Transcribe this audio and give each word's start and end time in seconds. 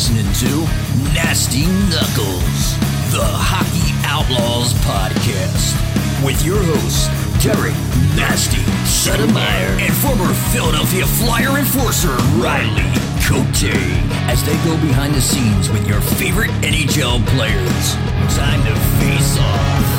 Listening 0.00 0.32
to 0.32 0.64
Nasty 1.12 1.66
Knuckles, 1.92 2.72
the 3.12 3.20
Hockey 3.20 3.92
Outlaws 4.08 4.72
podcast, 4.80 5.76
with 6.24 6.42
your 6.42 6.56
hosts, 6.56 7.12
Derek 7.44 7.76
Nasty 8.16 8.64
Settlemyre 8.88 9.76
and 9.76 9.92
former 10.00 10.32
Philadelphia 10.56 11.04
Flyer 11.04 11.58
enforcer, 11.58 12.16
Riley 12.40 12.88
Cote, 13.28 13.76
as 14.24 14.42
they 14.42 14.56
go 14.64 14.72
behind 14.80 15.14
the 15.14 15.20
scenes 15.20 15.68
with 15.68 15.86
your 15.86 16.00
favorite 16.16 16.50
NHL 16.64 17.20
players. 17.36 17.84
Time 18.34 18.64
to 18.64 18.74
face 19.04 19.36
off. 19.36 19.89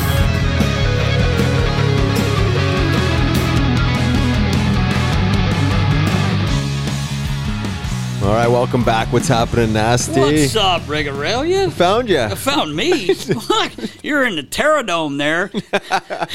All 8.22 8.28
right, 8.28 8.46
welcome 8.46 8.84
back. 8.84 9.12
What's 9.12 9.26
happening, 9.26 9.72
Nasty? 9.72 10.20
What's 10.20 10.54
up, 10.54 10.82
Rigarelia? 10.82 11.72
Found 11.72 12.08
you. 12.08 12.28
Found 12.36 12.74
me. 12.76 13.12
Fuck, 13.14 13.72
you're 14.04 14.24
in 14.24 14.36
the 14.36 14.44
Terradome 14.44 15.18
there. 15.18 15.50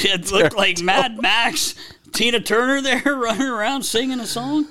It 0.06 0.30
looked 0.31 0.56
like 0.56 0.81
Mad 0.81 1.22
Max, 1.22 1.76
Tina 2.12 2.42
Turner 2.42 2.81
there 2.81 3.02
running 3.16 3.47
around 3.47 3.84
singing 3.84 4.20
a 4.20 4.28
song. 4.28 4.68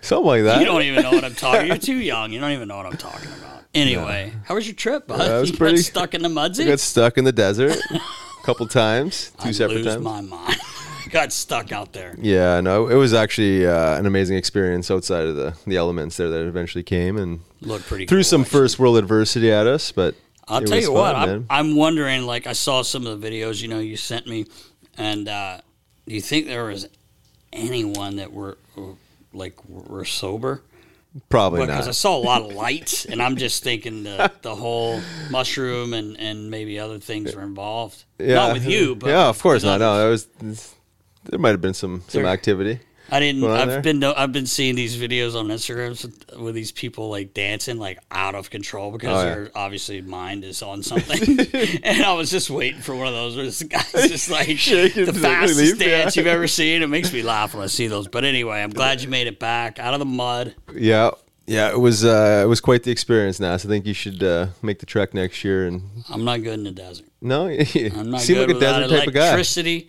Something 0.00 0.26
like 0.26 0.42
that. 0.44 0.60
You 0.60 0.66
don't 0.66 0.82
even 0.82 1.02
know 1.02 1.10
what 1.10 1.24
I'm 1.24 1.34
talking. 1.34 1.66
About. 1.66 1.86
You're 1.88 1.96
too 1.96 2.00
young. 2.02 2.32
You 2.32 2.40
don't 2.40 2.52
even 2.52 2.68
know 2.68 2.76
what 2.76 2.86
I'm 2.86 2.96
talking 2.96 3.30
about. 3.38 3.64
Anyway, 3.74 4.32
how 4.44 4.54
was 4.54 4.66
your 4.66 4.76
trip, 4.76 5.08
bud? 5.08 5.18
Yeah, 5.20 5.40
was 5.40 5.50
you 5.50 5.56
pretty- 5.56 5.76
got 5.78 5.84
stuck 5.84 6.14
in 6.14 6.22
the 6.22 6.28
I 6.28 6.32
mudsy. 6.48 6.66
got 6.66 6.78
stuck 6.78 7.18
in 7.18 7.24
the 7.24 7.32
desert 7.32 7.76
a 7.90 8.00
couple 8.44 8.66
times, 8.68 9.32
two 9.42 9.48
I 9.48 9.52
separate 9.52 9.78
lose 9.84 9.94
times. 9.94 10.04
my 10.04 10.20
mind. 10.20 10.56
Got 11.14 11.32
stuck 11.32 11.72
out 11.72 11.92
there. 11.92 12.14
Yeah, 12.18 12.60
no, 12.60 12.88
it 12.88 12.96
was 12.96 13.14
actually 13.14 13.66
uh, 13.66 13.96
an 13.98 14.04
amazing 14.04 14.36
experience 14.36 14.90
outside 14.90 15.26
of 15.26 15.36
the, 15.36 15.56
the 15.66 15.76
elements 15.76 16.16
there 16.16 16.28
that 16.28 16.46
eventually 16.46 16.82
came 16.82 17.16
and 17.16 17.40
Looked 17.62 17.86
pretty. 17.86 18.06
threw 18.06 18.18
cool, 18.18 18.24
some 18.24 18.40
actually. 18.42 18.58
first 18.58 18.78
world 18.78 18.98
adversity 18.98 19.50
at 19.50 19.66
us. 19.66 19.92
But 19.92 20.16
I'll 20.48 20.62
tell 20.62 20.80
you 20.80 20.92
what, 20.92 21.14
I'm. 21.14 21.46
I'm 21.48 21.76
wondering. 21.76 22.26
Like, 22.26 22.46
I 22.46 22.52
saw 22.52 22.82
some 22.82 23.06
of 23.06 23.20
the 23.20 23.26
videos 23.30 23.62
you 23.62 23.68
know 23.68 23.78
you 23.78 23.96
sent 23.96 24.26
me, 24.26 24.46
and 24.98 25.28
uh, 25.28 25.60
do 26.06 26.14
you 26.14 26.20
think 26.20 26.46
there 26.46 26.64
was 26.64 26.88
anyone 27.52 28.16
that 28.16 28.32
were 28.32 28.58
were, 28.76 28.94
like 29.32 29.64
were 29.68 30.04
sober? 30.04 30.62
probably 31.28 31.60
not. 31.60 31.66
Because 31.68 31.86
I 31.86 31.92
saw 31.92 32.16
a 32.16 32.18
lot 32.18 32.42
of 32.42 32.52
lights, 32.54 33.04
and 33.04 33.22
I'm 33.22 33.36
just 33.36 33.62
thinking 33.62 34.02
the 34.02 34.32
the 34.42 34.54
whole 34.54 35.00
mushroom 35.30 35.94
and 35.94 36.18
and 36.18 36.50
maybe 36.50 36.78
other 36.80 36.98
things 36.98 37.34
were 37.36 37.42
involved. 37.42 38.02
Yeah, 38.18 38.34
Not 38.34 38.54
with 38.54 38.66
you, 38.66 38.96
but 38.96 39.10
yeah, 39.10 39.28
of 39.28 39.40
course 39.40 39.62
not. 39.62 39.78
No, 39.78 39.96
that 39.96 40.10
was 40.10 40.74
there 41.24 41.38
might 41.38 41.50
have 41.50 41.60
been 41.60 41.74
some 41.74 42.02
some 42.08 42.22
There- 42.22 42.32
activity. 42.32 42.80
I 43.10 43.20
didn't. 43.20 43.44
I've 43.44 43.68
there? 43.68 43.82
been 43.82 43.98
no- 43.98 44.14
I've 44.16 44.32
been 44.32 44.46
seeing 44.46 44.76
these 44.76 44.96
videos 44.96 45.34
on 45.38 45.48
Instagram 45.48 45.90
with, 46.02 46.40
with 46.40 46.54
these 46.54 46.72
people 46.72 47.10
like 47.10 47.34
dancing 47.34 47.76
like 47.78 47.98
out 48.10 48.34
of 48.34 48.48
control 48.48 48.90
because 48.92 49.10
Oh, 49.10 49.26
yeah. 49.28 49.34
their 49.34 49.50
obviously 49.54 50.00
mind 50.00 50.42
is 50.42 50.62
on 50.62 50.82
something. 50.82 51.38
and 51.84 52.02
I 52.02 52.14
was 52.14 52.30
just 52.30 52.48
waiting 52.48 52.80
for 52.80 52.96
one 52.96 53.06
of 53.06 53.12
those 53.12 53.36
where 53.36 53.44
this 53.44 53.62
guy's 53.62 53.92
just 54.08 54.30
like 54.30 54.48
Shaking 54.58 55.04
the 55.04 55.12
fastest 55.12 55.60
relief, 55.60 55.78
dance 55.78 56.16
yeah. 56.16 56.20
you've 56.20 56.26
ever 56.28 56.46
seen. 56.58 56.82
It 56.82 56.86
makes 56.88 57.12
me 57.12 57.22
laugh 57.22 57.54
when 57.54 57.62
I 57.62 57.66
see 57.66 57.88
those. 57.88 58.08
But 58.08 58.24
anyway, 58.24 58.62
I'm 58.62 58.70
glad 58.70 59.02
you 59.02 59.08
made 59.08 59.26
it 59.26 59.38
back 59.38 59.78
out 59.78 59.92
of 59.92 60.00
the 60.00 60.06
mud. 60.06 60.54
Yeah, 60.74 61.10
yeah, 61.46 61.70
it 61.70 61.78
was 61.78 62.06
uh, 62.06 62.40
it 62.42 62.48
was 62.48 62.62
quite 62.62 62.84
the 62.84 62.90
experience. 62.90 63.38
Nas, 63.38 63.66
I 63.66 63.68
think 63.68 63.84
you 63.84 63.92
should 63.94 64.22
uh, 64.22 64.46
make 64.62 64.78
the 64.78 64.86
trek 64.86 65.12
next 65.12 65.44
year. 65.44 65.66
And 65.66 65.82
I'm 66.08 66.24
not 66.24 66.42
good 66.42 66.54
in 66.54 66.64
the 66.64 66.70
desert. 66.70 67.06
no, 67.20 67.48
you 67.48 67.92
I'm 67.94 68.10
not 68.12 68.22
seem 68.22 68.36
good 68.36 68.48
like 68.48 68.56
a 68.56 68.60
desert 68.60 68.88
type 68.88 69.08
of 69.08 69.12
guy. 69.14 69.26
electricity. 69.26 69.88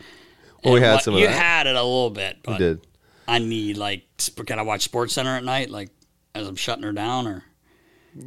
Well, 0.65 0.73
we 0.73 0.81
had 0.81 0.93
what- 0.95 1.03
some 1.03 1.13
of 1.13 1.19
You 1.19 1.27
that. 1.27 1.33
had 1.41 1.67
it 1.67 1.75
a 1.75 1.83
little 1.83 2.09
bit, 2.09 2.37
but 2.43 2.53
You 2.53 2.57
did. 2.57 2.87
I 3.27 3.39
need 3.39 3.77
like. 3.77 4.03
Can 4.45 4.59
I 4.59 4.61
watch 4.63 4.81
Sports 4.83 5.13
Center 5.13 5.35
at 5.37 5.43
night, 5.43 5.69
like 5.69 5.89
as 6.35 6.47
I'm 6.47 6.55
shutting 6.55 6.83
her 6.83 6.91
down, 6.91 7.25
or 7.27 7.43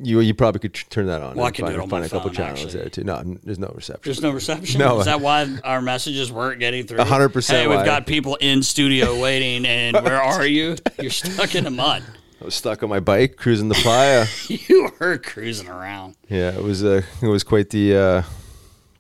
You 0.03 0.21
you 0.21 0.35
probably 0.35 0.59
could 0.61 0.75
turn 0.75 1.07
that 1.07 1.23
on. 1.23 1.37
Well, 1.37 1.47
I 1.47 1.51
can 1.51 1.65
find, 1.67 1.75
do 1.75 1.81
it 1.81 1.83
on 1.85 1.89
find 1.89 2.05
a 2.05 2.09
couple 2.09 2.29
phone, 2.31 2.35
channels 2.37 2.65
actually. 2.65 2.81
there 2.81 2.91
too. 2.91 3.05
No, 3.05 3.23
there's 3.45 3.59
no 3.59 3.73
reception. 3.75 4.03
There's 4.05 4.21
no 4.23 4.31
reception. 4.31 4.79
No. 4.81 4.99
Is 5.01 5.07
that 5.07 5.21
why 5.21 5.47
our 5.65 5.81
messages 5.81 6.31
weren't 6.33 6.59
getting 6.61 6.87
through? 6.87 6.99
100% 6.99 7.47
Hey, 7.51 7.67
we've 7.69 7.79
why. 7.79 7.85
got 7.85 8.07
people 8.07 8.37
in 8.37 8.63
studio 8.63 9.19
waiting, 9.21 9.65
and 9.67 9.97
where 10.05 10.21
are 10.21 10.47
you? 10.47 10.77
You're 11.01 11.11
stuck 11.11 11.55
in 11.55 11.65
the 11.65 11.71
mud. 11.71 12.03
I 12.41 12.45
was 12.45 12.55
stuck 12.55 12.83
on 12.83 12.89
my 12.89 13.01
bike 13.01 13.37
cruising 13.37 13.69
the 13.69 13.75
playa. 13.77 14.27
You 14.49 14.91
were 15.01 15.17
cruising 15.19 15.69
around. 15.69 16.17
yeah, 16.29 16.51
it 16.51 16.63
was 16.63 16.85
uh, 16.85 17.03
it 17.23 17.27
was 17.27 17.43
quite 17.45 17.71
the 17.71 17.97
uh, 17.97 18.23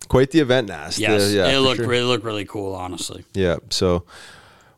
quite 0.08 0.30
the 0.30 0.40
event. 0.40 0.68
Nas. 0.68 0.98
Yes, 0.98 1.32
yeah, 1.32 1.48
it 1.48 1.58
looked 1.58 1.76
sure. 1.78 1.86
really 1.86 2.04
looked 2.06 2.24
really 2.24 2.44
cool. 2.44 2.74
Honestly, 2.74 3.24
Yeah, 3.34 3.56
so 3.70 4.04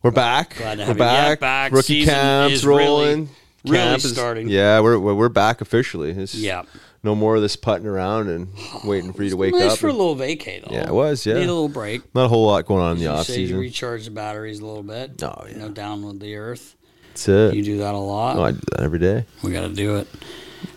we're 0.02 0.10
back. 0.10 0.56
Glad 0.56 0.76
to 0.76 0.82
we're 0.82 0.86
have 0.86 0.96
you. 0.98 1.04
Yeah, 1.04 1.28
back. 1.28 1.40
back. 1.40 1.72
Rookie 1.72 2.00
Season 2.00 2.14
camps 2.14 2.64
really- 2.64 2.84
rolling. 2.84 3.28
really 3.64 3.76
Camp 3.78 4.04
is- 4.04 4.12
starting. 4.12 4.48
Yeah, 4.48 4.80
we're 4.80 4.98
we're 4.98 5.14
we're 5.14 5.28
back 5.28 5.60
officially. 5.60 6.10
It's 6.10 6.34
Yeah. 6.34 6.62
No 7.02 7.14
more 7.14 7.34
of 7.36 7.40
this 7.40 7.56
putting 7.56 7.86
around 7.86 8.28
and 8.28 8.48
waiting 8.84 9.14
for 9.14 9.22
you 9.22 9.30
to 9.30 9.36
wake 9.38 9.54
nice 9.54 9.72
up. 9.72 9.78
for 9.78 9.88
a 9.88 9.92
little 9.92 10.14
vacay 10.16 10.62
though. 10.62 10.74
Yeah, 10.74 10.88
it 10.88 10.92
was, 10.92 11.24
yeah. 11.24 11.32
need 11.34 11.44
a 11.44 11.46
little 11.46 11.68
break. 11.70 12.02
Not 12.14 12.26
a 12.26 12.28
whole 12.28 12.46
lot 12.46 12.66
going 12.66 12.82
on 12.82 12.92
in 12.92 12.98
the 12.98 13.04
You 13.04 13.08
off 13.10 13.26
you 13.30 13.34
season. 13.36 13.56
recharge 13.58 14.04
the 14.04 14.10
batteries 14.10 14.60
a 14.60 14.66
little 14.66 14.82
bit. 14.82 15.22
Oh, 15.22 15.46
You 15.48 15.56
know, 15.56 15.70
down 15.70 16.04
with 16.04 16.20
the 16.20 16.36
earth. 16.36 16.76
That's 17.08 17.26
it. 17.26 17.54
You 17.54 17.62
do 17.64 17.78
that 17.78 17.94
a 17.94 17.98
lot. 17.98 18.36
Oh, 18.36 18.42
I 18.42 18.50
do 18.52 18.60
that 18.72 18.80
every 18.82 18.98
day. 18.98 19.24
we 19.42 19.50
got 19.50 19.62
to 19.62 19.72
do 19.74 19.96
it. 19.96 20.08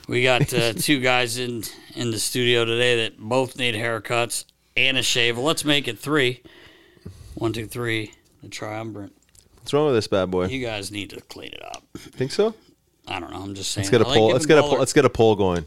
We 0.07 0.23
got 0.23 0.53
uh, 0.53 0.71
two 0.77 1.01
guys 1.01 1.37
in 1.37 1.63
in 1.95 2.11
the 2.11 2.19
studio 2.19 2.65
today 2.65 3.03
that 3.03 3.17
both 3.19 3.57
need 3.57 3.75
haircuts 3.75 4.45
and 4.75 4.97
a 4.97 5.03
shave. 5.03 5.37
Well, 5.37 5.45
let's 5.45 5.65
make 5.65 5.87
it 5.87 5.99
three. 5.99 6.41
One, 7.35 7.53
two, 7.53 7.65
three. 7.65 8.13
The 8.41 8.49
triumvirate. 8.49 9.11
What's 9.57 9.73
wrong 9.73 9.85
with 9.85 9.95
this 9.95 10.07
bad 10.07 10.29
boy? 10.29 10.47
You 10.47 10.65
guys 10.65 10.91
need 10.91 11.11
to 11.11 11.21
clean 11.21 11.53
it 11.53 11.63
up. 11.63 11.83
Think 11.97 12.31
so? 12.31 12.53
I 13.07 13.19
don't 13.19 13.31
know. 13.31 13.41
I'm 13.41 13.55
just 13.55 13.71
saying. 13.71 13.83
Let's 13.85 13.91
get 13.91 14.01
a 14.01 14.05
I 14.05 14.07
like 14.09 14.17
poll. 14.17 14.29
Let's 14.29 14.45
get 14.45 14.57
a 14.57 14.61
poll, 14.61 14.79
let's 14.79 14.93
get 14.93 15.05
a 15.05 15.09
poll 15.09 15.35
going. 15.35 15.65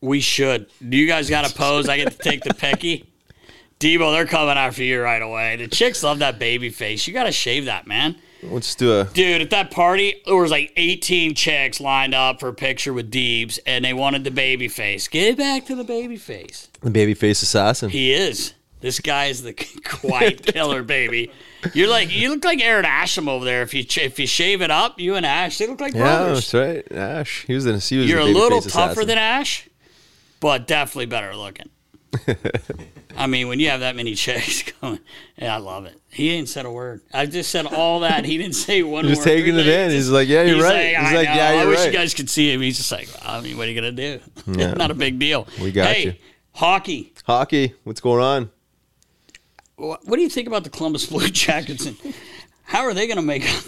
We 0.00 0.20
should. 0.20 0.66
Do 0.86 0.96
you 0.96 1.06
guys 1.06 1.30
got 1.30 1.50
a 1.50 1.54
pose? 1.54 1.88
I 1.88 1.96
get 1.96 2.12
to 2.12 2.18
take 2.18 2.42
the 2.42 2.50
pecky. 2.54 3.06
Debo, 3.80 4.12
they're 4.12 4.26
coming 4.26 4.56
after 4.56 4.82
you 4.82 5.00
right 5.02 5.22
away. 5.22 5.56
The 5.56 5.68
chicks 5.68 6.02
love 6.02 6.20
that 6.20 6.38
baby 6.38 6.70
face. 6.70 7.06
You 7.06 7.12
got 7.12 7.24
to 7.24 7.32
shave 7.32 7.66
that, 7.66 7.86
man. 7.86 8.16
Let's 8.50 8.74
do 8.74 9.00
a. 9.00 9.04
Dude, 9.04 9.40
at 9.42 9.50
that 9.50 9.70
party, 9.70 10.22
there 10.24 10.36
was 10.36 10.50
like 10.50 10.72
18 10.76 11.34
chicks 11.34 11.80
lined 11.80 12.14
up 12.14 12.40
for 12.40 12.48
a 12.48 12.54
picture 12.54 12.92
with 12.92 13.10
Deebs, 13.10 13.58
and 13.66 13.84
they 13.84 13.92
wanted 13.92 14.24
the 14.24 14.30
baby 14.30 14.68
face. 14.68 15.08
Get 15.08 15.36
back 15.36 15.66
to 15.66 15.74
the 15.74 15.84
baby 15.84 16.16
face. 16.16 16.68
The 16.80 16.90
babyface 16.90 17.42
assassin. 17.42 17.90
He 17.90 18.12
is. 18.12 18.54
This 18.80 19.00
guy 19.00 19.26
is 19.26 19.42
the 19.42 19.52
quiet 19.84 20.44
killer, 20.46 20.82
baby. 20.82 21.30
You're 21.74 21.88
like 21.88 22.14
you 22.14 22.28
look 22.30 22.44
like 22.44 22.60
Aaron 22.60 22.84
Asham 22.84 23.28
over 23.28 23.44
there. 23.44 23.62
If 23.62 23.74
you 23.74 23.84
if 24.02 24.18
you 24.18 24.26
shave 24.26 24.62
it 24.62 24.70
up, 24.70 25.00
you 25.00 25.14
and 25.16 25.24
Ash, 25.26 25.58
they 25.58 25.66
look 25.66 25.80
like 25.80 25.94
yeah, 25.94 26.00
brothers. 26.18 26.50
that's 26.50 26.54
right. 26.54 26.92
Ash. 26.92 27.44
He 27.46 27.54
was 27.54 27.66
in. 27.66 27.80
He 27.80 27.96
was 27.98 28.08
You're 28.08 28.20
a 28.20 28.24
little 28.24 28.60
tougher 28.60 28.90
assassin. 28.92 29.08
than 29.08 29.18
Ash, 29.18 29.68
but 30.40 30.66
definitely 30.66 31.06
better 31.06 31.34
looking. 31.34 31.70
I 33.16 33.26
mean, 33.26 33.48
when 33.48 33.60
you 33.60 33.68
have 33.70 33.80
that 33.80 33.96
many 33.96 34.14
checks 34.14 34.62
coming, 34.80 35.00
yeah, 35.36 35.54
I 35.54 35.58
love 35.58 35.86
it. 35.86 36.00
He 36.08 36.30
ain't 36.30 36.48
said 36.48 36.66
a 36.66 36.70
word. 36.70 37.00
I 37.12 37.26
just 37.26 37.50
said 37.50 37.66
all 37.66 38.00
that. 38.00 38.24
He 38.24 38.36
didn't 38.38 38.54
say 38.54 38.82
one 38.82 39.04
He's 39.04 39.18
word. 39.18 39.24
just 39.24 39.26
taking 39.26 39.56
it 39.56 39.66
in. 39.66 39.90
He's 39.90 40.10
like, 40.10 40.28
yeah, 40.28 40.42
you're 40.42 40.56
He's 40.56 40.64
right. 40.64 40.94
like, 40.94 41.04
He's 41.04 41.12
I 41.12 41.14
like, 41.14 41.28
know. 41.28 41.34
yeah, 41.34 41.52
you're 41.52 41.62
I 41.62 41.66
wish 41.66 41.78
right. 41.78 41.86
you 41.86 41.92
guys 41.92 42.14
could 42.14 42.30
see 42.30 42.52
him. 42.52 42.60
He's 42.60 42.76
just 42.76 42.92
like, 42.92 43.08
I 43.22 43.40
mean, 43.40 43.56
what 43.56 43.66
are 43.66 43.70
you 43.70 43.80
gonna 43.80 43.92
do? 43.92 44.20
Yeah. 44.46 44.74
Not 44.74 44.90
a 44.90 44.94
big 44.94 45.18
deal. 45.18 45.46
We 45.60 45.72
got 45.72 45.94
hey, 45.94 46.04
you. 46.04 46.14
Hockey. 46.52 47.12
Hockey. 47.24 47.74
What's 47.84 48.00
going 48.00 48.22
on? 48.22 48.50
What, 49.76 50.00
do 50.06 50.20
you 50.20 50.28
think 50.30 50.46
about 50.46 50.64
the 50.64 50.70
Columbus 50.70 51.06
Blue 51.06 51.28
Jackets? 51.28 51.84
And 51.84 51.96
how 52.64 52.82
are 52.82 52.94
they 52.94 53.06
gonna 53.06 53.22
make 53.22 53.44
up? 53.44 53.62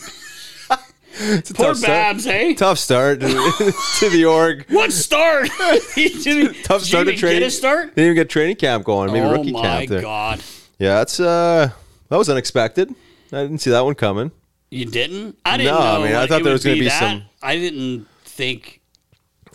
It's 1.20 1.52
Poor 1.52 1.66
tough 1.68 1.76
start. 1.78 1.88
Babs, 1.90 2.24
hey? 2.24 2.54
Tough 2.54 2.78
start 2.78 3.20
to, 3.20 3.26
to 3.98 4.08
the 4.10 4.24
org. 4.24 4.64
What 4.70 4.92
start? 4.92 5.48
didn't, 5.94 6.62
Tough 6.64 6.82
start 6.82 7.06
to 7.08 7.16
training. 7.16 7.40
Get 7.40 7.46
a 7.48 7.50
start? 7.50 7.94
Didn't 7.94 8.04
even 8.04 8.14
get 8.14 8.28
training 8.30 8.56
camp 8.56 8.84
going. 8.84 9.12
Maybe 9.12 9.24
oh 9.26 9.32
rookie 9.32 9.52
my 9.52 9.62
camp 9.62 9.88
there. 9.90 10.02
god! 10.02 10.42
Yeah, 10.78 10.94
that's 10.98 11.18
uh, 11.20 11.70
that 12.08 12.16
was 12.16 12.28
unexpected. 12.28 12.94
I 13.32 13.42
didn't 13.42 13.58
see 13.58 13.70
that 13.70 13.84
one 13.84 13.94
coming. 13.94 14.30
You 14.70 14.84
didn't? 14.84 15.38
I 15.44 15.56
didn't 15.56 15.72
No, 15.74 15.80
I 15.80 16.04
mean, 16.04 16.14
I 16.14 16.26
thought 16.26 16.42
there 16.44 16.52
was 16.52 16.62
gonna 16.64 16.76
be 16.76 16.84
that. 16.84 16.98
some- 17.00 17.22
I 17.42 17.56
didn't 17.56 18.06
think. 18.24 18.80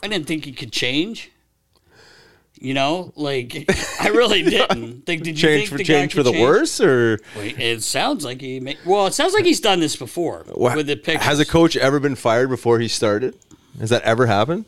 I 0.01 0.07
didn't 0.07 0.27
think 0.27 0.45
he 0.45 0.51
could 0.51 0.71
change. 0.71 1.31
You 2.63 2.73
know, 2.73 3.11
like 3.17 3.69
I 3.99 4.07
really 4.07 4.41
didn't 4.41 5.05
think. 5.05 5.23
Did 5.23 5.37
you 5.39 5.47
Change 5.47 5.59
think 5.63 5.69
for 5.69 5.77
the 5.77 5.83
change 5.83 6.13
for 6.13 6.23
the 6.23 6.31
change? 6.31 6.41
worse, 6.41 6.79
or 6.79 7.19
Wait, 7.37 7.59
it 7.59 7.83
sounds 7.83 8.23
like 8.23 8.39
he. 8.39 8.59
May, 8.61 8.77
well, 8.85 9.05
it 9.05 9.13
sounds 9.13 9.33
like 9.33 9.43
he's 9.43 9.59
done 9.59 9.81
this 9.81 9.97
before 9.97 10.45
Wha- 10.47 10.73
with 10.75 10.87
the 10.87 10.95
pictures. 10.95 11.25
has 11.25 11.39
a 11.41 11.45
coach 11.45 11.75
ever 11.75 11.99
been 11.99 12.15
fired 12.15 12.47
before 12.49 12.79
he 12.79 12.87
started? 12.87 13.35
Has 13.81 13.89
that 13.89 14.01
ever 14.03 14.27
happened? 14.27 14.65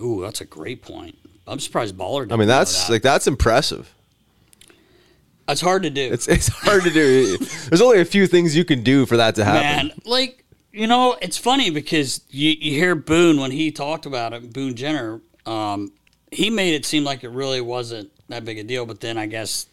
Ooh, 0.00 0.22
that's 0.22 0.40
a 0.40 0.46
great 0.46 0.80
point. 0.80 1.18
I'm 1.46 1.60
surprised 1.60 1.98
Baller. 1.98 2.20
Didn't 2.22 2.32
I 2.32 2.36
mean, 2.36 2.48
that's 2.48 2.86
that. 2.86 2.92
like 2.94 3.02
that's 3.02 3.26
impressive. 3.26 3.92
that's 5.46 5.60
hard 5.60 5.82
to 5.82 5.90
do. 5.90 6.10
It's 6.12 6.26
it's 6.28 6.48
hard 6.48 6.82
to 6.84 6.90
do. 6.90 7.36
There's 7.68 7.82
only 7.82 8.00
a 8.00 8.04
few 8.06 8.26
things 8.26 8.56
you 8.56 8.64
can 8.64 8.82
do 8.82 9.04
for 9.04 9.18
that 9.18 9.34
to 9.34 9.44
happen. 9.44 9.88
Man, 9.88 9.92
like 10.06 10.44
you 10.72 10.86
know, 10.86 11.16
it's 11.20 11.36
funny 11.36 11.68
because 11.70 12.22
you, 12.30 12.50
you 12.58 12.72
hear 12.72 12.94
Boone 12.94 13.38
when 13.38 13.50
he 13.50 13.70
talked 13.70 14.06
about 14.06 14.32
it. 14.32 14.52
Boone 14.52 14.74
Jenner, 14.74 15.20
um, 15.46 15.92
he 16.34 16.50
made 16.50 16.74
it 16.74 16.84
seem 16.84 17.04
like 17.04 17.24
it 17.24 17.30
really 17.30 17.60
wasn't 17.60 18.10
that 18.28 18.44
big 18.44 18.58
a 18.58 18.64
deal. 18.64 18.86
But 18.86 19.00
then 19.00 19.16
I 19.18 19.26
guess 19.26 19.66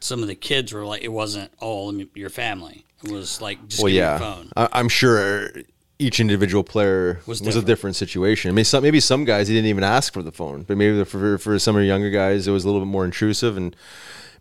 some 0.00 0.22
of 0.22 0.28
the 0.28 0.34
kids 0.34 0.72
were 0.72 0.84
like, 0.84 1.02
it 1.02 1.08
wasn't 1.08 1.50
all 1.60 1.88
in 1.90 2.08
your 2.14 2.30
family. 2.30 2.84
It 3.04 3.10
was 3.10 3.40
like 3.40 3.66
just 3.68 3.82
well, 3.82 3.92
yeah, 3.92 4.18
phone. 4.18 4.50
I, 4.56 4.68
I'm 4.72 4.88
sure 4.88 5.50
each 5.98 6.20
individual 6.20 6.62
player 6.62 7.20
Was 7.26 7.42
was, 7.42 7.56
a 7.56 7.62
different. 7.62 7.96
situation. 7.96 8.50
I 8.50 8.54
mean, 8.54 8.64
some, 8.64 8.82
maybe 8.82 9.00
some 9.00 9.24
guys 9.24 9.48
he 9.48 9.54
didn't 9.54 9.68
even 9.68 9.84
ask 9.84 10.12
for 10.12 10.22
the 10.22 10.32
phone, 10.32 10.62
but 10.62 10.76
maybe 10.76 11.04
for 11.04 11.38
for 11.38 11.58
some 11.58 11.76
of 11.76 11.80
the 11.80 11.86
younger 11.86 12.10
guys 12.10 12.46
it 12.46 12.50
was 12.50 12.64
a 12.64 12.68
little 12.68 12.80
bit 12.80 12.90
more 12.90 13.04
intrusive, 13.04 13.56
and 13.56 13.74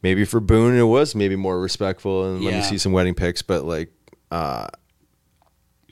maybe 0.01 0.25
for 0.25 0.39
Boone 0.39 0.77
it 0.77 0.83
was 0.83 1.15
maybe 1.15 1.35
more 1.35 1.59
respectful 1.59 2.29
and 2.31 2.43
let 2.43 2.53
me 2.53 2.61
see 2.61 2.77
some 2.77 2.91
wedding 2.91 3.15
pics. 3.15 3.41
But 3.41 3.65
like, 3.65 3.91
uh, 4.31 4.67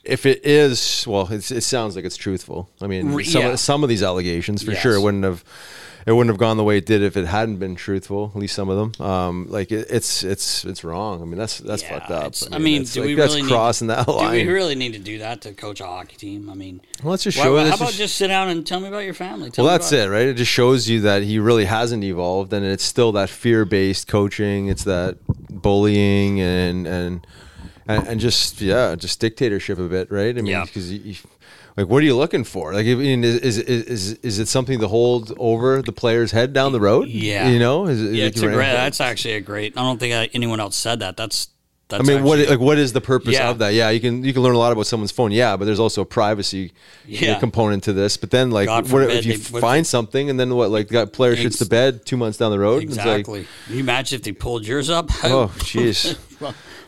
if 0.05 0.25
it 0.25 0.45
is, 0.45 1.05
well, 1.07 1.27
it's, 1.31 1.51
it 1.51 1.61
sounds 1.61 1.95
like 1.95 2.05
it's 2.05 2.17
truthful. 2.17 2.69
I 2.81 2.87
mean, 2.87 3.23
some 3.23 3.41
yeah. 3.41 3.47
of, 3.49 3.59
some 3.59 3.83
of 3.83 3.89
these 3.89 4.03
allegations 4.03 4.63
for 4.63 4.71
Yes. 4.71 4.81
sure 4.81 4.93
it 4.93 5.01
wouldn't 5.01 5.23
have. 5.23 5.43
It 6.07 6.11
wouldn't 6.11 6.29
have 6.31 6.37
gone 6.37 6.55
the 6.57 6.63
way 6.63 6.77
it 6.77 6.85
did 6.85 7.01
if 7.01 7.17
it 7.17 7.25
hadn't 7.25 7.57
been 7.57 7.73
truthful. 7.73 8.31
At 8.35 8.39
least 8.39 8.53
some 8.53 8.69
of 8.69 8.77
them. 8.93 9.03
Um, 9.07 9.47
like 9.49 9.71
it, 9.71 9.87
it's 9.89 10.23
it's 10.23 10.63
it's 10.63 10.83
wrong. 10.83 11.19
I 11.19 11.25
mean, 11.25 11.39
that's 11.39 11.57
that's 11.57 11.81
Yeah, 11.81 11.97
fucked 11.97 12.11
up. 12.11 12.25
it's- 12.27 12.47
I 12.51 12.59
mean, 12.59 12.83
do 12.83 12.99
like, 12.99 13.07
we 13.07 13.15
really 13.15 13.41
crossing 13.41 13.87
need, 13.87 13.95
that 13.95 14.07
line. 14.07 14.37
Do 14.39 14.45
we 14.47 14.53
really 14.53 14.75
need 14.75 14.93
to 14.93 14.99
do 14.99 15.17
that 15.17 15.41
to 15.41 15.53
coach 15.53 15.81
a 15.81 15.85
hockey 15.87 16.15
team? 16.15 16.47
I 16.47 16.53
mean, 16.53 16.81
Well, 17.01 17.09
let's 17.09 17.23
just 17.23 17.39
why- 17.39 17.45
show. 17.45 17.57
how 17.57 17.63
let's 17.63 17.77
about 17.77 17.87
just- 17.87 17.97
just 17.97 18.15
sit 18.17 18.27
down 18.27 18.49
and 18.49 18.67
tell 18.67 18.79
me 18.81 18.87
about 18.87 18.99
your 18.99 19.15
family? 19.15 19.49
Tell 19.49 19.65
well, 19.65 19.73
that's 19.73 19.91
it, 19.91 20.07
right? 20.07 20.27
It 20.27 20.35
just 20.35 20.51
shows 20.51 20.87
you 20.87 21.01
that 21.01 21.23
he 21.23 21.39
really 21.39 21.65
hasn't 21.65 22.03
evolved, 22.03 22.53
and 22.53 22.63
it's 22.63 22.83
still 22.83 23.11
that 23.13 23.31
fear-based 23.31 24.07
coaching. 24.07 24.67
It's 24.67 24.83
that 24.83 25.17
bullying 25.49 26.39
and 26.39 26.85
and 26.85 27.25
and, 27.87 28.07
and 28.07 28.19
just 28.19 28.61
yeah, 28.61 28.95
just 28.95 29.19
dictatorship 29.19 29.79
a 29.79 29.87
bit, 29.87 30.11
right? 30.11 30.29
I 30.37 30.41
mean, 30.41 30.47
Yeah. 30.47 30.65
because 30.65 30.91
like, 31.77 31.87
what 31.87 32.01
are 32.01 32.05
you 32.05 32.15
looking 32.15 32.43
for? 32.45 32.73
Like, 32.73 32.85
I 32.85 32.95
mean, 32.95 33.23
is, 33.23 33.35
is 33.37 33.57
is 33.59 34.13
is 34.23 34.39
it 34.39 34.47
something 34.47 34.79
to 34.79 34.87
hold 34.87 35.33
over 35.37 35.81
the 35.81 35.91
player's 35.91 36.31
head 36.31 36.53
down 36.53 36.71
the 36.71 36.79
road? 36.79 37.09
Yeah. 37.09 37.49
you 37.49 37.59
know, 37.59 37.87
is, 37.87 38.01
it- 38.01 38.13
Yeah, 38.13 38.25
it's 38.25 38.41
a 38.41 38.47
great. 38.47 38.71
That's 38.71 39.01
actually 39.01 39.33
a 39.35 39.41
great. 39.41 39.77
I 39.77 39.81
don't 39.81 39.99
think 39.99 40.13
I, 40.13 40.29
anyone 40.33 40.59
else 40.59 40.75
said 40.77 40.99
that. 41.01 41.17
That's. 41.17 41.49
that's 41.89 42.01
I 42.09 42.13
mean, 42.13 42.23
what 42.23 42.39
like 42.49 42.59
what 42.59 42.77
is 42.77 42.93
the 42.93 43.01
purpose 43.01 43.33
Yeah. 43.33 43.49
of 43.49 43.57
that? 43.59 43.73
Yeah, 43.73 43.89
you 43.89 43.99
can 43.99 44.23
you 44.23 44.31
can 44.33 44.41
learn 44.41 44.55
a 44.55 44.57
lot 44.57 44.71
about 44.71 44.87
someone's 44.87 45.11
phone. 45.11 45.31
Yeah, 45.33 45.57
but 45.57 45.65
there's 45.65 45.79
also 45.81 46.01
a 46.01 46.05
privacy 46.05 46.71
Yeah. 47.05 47.37
component 47.39 47.83
to 47.83 47.93
this. 47.93 48.15
But 48.17 48.31
then, 48.31 48.51
like, 48.51 48.67
God 48.67 48.83
what 48.85 49.03
forbid 49.03 49.17
if 49.17 49.25
you 49.25 49.37
they- 49.37 49.59
find 49.59 49.85
something 49.85 50.29
and 50.29 50.39
then 50.39 50.55
what? 50.55 50.71
Like, 50.71 50.87
that 50.89 51.11
player 51.11 51.35
shits 51.35 51.59
the 51.59 51.65
bed 51.65 52.05
two 52.05 52.15
months 52.17 52.37
down 52.37 52.51
the 52.51 52.59
road. 52.59 52.83
It's 52.83 52.95
like, 52.97 53.19
Exactly. 53.19 53.47
You 53.69 53.79
imagine 53.81 54.15
if 54.15 54.23
they 54.23 54.31
pulled 54.31 54.65
yours 54.65 54.89
up? 54.89 55.09
Oh, 55.25 55.51
jeez. 55.59 56.15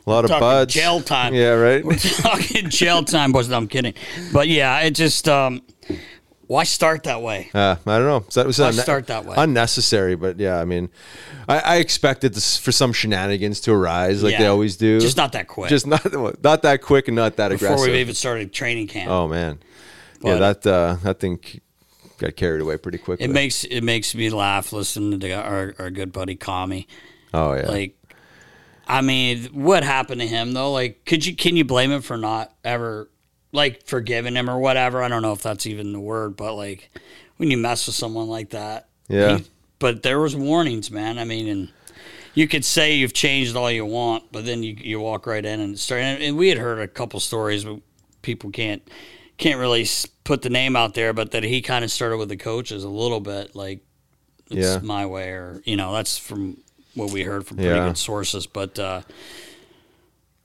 A 0.08 0.10
lot 0.10 0.24
of 0.24 0.30
talking 0.30 0.40
buds. 0.42 0.74
Jail 0.74 1.02
time. 1.02 1.34
Yeah, 1.34 1.50
right. 1.50 1.84
We're 1.84 1.98
talking 1.98 2.70
jail 2.70 3.04
time, 3.04 3.34
boys. 3.34 3.50
No, 3.50 3.58
I'm 3.58 3.68
kidding. 3.68 3.94
But 4.32 4.48
yeah, 4.48 4.80
it 4.80 4.92
just 4.92 5.28
um, 5.28 5.62
why 6.48 6.64
start 6.64 7.04
that 7.04 7.22
way? 7.22 7.50
Uh, 7.54 7.76
I 7.86 7.98
don't 8.00 8.08
know. 8.08 8.26
So 8.30 8.40
it 8.40 8.48
was 8.48 8.58
Why 8.58 8.70
unne- 8.72 8.82
start 8.82 9.08
that 9.08 9.26
way? 9.26 9.36
unnecessary, 9.38 10.16
but 10.16 10.40
yeah, 10.40 10.62
I 10.62 10.64
mean, 10.64 10.88
I, 11.50 11.60
I 11.60 11.76
expected 11.78 12.34
this 12.34 12.56
for 12.58 12.72
some 12.72 12.94
shenanigans 12.94 13.60
to 13.62 13.74
arise, 13.74 14.24
like 14.24 14.38
they 14.38 14.48
always 14.48 14.78
do. 14.78 15.02
Just 15.02 15.18
not 15.18 15.34
that 15.34 15.50
quick. 15.50 15.70
Just 15.70 15.86
not 15.86 16.06
not 16.44 16.62
that 16.62 16.82
quick 16.82 17.10
and 17.10 17.16
not 17.18 17.36
that 17.36 17.50
Before 17.50 17.68
aggressive. 17.68 17.76
Before 17.76 17.92
we've 17.92 18.00
even 18.00 18.16
started 18.16 18.54
training 18.54 18.88
camp. 18.88 19.12
oh 19.12 19.28
man, 19.28 19.60
But- 20.22 20.28
yeah, 20.30 20.36
that 20.36 20.66
uh, 20.68 20.96
that 21.04 21.20
thing 21.20 21.40
got 22.18 22.38
carried 22.38 22.62
away 22.62 22.78
pretty 22.78 22.98
quickly. 22.98 23.26
It 23.26 23.32
makes 23.32 23.66
it 23.66 23.82
makes 23.82 24.16
me 24.16 24.30
laugh 24.30 24.72
listening 24.72 25.20
to 25.20 25.32
our, 25.34 25.76
our 25.78 25.90
good 25.90 26.14
buddy 26.14 26.38
Kami. 26.38 26.88
oh 27.34 27.52
yeah, 27.54 27.68
Like, 27.68 27.97
I 28.88 29.02
mean, 29.02 29.46
what 29.54 29.84
happened 29.84 30.22
to 30.22 30.28
him 30.28 30.54
though? 30.54 30.72
Like, 30.72 31.06
could 31.06 31.26
you 31.26 31.36
can 31.36 31.56
you 31.58 31.66
blame 31.66 31.92
him 31.92 32.02
for 32.02 32.18
not 32.18 32.54
ever 32.64 33.10
like 33.52 33.86
forgiving 33.86 34.36
him 34.36 34.50
or 34.50 34.60
whatever? 34.60 35.04
I 35.04 35.08
don't 35.08 35.22
know 35.22 35.34
if 35.34 35.42
that's 35.42 35.66
even 35.66 35.94
the 35.94 36.00
word, 36.00 36.36
but 36.38 36.54
like 36.56 36.90
when 37.38 37.52
you 37.52 37.58
mess 37.58 37.86
with 37.88 37.96
someone 37.96 38.28
like 38.28 38.50
that, 38.52 38.88
Yeah. 39.10 39.38
he- 39.38 39.44
but 39.80 40.02
there 40.04 40.20
was 40.20 40.36
warnings, 40.36 40.90
man. 40.90 41.20
I 41.20 41.24
mean, 41.24 41.48
and 41.48 41.70
you 42.34 42.48
could 42.48 42.66
say 42.66 42.96
you've 42.96 43.14
changed 43.14 43.56
all 43.56 43.70
you 43.70 43.86
want, 43.86 44.32
but 44.32 44.46
then 44.46 44.64
you 44.64 44.76
you 44.80 45.00
walk 45.00 45.28
right 45.28 45.46
in 45.46 45.60
and 45.60 45.78
start. 45.78 46.02
And, 46.02 46.24
and 46.24 46.38
we 46.38 46.50
had 46.50 46.58
heard 46.58 46.80
a 46.80 46.88
couple 46.88 47.20
stories, 47.20 47.64
but 47.66 47.80
people 48.22 48.50
can't 48.52 48.82
can't 49.38 49.60
really 49.60 49.86
put 50.24 50.42
the 50.42 50.50
name 50.50 50.76
out 50.76 50.94
there, 50.96 51.14
but 51.14 51.32
that 51.32 51.44
he 51.44 51.62
kind 51.62 51.84
of 51.86 51.92
started 51.92 52.18
with 52.18 52.30
the 52.30 52.38
coaches 52.38 52.84
a 52.84 52.90
little 52.90 53.20
bit, 53.20 53.56
like 53.56 53.82
it's 54.50 54.66
Yeah. 54.66 54.80
my 54.82 55.06
way, 55.06 55.30
or 55.30 55.62
you 55.66 55.76
know, 55.76 55.94
that's 55.94 56.18
from 56.18 56.58
what 56.98 57.12
we 57.12 57.24
heard 57.24 57.46
from 57.46 57.58
pretty 57.58 57.72
Yeah. 57.72 57.88
good 57.88 57.98
sources. 57.98 58.48
But 58.48 58.78
uh, 58.80 59.02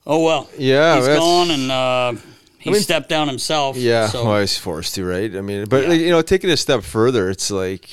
oh 0.05 0.23
well, 0.23 0.49
Yeah, 0.57 0.97
he's 0.97 1.07
gone, 1.07 1.51
and 1.51 1.71
uh, 1.71 2.13
he 2.59 2.71
mean- 2.71 2.81
stepped 2.81 3.09
down 3.09 3.27
himself. 3.27 3.75
Yeah, 3.77 4.07
so 4.07 4.25
well, 4.25 4.39
he's 4.39 4.57
forced 4.57 4.95
to, 4.95 5.05
right? 5.05 5.35
I 5.35 5.41
mean, 5.41 5.65
but 5.65 5.83
Yeah. 5.87 5.93
you 5.93 6.09
know, 6.11 6.21
taking 6.21 6.49
it 6.49 6.53
a 6.53 6.57
step 6.57 6.83
further, 6.83 7.29
it's 7.29 7.51
like 7.51 7.89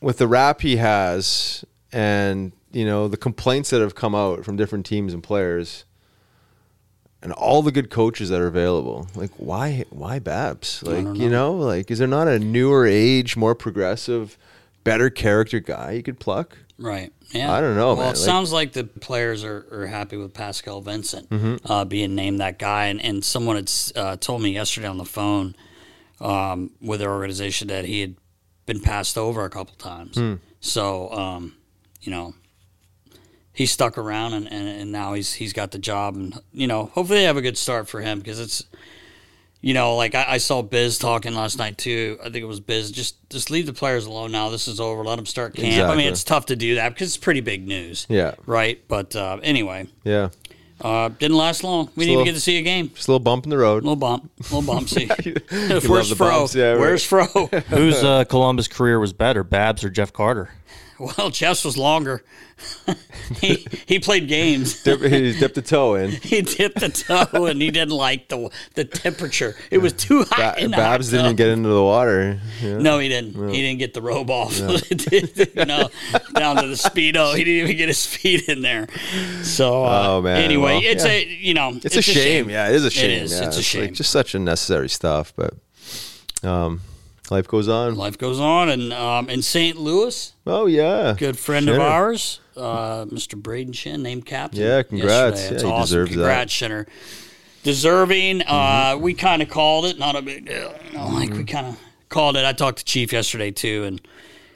with 0.00 0.18
the 0.18 0.26
rap 0.28 0.60
he 0.62 0.76
has, 0.76 1.64
and 1.92 2.52
you 2.72 2.84
know 2.84 3.08
the 3.08 3.16
complaints 3.16 3.70
that 3.70 3.80
have 3.80 3.94
come 3.94 4.14
out 4.14 4.44
from 4.44 4.56
different 4.56 4.86
teams 4.86 5.12
and 5.14 5.22
players, 5.22 5.84
and 7.22 7.32
all 7.32 7.62
the 7.62 7.72
good 7.72 7.90
coaches 7.90 8.28
that 8.28 8.40
are 8.40 8.46
available. 8.46 9.08
Like, 9.14 9.30
why, 9.38 9.84
why 9.90 10.18
Babs? 10.18 10.82
Like, 10.82 11.16
you 11.16 11.28
know, 11.30 11.54
like, 11.54 11.90
is 11.90 11.98
there 11.98 12.06
not 12.08 12.28
a 12.28 12.38
newer 12.38 12.86
age, 12.86 13.36
more 13.36 13.54
progressive, 13.54 14.36
better 14.84 15.08
character 15.10 15.58
guy 15.58 15.92
you 15.92 16.02
could 16.02 16.20
pluck? 16.20 16.58
Right. 16.78 17.12
Yeah. 17.30 17.52
I 17.54 17.60
don't 17.62 17.74
know, 17.74 17.88
Well, 17.88 17.96
man. 17.96 18.04
it 18.04 18.08
Like- 18.08 18.16
sounds 18.16 18.52
like 18.52 18.72
the 18.72 18.84
players 18.84 19.42
are, 19.44 19.66
are 19.72 19.86
happy 19.86 20.16
with 20.16 20.34
Pascal 20.34 20.80
Vincent 20.82 21.28
Mm-hmm. 21.30 21.70
uh, 21.70 21.84
being 21.86 22.14
named 22.14 22.40
that 22.40 22.58
guy. 22.58 22.86
And, 22.86 23.02
and 23.02 23.24
someone 23.24 23.56
had 23.56 23.70
uh, 23.94 24.16
told 24.16 24.42
me 24.42 24.50
yesterday 24.50 24.86
on 24.86 24.98
the 24.98 25.04
phone 25.06 25.54
um, 26.20 26.70
with 26.80 27.00
their 27.00 27.10
organization 27.12 27.68
that 27.68 27.84
he 27.86 28.00
had 28.02 28.16
been 28.66 28.80
passed 28.80 29.16
over 29.16 29.44
a 29.44 29.50
couple 29.50 29.74
times. 29.76 30.18
So, 30.60 31.10
um, 31.12 31.54
you 32.02 32.10
know, 32.10 32.34
he 33.52 33.64
stuck 33.64 33.96
around 33.96 34.34
and, 34.34 34.46
and, 34.52 34.68
and 34.68 34.92
now 34.92 35.14
he's 35.14 35.32
he's 35.34 35.52
got 35.54 35.70
the 35.70 35.78
job 35.78 36.14
and 36.14 36.38
you 36.52 36.66
know 36.66 36.86
hopefully 36.92 37.20
they 37.20 37.24
have 37.24 37.38
a 37.38 37.42
good 37.42 37.56
start 37.56 37.88
for 37.88 38.02
him 38.02 38.18
because 38.18 38.38
it's 38.38 38.64
you 39.60 39.74
know 39.74 39.96
like 39.96 40.14
I, 40.14 40.24
I 40.28 40.38
saw 40.38 40.62
Biz 40.62 40.98
talking 40.98 41.34
last 41.34 41.58
night 41.58 41.78
too. 41.78 42.18
I 42.20 42.24
think 42.24 42.36
it 42.36 42.46
was 42.46 42.60
Biz. 42.60 42.90
Just 42.90 43.16
just 43.30 43.50
leave 43.50 43.66
the 43.66 43.72
players 43.72 44.06
alone 44.06 44.32
now. 44.32 44.48
This 44.50 44.68
is 44.68 44.80
over. 44.80 45.02
Let 45.04 45.16
them 45.16 45.26
start 45.26 45.54
camp. 45.54 45.90
I 45.90 45.96
mean 45.96 46.08
it's 46.08 46.24
tough 46.24 46.46
to 46.46 46.56
do 46.56 46.76
that 46.76 46.90
because 46.90 47.08
it's 47.08 47.16
pretty 47.16 47.40
big 47.40 47.66
news. 47.66 48.06
Yeah. 48.08 48.34
Right. 48.46 48.82
But 48.88 49.14
uh, 49.16 49.38
anyway, 49.42 49.86
Yeah. 50.04 50.28
uh, 50.80 51.08
didn't 51.08 51.36
last 51.36 51.64
long. 51.64 51.88
We 51.96 52.04
didn't 52.04 52.14
even 52.20 52.24
get 52.26 52.34
to 52.34 52.40
see 52.40 52.58
a 52.58 52.62
game. 52.62 52.90
Just 52.94 53.08
a 53.08 53.10
little 53.12 53.24
bump 53.24 53.44
in 53.44 53.50
the 53.50 53.58
road. 53.58 53.82
A 53.82 53.86
little 53.86 53.96
bump. 53.96 54.30
A 54.38 54.42
little 54.54 54.62
bump. 54.62 54.88
See. 54.88 55.06
Where's 55.88 56.10
the 56.10 56.14
Fro? 56.16 56.46
yeah, 56.54 56.70
right. 56.72 56.78
Where's 56.80 57.04
Fro? 57.04 57.24
Whose 57.68 58.02
uh, 58.04 58.24
Columbus 58.24 58.68
career 58.68 59.00
was 59.00 59.12
better, 59.12 59.42
Babs 59.42 59.82
or 59.84 59.90
Jeff 59.90 60.12
Carter? 60.12 60.50
well, 61.18 61.30
Jeff's 61.30 61.64
was 61.64 61.76
longer. 61.76 62.24
he 63.40 63.66
he 63.86 63.98
played 63.98 64.28
games. 64.28 64.82
He 64.86 65.38
dipped 65.38 65.58
a 65.58 65.62
toe 65.62 65.94
in. 65.96 66.10
he 66.10 66.40
dipped 66.40 66.80
the 66.80 66.88
toe 66.88 67.44
and 67.46 67.60
he 67.60 67.70
didn't 67.70 67.94
like 67.94 68.28
the 68.28 68.50
the 68.74 68.84
temperature. 68.84 69.54
It 69.70 69.78
was 69.78 69.92
too 69.92 70.24
hot. 70.24 70.56
Ba- 70.56 70.64
in 70.64 70.70
the 70.70 70.76
Babs 70.76 71.10
didn't 71.10 71.26
tub. 71.26 71.36
get 71.36 71.48
into 71.48 71.68
the 71.68 71.82
water. 71.82 72.40
Yeah. 72.62 72.78
No, 72.78 72.98
he 72.98 73.08
didn't. 73.08 73.50
He 73.50 73.60
didn't 73.60 73.78
get 73.78 73.92
the 73.92 74.00
robe 74.00 74.30
off. 74.30 74.56
you 74.58 75.64
know, 75.66 75.90
down 76.34 76.56
to 76.56 76.66
the 76.68 76.74
speedo. 76.76 77.36
He 77.36 77.44
didn't 77.44 77.64
even 77.64 77.76
get 77.76 77.88
his 77.88 78.06
feet 78.06 78.48
in 78.48 78.62
there. 78.62 78.86
So, 79.42 79.84
uh, 79.84 80.04
Oh, 80.08 80.22
man. 80.22 80.40
Anyway, 80.42 80.74
Well, 80.74 80.80
it's 80.82 81.04
yeah. 81.04 81.10
a 81.12 81.24
you 81.26 81.54
know, 81.54 81.78
It's, 81.84 81.96
a, 81.96 82.02
shame. 82.02 82.48
Yeah, 82.48 82.68
it 82.68 82.74
is 82.76 82.84
a 82.84 82.90
shame. 82.90 83.10
It 83.10 83.22
is. 83.24 83.32
Yeah, 83.32 83.46
it's 83.48 83.58
a 83.58 83.62
shame. 83.62 83.82
Like 83.82 83.92
just 83.92 84.10
such 84.10 84.34
unnecessary 84.34 84.88
stuff, 84.88 85.32
but 85.36 85.54
um, 86.42 86.80
life 87.30 87.46
goes 87.48 87.68
on. 87.68 87.94
Life 87.96 88.18
goes 88.18 88.38
on, 88.40 88.68
and 88.68 88.92
um, 88.92 89.28
in 89.28 89.42
St. 89.42 89.76
Louis, 89.76 90.32
Oh 90.46 90.66
yeah, 90.66 91.14
good 91.18 91.38
friend 91.38 91.68
of 91.68 91.78
ours, 91.78 92.40
uh, 92.56 93.04
Mr. 93.06 93.40
Brayden 93.40 93.72
Schenn, 93.72 94.00
named 94.00 94.26
captain. 94.26 94.60
Yeah, 94.62 94.82
congrats. 94.82 95.40
yesterday. 95.40 95.46
Yeah, 95.48 95.54
It's 95.54 95.62
he 95.62 95.68
awesome. 95.68 95.82
deserves 95.82 96.10
that. 96.10 96.14
Mm-hmm. 96.16 96.20
congrats, 96.22 96.52
Shinner. 96.52 96.86
Deserving. 97.62 98.42
Uh, 98.42 98.96
we 99.00 99.12
kind 99.14 99.42
of 99.42 99.48
called 99.48 99.86
it, 99.86 99.98
not 99.98 100.14
a 100.14 100.22
big 100.22 100.46
deal. 100.46 100.72
You 100.86 100.98
know, 100.98 101.08
like 101.08 101.30
we 101.30 101.36
Mm-hmm. 101.38 101.44
kind 101.46 101.66
of 101.66 101.80
called 102.08 102.36
it. 102.36 102.44
I 102.44 102.52
talked 102.52 102.78
to 102.78 102.84
Chief 102.84 103.12
yesterday 103.12 103.50
too, 103.50 103.82
and 103.84 104.00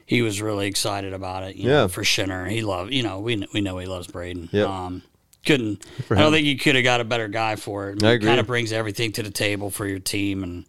he 0.07 0.23
was 0.23 0.41
really 0.41 0.67
excited 0.69 1.13
about 1.13 1.43
it. 1.43 1.57
You 1.57 1.69
Yeah. 1.71 1.77
know, 1.77 1.89
for 1.89 2.05
Shinner, 2.05 2.47
he 2.47 2.63
loved. 2.63 2.93
You 2.93 3.03
know, 3.03 3.19
we 3.21 3.45
we 3.53 3.61
know 3.61 3.79
he 3.79 3.87
loves 3.87 4.07
Brayden. 4.07 4.53
Yep. 4.53 4.69
Um, 4.69 5.03
couldn't. 5.45 5.85
I 6.11 6.17
don't 6.17 6.33
think 6.33 6.47
you 6.47 6.57
could 6.59 6.75
have 6.77 6.85
got 6.85 7.01
a 7.01 7.05
better 7.05 7.27
guy 7.27 7.57
for 7.57 7.91
it. 7.91 8.03
I 8.05 8.13
agree. 8.13 8.29
Kind 8.29 8.39
of 8.41 8.47
brings 8.47 8.73
everything 8.73 9.11
to 9.13 9.23
the 9.25 9.31
table 9.31 9.71
for 9.71 9.87
your 9.87 9.99
team, 9.99 10.45
and 10.45 10.65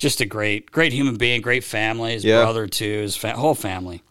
just 0.00 0.20
a 0.20 0.26
great, 0.26 0.72
great 0.72 0.92
human 0.92 1.16
being, 1.16 1.40
great 1.42 1.62
family. 1.62 2.14
His 2.14 2.24
Yeah. 2.24 2.42
brother 2.42 2.66
too, 2.66 3.02
his 3.02 3.14
fa- 3.16 3.36
whole 3.36 3.54
family. 3.54 4.02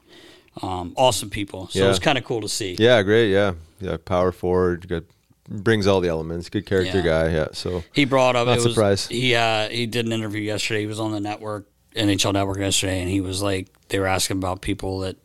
Um, 0.62 0.94
awesome 0.96 1.30
people. 1.30 1.68
So 1.72 1.80
Yeah. 1.80 1.90
it's 1.90 2.00
kind 2.00 2.18
of 2.18 2.24
cool 2.24 2.42
to 2.42 2.48
see. 2.50 2.76
Yeah, 2.80 3.02
great. 3.02 3.32
Yeah, 3.32 3.54
yeah. 3.82 3.98
Power 3.98 4.32
forward. 4.32 4.88
Good. 4.88 5.06
Brings 5.50 5.88
all 5.88 6.00
the 6.00 6.10
elements. 6.10 6.48
Good 6.50 6.66
character 6.68 7.00
Yeah. 7.00 7.04
guy. 7.04 7.34
Yeah. 7.34 7.48
So 7.54 7.84
He 7.94 8.06
brought 8.06 8.36
up. 8.36 8.48
Not 8.48 8.62
surprised. 8.62 9.10
He 9.12 9.34
uh, 9.36 9.68
he 9.70 9.86
did 9.88 10.06
an 10.06 10.12
interview 10.14 10.42
yesterday. 10.42 10.82
He 10.82 10.86
was 10.88 11.00
on 11.00 11.12
the 11.12 11.20
network, 11.20 11.68
NHL 11.96 12.34
Network 12.34 12.60
yesterday, 12.60 13.02
and 13.02 13.10
he 13.10 13.20
was 13.20 13.42
like, 13.42 13.68
they 13.90 13.98
were 14.00 14.06
asking 14.08 14.38
about 14.38 14.62
people 14.62 15.00
that, 15.00 15.16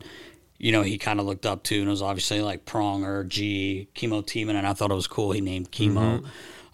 you 0.57 0.71
know, 0.71 0.81
he 0.81 0.97
kind 0.97 1.19
of 1.19 1.27
looked 1.27 1.45
up 1.45 1.61
to, 1.65 1.75
and 1.77 1.85
it 1.87 1.91
was 1.91 2.01
obviously 2.01 2.41
like 2.41 2.65
Pronger, 2.65 3.27
G, 3.27 3.87
Kimmo 3.93 4.21
Timonen, 4.23 4.55
and 4.55 4.65
I 4.67 4.73
thought 4.73 4.89
it 4.89 4.95
was 4.95 5.05
cool. 5.07 5.31
He 5.31 5.41
named 5.41 5.69
Kimmo, 5.69 6.21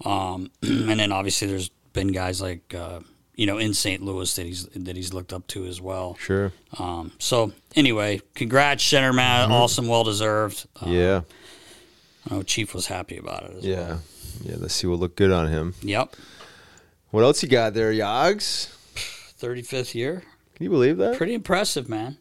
Mm-hmm. 0.04 0.08
um, 0.08 0.50
and 0.62 0.98
then 1.00 1.12
obviously 1.12 1.48
there's 1.50 1.70
been 1.94 2.10
guys 2.14 2.42
like. 2.42 2.74
Uh, 2.74 3.00
you 3.36 3.46
know, 3.46 3.58
in 3.58 3.74
St. 3.74 4.02
Louis 4.02 4.34
that 4.36 4.46
he's 4.46 4.66
that 4.68 4.96
he's 4.96 5.14
looked 5.14 5.34
up 5.34 5.48
to 5.48 5.66
as 5.66 5.80
well. 5.82 6.16
sure. 6.20 6.52
Um, 6.78 7.12
so 7.20 7.54
anyway, 7.76 8.22
congrats, 8.36 8.84
Center 8.84 9.14
man, 9.14 9.52
awesome, 9.52 9.88
well 9.88 10.04
deserved. 10.04 10.68
Uh, 10.82 10.90
yeah. 10.90 11.22
I 12.30 12.36
know 12.36 12.44
Chief 12.44 12.74
was 12.74 12.88
happy 12.88 13.18
about 13.18 13.44
it. 13.44 13.58
As 13.58 13.64
well. 13.64 13.72
Yeah. 13.74 13.98
Yeah. 14.44 14.56
Let's 14.60 14.76
see 14.76 14.88
what 14.88 15.00
look 15.00 15.16
good 15.16 15.32
on 15.32 15.48
him. 15.48 15.74
Yep. 15.82 16.16
What 17.12 17.24
else 17.24 17.42
you 17.44 17.50
got 17.50 17.74
there, 17.74 17.92
Yogs? 17.92 18.68
Thirty 19.38 19.62
fifth 19.62 19.96
year. 19.96 20.24
Can 20.56 20.64
you 20.66 20.70
believe 20.70 20.98
that? 20.98 21.18
Pretty 21.18 21.34
impressive, 21.34 21.90
man. 21.90 22.18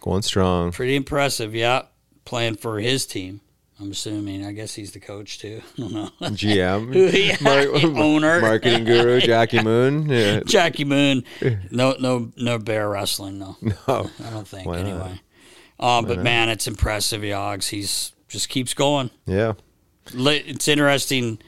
Going 0.00 0.22
strong. 0.22 0.72
Pretty 0.72 0.96
impressive, 0.96 1.54
yeah. 1.54 1.82
Playing 2.24 2.56
for 2.56 2.78
his 2.80 3.06
team. 3.06 3.40
I'm 3.82 3.90
assuming. 3.90 4.46
I 4.46 4.52
guess 4.52 4.74
he's 4.74 4.92
the 4.92 5.00
coach 5.00 5.38
too. 5.40 5.60
I 5.78 5.80
don't 5.80 5.92
know. 5.92 6.10
GM, 6.20 6.94
Yeah, 6.94 7.98
owner. 8.02 8.40
marketing 8.40 8.84
guru, 8.84 9.20
Jackie 9.20 9.62
Moon. 9.62 10.08
Yeah. 10.08 10.40
Jackie 10.46 10.84
Moon. 10.84 11.24
No, 11.70 11.96
no, 11.98 12.30
no 12.36 12.58
bear 12.58 12.88
wrestling. 12.88 13.38
No, 13.38 13.56
No. 13.60 13.74
I 14.24 14.30
don't 14.30 14.46
think. 14.46 14.66
Why 14.66 14.82
not? 14.82 14.86
anyway. 14.86 15.20
Uh, 15.80 16.02
but 16.02 16.20
man, 16.20 16.48
it's 16.48 16.68
impressive, 16.68 17.22
Yogs. 17.22 17.68
He's 17.70 18.12
just 18.28 18.48
keeps 18.48 18.72
going. 18.72 19.10
Yeah. 19.26 19.54
It's 20.14 20.68
interesting. 20.68 21.40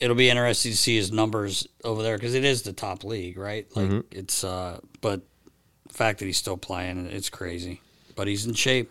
It'll 0.00 0.16
be 0.16 0.30
interesting 0.30 0.72
to 0.72 0.78
see 0.78 0.96
his 0.96 1.10
numbers 1.12 1.66
over 1.84 2.02
there 2.02 2.16
because 2.16 2.34
it 2.34 2.44
is 2.44 2.62
the 2.62 2.72
top 2.72 3.04
league, 3.04 3.36
right? 3.38 3.66
Like 3.76 3.86
Mm-hmm. 3.88 4.00
it's. 4.18 4.44
uh 4.44 4.78
But 5.00 5.22
the 5.88 5.94
fact 5.94 6.20
that 6.20 6.26
he's 6.26 6.38
still 6.38 6.56
playing, 6.56 7.06
it's 7.06 7.28
crazy. 7.30 7.80
But 8.14 8.28
he's 8.28 8.46
in 8.46 8.54
shape. 8.54 8.90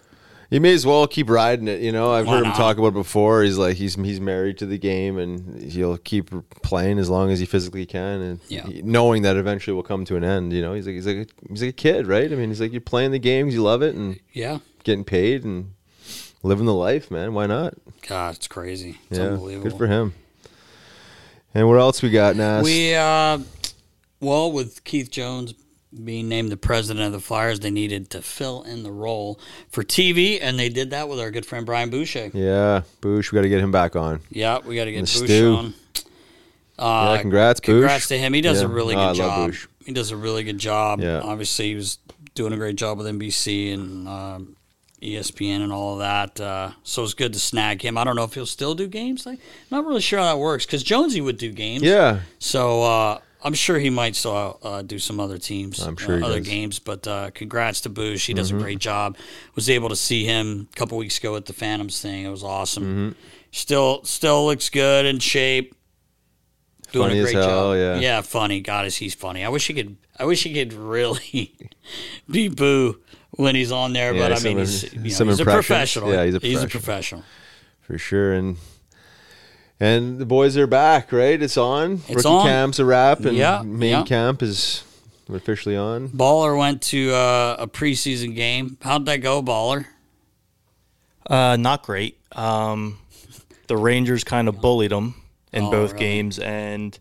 You 0.51 0.59
may 0.59 0.73
as 0.73 0.85
well 0.85 1.07
keep 1.07 1.29
riding 1.29 1.67
it. 1.69 1.79
You 1.79 1.93
know, 1.93 2.11
I've 2.11 2.27
Why 2.27 2.33
heard 2.33 2.41
him 2.43 2.49
not? 2.49 2.57
talk 2.57 2.77
about 2.77 2.89
it 2.89 2.93
before. 2.93 3.41
He's 3.41 3.57
like 3.57 3.77
he's 3.77 3.95
he's 3.95 4.19
married 4.19 4.57
to 4.57 4.65
the 4.65 4.77
game, 4.77 5.17
and 5.17 5.61
he'll 5.63 5.97
keep 5.97 6.29
playing 6.61 6.99
as 6.99 7.09
long 7.09 7.31
as 7.31 7.39
he 7.39 7.45
physically 7.45 7.85
can, 7.85 8.21
and 8.21 8.39
Yeah. 8.49 8.67
he- 8.67 8.81
knowing 8.81 9.21
that 9.21 9.37
eventually 9.37 9.73
will 9.73 9.81
come 9.83 10.03
to 10.05 10.17
an 10.17 10.25
end. 10.25 10.51
You 10.51 10.61
know, 10.61 10.73
he's 10.73 10.85
like 10.85 10.95
he's 10.95 11.07
like 11.07 11.17
a, 11.17 11.25
he's 11.49 11.61
like 11.61 11.69
a 11.69 11.73
kid, 11.73 12.05
right? 12.05 12.29
I 12.31 12.35
mean, 12.35 12.49
he's 12.49 12.59
like 12.59 12.73
you're 12.73 12.81
playing 12.81 13.11
the 13.11 13.19
games, 13.19 13.53
you 13.53 13.63
love 13.63 13.81
it, 13.81 13.95
and 13.95 14.19
Yeah. 14.33 14.59
getting 14.83 15.05
paid 15.05 15.45
and 15.45 15.71
living 16.43 16.65
the 16.65 16.73
life, 16.73 17.09
man. 17.09 17.33
Why 17.33 17.45
not? 17.47 17.75
God, 18.07 18.35
it's 18.35 18.49
crazy. 18.49 18.97
It's 19.09 19.19
yeah, 19.19 19.27
unbelievable. 19.27 19.69
good 19.69 19.77
for 19.77 19.87
him. 19.87 20.13
And 21.55 21.67
what 21.69 21.79
else 21.79 22.01
we 22.01 22.09
got, 22.09 22.35
Nas? 22.35 22.63
We 22.65 22.93
uh, 22.93 23.39
well, 24.19 24.51
with 24.51 24.83
Keith 24.83 25.09
Jones 25.11 25.53
being 26.03 26.29
named 26.29 26.51
the 26.51 26.57
president 26.57 27.05
of 27.05 27.11
the 27.11 27.19
Flyers, 27.19 27.59
they 27.59 27.69
needed 27.71 28.09
to 28.11 28.21
fill 28.21 28.63
in 28.63 28.83
the 28.83 28.91
role 28.91 29.39
for 29.69 29.83
TV, 29.83 30.39
and 30.41 30.57
they 30.57 30.69
did 30.69 30.91
that 30.91 31.09
with 31.09 31.19
our 31.19 31.31
good 31.31 31.45
friend 31.45 31.65
Brian 31.65 31.89
Boucher. 31.89 32.31
yeah, 32.33 32.83
Boosh, 33.01 33.31
we 33.31 33.35
got 33.37 33.41
to 33.41 33.49
get 33.49 33.59
him 33.59 33.71
back 33.71 33.95
on. 33.95 34.21
Yeah, 34.29 34.59
we 34.65 34.75
got 34.75 34.85
to 34.85 34.91
get 34.91 35.01
Boucher 35.13 35.47
on. 35.49 35.73
Uh, 36.79 37.13
yeah, 37.15 37.21
congrats. 37.21 37.59
Congrats 37.59 38.07
to 38.07 38.17
him. 38.17 38.33
He 38.33 38.41
does 38.41 38.61
a 38.61 38.65
Yeah. 38.67 38.73
really 38.73 38.95
Oh, 38.95 39.09
good 39.09 39.17
job. 39.17 39.53
He 39.85 39.91
does 39.93 40.11
a 40.11 40.17
really 40.17 40.43
good 40.43 40.57
job. 40.57 40.99
Yeah. 41.01 41.19
Obviously, 41.21 41.69
he 41.69 41.75
was 41.75 41.97
doing 42.33 42.53
a 42.53 42.57
great 42.57 42.75
job 42.75 42.97
with 42.97 43.05
NBC 43.07 43.73
and 43.73 44.07
um, 44.07 44.55
ESPN 45.01 45.61
and 45.61 45.71
all 45.73 45.93
of 45.93 45.99
that. 45.99 46.39
Uh, 46.39 46.71
so 46.83 47.03
it's 47.03 47.13
good 47.13 47.33
to 47.33 47.39
snag 47.39 47.81
him. 47.83 47.97
I 47.97 48.03
don't 48.03 48.15
know 48.15 48.23
if 48.23 48.33
he'll 48.33 48.45
still 48.45 48.73
do 48.75 48.87
games. 48.87 49.25
Like, 49.25 49.39
I'm 49.39 49.77
not 49.77 49.85
really 49.85 50.01
sure 50.01 50.19
how 50.19 50.25
that 50.25 50.39
works 50.39 50.65
because 50.65 50.81
Jonesy 50.83 51.21
would 51.21 51.37
do 51.37 51.51
games. 51.51 51.83
Yeah, 51.83 52.21
So 52.39 52.83
uh, 52.83 53.19
I'm 53.43 53.53
sure 53.53 53.79
he 53.79 53.89
might 53.89 54.15
still 54.15 54.59
uh, 54.61 54.81
do 54.83 54.99
some 54.99 55.19
other 55.19 55.37
teams, 55.37 55.79
I'm 55.79 55.97
sure 55.97 56.15
uh, 56.21 56.25
other 56.25 56.37
does. 56.39 56.45
Mm-hmm. 56.47 56.51
games. 56.53 56.79
But 56.79 57.07
uh, 57.07 57.31
congrats 57.31 57.81
to 57.81 57.89
Boosh. 57.89 58.25
He 58.25 58.33
does 58.33 58.51
a 58.51 58.55
great 58.55 58.79
job. 58.79 59.17
Was 59.55 59.69
able 59.69 59.89
to 59.89 59.95
see 59.95 60.25
him 60.25 60.67
a 60.71 60.75
couple 60.75 60.97
weeks 60.97 61.17
ago 61.17 61.35
at 61.35 61.45
the 61.45 61.53
Phantoms 61.53 61.99
thing. 62.01 62.25
It 62.25 62.29
was 62.29 62.43
awesome. 62.43 62.83
Mm-hmm. 62.83 63.09
Still, 63.51 64.03
still 64.03 64.45
looks 64.45 64.69
good 64.69 65.05
in 65.05 65.19
shape. 65.19 65.75
Doing 66.91 67.07
Funny 67.09 67.19
a 67.19 67.23
great 67.23 67.35
hell, 67.35 67.73
job. 67.73 67.77
yeah. 67.77 67.99
yeah, 67.99 68.21
funny. 68.21 68.59
God, 68.59 68.85
is 68.85 68.97
he's 68.97 69.13
funny. 69.15 69.45
I 69.45 69.49
wish 69.49 69.65
he 69.67 69.73
could. 69.73 69.95
I 70.19 70.25
wish 70.25 70.43
he 70.43 70.53
could 70.53 70.73
really 70.73 71.55
be 72.29 72.49
Boo 72.49 72.99
when 73.31 73.55
he's 73.55 73.71
on 73.71 73.93
there. 73.93 74.13
Yeah, 74.13 74.27
but 74.27 74.37
I 74.39 74.43
mean, 74.43 74.57
he's, 74.57 74.91
you 74.93 74.99
know, 74.99 75.03
he's 75.03 75.39
a 75.39 75.45
professional. 75.45 76.11
Yeah, 76.11 76.25
he's 76.25 76.35
a 76.35 76.39
He's 76.39 76.61
a 76.61 76.67
professional. 76.67 77.21
professional. 77.21 77.23
for 77.79 77.97
sure. 77.97 78.33
And 78.33 78.57
and 79.81 80.19
the 80.19 80.25
boys 80.25 80.55
are 80.57 80.67
back, 80.67 81.11
right? 81.11 81.41
It's 81.41 81.57
on. 81.57 81.93
It's 82.07 82.09
Rookie 82.23 82.27
on. 82.29 82.45
camp's 82.45 82.79
a 82.79 82.85
wrap, 82.85 83.19
and 83.25 83.35
Yeah, 83.35 83.61
main 83.63 83.89
yeah. 83.89 84.03
camp 84.03 84.41
is 84.41 84.83
officially 85.33 85.75
on. 85.75 86.09
Baller 86.09 86.57
went 86.57 86.81
to 86.83 87.11
uh, 87.13 87.55
a 87.59 87.67
preseason 87.67 88.35
game. 88.35 88.77
How'd 88.81 89.05
that 89.07 89.17
go, 89.17 89.41
Baller? 89.41 89.85
Uh, 91.29 91.55
not 91.59 91.83
great. 91.83 92.19
Um, 92.33 92.97
the 93.67 93.77
Rangers 93.77 94.23
kind 94.23 94.47
of 94.47 94.59
bullied 94.61 94.91
them 94.91 95.15
in 95.53 95.63
Oh, 95.65 95.71
both 95.71 95.93
really? 95.93 96.05
games, 96.05 96.39
and 96.39 96.97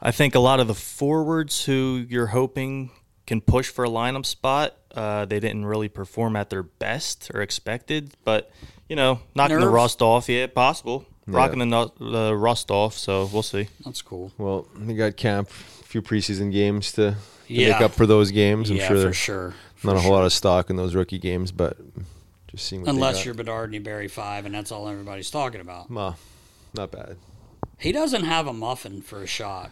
I 0.00 0.10
think 0.12 0.34
a 0.34 0.40
lot 0.40 0.60
of 0.60 0.66
the 0.68 0.74
forwards 0.74 1.64
who 1.64 2.04
you're 2.08 2.26
hoping 2.28 2.90
can 3.26 3.40
push 3.40 3.68
for 3.68 3.84
a 3.84 3.88
lineup 3.88 4.24
spot, 4.26 4.76
uh, 4.94 5.24
they 5.24 5.40
didn't 5.40 5.64
really 5.66 5.88
perform 5.88 6.36
at 6.36 6.48
their 6.50 6.62
best 6.62 7.30
or 7.34 7.40
expected. 7.42 8.12
But 8.24 8.50
you 8.88 8.94
know, 8.94 9.20
knocking 9.34 9.58
the 9.58 9.68
rust 9.68 10.00
off, 10.02 10.28
yeah, 10.28 10.46
possible. 10.46 11.04
Rocking 11.26 11.58
the, 11.58 11.66
nu- 11.66 12.10
the 12.12 12.36
rust 12.36 12.70
off, 12.70 12.94
so 12.96 13.28
we'll 13.32 13.42
see. 13.42 13.68
That's 13.84 14.00
cool. 14.02 14.30
Well, 14.38 14.68
they 14.76 14.94
got 14.94 15.16
camp, 15.16 15.48
a 15.48 15.84
few 15.84 16.00
preseason 16.02 16.52
games 16.52 16.92
to, 16.92 17.10
to 17.12 17.16
Yeah. 17.48 17.72
make 17.72 17.80
up 17.80 17.92
for 17.92 18.06
those 18.06 18.30
games. 18.30 18.70
I'm 18.70 18.76
yeah, 18.76 18.86
sure 18.86 18.96
for 18.96 19.02
there's 19.02 19.16
sure. 19.16 19.54
not 19.82 19.96
a 19.96 20.00
whole 20.00 20.12
lot 20.12 20.24
of 20.24 20.32
stock 20.32 20.70
in 20.70 20.76
those 20.76 20.94
rookie 20.94 21.18
games, 21.18 21.50
but 21.50 21.76
just 22.48 22.66
seeing 22.66 22.82
what 22.82 22.86
they 22.86 22.90
Unless 22.92 23.16
got. 23.16 23.24
you're 23.24 23.34
Bedard 23.34 23.64
and 23.70 23.74
you 23.74 23.80
bury 23.80 24.06
five, 24.08 24.46
and 24.46 24.54
that's 24.54 24.70
all 24.70 24.88
everybody's 24.88 25.30
talking 25.30 25.60
about. 25.60 25.90
Well, 25.90 26.16
not 26.74 26.92
bad. 26.92 27.16
He 27.78 27.90
doesn't 27.92 28.24
have 28.24 28.46
a 28.46 28.52
muffin 28.52 29.02
for 29.02 29.22
a 29.22 29.26
shot. 29.26 29.70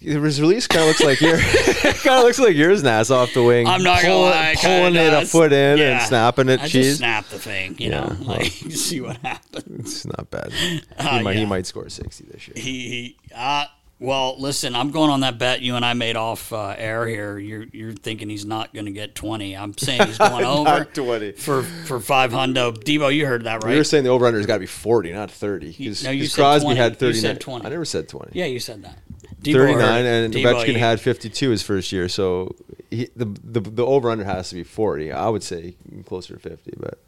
His 0.00 0.40
release 0.40 0.66
kind 0.66 0.82
of 0.82 0.88
looks 0.88 1.02
like 1.02 1.20
your 1.20 1.38
kind 2.02 2.18
of 2.18 2.24
looks 2.24 2.38
like 2.38 2.54
yours, 2.56 2.82
Nas, 2.82 3.10
off 3.10 3.32
the 3.34 3.42
wing. 3.42 3.66
I'm 3.66 3.82
not 3.82 4.02
gonna 4.02 4.14
pulling, 4.14 4.30
lie, 4.30 4.50
it 4.50 4.58
pulling 4.58 4.96
it 4.96 5.12
a 5.12 5.26
foot 5.26 5.52
in 5.52 5.78
Yeah. 5.78 5.84
and 5.98 6.02
snapping 6.02 6.48
it. 6.48 6.60
I 6.60 6.68
cheese. 6.68 6.86
just 6.86 6.98
snap 6.98 7.26
the 7.28 7.38
thing, 7.38 7.76
you 7.78 7.90
Yeah, 7.90 8.00
know, 8.00 8.16
well. 8.20 8.36
like 8.38 8.46
see 8.70 9.00
what 9.00 9.16
happens. 9.18 10.04
It's 10.04 10.06
not 10.06 10.30
bad. 10.30 10.52
Uh, 10.98 11.08
he, 11.18 11.22
might, 11.22 11.36
he 11.36 11.46
might 11.46 11.66
score 11.66 11.88
sixty 11.88 12.24
this 12.30 12.46
year. 12.48 12.54
He, 12.56 12.88
he 12.88 13.16
uh, 13.34 13.64
well, 14.02 14.40
listen, 14.40 14.74
I'm 14.74 14.92
going 14.92 15.10
on 15.10 15.20
that 15.20 15.36
bet 15.36 15.60
you 15.60 15.76
and 15.76 15.84
I 15.84 15.92
made 15.92 16.16
off 16.16 16.54
uh, 16.54 16.74
air 16.78 17.06
here. 17.06 17.36
You're 17.38 17.64
you're 17.70 17.92
thinking 17.92 18.30
he's 18.30 18.46
not 18.46 18.72
going 18.72 18.86
to 18.86 18.92
get 18.92 19.14
20. 19.14 19.54
I'm 19.54 19.76
saying 19.76 20.06
he's 20.06 20.16
going 20.16 20.42
over 20.42 20.64
Not 20.64 20.94
20. 20.94 21.32
for 21.32 21.62
for 21.62 22.00
five 22.00 22.32
hundo. 22.32 22.72
Debo, 22.82 23.14
you 23.14 23.26
heard 23.26 23.44
that 23.44 23.62
were 23.62 23.68
right? 23.68 23.84
saying 23.86 24.04
the 24.04 24.10
over 24.10 24.24
under 24.24 24.38
has 24.38 24.46
got 24.46 24.54
to 24.54 24.60
be 24.60 24.64
forty, 24.66 25.12
not 25.12 25.30
thirty. 25.30 25.72
Because 25.76 26.02
no, 26.02 26.10
you 26.12 26.24
said 26.26 26.40
Crosby 26.40 26.64
20. 26.64 26.80
had 26.80 26.92
You 26.92 26.96
thirty. 26.96 27.18
said 27.18 27.40
20. 27.42 27.66
I 27.66 27.68
never 27.68 27.84
said 27.84 28.08
twenty. 28.08 28.30
Yeah, 28.32 28.46
you 28.46 28.58
said 28.58 28.82
that. 28.84 28.96
Debo 29.40 29.52
Thirty 29.54 29.72
heard 29.72 29.78
nine, 29.80 30.04
it. 30.04 30.24
and 30.26 30.34
Debo, 30.34 30.54
Ovechkin 30.54 30.74
you- 30.74 30.78
had 30.78 31.00
fifty 31.00 31.28
two 31.30 31.50
his 31.50 31.62
first 31.62 31.92
year. 31.92 32.08
So 32.08 32.54
he, 32.90 33.08
the 33.16 33.24
the 33.42 33.60
the 33.60 33.86
over 33.86 34.10
under 34.10 34.24
has 34.24 34.50
to 34.50 34.54
be 34.56 34.64
forty. 34.64 35.10
I 35.12 35.28
would 35.28 35.42
say 35.42 35.74
closer 36.06 36.34
to 36.34 36.40
fifty, 36.40 36.72
but 36.78 36.98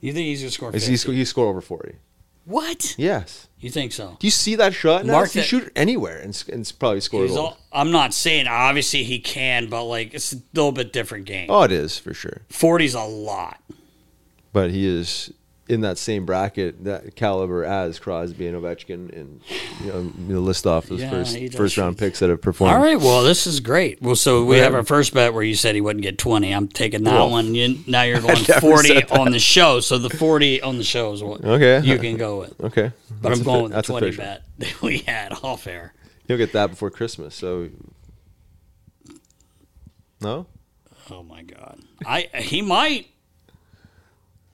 You 0.00 0.12
think 0.12 0.26
he's 0.26 0.40
going 0.40 0.50
to 0.50 0.54
score? 0.54 0.70
he 0.72 0.78
50? 0.78 0.96
sco- 0.96 1.12
he 1.12 1.24
scored 1.24 1.48
over 1.48 1.60
forty. 1.60 1.96
What? 2.46 2.94
Yes. 2.98 3.48
You 3.58 3.70
think 3.70 3.92
so? 3.92 4.18
Do 4.20 4.26
you 4.26 4.30
see 4.30 4.54
that 4.56 4.74
shot? 4.74 5.06
Mark 5.06 5.14
Mark 5.16 5.30
he 5.30 5.40
that- 5.40 5.46
shoot 5.46 5.72
anywhere 5.74 6.18
and, 6.18 6.44
and 6.52 6.70
probably 6.78 7.00
score 7.00 7.26
all, 7.30 7.56
I'm 7.72 7.90
not 7.90 8.12
saying 8.12 8.46
obviously 8.46 9.02
he 9.02 9.18
can, 9.18 9.68
but 9.70 9.84
like 9.84 10.12
it's 10.12 10.34
a 10.34 10.36
little 10.52 10.70
bit 10.72 10.92
different 10.92 11.24
game. 11.24 11.46
oh, 11.50 11.62
it 11.62 11.72
is 11.72 11.98
for 11.98 12.12
sure. 12.12 12.42
40's 12.50 12.94
a 12.94 13.00
lot. 13.02 13.60
But 14.52 14.70
he 14.72 14.86
is 14.86 15.32
in 15.68 15.80
that 15.80 15.96
same 15.96 16.26
bracket, 16.26 16.84
that 16.84 17.16
caliber 17.16 17.64
as 17.64 17.98
Crosby 17.98 18.46
and 18.46 18.56
Ovechkin, 18.56 19.10
and 19.18 19.40
you 19.80 19.86
know, 19.92 20.12
you 20.28 20.40
list 20.40 20.66
off 20.66 20.86
those 20.88 21.00
Yeah, 21.00 21.10
first 21.10 21.38
first 21.56 21.76
round 21.78 21.96
picks 21.96 22.18
that 22.18 22.28
have 22.28 22.42
performed. 22.42 22.74
All 22.74 22.82
right, 22.82 23.00
well, 23.00 23.22
this 23.22 23.46
is 23.46 23.60
great. 23.60 24.02
Well, 24.02 24.14
so 24.16 24.44
we 24.44 24.56
Yeah. 24.58 24.64
have 24.64 24.74
our 24.74 24.82
first 24.84 25.14
bet 25.14 25.32
where 25.32 25.42
you 25.42 25.54
said 25.54 25.74
he 25.74 25.80
wouldn't 25.80 26.02
get 26.02 26.18
20. 26.18 26.52
I'm 26.52 26.68
taking 26.68 27.04
that 27.04 27.14
Well, 27.14 27.30
one. 27.30 27.54
You, 27.54 27.78
now 27.86 28.02
you're 28.02 28.20
going 28.22 28.36
40 28.44 29.04
on 29.04 29.30
the 29.30 29.38
show. 29.38 29.80
So 29.80 29.96
the 29.96 30.10
40 30.10 30.60
on 30.60 30.76
the 30.76 30.84
show 30.84 31.12
is 31.14 31.22
what 31.22 31.42
Okay. 31.44 31.80
you 31.86 31.98
can 31.98 32.16
go 32.18 32.40
with. 32.40 32.60
Okay, 32.62 32.92
But 33.22 33.30
That's 33.30 33.40
I'm 33.40 33.44
going 33.44 33.62
with 33.62 33.70
the 33.72 33.76
that's 33.76 33.88
20 33.88 34.06
official. 34.08 34.24
bet 34.24 34.42
that 34.58 34.82
we 34.82 34.98
had 34.98 35.32
off 35.42 35.66
air. 35.66 35.94
He'll 36.28 36.36
get 36.36 36.52
that 36.52 36.68
before 36.70 36.90
Christmas. 36.90 37.34
So 37.34 37.70
no, 40.20 40.46
Oh 41.10 41.22
my 41.22 41.42
god. 41.42 41.80
I 42.06 42.28
he 42.36 42.62
might. 42.62 43.08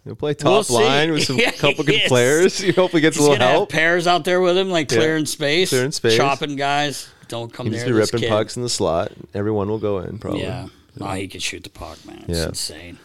He'll 0.04 0.14
play 0.14 0.34
We'll 0.42 0.62
top 0.64 0.70
line 0.70 1.12
with 1.12 1.22
some 1.26 1.38
Yeah, 1.38 1.50
couple 1.52 1.84
good 1.84 1.94
he 1.94 2.00
is. 2.02 2.08
players. 2.08 2.58
He 2.60 2.72
hopefully 2.72 3.00
gets 3.00 3.16
He's 3.16 3.26
a 3.26 3.30
little 3.30 3.46
help. 3.46 3.72
have 3.72 3.78
pairs 3.78 4.06
out 4.06 4.24
there 4.24 4.40
with 4.40 4.56
him, 4.56 4.70
like 4.70 4.90
Yeah. 4.90 4.98
clearing 4.98 5.26
space, 5.26 5.70
Clearing 5.70 5.92
space. 5.92 6.16
chopping 6.16 6.56
guys. 6.56 7.08
Don't 7.28 7.52
come 7.52 7.66
He'll 7.66 7.72
near 7.72 7.80
just 7.80 8.12
be 8.12 8.16
ripping 8.16 8.20
kid. 8.20 8.30
pucks 8.30 8.56
in 8.56 8.62
the 8.62 8.68
slot. 8.68 9.12
Everyone 9.34 9.68
will 9.68 9.78
go 9.78 9.98
in 9.98 10.18
probably. 10.18 10.42
Yeah. 10.42 10.66
Oh, 11.00 11.12
he 11.12 11.28
can 11.28 11.40
shoot 11.40 11.62
the 11.62 11.70
puck, 11.70 11.98
man. 12.06 12.24
It's 12.28 12.38
Yeah. 12.38 12.46
insane. 12.48 12.98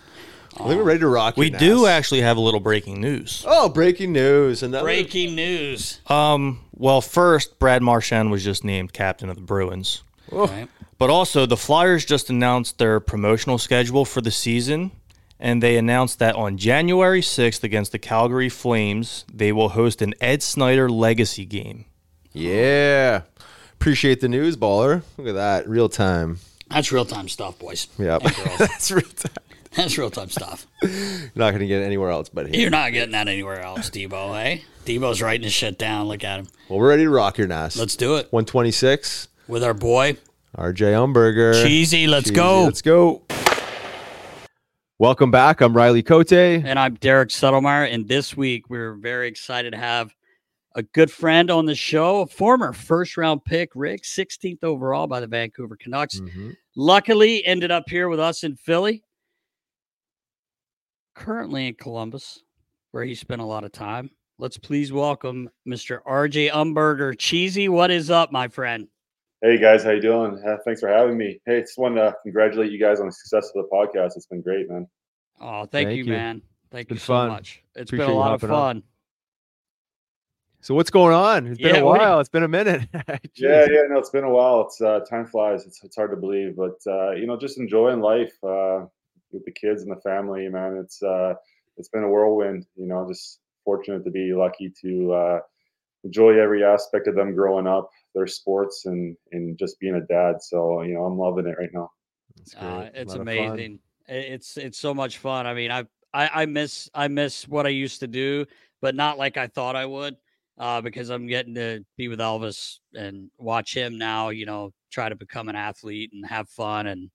I 0.57 0.67
think 0.69 0.77
we're 0.77 0.83
ready 0.83 1.01
to 1.01 1.07
rock. 1.07 1.35
We 1.35 1.49
do 1.49 1.81
Nas. 1.81 1.87
actually 1.87 2.21
have 2.21 2.37
a 2.37 2.39
little 2.39 2.61
breaking 2.61 3.01
news. 3.01 3.43
Oh, 3.45 3.67
breaking 3.67 4.13
news! 4.13 4.63
Another 4.63 4.85
Breaking 4.85 5.35
news. 5.35 5.99
Um, 6.07 6.61
well, 6.73 7.01
first, 7.01 7.59
Brad 7.59 7.81
Marchand 7.83 8.31
was 8.31 8.41
just 8.41 8.63
named 8.63 8.93
captain 8.93 9.29
of 9.29 9.35
the 9.35 9.41
Bruins. 9.41 10.01
Right? 10.31 10.69
But 10.97 11.09
also, 11.09 11.45
the 11.45 11.57
Flyers 11.57 12.05
just 12.05 12.29
announced 12.29 12.77
their 12.77 13.01
promotional 13.01 13.57
schedule 13.57 14.05
for 14.05 14.21
the 14.21 14.31
season, 14.31 14.91
and 15.45 15.61
they 15.61 15.77
announced 15.77 16.17
that 16.17 16.33
on 16.33 16.57
January 16.57 17.21
6th 17.21 17.63
against 17.63 17.91
the 17.91 17.99
Calgary 17.99 18.49
Flames, 18.49 19.25
they 19.31 19.51
will 19.51 19.69
host 19.69 20.01
an 20.01 20.15
Ed 20.19 20.41
Snider 20.41 20.89
legacy 20.89 21.45
game. 21.45 21.85
Yeah. 22.33 23.21
Appreciate 23.73 24.21
the 24.21 24.27
news, 24.27 24.57
baller. 24.57 25.03
Look 25.19 25.27
at 25.27 25.35
that. 25.35 25.69
Real 25.69 25.87
time. 25.87 26.39
That's 26.71 26.91
real 26.91 27.05
time 27.05 27.29
stuff, 27.29 27.59
boys. 27.59 27.87
Yeah. 27.99 28.17
That's 28.57 28.89
real 28.89 29.03
time. 29.03 29.43
That's 29.75 29.95
real 29.99 30.09
time 30.09 30.31
stuff. 30.31 30.65
You're 30.81 31.29
not 31.35 31.51
going 31.51 31.59
to 31.59 31.67
get 31.67 31.83
it 31.83 31.85
anywhere 31.85 32.09
else 32.09 32.29
but 32.29 32.47
here. 32.47 32.61
You're 32.61 32.71
not 32.71 32.91
getting 32.91 33.11
that 33.11 33.27
anywhere 33.27 33.61
else, 33.61 33.91
Debo, 33.91 34.33
hey? 34.33 34.63
Debo's 34.83 35.21
writing 35.21 35.43
his 35.43 35.53
shit 35.53 35.77
down. 35.77 36.07
Look 36.07 36.23
at 36.23 36.39
him. 36.39 36.47
Well, 36.69 36.79
we're 36.79 36.89
ready 36.89 37.03
to 37.03 37.09
rock 37.11 37.37
your 37.37 37.45
NAS. 37.45 37.77
Let's 37.77 37.95
do 37.95 38.15
it. 38.15 38.31
126. 38.31 39.27
With 39.47 39.63
our 39.63 39.75
boy, 39.75 40.17
RJ 40.57 41.13
Umberger. 41.13 41.63
Cheesy. 41.63 42.07
Let's 42.07 42.29
Cheesy, 42.29 42.35
go. 42.35 42.63
Let's 42.63 42.81
go. 42.81 43.21
Welcome 44.97 45.29
back. 45.29 45.59
I'm 45.59 45.75
Riley 45.75 46.01
Cote. 46.01 46.31
And 46.31 46.79
I'm 46.79 46.93
Derek 46.95 47.27
Settlemyre. 47.27 47.93
And 47.93 48.07
this 48.07 48.37
week, 48.37 48.69
we're 48.69 48.93
very 48.93 49.27
excited 49.27 49.71
to 49.71 49.77
have 49.77 50.15
a 50.73 50.83
good 50.83 51.11
friend 51.11 51.51
on 51.51 51.65
the 51.65 51.75
show, 51.75 52.21
a 52.21 52.27
former 52.27 52.71
first 52.71 53.17
round 53.17 53.43
pick, 53.43 53.71
Rick, 53.75 54.03
16th 54.03 54.63
overall 54.63 55.05
by 55.07 55.19
the 55.19 55.27
Vancouver 55.27 55.75
Canucks. 55.75 56.21
Mhm. 56.21 56.55
Luckily, 56.77 57.45
ended 57.45 57.71
up 57.71 57.89
here 57.89 58.07
with 58.07 58.21
us 58.21 58.43
in 58.45 58.55
Philly. 58.55 59.03
Currently 61.13 61.67
in 61.67 61.75
Columbus, 61.75 62.43
where 62.91 63.03
he 63.03 63.15
spent 63.15 63.41
a 63.41 63.45
lot 63.45 63.65
of 63.65 63.73
time. 63.73 64.11
Let's 64.37 64.57
please 64.57 64.93
welcome 64.93 65.49
Mr. 65.67 65.99
RJ 66.05 66.49
Umberger. 66.49 67.17
Cheesy, 67.19 67.67
what 67.67 67.91
is 67.91 68.09
up, 68.09 68.31
my 68.31 68.47
friend? 68.47 68.87
Hey 69.41 69.57
guys, 69.59 69.83
how 69.83 69.91
you 69.91 70.01
doing? 70.01 70.41
Uh, 70.45 70.57
thanks 70.65 70.79
for 70.79 70.89
having 70.89 71.17
me. 71.17 71.39
Hey, 71.45 71.61
just 71.61 71.77
want 71.77 71.95
to 71.95 72.15
congratulate 72.23 72.71
you 72.71 72.79
guys 72.79 72.99
on 72.99 73.05
the 73.07 73.11
success 73.11 73.51
of 73.53 73.63
the 73.65 73.69
podcast. 73.71 74.11
It's 74.15 74.25
been 74.25 74.41
great, 74.41 74.69
man. 74.69 74.87
Oh, 75.39 75.65
thank, 75.65 75.89
Thank 75.89 75.97
you, 75.97 76.03
you. 76.05 76.11
man. 76.13 76.41
Thank 76.71 76.87
been 76.87 76.95
you 76.95 76.99
so 76.99 77.13
fun. 77.13 77.29
much. 77.29 77.61
It's 77.75 77.89
Appreciate 77.91 78.07
been 78.07 78.15
a 78.15 78.17
lot 78.17 78.33
of 78.33 78.41
hopping 78.41 78.55
on. 78.55 78.75
fun. 78.77 78.83
So 80.61 80.73
what's 80.73 80.89
going 80.89 81.13
on? 81.13 81.45
It's 81.47 81.59
been 81.59 81.75
Yeah, 81.75 81.81
a 81.81 81.85
what 81.85 81.95
do 81.97 82.01
you- 82.03 82.09
while. 82.09 82.19
It's 82.21 82.29
been 82.29 82.43
a 82.43 82.47
minute. 82.47 82.87
Yeah, 83.35 83.65
yeah, 83.69 83.81
no, 83.89 83.99
it's 83.99 84.09
been 84.09 84.23
a 84.23 84.29
while. 84.29 84.61
It's 84.61 84.81
uh, 84.81 85.01
time 85.01 85.27
flies. 85.27 85.65
It's 85.67 85.83
it's 85.83 85.95
hard 85.97 86.11
to 86.11 86.17
believe, 86.17 86.55
but 86.55 86.79
uh, 86.87 87.11
you 87.11 87.27
know, 87.27 87.37
just 87.37 87.59
enjoying 87.59 87.99
life 87.99 88.33
uh, 88.43 88.85
with 89.31 89.43
the 89.45 89.51
kids 89.51 89.83
and 89.83 89.91
the 89.91 89.99
family, 90.01 90.47
man. 90.47 90.77
It's 90.77 91.03
uh, 91.03 91.33
it's 91.77 91.89
been 91.89 92.03
a 92.03 92.09
whirlwind. 92.09 92.65
You 92.77 92.87
know, 92.87 93.05
just 93.07 93.41
fortunate 93.65 94.05
to 94.05 94.11
be 94.11 94.33
lucky 94.33 94.71
to 94.81 95.13
uh, 95.13 95.39
enjoy 96.05 96.39
every 96.39 96.63
aspect 96.63 97.07
of 97.07 97.15
them 97.15 97.35
growing 97.35 97.67
up, 97.67 97.89
their 98.13 98.27
sports, 98.27 98.85
and 98.85 99.17
and 99.31 99.57
just 99.57 99.79
being 99.79 99.95
a 99.95 100.01
dad. 100.01 100.41
So 100.41 100.83
you 100.83 100.93
know, 100.93 101.03
I'm 101.03 101.17
loving 101.17 101.47
it 101.47 101.57
right 101.59 101.69
now. 101.73 101.89
It's, 102.39 102.55
Uh, 102.55 102.89
it's 102.93 103.13
lot 103.13 103.21
of 103.21 103.27
fun. 103.27 103.37
amazing. 103.37 103.79
It's 104.07 104.55
it's 104.57 104.79
so 104.79 104.93
much 104.93 105.17
fun. 105.17 105.47
I 105.47 105.53
mean, 105.53 105.71
I, 105.71 105.83
I 106.13 106.43
I 106.43 106.45
miss 106.45 106.89
I 106.93 107.07
miss 107.07 107.47
what 107.47 107.65
I 107.65 107.69
used 107.69 107.99
to 108.01 108.07
do, 108.07 108.45
but 108.81 108.95
not 108.95 109.17
like 109.17 109.35
I 109.35 109.47
thought 109.47 109.75
I 109.75 109.85
would. 109.85 110.15
Uh, 110.57 110.79
because 110.79 111.09
I'm 111.09 111.27
getting 111.27 111.55
to 111.55 111.83
be 111.97 112.07
with 112.07 112.19
Elvis 112.19 112.77
and 112.93 113.29
watch 113.37 113.75
him 113.75 113.97
now. 113.97 114.29
You 114.29 114.45
know, 114.45 114.71
try 114.89 115.09
to 115.09 115.15
become 115.15 115.49
an 115.49 115.55
athlete 115.57 116.11
and 116.13 116.25
have 116.25 116.47
fun 116.47 116.87
and 116.87 117.09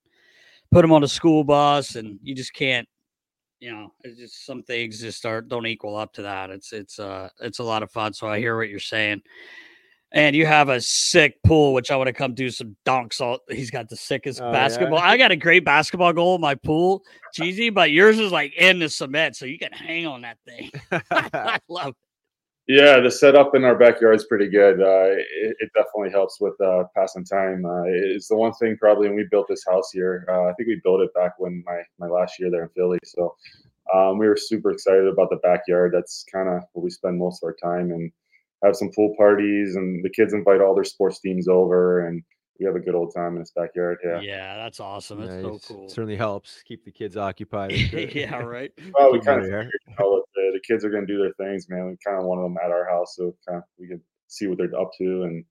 put 0.71 0.85
him 0.85 0.93
on 0.93 1.05
a 1.05 1.09
school 1.09 1.43
bus, 1.45 1.95
and 1.95 2.19
you 2.23 2.35
just 2.35 2.53
can't. 2.53 2.87
You 3.61 3.73
know, 3.73 3.93
it's 4.03 4.19
just 4.19 4.47
some 4.47 4.63
things 4.63 5.01
just 5.01 5.27
are 5.27 5.43
don't 5.43 5.67
equal 5.67 5.97
up 5.97 6.15
to 6.15 6.23
that. 6.23 6.51
It's 6.51 6.73
it's 6.73 6.99
uh 6.99 7.29
it's 7.41 7.59
a 7.59 7.65
lot 7.65 7.83
of 7.83 7.91
fun. 7.91 8.15
So 8.15 8.27
I 8.27 8.39
hear 8.39 8.57
what 8.57 8.71
you're 8.71 8.81
saying. 8.81 9.23
And 10.13 10.35
you 10.35 10.45
have 10.45 10.69
a 10.71 10.81
sick 10.81 11.41
pool, 11.45 11.73
which 11.73 11.93
I 11.93 11.97
want 11.97 12.09
to 12.09 12.13
come 12.13 12.35
do 12.35 12.51
some 12.51 12.75
dunks. 12.85 13.21
All 13.21 13.39
he's 13.49 13.71
got 13.71 13.89
the 13.89 13.97
sickest 13.97 14.41
Oh, 14.41 14.47
yeah? 14.47 14.53
basketball. 14.53 14.99
I 14.99 15.17
got 15.17 15.31
a 15.31 15.37
great 15.37 15.65
basketball 15.65 16.13
goal 16.13 16.35
in 16.35 16.41
my 16.41 16.57
pool, 16.57 17.05
cheesy, 17.33 17.71
but 17.71 17.93
yours 17.93 18.19
is 18.19 18.33
like 18.33 18.53
in 18.57 18.81
the 18.81 18.89
cement, 18.89 19.37
so 19.37 19.45
you 19.47 19.59
can 19.59 19.71
hang 19.71 20.07
on 20.07 20.23
that 20.23 20.39
thing. 20.45 20.71
I 21.13 21.61
love. 21.69 21.95
Yeah, 22.71 23.01
the 23.01 23.11
setup 23.11 23.57
in 23.57 23.65
our 23.65 23.75
backyard 23.75 24.15
is 24.15 24.27
pretty 24.27 24.49
good. 24.49 24.81
Uh, 24.81 25.11
it, 25.19 25.57
it 25.59 25.71
definitely 25.75 26.13
helps 26.13 26.41
with 26.41 26.55
uh, 26.61 26.85
passing 26.95 27.25
time. 27.25 27.65
Uh, 27.65 27.83
it's 27.85 28.29
the 28.29 28.37
one 28.37 28.53
thing 28.53 28.77
probably 28.77 29.09
when 29.09 29.17
we 29.17 29.27
built 29.29 29.49
this 29.49 29.65
house 29.69 29.91
here. 29.93 30.25
Uh, 30.29 30.45
I 30.45 30.53
think 30.53 30.69
we 30.69 30.81
built 30.85 31.01
it 31.01 31.13
back 31.13 31.33
when 31.39 31.65
my 31.67 31.83
my 31.99 32.07
last 32.07 32.39
year 32.39 32.49
there 32.49 32.63
in 32.63 32.69
Philly. 32.69 33.01
So 33.03 33.35
um, 33.93 34.19
we 34.19 34.29
were 34.29 34.37
super 34.37 34.71
excited 34.71 35.09
about 35.09 35.31
the 35.31 35.41
backyard. 35.43 35.91
That's 35.93 36.25
kind 36.33 36.49
of 36.49 36.63
where 36.73 36.85
we 36.85 36.91
spend 36.91 37.19
most 37.19 37.43
of 37.43 37.49
our 37.49 37.57
time 37.61 37.91
and 37.91 38.13
have 38.65 38.77
some 38.77 38.93
pool 38.95 39.17
parties. 39.19 39.75
And 39.75 40.05
the 40.05 40.11
kids 40.11 40.33
invite 40.33 40.61
all 40.61 40.77
their 40.77 40.85
sports 40.85 41.19
teams 41.19 41.49
over, 41.49 42.07
and 42.07 42.23
we 42.61 42.67
have 42.67 42.77
a 42.77 42.81
good 42.81 42.95
old 42.95 43.13
time 43.15 43.33
in 43.35 43.39
this 43.41 43.53
backyard. 43.57 43.99
Yeah, 44.05 44.21
Yeah. 44.21 44.57
that's 44.57 44.79
awesome. 44.81 45.23
It's 45.23 45.33
Nice. 45.33 45.43
so 45.43 45.75
cool. 45.75 45.89
Certainly 45.89 46.17
helps 46.17 46.63
keep 46.63 46.85
the 46.85 46.93
kids 46.93 47.17
occupied. 47.17 47.73
yeah, 48.15 48.37
right. 48.37 48.71
Well, 48.99 49.13
we 49.13 49.21
kind 49.21 49.41
of 49.41 49.47
them 49.47 49.63
figured, 49.65 49.73
you 49.89 49.95
know, 49.99 50.23
the, 50.35 50.51
the 50.53 50.61
kids 50.69 50.85
are 50.85 50.91
going 50.91 51.07
to 51.07 51.13
do 51.13 51.19
their 51.19 51.33
things, 51.47 51.67
man. 51.71 51.87
We 51.87 51.97
kind 52.07 52.19
of 52.21 52.27
wanted 52.27 52.43
them 52.45 52.57
at 52.63 52.71
our 52.71 52.89
house 52.89 53.17
so 53.17 53.35
kind 53.49 53.59
of 53.59 53.65
we 53.79 53.89
could 53.89 54.03
see 54.29 54.47
what 54.47 54.59
they're 54.59 54.79
up 54.79 54.91
to 54.99 55.23
and 55.23 55.45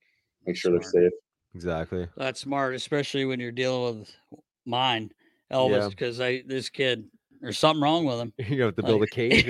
make 0.46 0.56
sure 0.56 0.72
they're 0.72 0.82
safe. 0.84 1.12
Exactly. 1.56 2.08
That's 2.16 2.40
smart, 2.40 2.76
especially 2.76 3.26
when 3.26 3.40
you're 3.40 3.52
dealing 3.52 4.00
with 4.02 4.16
mine, 4.68 5.12
Elvis, 5.52 5.82
Yeah. 5.82 5.88
because 5.90 6.22
I 6.22 6.44
this 6.46 6.70
kid 6.70 7.06
there's 7.42 7.58
something 7.58 7.82
wrong 7.82 8.06
with 8.06 8.20
him. 8.20 8.34
You 8.56 8.64
have 8.64 8.76
to 8.76 8.84
build 8.84 9.02
a 9.02 9.08
cage. 9.08 9.50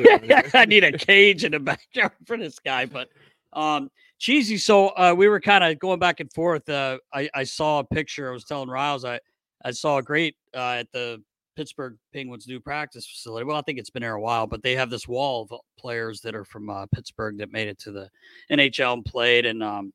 I 0.54 0.64
need 0.66 0.84
a 0.86 0.98
cage 0.98 1.44
in 1.44 1.52
the 1.52 1.60
backyard 1.60 2.14
for 2.26 2.38
this 2.38 2.58
guy. 2.60 2.86
But 2.86 3.10
um 3.52 3.90
cheesy. 4.20 4.58
So 4.58 4.90
uh 4.90 5.14
we 5.18 5.28
were 5.28 5.40
kind 5.40 5.64
of 5.64 5.80
going 5.80 6.00
back 6.00 6.20
and 6.20 6.32
forth. 6.32 6.68
Uh 6.70 7.00
I, 7.14 7.30
I 7.34 7.44
saw 7.44 7.80
a 7.80 7.84
picture. 7.84 8.30
I 8.30 8.34
was 8.34 8.44
telling 8.44 8.70
Riles 8.70 9.06
I 9.06 9.20
I 9.64 9.72
saw 9.72 9.98
a 9.98 10.04
great 10.04 10.36
uh 10.54 10.78
at 10.80 10.92
the 10.92 11.22
Pittsburgh 11.56 11.98
Penguins 12.14 12.48
new 12.48 12.60
practice 12.60 13.06
facility. 13.06 13.44
Well, 13.46 13.58
I 13.58 13.62
think 13.62 13.80
it's 13.80 13.90
been 13.90 14.02
there 14.02 14.14
a 14.14 14.22
while, 14.22 14.48
but 14.48 14.64
they 14.64 14.76
have 14.76 14.90
this 14.90 15.08
wall 15.08 15.48
of 15.50 15.60
players 15.78 16.22
that 16.22 16.34
are 16.34 16.46
from 16.46 16.70
uh, 16.70 16.86
Pittsburgh 16.94 17.38
that 17.40 17.52
made 17.52 17.68
it 17.68 17.78
to 17.80 17.92
the 17.92 18.10
NHL 18.50 18.94
and 18.94 19.04
played. 19.06 19.46
And 19.46 19.64
um 19.64 19.94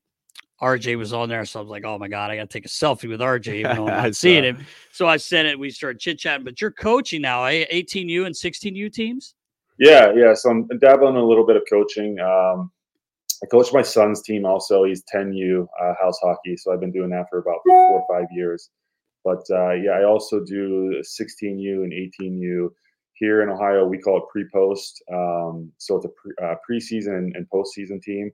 RJ 0.63 0.97
was 0.97 1.13
on 1.13 1.29
there, 1.29 1.45
so 1.45 1.59
I 1.59 1.63
was 1.63 1.71
like, 1.71 1.85
"Oh 1.85 1.99
my 1.99 2.09
god, 2.09 2.31
I 2.31 2.37
got 2.37 2.49
to 2.49 2.59
take 2.59 2.65
a 2.65 2.69
selfie 2.69 3.09
with 3.09 3.21
RJ." 3.21 3.55
Even 3.55 3.77
though 3.77 3.89
I'm 3.89 4.03
not 4.05 4.17
seeing 4.17 4.45
him, 4.45 4.65
so 4.93 5.09
I 5.09 5.17
sent 5.17 5.49
it. 5.49 5.59
We 5.59 5.71
started 5.71 6.01
chit 6.01 6.19
chatting. 6.19 6.45
But 6.45 6.61
you're 6.61 6.71
coaching 6.71 7.23
now, 7.23 7.45
eh? 7.45 7.67
18U 7.73 8.27
and 8.27 8.35
16U 8.35 8.93
teams. 8.93 9.35
Yeah, 9.79 10.13
yeah. 10.15 10.33
So 10.33 10.51
I'm 10.51 10.69
dabbling 10.79 11.17
in 11.17 11.21
a 11.21 11.25
little 11.25 11.45
bit 11.45 11.57
of 11.57 11.65
coaching. 11.69 12.21
Um, 12.21 12.71
I 13.43 13.47
coach 13.47 13.73
my 13.73 13.83
son's 13.83 14.23
team 14.23 14.45
also. 14.47 14.85
He's 14.85 15.03
10U 15.15 15.67
uh, 15.81 15.95
house 16.01 16.19
hockey, 16.23 16.57
so 16.57 16.73
I've 16.73 16.81
been 16.81 16.93
doing 16.93 17.11
that 17.11 17.27
for 17.31 17.39
about 17.39 17.61
four 17.65 18.01
or 18.01 18.07
five 18.09 18.29
years. 18.33 18.71
But 19.25 19.43
uh, 19.51 19.73
yeah, 19.73 19.93
I 19.93 20.05
also 20.05 20.45
do 20.45 21.03
16U 21.03 21.83
and 21.83 21.93
18U 21.93 22.69
here 23.15 23.43
in 23.43 23.49
Ohio. 23.49 23.87
We 23.87 23.99
call 23.99 24.19
it 24.19 24.25
pre-post. 24.31 25.03
Um, 25.13 25.73
so 25.79 25.97
it's 25.97 26.05
a 26.05 26.11
pre, 26.11 26.33
uh, 26.43 26.55
preseason 26.69 27.17
and, 27.17 27.37
and 27.37 27.47
postseason 27.49 28.03
team. 28.03 28.31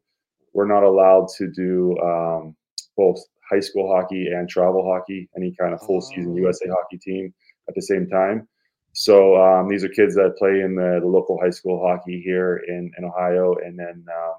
We're 0.52 0.66
not 0.66 0.82
allowed 0.82 1.28
to 1.38 1.48
do 1.50 1.96
um, 1.98 2.56
both 2.96 3.20
high 3.48 3.60
school 3.60 3.92
hockey 3.92 4.26
and 4.26 4.48
travel 4.48 4.84
hockey, 4.84 5.28
any 5.36 5.54
kind 5.58 5.74
of 5.74 5.80
full 5.82 6.00
season 6.00 6.34
USA 6.36 6.66
hockey 6.68 6.98
team 6.98 7.32
at 7.68 7.74
the 7.74 7.82
same 7.82 8.08
time. 8.08 8.48
So 8.92 9.36
um, 9.36 9.68
these 9.68 9.84
are 9.84 9.88
kids 9.88 10.16
that 10.16 10.36
play 10.36 10.60
in 10.60 10.74
the, 10.74 10.98
the 11.00 11.06
local 11.06 11.38
high 11.40 11.50
school 11.50 11.80
hockey 11.86 12.20
here 12.24 12.62
in, 12.66 12.90
in 12.98 13.04
Ohio, 13.04 13.54
and 13.64 13.78
then 13.78 14.04
um, 14.12 14.34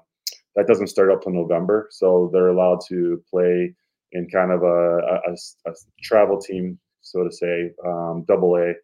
that 0.56 0.66
doesn't 0.66 0.88
start 0.88 1.10
up 1.10 1.22
till 1.22 1.32
November. 1.32 1.88
So 1.90 2.30
they're 2.32 2.48
allowed 2.48 2.80
to 2.88 3.22
play 3.30 3.74
in 4.12 4.28
kind 4.28 4.52
of 4.52 4.62
a, 4.62 4.98
a, 4.98 5.32
a 5.66 5.74
travel 6.02 6.40
team, 6.40 6.78
so 7.00 7.24
to 7.24 7.32
say, 7.32 7.70
um, 7.86 8.24
double 8.28 8.56
A 8.56 8.74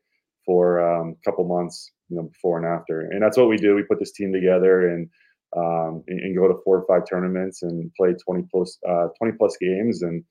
for 0.47 0.81
um, 0.81 1.17
a 1.21 1.31
couple 1.31 1.47
months, 1.47 1.91
you 2.09 2.17
know, 2.17 2.23
before 2.23 2.59
and 2.59 2.67
after. 2.67 3.03
And 3.03 3.23
that's 3.23 3.37
what 3.37 3.49
we 3.49 3.59
do. 3.59 3.75
We 3.75 3.83
put 3.83 3.99
this 3.99 4.13
team 4.13 4.33
together 4.33 4.89
and 4.89 5.09
um, 5.57 6.05
and, 6.09 6.21
and 6.21 6.37
go 6.37 6.49
to 6.49 6.61
four 6.65 6.79
or 6.79 6.87
five 6.87 7.09
tournaments 7.09 7.63
and 7.63 7.91
play 7.95 8.13
20 8.13 8.47
plus 8.51 8.79
uh, 8.89 9.09
20 9.19 9.37
plus 9.39 9.57
games 9.61 10.03
and 10.03 10.23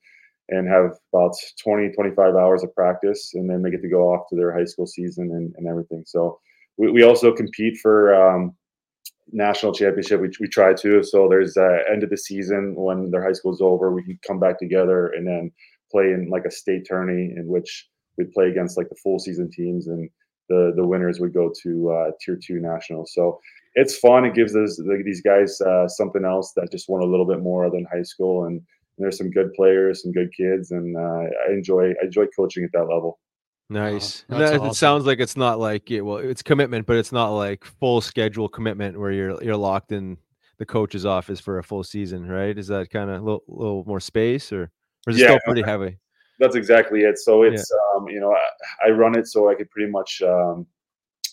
and 0.50 0.68
have 0.68 0.92
about 1.12 1.34
20 1.62 1.90
25 1.90 2.36
hours 2.36 2.62
of 2.62 2.72
practice 2.74 3.32
and 3.34 3.50
then 3.50 3.60
they 3.62 3.70
get 3.70 3.82
to 3.82 3.88
go 3.88 4.14
off 4.14 4.28
to 4.28 4.36
their 4.36 4.56
high 4.56 4.64
school 4.64 4.86
season 4.86 5.30
and, 5.32 5.52
and 5.56 5.66
everything 5.66 6.04
so 6.06 6.38
we, 6.76 6.90
we 6.92 7.02
also 7.02 7.34
compete 7.34 7.76
for 7.82 8.14
um, 8.14 8.54
national 9.32 9.72
championship 9.72 10.20
we, 10.20 10.30
we 10.40 10.48
try 10.48 10.72
to. 10.74 11.02
So 11.02 11.28
there's 11.28 11.56
uh, 11.56 11.78
end 11.92 12.02
of 12.02 12.10
the 12.10 12.16
season 12.16 12.74
when 12.76 13.10
their 13.10 13.22
high 13.22 13.32
school 13.32 13.52
is 13.52 13.60
over 13.60 13.92
we 13.92 14.02
can 14.02 14.18
come 14.26 14.40
back 14.40 14.58
together 14.58 15.08
and 15.08 15.26
then 15.26 15.52
play 15.90 16.12
in 16.12 16.28
like 16.30 16.44
a 16.44 16.50
state 16.50 16.86
tourney 16.88 17.32
in 17.36 17.46
which 17.46 17.88
we 18.16 18.24
play 18.24 18.48
against 18.48 18.76
like 18.76 18.88
the 18.88 18.96
full 19.02 19.18
season 19.18 19.50
teams 19.50 19.86
and 19.86 20.10
the 20.48 20.72
the 20.76 20.86
winners 20.86 21.20
would 21.20 21.34
go 21.34 21.52
to 21.62 21.90
uh, 21.90 22.10
tier 22.20 22.38
two 22.42 22.60
national. 22.60 23.06
So 23.06 23.38
it's 23.74 23.98
fun. 23.98 24.24
It 24.24 24.34
gives 24.34 24.56
us 24.56 24.80
like, 24.84 25.04
these 25.04 25.22
guys 25.22 25.60
uh, 25.60 25.86
something 25.88 26.24
else 26.24 26.52
that 26.56 26.72
just 26.72 26.88
want 26.88 27.04
a 27.04 27.06
little 27.06 27.26
bit 27.26 27.40
more 27.40 27.70
than 27.70 27.86
high 27.92 28.02
school. 28.02 28.44
And 28.46 28.60
there's 28.96 29.18
some 29.18 29.30
good 29.30 29.52
players, 29.54 30.02
some 30.02 30.12
good 30.12 30.32
kids, 30.36 30.72
and 30.72 30.96
uh, 30.96 31.24
I 31.48 31.52
enjoy 31.52 31.90
I 32.02 32.06
enjoy 32.06 32.26
coaching 32.36 32.64
at 32.64 32.72
that 32.72 32.88
level. 32.92 33.18
Nice. 33.70 34.24
That- 34.28 34.54
awesome. 34.54 34.66
It 34.66 34.74
sounds 34.74 35.06
like 35.06 35.20
it's 35.20 35.36
not 35.36 35.58
like 35.58 35.90
yeah, 35.90 36.00
well, 36.00 36.18
it's 36.18 36.42
commitment, 36.42 36.86
but 36.86 36.96
it's 36.96 37.12
not 37.12 37.28
like 37.30 37.64
full 37.64 38.00
schedule 38.00 38.48
commitment 38.48 38.98
where 38.98 39.12
you're 39.12 39.42
you're 39.42 39.56
locked 39.56 39.92
in 39.92 40.16
the 40.58 40.66
coach's 40.66 41.06
office 41.06 41.38
for 41.38 41.58
a 41.58 41.62
full 41.62 41.84
season, 41.84 42.26
right? 42.26 42.56
Is 42.56 42.66
that 42.68 42.90
kind 42.90 43.10
of 43.10 43.22
a 43.22 43.24
little, 43.24 43.44
little 43.46 43.84
more 43.86 44.00
space, 44.00 44.52
or, 44.52 44.62
or 44.62 45.10
is 45.10 45.16
it 45.16 45.20
Yeah, 45.20 45.26
still 45.28 45.40
pretty 45.44 45.62
heavy? 45.62 45.98
That's 46.40 46.56
exactly 46.56 47.02
it. 47.02 47.18
So 47.18 47.42
it's 47.42 47.70
um, 47.96 48.08
you 48.08 48.20
know 48.20 48.32
I, 48.32 48.88
I 48.88 48.90
run 48.90 49.18
it 49.18 49.26
so 49.26 49.50
I 49.50 49.54
could 49.54 49.70
pretty 49.70 49.90
much 49.90 50.22
um, 50.22 50.66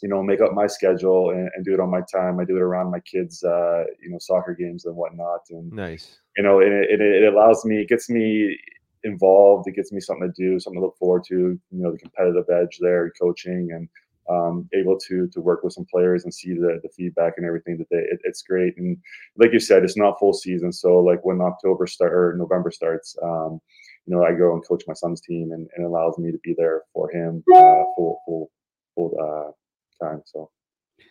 you 0.04 0.10
know 0.10 0.22
make 0.22 0.42
up 0.42 0.52
my 0.54 0.68
schedule 0.68 1.30
and, 1.30 1.50
and 1.56 1.64
do 1.64 1.74
it 1.74 1.80
on 1.80 1.90
my 1.90 2.02
time. 2.12 2.40
I 2.40 2.46
do 2.46 2.58
it 2.58 2.62
around 2.62 2.92
my 2.92 3.00
kids' 3.00 3.44
uh, 3.44 3.86
you 4.02 4.10
know 4.10 4.18
soccer 4.20 4.54
games 4.54 4.86
and 4.86 4.96
whatnot, 4.96 5.42
and 5.52 5.72
Nice. 5.72 6.18
you 6.36 6.44
know 6.44 6.60
and 6.60 6.74
it, 6.74 7.00
it, 7.00 7.02
it 7.02 7.34
allows 7.34 7.64
me 7.64 7.78
it 7.78 7.88
gets 7.88 8.10
me 8.10 8.58
involved 9.06 9.68
it 9.68 9.76
gets 9.76 9.92
me 9.92 10.00
something 10.00 10.32
to 10.32 10.42
do 10.42 10.60
something 10.60 10.82
to 10.82 10.86
look 10.86 10.98
forward 10.98 11.24
to 11.24 11.36
you 11.36 11.60
know 11.72 11.92
the 11.92 11.98
competitive 11.98 12.46
edge 12.50 12.78
there 12.82 13.12
coaching 13.20 13.70
and 13.72 13.88
um, 14.28 14.68
able 14.74 14.98
to 14.98 15.28
to 15.28 15.40
work 15.40 15.64
with 15.64 15.74
some 15.74 15.86
players 15.86 16.24
and 16.24 16.34
see 16.34 16.54
the, 16.54 16.80
the 16.82 16.90
feedback 16.90 17.34
and 17.38 17.46
everything 17.46 17.78
that 17.78 17.88
they 17.92 17.98
it, 17.98 18.20
it's 18.24 18.42
great 18.42 18.76
and 18.78 18.98
like 19.38 19.54
you 19.54 19.60
said 19.60 19.84
it's 19.84 19.98
not 19.98 20.18
full 20.20 20.34
season 20.34 20.72
so 20.72 21.00
like 21.00 21.24
when 21.24 21.42
october 21.42 21.86
start 21.86 22.12
or 22.12 22.36
november 22.36 22.72
starts 22.72 23.16
um, 23.22 23.62
you 24.08 24.16
know 24.16 24.24
i 24.24 24.34
go 24.34 24.54
and 24.54 24.68
coach 24.68 24.84
my 24.88 24.96
son's 24.96 25.22
team 25.22 25.52
and, 25.52 25.68
and 25.76 25.86
it 25.86 25.88
allows 25.88 26.18
me 26.18 26.32
to 26.32 26.40
be 26.44 26.56
there 26.58 26.82
for 26.92 27.10
him 27.12 27.44
uh, 27.56 27.84
full 27.96 28.20
full 28.26 28.52
full 28.96 29.16
uh, 29.22 30.06
time 30.06 30.22
so 30.26 30.50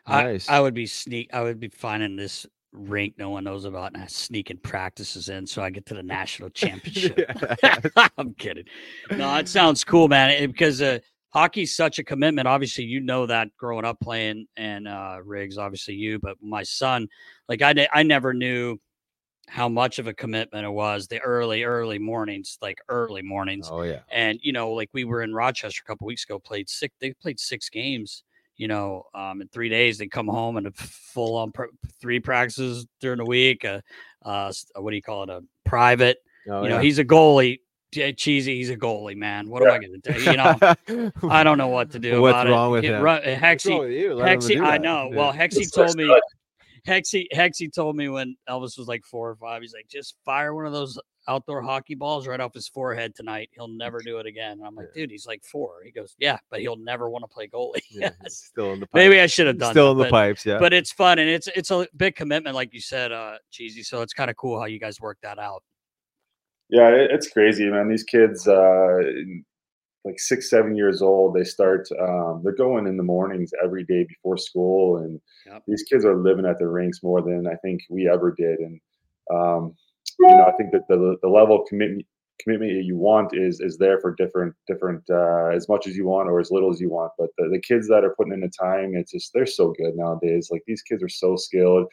Nice. 0.08 0.48
I, 0.48 0.56
I 0.56 0.60
would 0.60 0.74
be 0.74 0.86
sneak. 0.86 1.32
I 1.32 1.42
would 1.42 1.58
be 1.58 1.68
finding 1.68 2.16
this 2.16 2.46
rink 2.74 3.14
no 3.16 3.30
one 3.30 3.44
knows 3.44 3.64
about 3.64 3.92
and 3.94 4.02
I 4.02 4.06
sneaking 4.06 4.58
practices 4.58 5.28
in 5.28 5.46
so 5.46 5.62
I 5.62 5.70
get 5.70 5.86
to 5.86 5.94
the 5.94 6.02
national 6.02 6.50
championship. 6.54 7.30
I'm 8.18 8.34
kidding. 8.34 8.64
No, 9.10 9.34
it 9.36 9.48
sounds 9.48 9.84
cool, 9.84 10.08
man. 10.08 10.30
it- 10.30 10.48
because 10.48 10.82
uh, 10.82 10.98
hockey's 11.30 11.74
such 11.74 11.98
a 11.98 12.04
commitment. 12.04 12.46
Obviously, 12.48 12.84
you 12.84 13.00
know 13.00 13.26
that 13.26 13.48
growing 13.56 13.84
up 13.84 14.00
playing 14.00 14.46
and 14.56 14.86
uh, 14.88 15.18
Riggs. 15.24 15.56
Obviously, 15.58 15.94
you, 15.94 16.18
but 16.18 16.36
my 16.42 16.62
son, 16.62 17.08
like 17.48 17.62
I, 17.62 17.86
I 17.92 18.02
never 18.02 18.34
knew 18.34 18.78
how 19.48 19.68
much 19.68 19.98
of 19.98 20.06
a 20.06 20.14
commitment 20.14 20.64
it 20.64 20.70
was. 20.70 21.06
The 21.06 21.20
early, 21.20 21.64
early 21.64 21.98
mornings, 21.98 22.58
like 22.62 22.78
early 22.88 23.22
mornings. 23.22 23.68
Oh 23.70 23.82
yeah. 23.82 24.00
And 24.10 24.38
you 24.42 24.52
know, 24.52 24.70
like 24.72 24.90
we 24.92 25.04
were 25.04 25.22
in 25.22 25.34
Rochester 25.34 25.82
a 25.84 25.88
couple 25.88 26.06
weeks 26.06 26.24
ago, 26.24 26.38
played 26.38 26.68
six. 26.68 26.94
They 27.00 27.12
played 27.12 27.38
six 27.38 27.68
games. 27.68 28.22
You 28.56 28.68
know, 28.68 29.06
um, 29.14 29.40
in 29.40 29.48
three 29.48 29.68
days 29.68 29.98
they 29.98 30.06
come 30.06 30.28
home 30.28 30.56
and 30.56 30.66
a 30.68 30.70
full 30.72 31.36
on 31.36 31.50
pr- 31.52 31.64
three 32.00 32.20
practices 32.20 32.86
during 33.00 33.18
the 33.18 33.24
week. 33.24 33.64
Uh, 33.64 33.80
uh, 34.24 34.52
what 34.76 34.90
do 34.90 34.96
you 34.96 35.02
call 35.02 35.24
it? 35.24 35.30
A 35.30 35.42
private. 35.64 36.18
Oh, 36.48 36.62
you 36.62 36.68
know, 36.68 36.76
yeah. 36.76 36.82
he's 36.82 36.98
a 36.98 37.04
goalie. 37.04 37.60
Cheesy, 37.92 38.56
he's 38.56 38.70
a 38.70 38.76
goalie, 38.76 39.16
man. 39.16 39.48
What 39.48 39.62
am 39.62 39.70
I 39.70 39.78
going 39.78 40.00
to 40.00 40.12
do? 40.12 40.20
You 40.20 40.36
know, 40.36 41.12
I 41.30 41.44
don't 41.44 41.58
know 41.58 41.68
what 41.68 41.92
to 41.92 41.98
do. 42.00 42.20
What's 42.20 42.32
about 42.34 42.48
wrong 42.48 42.68
it. 42.70 42.72
with 42.72 42.84
It 42.84 42.90
him? 42.90 43.02
ru- 43.02 43.10
What's 43.10 43.26
wrong 43.26 43.36
Hexy, 43.36 43.80
with 43.80 43.90
you? 43.92 44.14
Let 44.14 44.28
him 44.32 44.40
Hexy, 44.40 44.60
I 44.60 44.78
know. 44.78 45.08
Yeah. 45.12 45.16
Well, 45.16 45.32
Hexy 45.32 45.72
told 45.72 45.94
me. 45.96 46.06
good. 46.06 46.20
Hexy, 46.86 47.26
Hexy 47.34 47.72
told 47.72 47.96
me 47.96 48.08
when 48.08 48.36
Elvis 48.48 48.78
was 48.78 48.86
like 48.86 49.04
four 49.04 49.30
or 49.30 49.36
five, 49.36 49.62
he's 49.62 49.72
like, 49.72 49.88
just 49.88 50.16
fire 50.24 50.54
one 50.54 50.66
of 50.66 50.72
those 50.72 50.98
outdoor 51.26 51.62
hockey 51.62 51.94
balls 51.94 52.26
right 52.26 52.40
off 52.40 52.52
his 52.52 52.68
forehead 52.68 53.14
tonight. 53.14 53.48
He'll 53.52 53.68
never 53.68 54.00
do 54.00 54.18
it 54.18 54.26
again. 54.26 54.58
And 54.58 54.66
I'm 54.66 54.74
like, 54.74 54.92
dude, 54.94 55.10
he's 55.10 55.26
like 55.26 55.42
four. 55.42 55.82
He 55.82 55.90
goes, 55.90 56.14
yeah, 56.18 56.38
but 56.50 56.60
he'll 56.60 56.76
never 56.76 57.08
want 57.08 57.22
to 57.24 57.28
play 57.28 57.48
goalie. 57.48 57.80
Yeah, 57.90 58.10
yes. 58.22 58.34
still 58.34 58.72
in 58.72 58.80
the 58.80 58.86
pipes. 58.86 58.94
Maybe 58.94 59.20
I 59.20 59.26
should 59.26 59.46
have 59.46 59.58
done 59.58 59.72
still 59.72 59.86
that, 59.86 59.92
in 59.92 59.98
the 59.98 60.04
but- 60.04 60.10
pipes. 60.10 60.44
Yeah. 60.44 60.58
But 60.58 60.72
it's 60.72 60.92
fun 60.92 61.18
and 61.18 61.28
it's 61.30 61.46
it's 61.48 61.70
a 61.70 61.86
big 61.96 62.16
commitment, 62.16 62.54
like 62.54 62.74
you 62.74 62.80
said, 62.80 63.12
uh, 63.12 63.36
cheesy. 63.50 63.82
So 63.82 64.02
it's 64.02 64.12
kind 64.12 64.30
of 64.30 64.36
cool 64.36 64.58
how 64.58 64.66
you 64.66 64.78
guys 64.78 65.00
work 65.00 65.18
that 65.22 65.38
out. 65.38 65.62
Yeah, 66.68 66.88
it's 66.90 67.28
crazy, 67.28 67.68
man. 67.70 67.88
These 67.88 68.04
kids, 68.04 68.48
uh, 68.48 68.98
like 70.04 70.18
six, 70.18 70.50
seven 70.50 70.76
years 70.76 71.00
old, 71.00 71.34
they 71.34 71.44
start. 71.44 71.88
Um, 72.00 72.42
they're 72.42 72.54
going 72.54 72.86
in 72.86 72.96
the 72.96 73.02
mornings 73.02 73.52
every 73.62 73.84
day 73.84 74.04
before 74.04 74.36
school, 74.36 74.98
and 74.98 75.20
Yep. 75.46 75.62
these 75.66 75.82
kids 75.84 76.04
are 76.04 76.16
living 76.16 76.46
at 76.46 76.58
the 76.58 76.68
rinks 76.68 77.02
more 77.02 77.22
than 77.22 77.46
I 77.46 77.56
think 77.56 77.80
we 77.90 78.08
ever 78.08 78.32
did. 78.32 78.58
And 78.58 78.80
um, 79.32 79.74
you 80.20 80.36
know, 80.36 80.44
I 80.44 80.52
think 80.52 80.72
that 80.72 80.86
the 80.88 81.16
the 81.22 81.28
level 81.28 81.60
of 81.60 81.68
commitment 81.68 82.06
commitment 82.40 82.84
you 82.84 82.96
want 82.96 83.36
is 83.36 83.60
is 83.60 83.78
there 83.78 84.00
for 84.00 84.14
different 84.14 84.54
different 84.66 85.02
uh, 85.10 85.46
as 85.48 85.68
much 85.68 85.86
as 85.86 85.96
you 85.96 86.06
want 86.06 86.28
or 86.28 86.40
as 86.40 86.50
little 86.50 86.72
as 86.72 86.80
you 86.80 86.90
want. 86.90 87.12
But 87.18 87.30
the, 87.38 87.48
the 87.50 87.60
kids 87.60 87.88
that 87.88 88.04
are 88.04 88.14
putting 88.16 88.32
in 88.32 88.40
the 88.40 88.50
time, 88.60 88.92
it's 88.94 89.12
just 89.12 89.32
they're 89.32 89.46
so 89.46 89.72
good 89.78 89.94
nowadays. 89.96 90.48
Like 90.50 90.62
these 90.66 90.82
kids 90.82 91.02
are 91.02 91.08
so 91.08 91.36
skilled, 91.36 91.86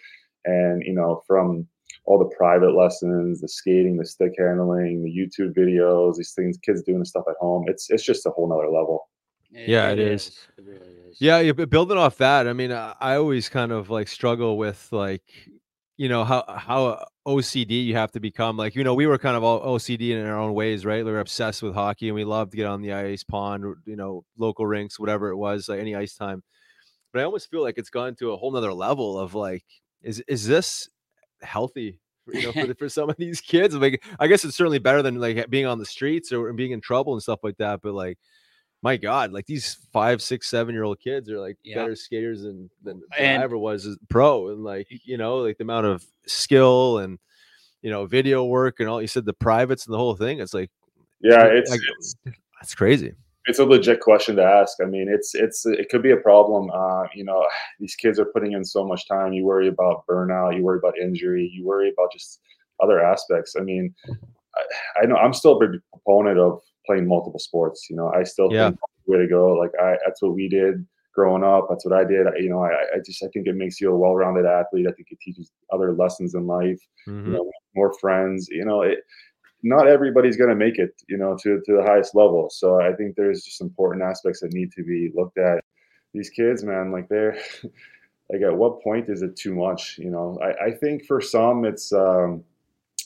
and 0.45 0.83
you 0.85 0.93
know 0.93 1.21
from 1.27 1.67
all 2.05 2.17
the 2.19 2.35
private 2.35 2.75
lessons, 2.75 3.41
the 3.41 3.47
skating, 3.47 3.97
the 3.97 4.05
stick 4.05 4.33
handling, 4.37 5.03
the 5.03 5.09
YouTube 5.09 5.53
videos, 5.53 6.17
these 6.17 6.33
things, 6.33 6.57
kids 6.57 6.81
doing 6.81 6.99
the 6.99 7.05
stuff 7.05 7.25
at 7.29 7.35
home. 7.39 7.65
It's 7.67 7.89
it's 7.89 8.03
just 8.03 8.25
a 8.25 8.31
whole 8.31 8.49
nother 8.49 8.69
level. 8.69 9.07
Yeah, 9.51 9.89
it 9.89 9.99
is. 9.99 10.39
It 10.57 10.63
really 10.65 10.91
is. 11.09 11.17
Yeah, 11.19 11.39
yeah, 11.39 11.51
building 11.51 11.97
off 11.97 12.17
that, 12.17 12.47
I 12.47 12.53
mean, 12.53 12.71
I, 12.71 12.95
I 12.99 13.15
always 13.15 13.49
kind 13.49 13.71
of 13.71 13.89
like 13.89 14.07
struggle 14.07 14.57
with 14.57 14.87
like, 14.91 15.23
you 15.97 16.07
know, 16.09 16.23
how 16.23 16.43
how 16.47 17.05
OCD 17.27 17.85
you 17.85 17.95
have 17.95 18.11
to 18.13 18.19
become. 18.19 18.57
Like, 18.57 18.75
you 18.75 18.83
know, 18.83 18.93
we 18.93 19.07
were 19.07 19.17
kind 19.17 19.35
of 19.35 19.43
all 19.43 19.77
OCD 19.77 20.11
in 20.11 20.25
our 20.25 20.39
own 20.39 20.53
ways, 20.53 20.85
right? 20.85 21.05
We 21.05 21.11
were 21.11 21.19
obsessed 21.19 21.61
with 21.61 21.73
hockey 21.73 22.07
and 22.07 22.15
we 22.15 22.23
loved 22.23 22.51
to 22.51 22.57
get 22.57 22.65
on 22.65 22.81
the 22.81 22.93
ice, 22.93 23.23
pond, 23.23 23.65
you 23.85 23.95
know, 23.95 24.23
local 24.37 24.65
rinks, 24.65 24.99
whatever 24.99 25.29
it 25.29 25.37
was, 25.37 25.67
like 25.67 25.79
any 25.79 25.95
ice 25.95 26.15
time. 26.15 26.43
But 27.11 27.21
I 27.21 27.25
almost 27.25 27.49
feel 27.49 27.61
like 27.61 27.77
it's 27.77 27.89
gone 27.89 28.15
to 28.15 28.31
a 28.31 28.37
whole 28.37 28.51
nother 28.51 28.73
level 28.73 29.19
of 29.19 29.35
like, 29.35 29.65
is 30.01 30.23
is 30.27 30.47
this 30.47 30.89
healthy? 31.41 31.99
For, 32.25 32.35
you 32.35 32.45
know, 32.45 32.51
for, 32.51 32.67
the, 32.67 32.75
for 32.79 32.89
some 32.89 33.09
of 33.09 33.17
these 33.17 33.41
kids, 33.41 33.75
like 33.75 34.03
I 34.19 34.27
guess 34.27 34.43
it's 34.45 34.55
certainly 34.55 34.79
better 34.79 35.01
than 35.01 35.15
like 35.19 35.49
being 35.49 35.65
on 35.65 35.79
the 35.79 35.85
streets 35.85 36.31
or 36.31 36.51
being 36.53 36.71
in 36.71 36.81
trouble 36.81 37.13
and 37.13 37.21
stuff 37.21 37.39
like 37.43 37.57
that. 37.57 37.81
But 37.81 37.93
like, 37.93 38.17
my 38.83 38.97
God, 38.97 39.31
like 39.31 39.45
these 39.45 39.77
five, 39.93 40.21
six, 40.21 40.49
seven 40.49 40.73
year 40.73 40.83
old 40.83 40.99
kids 40.99 41.29
are 41.29 41.39
like 41.39 41.57
Yeah. 41.63 41.75
better 41.75 41.95
skaters 41.95 42.41
than 42.43 42.69
than, 42.83 42.99
than 42.99 43.19
And- 43.19 43.41
I 43.41 43.43
ever 43.43 43.57
was 43.57 43.85
as 43.85 43.97
pro. 44.09 44.49
And 44.49 44.63
like, 44.63 44.87
you 44.89 45.17
know, 45.17 45.37
like 45.37 45.57
the 45.57 45.63
amount 45.63 45.85
of 45.87 46.05
skill 46.27 46.99
and 46.99 47.17
you 47.81 47.89
know, 47.89 48.05
video 48.05 48.43
work 48.45 48.79
and 48.79 48.87
all 48.87 49.01
you 49.01 49.07
said 49.07 49.25
the 49.25 49.33
privates 49.33 49.85
and 49.87 49.93
the 49.93 49.97
whole 49.97 50.15
thing. 50.15 50.39
It's 50.39 50.53
like 50.53 50.69
Yeah, 51.21 51.45
it's 51.45 51.71
like, 51.71 51.81
it's 51.97 52.15
that's 52.59 52.75
crazy. 52.75 53.13
It's 53.47 53.59
a 53.59 53.65
legit 53.65 53.99
question 54.01 54.35
to 54.35 54.43
ask. 54.43 54.77
I 54.81 54.85
mean, 54.85 55.07
it's 55.09 55.33
it's 55.35 55.65
it 55.65 55.89
could 55.89 56.03
be 56.03 56.11
a 56.11 56.17
problem. 56.17 56.69
Uh, 56.73 57.05
you 57.15 57.23
know, 57.23 57.45
these 57.79 57.95
kids 57.95 58.19
are 58.19 58.25
putting 58.25 58.53
in 58.53 58.63
so 58.63 58.85
much 58.85 59.07
time. 59.07 59.33
You 59.33 59.45
worry 59.45 59.67
about 59.67 60.05
burnout. 60.07 60.55
You 60.55 60.63
worry 60.63 60.77
about 60.79 60.97
injury. 60.97 61.49
You 61.51 61.65
worry 61.65 61.89
about 61.89 62.11
just 62.11 62.39
other 62.81 63.03
aspects. 63.03 63.55
I 63.57 63.61
mean, 63.61 63.93
I, 64.09 65.01
I 65.01 65.05
know 65.05 65.15
I'm 65.15 65.33
still 65.33 65.57
a 65.61 65.67
big 65.67 65.79
proponent 65.91 66.39
of 66.39 66.61
playing 66.85 67.07
multiple 67.07 67.39
sports. 67.39 67.87
You 67.89 67.95
know, 67.95 68.11
I 68.11 68.23
still 68.23 68.51
Yeah. 68.51 68.69
think 68.69 68.79
way 69.07 69.17
to 69.19 69.27
go. 69.27 69.53
Like 69.53 69.71
I, 69.81 69.97
that's 70.05 70.21
what 70.21 70.33
we 70.33 70.47
did 70.47 70.85
growing 71.13 71.43
up. 71.43 71.67
That's 71.69 71.83
what 71.85 71.93
I 71.93 72.03
did. 72.05 72.27
I- 72.27 72.37
You 72.37 72.49
know, 72.49 72.63
I, 72.63 72.69
I 72.95 72.99
just 73.05 73.23
I 73.23 73.27
think 73.33 73.47
it 73.47 73.55
makes 73.55 73.81
you 73.81 73.91
a 73.91 73.97
well-rounded 73.97 74.45
athlete. 74.45 74.87
I 74.87 74.91
think 74.93 75.07
it 75.11 75.19
teaches 75.19 75.51
other 75.73 75.93
lessons 75.93 76.35
in 76.35 76.47
life. 76.47 76.79
Mhm. 77.07 77.25
You 77.25 77.31
know, 77.33 77.51
more 77.75 77.93
friends. 77.99 78.47
You 78.49 78.65
know, 78.65 78.81
it. 78.83 78.99
Not 79.63 79.87
everybody's 79.87 80.37
going 80.37 80.49
to 80.49 80.55
make 80.55 80.77
it. 80.79 81.01
You 81.07 81.17
know, 81.17 81.37
to 81.43 81.61
to 81.65 81.75
the 81.77 81.83
highest 81.83 82.15
level. 82.15 82.49
So 82.49 82.81
I 82.81 82.93
think 82.93 83.15
there's 83.15 83.43
just 83.43 83.61
important 83.61 84.03
aspects 84.03 84.41
that 84.41 84.53
need 84.53 84.71
to 84.73 84.83
be 84.83 85.11
looked 85.13 85.37
at. 85.37 85.63
These 86.13 86.29
kids, 86.29 86.63
man, 86.63 86.91
like 86.91 87.07
they're 87.09 87.37
like 88.31 88.41
at 88.41 88.55
what 88.55 88.81
point 88.81 89.09
is 89.09 89.21
it 89.21 89.35
too 89.35 89.55
much? 89.55 89.97
You 89.97 90.09
know, 90.09 90.39
I, 90.41 90.67
I 90.67 90.71
think 90.71 91.05
for 91.05 91.21
some 91.21 91.65
it's 91.65 91.91
um, 91.93 92.43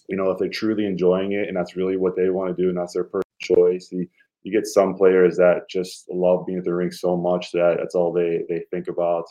you 0.07 0.17
know, 0.17 0.31
if 0.31 0.37
they're 0.37 0.49
truly 0.49 0.85
enjoying 0.85 1.33
it 1.33 1.47
and 1.47 1.57
that's 1.57 1.75
really 1.75 1.97
what 1.97 2.15
they 2.15 2.29
want 2.29 2.55
to 2.55 2.61
do 2.61 2.69
and 2.69 2.77
that's 2.77 2.93
their 2.93 3.03
personal 3.05 3.23
choice. 3.41 3.89
You, 3.91 4.07
you 4.43 4.51
get 4.51 4.67
some 4.67 4.93
players 4.93 5.37
that 5.37 5.67
just 5.69 6.05
love 6.09 6.45
being 6.45 6.59
at 6.59 6.65
the 6.65 6.73
rink 6.73 6.93
so 6.93 7.17
much 7.17 7.51
that 7.51 7.77
that's 7.79 7.95
all 7.95 8.13
they 8.13 8.43
they 8.47 8.63
think 8.71 8.87
about. 8.87 9.25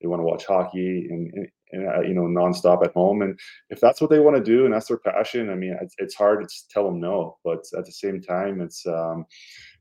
They 0.00 0.06
want 0.06 0.20
to 0.20 0.24
watch 0.24 0.46
hockey 0.46 1.08
and, 1.10 1.32
and 1.34 1.48
uh, 1.74 2.00
you 2.00 2.14
know 2.14 2.22
nonstop 2.22 2.84
at 2.84 2.92
home. 2.92 3.22
And 3.22 3.38
if 3.70 3.80
that's 3.80 4.00
what 4.00 4.10
they 4.10 4.18
want 4.18 4.36
to 4.36 4.42
do 4.42 4.64
and 4.64 4.74
that's 4.74 4.88
their 4.88 4.98
passion, 4.98 5.50
I 5.50 5.54
mean, 5.54 5.76
it's, 5.80 5.94
it's 5.98 6.14
hard 6.14 6.46
to 6.46 6.54
tell 6.70 6.84
them 6.84 7.00
no. 7.00 7.38
But 7.44 7.64
at 7.76 7.84
the 7.86 7.92
same 7.92 8.20
time, 8.20 8.60
it's 8.60 8.86
um, 8.86 9.24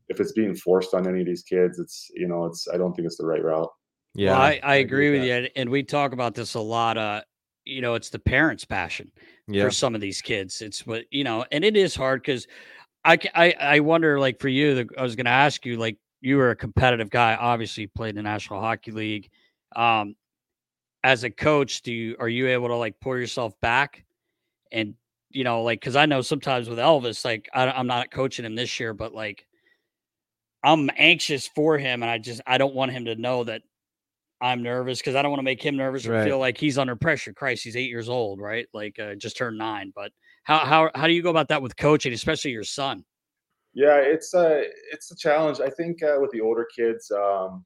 if 0.07 0.19
it's 0.19 0.33
being 0.33 0.55
forced 0.55 0.93
on 0.93 1.07
any 1.07 1.21
of 1.21 1.25
these 1.25 1.43
kids, 1.43 1.79
it's 1.79 2.09
you 2.15 2.27
know, 2.27 2.45
it's 2.45 2.67
I 2.73 2.77
don't 2.77 2.93
think 2.93 3.05
it's 3.05 3.17
the 3.17 3.25
right 3.25 3.43
route. 3.43 3.69
Yeah, 4.15 4.31
well, 4.31 4.41
I, 4.41 4.59
I 4.63 4.75
agree 4.75 5.11
with 5.11 5.21
that. 5.21 5.27
you, 5.27 5.33
and- 5.33 5.49
and 5.55 5.69
we 5.69 5.83
talk 5.83 6.13
about 6.13 6.33
this 6.35 6.55
a 6.55 6.59
lot. 6.59 6.97
Uh, 6.97 7.21
you 7.65 7.81
know, 7.81 7.93
it's 7.93 8.09
the 8.09 8.17
parents' 8.19 8.65
passion 8.65 9.11
yeah, 9.47 9.63
for 9.63 9.69
some 9.69 9.93
of 9.93 10.01
these 10.01 10.21
kids. 10.21 10.61
It's 10.61 10.87
what 10.87 11.03
you 11.11 11.23
know, 11.23 11.45
and 11.51 11.63
it 11.63 11.77
is 11.77 11.95
hard 11.95 12.21
because 12.21 12.47
I, 13.05 13.19
I 13.35 13.51
I 13.59 13.79
wonder 13.81 14.19
like 14.19 14.39
for 14.39 14.47
you. 14.49 14.75
The, 14.75 14.89
I 14.97 15.03
was 15.03 15.15
going 15.15 15.25
to 15.25 15.31
ask 15.31 15.65
you 15.65 15.77
like 15.77 15.97
you 16.21 16.37
were 16.37 16.49
a 16.49 16.55
competitive 16.55 17.09
guy. 17.11 17.35
Obviously, 17.35 17.85
played 17.87 18.09
in 18.09 18.15
the 18.15 18.23
National 18.23 18.59
Hockey 18.59 18.91
League. 18.91 19.29
Um, 19.75 20.15
as 21.03 21.23
a 21.23 21.29
coach, 21.29 21.81
do 21.81 21.91
you 21.93 22.15
are 22.19 22.29
you 22.29 22.47
able 22.47 22.67
to 22.67 22.75
like 22.75 22.99
pull 22.99 23.17
yourself 23.17 23.59
back 23.61 24.05
and 24.71 24.95
you 25.29 25.43
know 25.43 25.63
like 25.63 25.79
because 25.79 25.95
I 25.95 26.05
know 26.05 26.21
sometimes 26.21 26.69
with 26.69 26.79
Elvis, 26.79 27.23
like 27.25 27.49
I, 27.53 27.69
I'm 27.69 27.87
not 27.87 28.11
coaching 28.11 28.45
him 28.45 28.55
this 28.55 28.79
year, 28.79 28.93
but 28.93 29.13
like 29.13 29.45
I'm 30.63 30.89
anxious 30.97 31.47
for 31.47 31.77
him, 31.77 32.03
and 32.03 32.11
I 32.11 32.17
just 32.17 32.41
I 32.45 32.57
don't 32.57 32.75
want 32.75 32.91
him 32.91 33.05
to 33.05 33.15
know 33.15 33.43
that 33.45 33.61
I'm 34.41 34.63
nervous 34.63 34.99
because 34.99 35.15
I 35.15 35.21
don't 35.21 35.31
want 35.31 35.39
to 35.39 35.45
make 35.45 35.63
him 35.63 35.77
nervous 35.77 36.05
or 36.05 36.11
Right. 36.11 36.23
feel 36.23 36.39
like 36.39 36.57
he's 36.57 36.77
under 36.77 36.95
pressure. 36.95 37.33
Christ, 37.33 37.63
he's 37.63 37.75
eight 37.75 37.89
years 37.89 38.09
old, 38.09 38.39
right? 38.39 38.67
Like 38.73 38.99
uh, 38.99 39.15
just 39.15 39.37
turned 39.37 39.57
nine. 39.57 39.91
But 39.95 40.11
how 40.43 40.59
how 40.59 40.91
how 40.95 41.07
do 41.07 41.13
you 41.13 41.23
go 41.23 41.29
about 41.29 41.47
that 41.49 41.61
with 41.61 41.77
coaching, 41.77 42.13
especially 42.13 42.51
your 42.51 42.63
son? 42.63 43.05
Yeah, 43.73 43.97
it's 43.97 44.33
a 44.33 44.65
it's 44.91 45.11
a 45.11 45.15
challenge. 45.15 45.59
I 45.59 45.69
think 45.69 46.01
uh, 46.03 46.17
with 46.19 46.31
the 46.31 46.41
older 46.41 46.67
kids, 46.75 47.11
um, 47.11 47.65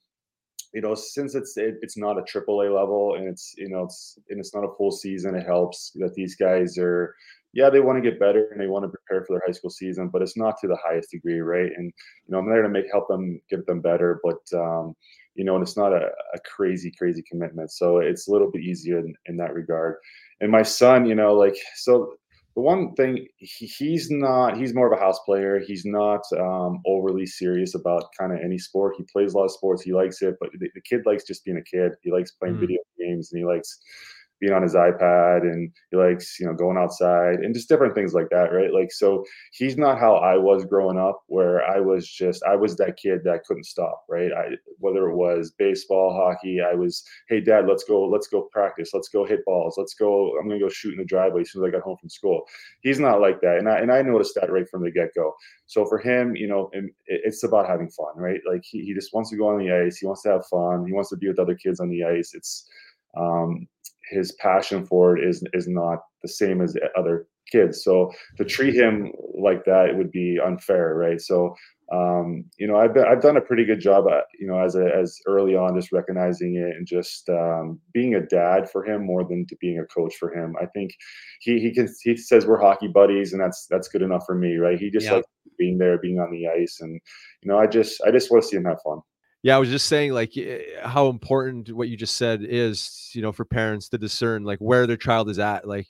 you 0.74 0.82
know, 0.82 0.96
since 0.96 1.36
it's 1.36 1.56
it, 1.58 1.76
it's 1.82 1.98
not 1.98 2.18
a 2.18 2.24
triple 2.24 2.62
A 2.62 2.70
level 2.70 3.16
and 3.16 3.28
it's 3.28 3.54
you 3.58 3.70
know 3.70 3.84
it's 3.84 4.18
and 4.30 4.40
it's 4.40 4.54
not 4.54 4.64
a 4.64 4.76
full 4.78 4.92
season, 4.92 5.36
it 5.36 5.46
helps 5.46 5.92
that 5.96 6.14
these 6.16 6.36
guys 6.36 6.78
are 6.78 7.16
yeah 7.54 7.70
they 7.70 7.80
want 7.80 8.02
to 8.02 8.10
get 8.10 8.20
better 8.20 8.48
and 8.52 8.60
they 8.60 8.68
want 8.68 8.84
to 8.84 8.90
prepare 8.90 9.24
for 9.26 9.34
their 9.34 9.44
high 9.46 9.54
school 9.54 9.70
season, 9.70 10.10
but 10.10 10.22
it's 10.22 10.38
not 10.38 10.56
to 10.60 10.68
the 10.68 10.78
highest 10.84 11.12
degree, 11.12 11.40
right? 11.40 11.72
And 11.78 11.86
you 12.26 12.32
know 12.32 12.40
I'm 12.40 12.50
there 12.50 12.64
to 12.64 12.70
make 12.70 12.92
help 12.92 13.08
them 13.08 13.40
get 13.50 13.66
them 13.68 13.82
better, 13.82 14.20
but 14.24 14.58
um, 14.58 14.96
you 15.36 15.44
know, 15.44 15.56
and 15.56 15.64
it's 15.64 15.78
not 15.78 15.94
a, 15.94 16.10
a 16.34 16.40
crazy 16.46 16.92
crazy 16.98 17.24
commitment, 17.30 17.72
so 17.72 18.00
it's 18.00 18.28
a 18.28 18.32
little 18.32 18.52
bit 18.52 18.64
easier 18.64 19.00
in, 19.00 19.14
in 19.28 19.38
that 19.38 19.54
regard. 19.54 19.96
And 20.42 20.52
my 20.52 20.64
son, 20.64 21.06
you 21.06 21.16
know, 21.16 21.34
like 21.36 21.56
so 21.76 22.16
the 22.56 22.62
one 22.62 22.94
thing 22.96 23.28
he, 23.38 23.66
he's 23.66 24.10
not 24.12 24.58
he's 24.58 24.74
more 24.76 24.92
of 24.92 24.98
a 24.98 25.02
house 25.02 25.20
player. 25.26 25.60
He's 25.60 25.86
not 25.86 26.22
um, 26.40 26.82
overly 26.86 27.26
serious 27.26 27.74
about 27.76 28.06
kind 28.18 28.32
of 28.32 28.40
any 28.44 28.58
sport. 28.58 28.96
He 28.98 29.04
plays 29.12 29.34
a 29.34 29.38
lot 29.38 29.46
of 29.46 29.52
sports. 29.52 29.82
He 29.82 29.94
likes 29.94 30.22
it 30.22 30.36
but 30.40 30.50
the, 30.60 30.70
the 30.76 30.82
kid 30.82 31.02
likes 31.06 31.26
just 31.26 31.46
being 31.46 31.58
a 31.58 31.64
kid. 31.64 31.94
He 32.02 32.12
likes 32.12 32.32
playing 32.32 32.58
Mhm. 32.58 32.60
video 32.60 32.80
games 33.00 33.32
and 33.32 33.40
he 33.40 33.46
likes 33.46 33.80
being 34.44 34.54
on 34.54 34.62
his 34.62 34.76
ipad 34.76 35.42
and 35.44 35.72
he 35.90 35.96
likes 35.96 36.38
you 36.40 36.46
know 36.46 36.54
going 36.54 36.78
outside 36.78 37.36
and 37.40 37.54
just 37.56 37.70
different 37.70 37.96
things 37.96 38.14
like 38.14 38.30
that 38.30 38.52
right? 38.52 38.74
Like 38.74 38.92
so 38.92 39.24
he's 39.54 39.78
not 39.78 40.00
how 40.00 40.16
i 40.16 40.36
was 40.38 40.66
growing 40.66 40.98
up 40.98 41.22
where 41.28 41.64
i 41.64 41.80
was 41.80 42.06
just 42.08 42.44
i 42.44 42.56
was 42.56 42.76
that 42.76 42.98
kid 42.98 43.22
that 43.24 43.46
couldn't 43.46 43.66
stop 43.66 44.04
right? 44.10 44.32
I 44.34 44.56
whether 44.80 45.10
it 45.10 45.16
was 45.16 45.52
baseball 45.58 46.14
hockey 46.14 46.60
i 46.62 46.74
was 46.74 47.04
hey 47.30 47.40
dad 47.40 47.68
let's 47.70 47.86
go 47.86 48.06
let's 48.06 48.28
go 48.28 48.50
practice 48.52 48.92
let's 48.94 49.08
go 49.08 49.26
hit 49.26 49.46
balls 49.46 49.76
let's 49.78 49.94
go 49.94 50.38
i'm 50.38 50.48
gonna 50.50 50.60
go 50.60 50.68
shoot 50.70 50.92
in 50.94 51.00
the 51.00 51.06
driveway 51.06 51.42
as 51.42 51.52
soon 51.52 51.64
as 51.64 51.68
i 51.70 51.72
got 51.72 51.84
home 51.84 51.98
from 52.02 52.10
school. 52.10 52.44
He's 52.82 53.00
not 53.00 53.22
like 53.22 53.40
that 53.42 53.58
and 53.60 53.70
i 53.70 53.78
and 53.80 53.92
i 53.92 54.02
noticed 54.02 54.36
that 54.36 54.52
right 54.52 54.68
from 54.70 54.84
the 54.84 54.92
get-go. 54.92 55.34
So 55.68 55.86
for 55.86 56.00
him 56.00 56.36
you 56.36 56.48
know 56.48 56.70
it- 56.74 56.92
it's 57.08 57.44
about 57.44 57.68
having 57.70 57.90
fun 57.90 58.14
right? 58.18 58.42
Like 58.50 58.64
he, 58.66 58.84
he 58.86 58.94
just 58.94 59.14
wants 59.14 59.30
to 59.30 59.38
go 59.38 59.48
on 59.48 59.60
the 59.60 59.72
ice 59.72 59.98
he 59.98 60.06
wants 60.06 60.24
to 60.24 60.30
have 60.32 60.46
fun 60.48 60.86
he 60.86 60.94
wants 60.94 61.10
to 61.12 61.18
be 61.18 61.28
with 61.30 61.40
other 61.40 61.56
kids 61.56 61.80
on 61.80 61.90
the 61.90 62.04
ice 62.04 62.34
it's 62.34 62.68
um 63.18 63.68
his 64.10 64.32
passion 64.34 64.86
for 64.86 65.18
it 65.18 65.28
is 65.28 65.44
is 65.54 65.68
not 65.68 66.00
the 66.22 66.28
same 66.28 66.62
as 66.62 66.76
other 66.98 67.28
kids 67.52 67.84
so 67.84 68.12
to 68.38 68.46
treat 68.46 68.74
him 68.74 69.12
like 69.38 69.64
that 69.66 69.96
would 69.96 70.12
be 70.12 70.40
unfair 70.44 70.96
right 70.96 71.22
so 71.22 71.54
um, 71.92 72.46
you 72.58 72.66
know, 72.66 72.78
I've 72.78 72.94
been, 72.94 73.06
I've 73.06 73.22
done 73.22 73.38
a 73.38 73.42
pretty 73.42 73.66
good 73.66 73.80
job 73.80 74.06
at, 74.10 74.24
you 74.40 74.48
know, 74.48 74.58
as 74.58 74.76
a, 74.76 74.90
as 74.96 75.20
early 75.28 75.56
on, 75.56 75.76
just 75.76 75.92
recognizing 75.92 76.56
it 76.56 76.76
and 76.76 76.88
just 76.88 77.30
um, 77.30 77.80
being 77.94 78.16
a 78.16 78.26
dad 78.26 78.70
for 78.70 78.84
him 78.86 79.06
more 79.06 79.24
than 79.24 79.46
to 79.48 79.56
being 79.58 79.80
a 79.80 79.86
coach 79.86 80.16
for 80.16 80.34
him. 80.34 80.56
I 80.62 80.66
think 80.68 80.92
he, 81.42 81.60
he 81.60 81.72
can, 81.72 81.94
he 82.02 82.16
says 82.16 82.46
we're 82.46 82.60
hockey 82.62 82.88
buddies 82.88 83.34
and 83.34 83.42
that's, 83.42 83.68
that's 83.70 83.90
good 83.90 84.02
enough 84.02 84.26
for 84.26 84.34
me. 84.34 84.56
Right. 84.56 84.80
He 84.80 84.90
just 84.90 85.06
Yeah. 85.06 85.16
likes 85.16 85.28
being 85.60 85.78
there, 85.78 86.00
being 86.00 86.20
on 86.20 86.32
the 86.32 86.48
ice. 86.48 86.80
And, 86.82 87.00
you 87.44 87.52
know, 87.52 87.60
I 87.60 87.68
just, 87.68 88.02
I 88.02 88.12
just 88.12 88.32
want 88.32 88.44
to 88.44 88.50
see 88.50 88.58
him 88.58 88.66
have 88.66 88.82
fun. 88.84 89.02
Yeah, 89.44 89.58
I 89.58 89.60
was 89.60 89.70
just 89.70 89.88
saying 89.88 90.14
like 90.14 90.38
eh, 90.38 90.62
how 90.84 91.10
important 91.10 91.70
what 91.74 91.90
you 91.90 91.98
just 91.98 92.16
said 92.16 92.44
is, 92.44 93.12
you 93.14 93.22
know, 93.22 93.34
for 93.34 93.44
parents 93.44 93.90
to 93.90 93.98
discern 93.98 94.46
like 94.46 94.60
where 94.60 94.88
their 94.88 94.96
child 94.98 95.30
is 95.30 95.38
at. 95.38 95.68
Like 95.68 95.88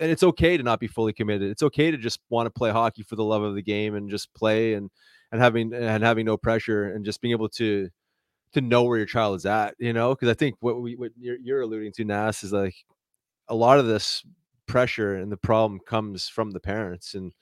and 0.00 0.10
it's 0.10 0.24
okay 0.24 0.56
to 0.56 0.62
not 0.64 0.80
be 0.80 0.88
fully 0.88 1.12
committed. 1.12 1.48
It's 1.50 1.62
okay 1.62 1.92
to 1.92 1.96
just 1.98 2.18
want 2.30 2.46
to 2.46 2.50
play 2.50 2.72
hockey 2.72 3.04
for 3.04 3.14
the 3.14 3.22
love 3.24 3.42
of 3.44 3.54
the 3.54 3.62
game 3.62 3.94
and 3.94 4.10
just 4.10 4.34
play 4.34 4.74
and 4.74 4.90
and 5.30 5.40
having 5.40 5.72
and 5.72 6.02
having 6.02 6.26
no 6.26 6.36
pressure 6.36 6.92
and 6.92 7.04
just 7.04 7.20
being 7.20 7.30
able 7.32 7.48
to 7.50 7.88
to 8.54 8.60
know 8.60 8.84
where 8.84 8.98
your 8.98 9.06
child 9.06 9.36
is 9.36 9.46
at, 9.46 9.74
you 9.78 9.92
know? 9.92 10.14
Because 10.14 10.28
I 10.30 10.34
think 10.34 10.56
what 10.60 10.80
we 10.82 10.96
what 10.96 11.12
you're, 11.18 11.38
you're 11.42 11.62
alluding 11.62 11.92
to, 11.94 12.04
Nas, 12.04 12.44
is 12.44 12.52
like 12.52 12.74
a 13.48 13.54
lot 13.54 13.78
of 13.78 13.86
this 13.86 14.24
pressure 14.66 15.16
and 15.16 15.32
the 15.32 15.36
problem 15.36 15.80
comes 15.86 16.28
from 16.28 16.50
the 16.52 16.60
parents 16.60 17.14
and 17.14 17.32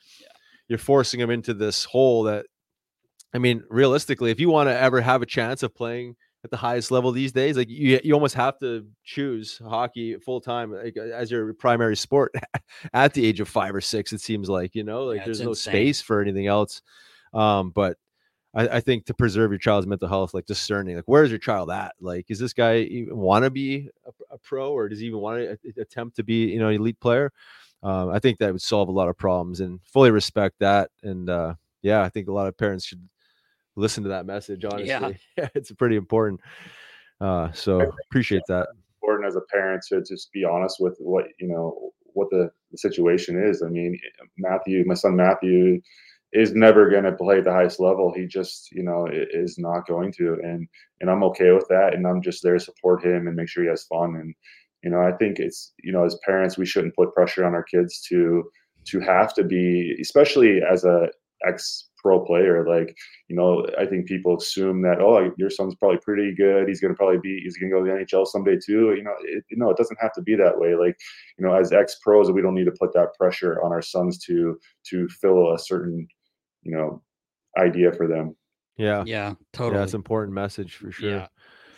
you're 0.69 0.79
forcing 0.79 1.21
them 1.21 1.31
into 1.31 1.55
this 1.55 1.85
hole 1.85 2.25
that 2.25 2.47
I 3.35 3.39
mean, 3.39 3.65
realistically, 3.69 4.31
if 4.31 4.39
you 4.39 4.49
want 4.49 4.69
to 4.69 4.79
ever 4.79 5.01
have 5.01 5.21
a 5.21 5.27
chance 5.27 5.63
of 5.65 5.75
playing 5.75 6.15
at 6.45 6.51
the 6.51 6.57
highest 6.57 6.91
level 6.91 7.11
these 7.11 7.33
days, 7.33 7.57
like 7.57 7.69
you, 7.69 7.99
you 8.05 8.15
almost 8.15 8.35
have 8.37 8.59
to 8.61 8.87
choose 9.03 9.61
hockey 9.67 10.17
full 10.19 10.41
time 10.41 10.73
like, 10.73 10.97
as 10.97 11.31
your 11.31 11.53
primary 11.55 11.97
sport 11.97 12.33
at 12.95 13.13
the 13.13 13.27
age 13.27 13.41
of 13.41 13.49
five 13.49 13.75
or 13.75 13.81
six. 13.81 14.13
It 14.13 14.21
seems 14.21 14.49
like 14.49 14.75
you 14.75 14.85
know, 14.85 15.05
like 15.05 15.19
Yeah, 15.19 15.25
there's 15.25 15.41
no 15.41 15.51
insane. 15.51 15.73
space 15.73 16.01
for 16.01 16.21
anything 16.21 16.47
else. 16.47 16.81
Um, 17.33 17.71
but 17.71 17.97
I, 18.55 18.69
I 18.69 18.81
think 18.81 19.07
to 19.07 19.15
preserve 19.15 19.51
your 19.51 19.59
child's 19.59 19.89
mental 19.89 20.07
health, 20.07 20.33
like 20.33 20.47
discerning, 20.47 20.95
like 20.95 21.05
where's 21.07 21.31
your 21.31 21.41
child 21.41 21.71
at? 21.71 21.95
Like, 22.01 22.27
is 22.29 22.39
this 22.39 22.53
guy 22.53 22.79
even 22.79 23.17
want 23.17 23.45
to 23.45 23.51
be 23.51 23.89
a, 24.07 24.35
a 24.35 24.39
pro, 24.39 24.71
or 24.73 24.89
does 24.89 25.01
he 25.01 25.07
even 25.07 25.19
want 25.19 25.39
to 25.41 25.81
attempt 25.81 26.15
to 26.17 26.23
be, 26.23 26.53
you 26.53 26.61
know, 26.61 26.69
an 26.69 26.77
elite 26.77 27.01
player? 27.01 27.33
Um, 27.83 28.11
I 28.11 28.21
think 28.21 28.39
that 28.39 28.53
would 28.53 28.63
solve 28.63 28.89
a 28.89 28.93
lot 28.93 29.09
of 29.09 29.19
problems, 29.19 29.59
and 29.59 29.81
fully 29.85 30.13
respect 30.13 30.55
that. 30.61 30.91
And 31.03 31.29
uh, 31.29 31.55
yeah, 31.83 32.03
I 32.03 32.09
think 32.09 32.29
a 32.29 32.33
lot 32.33 32.47
of 32.47 32.57
parents 32.57 32.85
should 32.87 33.09
listen 33.77 34.03
to 34.05 34.09
that 34.11 34.27
message. 34.27 34.65
Honestly, 34.65 34.87
Yeah. 34.87 35.11
yeah, 35.37 35.49
it's 35.55 35.71
pretty 35.73 35.97
important. 35.97 36.41
Uh, 37.21 37.51
so 37.53 37.93
appreciate 38.11 38.43
that. 38.49 38.69
important 39.03 39.29
as 39.29 39.37
a 39.37 39.41
parent 39.53 39.83
to 39.89 40.03
just 40.03 40.33
be 40.33 40.45
honest 40.45 40.79
with 40.81 40.97
what 40.99 41.27
you 41.39 41.49
know 41.49 41.93
what 42.15 42.31
the, 42.31 42.51
the 42.71 42.79
situation 42.79 43.43
is. 43.43 43.63
I 43.63 43.69
mean, 43.69 43.99
Matthew, 44.39 44.85
my 44.87 44.95
son 44.95 45.17
Matthew, 45.17 45.81
is 46.33 46.55
never 46.55 46.91
going 46.91 47.05
to 47.05 47.13
play 47.13 47.39
at 47.39 47.45
the 47.45 47.53
highest 47.53 47.81
level. 47.81 48.13
He 48.13 48.27
just 48.27 48.71
you 48.73 48.83
know 48.83 49.09
is 49.11 49.59
not 49.59 49.87
going 49.87 50.13
to, 50.19 50.35
and 50.43 50.67
and 51.01 51.11
I'm 51.11 51.23
okay 51.25 51.53
with 51.53 51.67
that. 51.69 51.95
And 51.95 52.07
I'm 52.07 52.23
just 52.23 52.43
there 52.43 52.55
to 52.55 52.61
support 52.61 53.05
him 53.05 53.27
and 53.27 53.37
make 53.37 53.49
sure 53.49 53.63
he 53.63 53.71
has 53.71 53.85
fun. 53.85 54.17
And 54.17 54.35
you 54.83 54.91
know, 54.91 55.01
I 55.01 55.13
think 55.13 55.39
it's 55.39 55.73
you 55.83 55.93
know 55.93 56.05
as 56.05 56.19
parents 56.25 56.59
we 56.59 56.67
shouldn't 56.67 56.97
put 56.97 57.15
pressure 57.15 57.45
on 57.45 57.55
our 57.55 57.65
kids 57.65 58.01
to 58.09 58.45
to 58.87 59.01
have 59.01 59.33
to 59.35 59.45
be, 59.45 59.97
especially 60.01 60.61
as 60.63 60.85
a 60.85 61.09
ex 61.47 61.89
pro 61.97 62.21
player 62.23 62.67
like 62.69 62.95
you 63.29 63.37
know 63.37 63.67
i 63.79 63.87
think 63.87 64.07
people 64.07 64.37
assume 64.37 64.83
that 64.83 65.01
oh 65.01 65.33
your 65.39 65.49
son's 65.49 65.75
probably 65.77 65.99
pretty 66.05 66.35
good 66.35 66.69
he's 66.69 66.81
going 66.81 66.93
to 66.93 66.97
probably 66.97 67.19
be 67.23 67.41
he's 67.43 67.57
going 67.57 67.71
to 67.71 67.77
go 67.79 67.83
to 67.85 67.91
the 67.91 68.17
nhl 68.17 68.27
someday 68.27 68.57
too 68.57 68.95
you 68.95 69.03
know 69.03 69.15
it, 69.23 69.43
you 69.51 69.57
know 69.57 69.71
it 69.71 69.77
doesn't 69.77 69.99
have 70.01 70.13
to 70.13 70.21
be 70.21 70.35
that 70.37 70.59
way 70.59 70.75
like 70.75 70.95
you 71.39 71.47
know 71.47 71.55
as 71.55 71.73
ex 71.73 71.97
pros 72.03 72.31
we 72.31 72.43
don't 72.43 72.55
need 72.55 72.67
to 72.67 72.75
put 72.79 72.93
that 72.93 73.09
pressure 73.19 73.63
on 73.63 73.73
our 73.73 73.83
sons 73.83 74.19
to 74.19 74.59
to 74.85 75.09
fill 75.09 75.55
a 75.55 75.59
certain 75.59 76.07
you 76.63 76.77
know 76.77 77.03
idea 77.59 77.93
for 77.93 78.07
them 78.07 78.37
Yeah, 78.77 79.05
Yeah, 79.05 79.05
yeah, 79.07 79.35
totally. 79.53 79.83
it's 79.83 79.95
an 79.95 79.99
important 79.99 80.35
message 80.35 80.75
for 80.75 80.91
sure. 80.91 81.11
Yeah. 81.11 81.27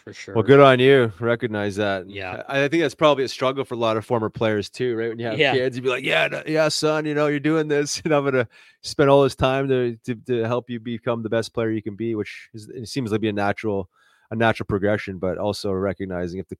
For 0.06 0.12
sure. 0.12 0.34
Well, 0.36 0.44
good 0.44 0.60
on 0.60 0.78
you. 0.78 1.12
Recognize 1.18 1.74
that. 1.76 2.08
Yeah. 2.08 2.44
I, 2.48 2.62
I 2.64 2.68
think 2.68 2.82
that's 2.82 2.94
probably 2.94 3.24
a 3.24 3.28
struggle 3.28 3.64
for 3.64 3.74
a 3.74 3.76
lot 3.76 3.96
of 3.96 4.06
former 4.06 4.30
players 4.30 4.70
too, 4.70 4.94
right? 4.94 5.08
When 5.08 5.18
you 5.18 5.26
have 5.26 5.36
Yeah. 5.36 5.52
kids, 5.52 5.76
you'd 5.76 5.82
be 5.82 5.88
like, 5.90 6.04
"Yeah, 6.04 6.28
no- 6.28 6.44
yeah, 6.46 6.68
son, 6.68 7.06
you 7.06 7.14
know, 7.14 7.26
you're 7.26 7.40
doing 7.40 7.66
this, 7.66 8.00
and 8.04 8.14
I'm 8.14 8.24
gonna 8.24 8.46
spend 8.84 9.10
all 9.10 9.24
this 9.24 9.34
time 9.34 9.66
to 9.68 9.96
to, 10.04 10.14
to 10.14 10.44
help 10.44 10.70
you 10.70 10.78
become 10.78 11.24
the 11.24 11.28
best 11.28 11.52
player 11.52 11.70
you 11.72 11.82
can 11.82 11.96
be," 11.96 12.14
which 12.14 12.48
is, 12.54 12.68
it 12.68 12.86
seems 12.86 13.10
like 13.10 13.20
be 13.20 13.28
a 13.28 13.32
natural 13.32 13.90
a 14.30 14.36
natural 14.36 14.66
progression, 14.68 15.18
but 15.18 15.38
also 15.38 15.72
recognizing 15.72 16.38
if 16.38 16.46
the 16.46 16.56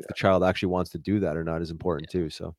if 0.00 0.06
the 0.06 0.14
child 0.14 0.42
actually 0.42 0.70
wants 0.70 0.90
to 0.92 0.98
do 0.98 1.20
that 1.20 1.36
or 1.36 1.44
not 1.44 1.60
is 1.60 1.70
important 1.70 2.08
too. 2.08 2.30
So. 2.30 2.54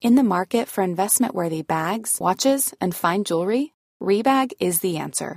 In 0.00 0.14
the 0.14 0.22
market 0.22 0.68
for 0.68 0.82
investment 0.84 1.34
worthy 1.34 1.62
bags, 1.62 2.18
watches, 2.20 2.72
and 2.80 2.94
fine 2.94 3.24
jewelry, 3.24 3.74
Rebag 4.00 4.52
is 4.60 4.78
the 4.78 4.98
answer. 4.98 5.36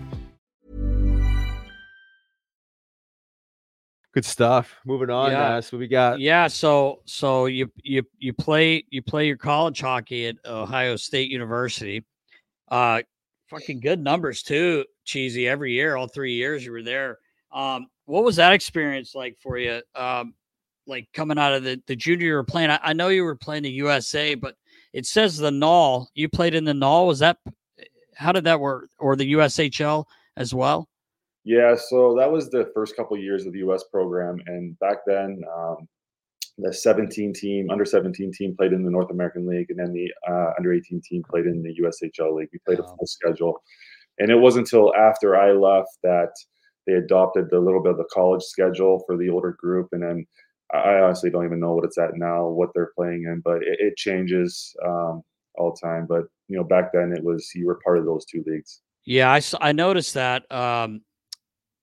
Good 4.13 4.25
stuff. 4.25 4.75
Moving 4.85 5.09
on, 5.09 5.31
Yeah. 5.31 5.55
Nas, 5.55 5.71
what 5.71 5.79
we 5.79 5.87
got? 5.87 6.19
Yeah, 6.19 6.47
so 6.47 7.01
so 7.05 7.45
you 7.45 7.71
you 7.81 8.03
you 8.19 8.33
play 8.33 8.83
you 8.89 9.01
play 9.01 9.27
your 9.27 9.37
college 9.37 9.79
hockey 9.79 10.27
at 10.27 10.35
Ohio 10.45 10.95
State 10.97 11.31
University. 11.31 12.03
Uh 12.69 13.01
fucking 13.49 13.79
good 13.81 13.99
numbers 13.99 14.43
too, 14.43 14.85
cheesy 15.03 15.47
every 15.47 15.73
year, 15.73 15.95
all 15.95 16.07
three 16.07 16.33
years 16.33 16.65
you 16.65 16.71
were 16.71 16.83
there. 16.83 17.19
Um, 17.51 17.87
what 18.05 18.23
was 18.23 18.37
that 18.37 18.53
experience 18.53 19.13
like 19.13 19.37
for 19.41 19.57
you? 19.57 19.81
Um, 19.93 20.33
like 20.87 21.07
coming 21.13 21.37
out 21.37 21.53
of 21.53 21.63
the, 21.63 21.81
the 21.85 21.95
junior 21.95 22.27
you 22.27 22.33
were 22.33 22.43
playing. 22.43 22.69
I, 22.69 22.79
I 22.81 22.93
know 22.93 23.09
you 23.09 23.23
were 23.23 23.35
playing 23.35 23.63
the 23.63 23.71
USA, 23.71 24.35
but 24.35 24.55
it 24.93 25.05
says 25.05 25.37
the 25.37 25.51
Null. 25.51 26.09
You 26.15 26.29
played 26.29 26.55
in 26.55 26.63
the 26.63 26.73
Null. 26.73 27.07
Was 27.07 27.19
that 27.19 27.37
how 28.15 28.31
did 28.31 28.45
that 28.45 28.59
work? 28.59 28.89
Or 28.99 29.15
the 29.15 29.33
USHL 29.33 30.05
as 30.37 30.53
well? 30.53 30.87
Yeah, 31.43 31.75
so 31.75 32.15
that 32.17 32.31
was 32.31 32.49
the 32.49 32.69
first 32.73 32.95
couple 32.95 33.17
of 33.17 33.23
years 33.23 33.45
of 33.45 33.53
the 33.53 33.59
U.S. 33.59 33.83
program, 33.91 34.37
and 34.45 34.77
back 34.79 34.97
then, 35.07 35.41
um, 35.57 35.87
the 36.57 36.71
17 36.71 37.33
team, 37.33 37.69
under 37.71 37.85
17 37.85 38.31
team 38.31 38.55
played 38.55 38.73
in 38.73 38.83
the 38.83 38.91
North 38.91 39.09
American 39.09 39.47
League, 39.47 39.69
and 39.69 39.79
then 39.79 39.91
the 39.91 40.11
uh, 40.29 40.51
under 40.57 40.73
18 40.73 41.01
team 41.03 41.23
played 41.27 41.45
in 41.45 41.63
the 41.63 41.75
USHL 41.81 42.35
League. 42.35 42.49
We 42.53 42.59
played 42.65 42.79
a 42.79 42.83
full 42.83 43.07
schedule, 43.07 43.61
and 44.19 44.29
it 44.29 44.35
wasn't 44.35 44.67
until 44.67 44.93
after 44.95 45.35
I 45.35 45.51
left 45.53 45.97
that 46.03 46.31
they 46.85 46.93
adopted 46.93 47.51
a 47.51 47.59
little 47.59 47.81
bit 47.81 47.93
of 47.93 47.97
the 47.97 48.09
college 48.13 48.43
schedule 48.43 49.03
for 49.07 49.17
the 49.17 49.29
older 49.29 49.55
group, 49.59 49.89
and 49.93 50.03
then 50.03 50.25
I 50.73 50.99
honestly 50.99 51.29
don't 51.29 51.45
even 51.45 51.59
know 51.59 51.73
what 51.73 51.85
it's 51.85 51.97
at 51.97 52.15
now, 52.15 52.47
what 52.47 52.69
they're 52.73 52.91
playing 52.95 53.23
in, 53.23 53.41
but 53.43 53.57
it, 53.63 53.79
it 53.79 53.97
changes 53.97 54.75
um, 54.85 55.21
all 55.55 55.75
the 55.75 55.87
time. 55.87 56.05
But 56.07 56.23
you 56.47 56.57
know, 56.57 56.63
back 56.63 56.91
then 56.93 57.13
it 57.15 57.23
was 57.23 57.49
you 57.55 57.65
were 57.65 57.79
part 57.83 57.97
of 57.97 58.05
those 58.05 58.25
two 58.25 58.43
leagues. 58.45 58.81
Yeah, 59.05 59.31
I, 59.31 59.41
I 59.59 59.71
noticed 59.71 60.13
that. 60.13 60.49
Um, 60.51 61.01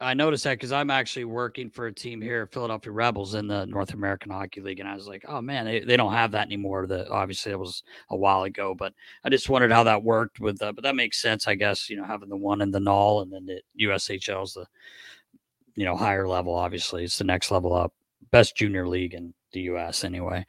I 0.01 0.15
noticed 0.15 0.45
that 0.45 0.53
because 0.53 0.71
I'm 0.71 0.91
actually 0.91 1.25
working 1.25 1.71
for 1.71 1.89
a 1.89 1.93
team 1.93 2.21
here, 2.21 2.47
Philadelphia 2.47 2.93
Rebels, 2.93 3.35
in 3.35 3.49
the 3.49 3.67
North 3.67 3.95
American 3.95 4.31
Hockey 4.31 4.61
League, 4.61 4.79
and 4.79 4.89
I 4.89 4.95
was 4.95 5.09
like, 5.09 5.25
oh 5.27 5.41
man, 5.41 5.65
they, 5.65 5.81
they 5.81 5.97
don't 5.97 6.13
have 6.13 6.31
that 6.33 6.47
anymore. 6.47 6.87
The 6.87 7.11
obviously 7.11 7.51
it 7.51 7.59
was 7.59 7.83
a 8.11 8.17
while 8.17 8.45
ago, 8.45 8.77
but 8.77 8.93
I 9.25 9.29
just 9.29 9.49
wondered 9.49 9.73
how 9.73 9.83
that 9.85 10.05
worked 10.05 10.39
with. 10.39 10.63
Uh, 10.63 10.73
but 10.73 10.85
that 10.85 10.95
makes 10.95 11.21
sense, 11.21 11.49
I 11.49 11.57
guess. 11.57 11.91
You 11.91 11.97
know, 11.97 12.05
having 12.05 12.29
the 12.29 12.37
one 12.37 12.61
and 12.61 12.73
the 12.73 12.79
null 12.79 13.23
and 13.23 13.33
then 13.33 13.47
the 13.47 13.61
USHL 13.87 14.45
is 14.45 14.55
the 14.55 14.67
you 15.75 15.85
know 15.85 15.97
higher 15.97 16.29
level. 16.29 16.55
Obviously, 16.55 17.03
it's 17.03 17.19
the 17.19 17.25
next 17.25 17.51
level 17.51 17.75
up, 17.75 17.93
best 18.31 18.57
junior 18.57 18.87
league 18.87 19.15
in 19.15 19.35
the 19.53 19.63
U.S. 19.63 20.05
anyway. 20.05 20.47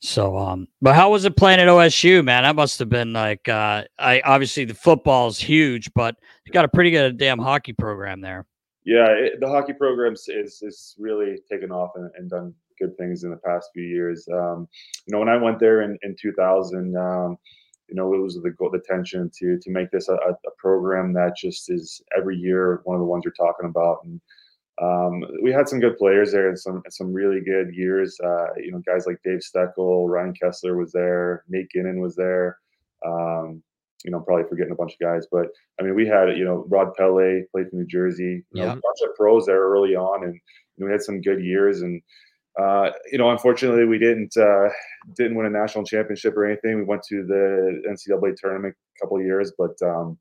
So, 0.00 0.36
um, 0.36 0.66
but 0.82 0.96
how 0.96 1.12
was 1.12 1.24
it 1.24 1.36
playing 1.36 1.60
at 1.60 1.68
OSU, 1.68 2.24
man? 2.24 2.42
That 2.42 2.56
must 2.56 2.80
have 2.80 2.88
been 2.88 3.12
like, 3.12 3.48
uh, 3.48 3.84
I 4.00 4.20
obviously 4.24 4.64
the 4.64 4.74
football 4.74 5.28
is 5.28 5.38
huge, 5.38 5.94
but 5.94 6.16
you 6.44 6.52
got 6.52 6.64
a 6.64 6.68
pretty 6.68 6.90
good 6.90 7.18
damn 7.18 7.38
hockey 7.38 7.72
program 7.72 8.20
there. 8.20 8.44
Yeah, 8.84 9.08
it, 9.10 9.40
the 9.40 9.48
hockey 9.48 9.72
programs 9.72 10.24
is 10.28 10.60
is 10.62 10.96
really 10.98 11.38
taken 11.50 11.70
off 11.70 11.92
and, 11.94 12.10
and 12.16 12.28
done 12.28 12.54
good 12.80 12.96
things 12.96 13.22
in 13.24 13.30
the 13.30 13.36
past 13.36 13.70
few 13.72 13.84
years. 13.84 14.26
Um, 14.32 14.68
you 15.06 15.12
know, 15.12 15.20
when 15.20 15.28
I 15.28 15.36
went 15.36 15.60
there 15.60 15.82
in, 15.82 15.96
in 16.02 16.16
2000, 16.20 16.96
um, 16.96 17.36
you 17.88 17.94
know, 17.94 18.12
it 18.14 18.18
was 18.18 18.40
the 18.42 18.50
goal, 18.50 18.70
the 18.70 18.80
tension 18.80 19.30
to 19.38 19.58
to 19.58 19.70
make 19.70 19.90
this 19.90 20.08
a, 20.08 20.14
a 20.14 20.50
program 20.58 21.12
that 21.12 21.36
just 21.36 21.70
is 21.70 22.02
every 22.16 22.36
year 22.36 22.80
one 22.84 22.96
of 22.96 23.00
the 23.00 23.06
ones 23.06 23.22
you're 23.24 23.32
talking 23.34 23.68
about. 23.68 23.98
And 24.04 24.20
um, 24.80 25.22
we 25.42 25.52
had 25.52 25.68
some 25.68 25.80
good 25.80 25.98
players 25.98 26.32
there 26.32 26.48
and 26.48 26.58
some 26.58 26.82
some 26.90 27.12
really 27.12 27.40
good 27.40 27.74
years. 27.74 28.18
Uh, 28.24 28.46
you 28.56 28.72
know, 28.72 28.82
guys 28.84 29.06
like 29.06 29.20
Dave 29.22 29.40
Steckel, 29.40 30.08
Ryan 30.08 30.34
Kesler 30.34 30.76
was 30.76 30.92
there, 30.92 31.44
Nate 31.48 31.68
Guenin 31.74 32.00
was 32.00 32.16
there. 32.16 32.58
Um, 33.06 33.62
you 34.04 34.10
know, 34.10 34.20
probably 34.20 34.44
forgetting 34.48 34.72
a 34.72 34.76
bunch 34.76 34.94
of 34.94 34.98
guys, 34.98 35.26
but 35.30 35.46
I 35.78 35.82
mean, 35.82 35.94
we 35.94 36.06
had 36.06 36.36
you 36.36 36.44
know 36.44 36.64
Rod 36.68 36.94
Pelley 36.94 37.44
played 37.52 37.68
for 37.70 37.76
New 37.76 37.86
Jersey. 37.86 38.44
You 38.52 38.60
know, 38.60 38.64
Yeah. 38.66 38.72
a 38.72 38.74
bunch 38.74 39.00
of 39.04 39.14
pros 39.16 39.46
there 39.46 39.60
early 39.60 39.94
on, 39.96 40.24
and 40.24 40.40
we 40.78 40.90
had 40.90 41.02
some 41.02 41.20
good 41.20 41.42
years. 41.44 41.82
And 41.82 42.02
uh, 42.60 42.90
you 43.10 43.18
know, 43.18 43.30
unfortunately, 43.30 43.84
we 43.86 43.98
didn't 43.98 44.36
uh, 44.36 44.68
didn't 45.16 45.36
win 45.36 45.46
a 45.46 45.50
national 45.50 45.84
championship 45.84 46.36
or 46.36 46.44
anything. 46.44 46.76
We 46.78 46.84
went 46.84 47.02
to 47.04 47.24
the 47.24 47.82
NCAA 47.88 48.34
tournament 48.36 48.74
a 48.96 49.00
couple 49.00 49.18
of 49.18 49.24
years, 49.24 49.52
but 49.56 49.74
um, 49.82 50.18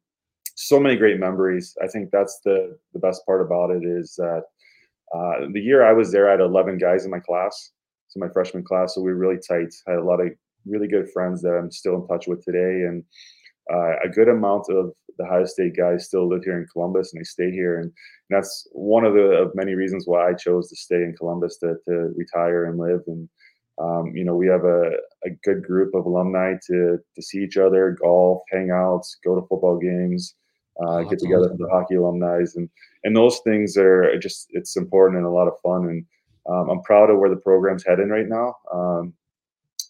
so 0.56 0.80
many 0.80 0.96
great 0.96 1.20
memories. 1.20 1.76
I 1.84 1.88
think 1.88 2.10
that's 2.12 2.40
the 2.46 2.78
the 2.94 3.00
best 3.00 3.26
part 3.26 3.42
about 3.42 3.72
it 3.72 3.84
is 3.84 4.16
that 4.18 4.44
uh, 5.14 5.48
the 5.52 5.60
year 5.60 5.84
I 5.86 5.92
was 5.92 6.12
there, 6.12 6.28
I 6.30 6.32
had 6.32 6.40
11 6.40 6.78
guys 6.78 7.04
in 7.04 7.12
my 7.12 7.20
class, 7.20 7.72
so 8.08 8.20
my 8.20 8.30
freshman 8.30 8.64
class. 8.64 8.96
So 8.96 9.02
we 9.02 9.12
were 9.12 9.18
really 9.18 9.40
tight. 9.46 9.74
I 9.88 9.92
had 9.92 10.00
a 10.00 10.06
lot 10.06 10.22
of 10.22 10.30
really 10.66 10.88
good 10.88 11.10
friends 11.12 11.42
that 11.42 11.54
I'm 11.58 11.72
still 11.72 11.96
in 11.96 12.08
touch 12.08 12.28
with 12.28 12.46
today, 12.46 12.86
and 12.88 13.04
uh, 13.72 13.96
a 14.04 14.10
good 14.10 14.28
amount 14.28 14.66
of 14.70 14.92
the 15.18 15.26
Ohio 15.26 15.46
State 15.46 15.76
guys 15.78 16.06
still 16.06 16.28
live 16.28 16.44
here 16.44 16.58
in 16.58 16.68
Columbus, 16.72 17.14
and 17.14 17.20
they 17.22 17.26
stay 17.26 17.52
here. 17.52 17.80
And 17.80 17.92
that's 18.30 18.68
one 18.72 19.06
of 19.06 19.14
the 19.14 19.28
of 19.42 19.56
many 19.56 19.76
reasons 19.76 20.06
why 20.08 20.30
I 20.30 20.34
chose 20.34 20.70
to 20.70 20.76
stay 20.76 21.04
in 21.04 21.16
Columbus 21.18 21.58
to, 21.58 21.76
to 21.88 22.14
retire 22.16 22.66
and 22.66 22.78
live. 22.78 23.02
And 23.08 23.30
um, 23.80 24.16
you 24.16 24.24
know, 24.24 24.36
we 24.36 24.48
have 24.48 24.66
a, 24.66 24.92
a 25.26 25.30
good 25.44 25.64
group 25.64 25.96
of 25.96 26.06
alumni 26.06 26.54
to 26.68 26.98
to 27.16 27.22
see 27.22 27.40
each 27.40 27.58
other, 27.58 27.98
golf, 28.02 28.42
hangouts, 28.54 29.16
go 29.24 29.36
to 29.36 29.48
football 29.48 29.78
games, 29.78 30.36
uh, 30.86 31.02
get 31.04 31.20
together 31.20 31.50
for 31.50 31.58
the 31.58 31.70
hockey 31.70 31.96
alumni, 31.96 32.44
and 32.56 32.70
and 33.04 33.16
those 33.16 33.40
things 33.40 33.78
are 33.78 34.18
just 34.20 34.48
it's 34.52 34.78
important 34.78 35.18
and 35.18 35.26
a 35.26 35.30
lot 35.30 35.48
of 35.48 35.60
fun. 35.62 35.88
And 35.88 36.06
um, 36.50 36.70
I'm 36.70 36.82
proud 36.82 37.10
of 37.10 37.20
where 37.20 37.30
the 37.30 37.36
program's 37.38 37.86
heading 37.86 38.10
right 38.10 38.28
now. 38.28 38.56
Um, 38.74 39.14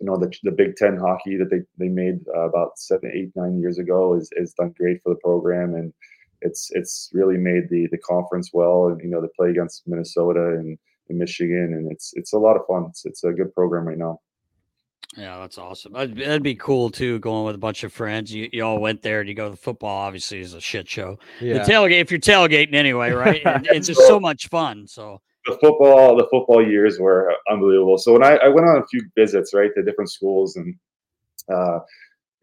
you 0.01 0.07
know, 0.07 0.17
the, 0.17 0.33
the 0.43 0.51
Big 0.51 0.75
Ten 0.75 0.97
hockey 0.97 1.37
that 1.37 1.49
they, 1.49 1.61
they 1.77 1.89
made 1.89 2.19
uh, 2.35 2.49
about 2.49 2.77
seven, 2.77 3.11
eight, 3.13 3.31
nine 3.35 3.59
years 3.59 3.77
ago 3.77 4.15
is, 4.15 4.29
is 4.33 4.53
done 4.53 4.73
great 4.77 5.01
for 5.03 5.13
the 5.13 5.19
program. 5.23 5.75
And 5.75 5.93
it's, 6.41 6.69
it's 6.71 7.09
really 7.13 7.37
made 7.37 7.69
the, 7.69 7.87
the 7.91 7.99
conference 7.99 8.49
well. 8.51 8.87
And, 8.87 8.99
you 9.01 9.09
know, 9.09 9.21
they 9.21 9.27
play 9.37 9.51
against 9.51 9.87
Minnesota 9.87 10.57
and 10.57 10.77
in 11.11 11.17
Michigan, 11.17 11.73
and 11.73 11.91
it's 11.91 12.13
it's 12.15 12.33
a 12.33 12.37
lot 12.37 12.55
of 12.55 12.65
fun. 12.65 12.85
It's 12.89 13.05
it's 13.05 13.23
a 13.23 13.31
good 13.31 13.53
program 13.53 13.87
right 13.87 13.97
now. 13.97 14.19
Yeah, 15.17 15.39
that's 15.39 15.57
awesome. 15.57 15.91
That'd, 15.91 16.15
that'd 16.15 16.41
be 16.41 16.55
cool 16.55 16.89
too, 16.89 17.19
going 17.19 17.45
with 17.45 17.55
a 17.55 17.59
bunch 17.59 17.83
of 17.83 17.91
friends. 17.91 18.33
You, 18.33 18.49
you 18.53 18.63
all 18.63 18.79
went 18.79 19.01
there 19.01 19.19
and 19.19 19.27
you 19.27 19.35
go 19.35 19.43
to 19.43 19.51
the 19.51 19.57
football, 19.57 19.97
obviously, 19.97 20.39
is 20.39 20.53
a 20.53 20.61
shit 20.61 20.87
show. 20.87 21.19
Yeah. 21.41 21.55
The 21.55 21.73
tailgate, 21.73 21.99
if 21.99 22.11
you're 22.11 22.19
tailgating 22.21 22.75
anyway, 22.75 23.11
right? 23.11 23.41
And 23.45 23.67
it's 23.67 23.87
just 23.87 24.07
so 24.07 24.21
much 24.21 24.47
fun. 24.47 24.87
So, 24.87 25.19
the 25.45 25.57
football 25.59 26.15
the 26.15 26.27
football 26.31 26.65
years 26.65 26.99
were 26.99 27.33
unbelievable. 27.49 27.97
So 27.97 28.13
when 28.13 28.23
I, 28.23 28.35
I 28.37 28.47
went 28.47 28.67
on 28.67 28.77
a 28.77 28.87
few 28.87 29.01
visits, 29.15 29.53
right, 29.53 29.71
to 29.75 29.83
different 29.83 30.11
schools 30.11 30.55
and 30.55 30.75
uh, 31.51 31.79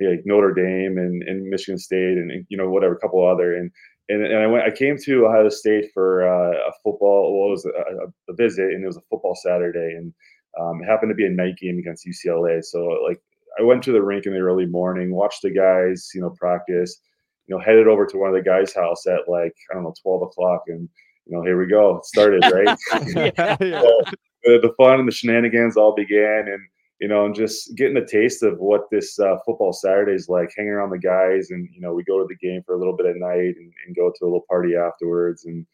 like 0.01 0.23
Notre 0.25 0.53
Dame 0.53 0.99
and, 0.99 1.23
and 1.23 1.49
Michigan 1.49 1.79
State 1.79 2.19
and, 2.19 2.31
and, 2.31 2.47
you 2.49 2.57
know 2.57 2.71
whatever, 2.71 2.95
a 2.95 2.99
couple 2.99 3.27
other 3.27 3.57
and 3.57 3.71
and, 4.09 4.25
and 4.25 4.39
I 4.39 4.47
went 4.47 4.65
I 4.65 4.71
came 4.71 4.97
to 4.99 5.27
Ohio 5.27 5.49
State 5.49 5.91
for 5.93 6.27
uh, 6.27 6.57
a 6.57 6.73
football 6.83 7.39
well 7.39 7.49
it 7.49 7.53
was 7.53 7.67
a, 7.67 8.33
a, 8.33 8.35
visit 8.35 8.73
and 8.73 8.83
it 8.83 8.87
was 8.87 8.97
a 8.97 9.03
football 9.11 9.37
Saturday 9.37 9.95
and 9.97 10.13
um, 10.59 10.83
it 10.83 10.87
happened 10.87 11.11
to 11.11 11.15
be 11.15 11.27
a 11.27 11.31
night 11.31 11.57
game 11.57 11.79
against 11.79 12.07
UCLA. 12.07 12.65
So 12.65 12.85
like 13.07 13.21
I 13.59 13.63
went 13.63 13.83
to 13.85 13.93
the 13.93 14.03
rink 14.03 14.27
in 14.27 14.33
the 14.33 14.41
early 14.41 14.67
morning, 14.67 15.15
watched 15.15 15.43
the 15.43 15.51
guys 15.51 16.11
you 16.15 16.21
know 16.21 16.31
practice, 16.31 17.01
you 17.47 17.55
know 17.55 17.63
headed 17.63 17.87
over 17.87 18.07
to 18.07 18.19
one 18.19 18.31
of 18.31 18.35
the 18.35 18.43
guys' 18.43 18.75
house 18.75 19.07
at 19.07 19.29
like 19.29 19.55
I 19.71 19.75
don't 19.75 19.85
know 19.85 19.95
twelve 20.03 20.23
o'clock 20.23 20.65
and 20.67 20.89
you 21.29 21.37
know 21.37 21.43
here 21.43 21.59
we 21.59 21.67
go 21.67 21.97
it 21.97 22.05
started 22.05 22.43
right. 22.53 22.79
yeah. 23.61 23.81
So, 23.83 24.03
the, 24.45 24.59
the 24.63 24.75
fun 24.77 24.99
and 24.99 25.07
the 25.07 25.13
shenanigans 25.13 25.77
all 25.77 25.95
began 25.95 26.49
and 26.49 26.61
you 27.01 27.07
know, 27.07 27.27
and 27.27 27.35
just 27.35 27.77
getting 27.77 27.97
a 27.97 28.07
taste 28.07 28.43
of 28.43 28.59
what 28.59 28.91
this 28.91 29.19
uh, 29.21 29.37
football 29.47 29.73
Saturday 29.73 30.15
is 30.15 30.29
like, 30.29 30.53
hanging 30.57 30.73
around 30.73 30.91
the 30.91 30.99
guys, 30.99 31.51
and 31.51 31.69
you 31.73 31.81
know, 31.81 31.95
we 31.95 32.03
go 32.03 32.19
to 32.19 32.27
the 32.29 32.47
game 32.47 32.63
for 32.67 32.75
a 32.75 32.79
little 32.79 32.97
bit 32.97 33.07
at 33.07 33.17
night 33.17 33.55
and, 33.57 33.73
and 33.87 33.97
go 33.97 34.11
to 34.11 34.25
a 34.25 34.27
little 34.27 34.45
party 34.49 34.75
afterwards, 34.75 35.45
and 35.45 35.67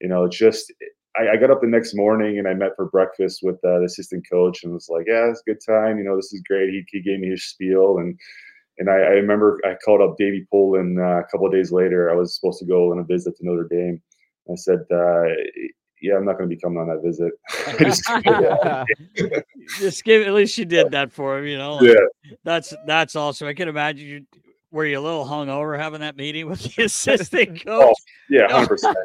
you 0.00 0.08
know, 0.08 0.24
it's 0.24 0.36
just. 0.36 0.72
I, 1.14 1.32
I, 1.32 1.36
got 1.36 1.50
up 1.50 1.60
the 1.60 1.66
next 1.66 1.94
morning 1.94 2.38
and 2.38 2.48
I 2.48 2.54
met 2.54 2.70
for 2.74 2.86
breakfast 2.86 3.40
with 3.42 3.56
uh, 3.56 3.80
the 3.80 3.84
assistant 3.84 4.24
coach 4.32 4.64
and 4.64 4.72
was 4.72 4.88
like, 4.88 5.04
"Yeah, 5.06 5.28
it's 5.28 5.42
a 5.46 5.50
good 5.50 5.60
time. 5.60 5.98
You 5.98 6.04
know, 6.04 6.16
this 6.16 6.32
is 6.32 6.42
great." 6.48 6.70
He, 6.70 6.82
he 6.90 7.02
gave 7.02 7.20
me 7.20 7.28
his 7.28 7.44
spiel 7.44 7.98
and 7.98 8.18
and 8.78 8.88
I, 8.88 8.94
I 8.94 9.10
remember 9.20 9.60
I 9.62 9.74
called 9.84 10.00
up 10.00 10.16
Davey 10.16 10.46
Poulin 10.50 10.98
uh, 10.98 11.20
a 11.20 11.24
couple 11.30 11.46
of 11.46 11.52
days 11.52 11.70
later. 11.70 12.10
I 12.10 12.14
was 12.14 12.34
supposed 12.34 12.60
to 12.60 12.64
go 12.64 12.92
on 12.92 12.98
a 12.98 13.04
visit 13.04 13.36
to 13.36 13.44
Notre 13.44 13.68
Dame. 13.68 14.00
I 14.50 14.56
said, 14.56 14.80
uh, 14.90 15.24
yeah, 16.02 16.16
I'm 16.16 16.24
not 16.24 16.36
going 16.36 16.50
to 16.50 16.54
be 16.54 16.60
coming 16.60 16.78
on 16.78 16.88
that 16.88 17.02
visit. 17.02 17.32
just, 17.78 18.02
just 19.78 20.04
give 20.04 20.26
at 20.26 20.34
least 20.34 20.58
you 20.58 20.64
did 20.64 20.90
that 20.90 21.12
for 21.12 21.38
him, 21.38 21.46
you 21.46 21.56
know. 21.56 21.80
Yeah, 21.80 21.94
that's 22.44 22.74
that's 22.86 23.14
awesome. 23.14 23.46
I 23.46 23.54
can 23.54 23.68
imagine 23.68 24.06
you 24.06 24.26
were 24.72 24.84
you 24.84 24.98
a 24.98 25.00
little 25.00 25.24
hungover 25.24 25.78
having 25.78 26.00
that 26.00 26.16
meeting 26.16 26.48
with 26.48 26.62
the 26.62 26.84
assistant 26.84 27.60
coach. 27.64 27.68
Oh, 27.68 27.94
yeah, 28.28 28.50
hundred 28.50 28.68
percent. 28.68 28.96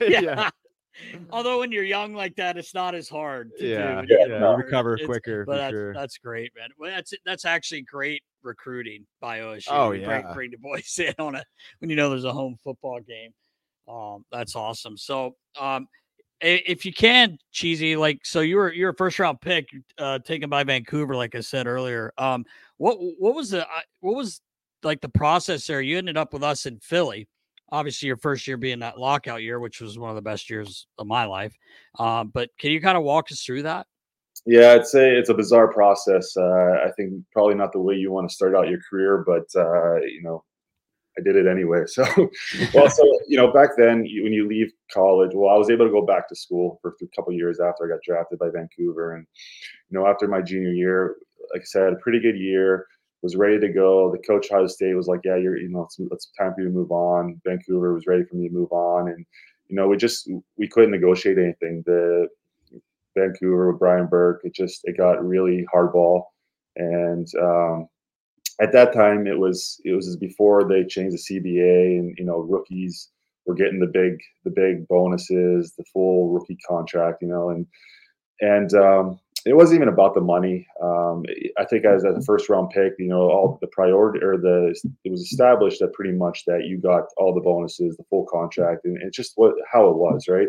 yeah. 0.00 0.48
Although 1.30 1.60
when 1.60 1.70
you're 1.70 1.84
young 1.84 2.14
like 2.14 2.34
that, 2.36 2.56
it's 2.56 2.74
not 2.74 2.94
as 2.94 3.08
hard. 3.08 3.52
To 3.58 3.66
yeah, 3.66 4.00
do 4.00 4.16
yeah, 4.18 4.38
no, 4.38 4.54
recover 4.54 4.94
it's, 4.94 5.06
quicker. 5.06 5.44
But 5.44 5.58
that's, 5.58 5.72
sure. 5.72 5.94
that's 5.94 6.18
great, 6.18 6.50
man. 6.58 6.70
Well, 6.78 6.90
that's 6.90 7.12
that's 7.24 7.44
actually 7.44 7.82
great 7.82 8.22
recruiting 8.42 9.06
by 9.20 9.40
OSU. 9.40 9.66
Oh 9.70 9.90
bring, 9.90 10.02
yeah, 10.02 10.32
bring 10.32 10.50
the 10.50 10.56
boys 10.56 10.98
in 10.98 11.14
on 11.18 11.34
it 11.34 11.44
when 11.80 11.90
you 11.90 11.96
know 11.96 12.08
there's 12.08 12.24
a 12.24 12.32
home 12.32 12.56
football 12.64 13.00
game. 13.00 13.32
Um, 13.88 14.24
that's 14.30 14.54
awesome. 14.54 14.96
So, 14.96 15.36
um, 15.58 15.88
if 16.40 16.84
you 16.84 16.92
can, 16.92 17.36
cheesy, 17.50 17.96
like 17.96 18.20
so, 18.24 18.40
you 18.40 18.56
were 18.56 18.72
you're 18.72 18.90
a 18.90 18.96
first 18.96 19.18
round 19.18 19.40
pick, 19.40 19.68
uh, 19.98 20.20
taken 20.20 20.48
by 20.48 20.62
Vancouver, 20.62 21.16
like 21.16 21.34
I 21.34 21.40
said 21.40 21.66
earlier. 21.66 22.12
Um, 22.16 22.44
what 22.76 22.96
what 23.18 23.34
was 23.34 23.50
the 23.50 23.66
what 24.00 24.14
was 24.14 24.40
like 24.82 25.00
the 25.00 25.08
process 25.08 25.66
there? 25.66 25.80
You 25.80 25.98
ended 25.98 26.16
up 26.16 26.32
with 26.32 26.44
us 26.44 26.66
in 26.66 26.78
Philly. 26.78 27.28
Obviously, 27.70 28.06
your 28.06 28.16
first 28.16 28.46
year 28.46 28.56
being 28.56 28.78
that 28.78 28.98
lockout 28.98 29.42
year, 29.42 29.58
which 29.60 29.80
was 29.80 29.98
one 29.98 30.10
of 30.10 30.16
the 30.16 30.22
best 30.22 30.48
years 30.48 30.86
of 30.98 31.06
my 31.06 31.24
life. 31.24 31.54
Um, 31.98 32.28
but 32.28 32.50
can 32.58 32.70
you 32.70 32.80
kind 32.80 32.96
of 32.96 33.02
walk 33.02 33.30
us 33.32 33.42
through 33.42 33.64
that? 33.64 33.86
Yeah, 34.46 34.72
I'd 34.72 34.86
say 34.86 35.16
it's 35.16 35.28
a 35.28 35.34
bizarre 35.34 35.72
process. 35.72 36.36
Uh, 36.36 36.78
I 36.84 36.90
think 36.96 37.12
probably 37.32 37.56
not 37.56 37.72
the 37.72 37.80
way 37.80 37.96
you 37.96 38.12
want 38.12 38.28
to 38.28 38.34
start 38.34 38.54
out 38.54 38.68
your 38.68 38.78
career, 38.88 39.24
but 39.26 39.44
uh, 39.60 39.96
you 39.96 40.22
know, 40.22 40.44
I 41.18 41.22
did 41.22 41.36
it 41.36 41.46
anyway. 41.46 41.82
So, 41.86 42.04
well, 42.74 42.88
so 42.88 43.04
you 43.26 43.36
know, 43.36 43.52
back 43.52 43.70
then 43.76 44.00
when 44.22 44.32
you 44.32 44.48
leave 44.48 44.72
college, 44.92 45.32
well, 45.34 45.54
I 45.54 45.58
was 45.58 45.70
able 45.70 45.86
to 45.86 45.92
go 45.92 46.04
back 46.04 46.28
to 46.28 46.36
school 46.36 46.78
for 46.80 46.94
a 47.02 47.06
couple 47.16 47.32
years 47.32 47.60
after 47.60 47.84
I 47.84 47.88
got 47.88 48.02
drafted 48.04 48.38
by 48.38 48.50
Vancouver, 48.50 49.14
and 49.14 49.26
you 49.90 49.98
know, 49.98 50.06
after 50.06 50.28
my 50.28 50.40
junior 50.40 50.72
year, 50.72 51.16
like 51.52 51.62
I 51.62 51.64
said, 51.64 51.92
a 51.92 51.96
pretty 51.96 52.20
good 52.20 52.38
year. 52.38 52.86
Was 53.20 53.34
ready 53.34 53.58
to 53.58 53.68
go. 53.68 54.12
The 54.12 54.18
coach 54.18 54.46
Ohio 54.52 54.68
State 54.68 54.94
was 54.94 55.08
like, 55.08 55.22
"Yeah, 55.24 55.34
you're, 55.34 55.58
you 55.58 55.68
know, 55.68 55.82
it's, 55.82 55.98
it's 56.12 56.30
time 56.38 56.54
for 56.54 56.60
you 56.60 56.68
to 56.68 56.72
move 56.72 56.92
on." 56.92 57.40
Vancouver 57.44 57.92
was 57.92 58.06
ready 58.06 58.22
for 58.22 58.36
me 58.36 58.46
to 58.46 58.54
move 58.54 58.70
on, 58.70 59.08
and 59.08 59.26
you 59.66 59.74
know, 59.74 59.88
we 59.88 59.96
just 59.96 60.30
we 60.56 60.68
couldn't 60.68 60.92
negotiate 60.92 61.36
anything. 61.36 61.82
The 61.84 62.28
Vancouver 63.16 63.72
with 63.72 63.80
Brian 63.80 64.06
Burke, 64.06 64.42
it 64.44 64.54
just 64.54 64.82
it 64.84 64.96
got 64.96 65.26
really 65.26 65.66
hardball, 65.74 66.26
and 66.76 67.26
um, 67.42 67.88
at 68.60 68.72
that 68.72 68.92
time 68.92 69.26
it 69.26 69.38
was 69.38 69.80
it 69.84 69.92
was 69.92 70.16
before 70.16 70.68
they 70.68 70.84
changed 70.84 71.16
the 71.16 71.40
CBA 71.40 71.98
and 71.98 72.14
you 72.18 72.24
know 72.24 72.38
rookies 72.38 73.10
were 73.48 73.54
getting 73.54 73.80
the 73.80 73.86
big 73.86 74.18
the 74.44 74.50
big 74.50 74.86
bonuses, 74.86 75.74
the 75.76 75.84
full 75.92 76.28
rookie 76.28 76.58
contract, 76.68 77.22
you 77.22 77.28
know, 77.28 77.50
and 77.50 77.66
and 78.40 78.72
um, 78.74 79.18
it 79.46 79.56
wasn't 79.56 79.76
even 79.76 79.88
about 79.88 80.14
the 80.14 80.20
money. 80.20 80.66
Um, 80.82 81.24
I 81.58 81.64
think 81.64 81.84
as 81.84 82.04
a 82.04 82.20
first 82.22 82.48
round 82.48 82.70
pick, 82.70 82.92
you 82.98 83.08
know, 83.08 83.22
all 83.22 83.58
the 83.60 83.66
priority 83.68 84.20
or 84.22 84.36
the 84.36 84.78
it 85.04 85.10
was 85.10 85.22
established 85.22 85.80
that 85.80 85.94
pretty 85.94 86.12
much 86.12 86.44
that 86.46 86.66
you 86.66 86.78
got 86.78 87.04
all 87.16 87.34
the 87.34 87.40
bonuses, 87.40 87.96
the 87.96 88.04
full 88.10 88.26
contract, 88.26 88.84
and 88.84 88.98
it's 89.02 89.16
just 89.16 89.32
what 89.36 89.54
how 89.72 89.88
it 89.88 89.96
was, 89.96 90.28
right? 90.28 90.48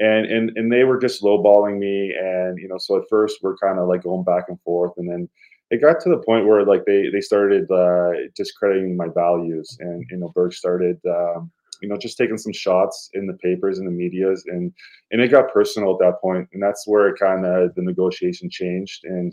And 0.00 0.26
and 0.26 0.50
and 0.56 0.72
they 0.72 0.84
were 0.84 0.98
just 0.98 1.22
lowballing 1.22 1.78
me, 1.78 2.14
and 2.18 2.58
you 2.58 2.68
know, 2.68 2.78
so 2.78 2.96
at 2.96 3.08
first 3.08 3.38
we're 3.42 3.56
kind 3.56 3.78
of 3.78 3.88
like 3.88 4.02
going 4.02 4.24
back 4.24 4.44
and 4.48 4.60
forth, 4.62 4.92
and 4.96 5.08
then 5.08 5.28
it 5.70 5.80
got 5.80 6.00
to 6.00 6.08
the 6.08 6.18
point 6.18 6.46
where 6.46 6.64
like 6.64 6.84
they 6.86 7.08
they 7.10 7.20
started 7.20 7.70
uh, 7.70 8.12
discrediting 8.34 8.96
my 8.96 9.08
values, 9.14 9.76
and 9.80 10.04
you 10.10 10.16
know, 10.16 10.28
Burke 10.34 10.54
started. 10.54 10.98
Um, 11.06 11.50
you 11.80 11.88
know, 11.88 11.96
just 11.96 12.18
taking 12.18 12.38
some 12.38 12.52
shots 12.52 13.08
in 13.14 13.28
the 13.28 13.34
papers 13.34 13.78
and 13.78 13.86
the 13.86 13.92
medias, 13.92 14.44
and 14.48 14.72
and 15.12 15.20
it 15.20 15.28
got 15.28 15.52
personal 15.52 15.92
at 15.92 16.00
that 16.00 16.20
point, 16.20 16.48
and 16.52 16.62
that's 16.62 16.86
where 16.86 17.08
it 17.08 17.18
kind 17.20 17.46
of 17.46 17.74
the 17.74 17.82
negotiation 17.82 18.50
changed. 18.50 19.04
And 19.04 19.32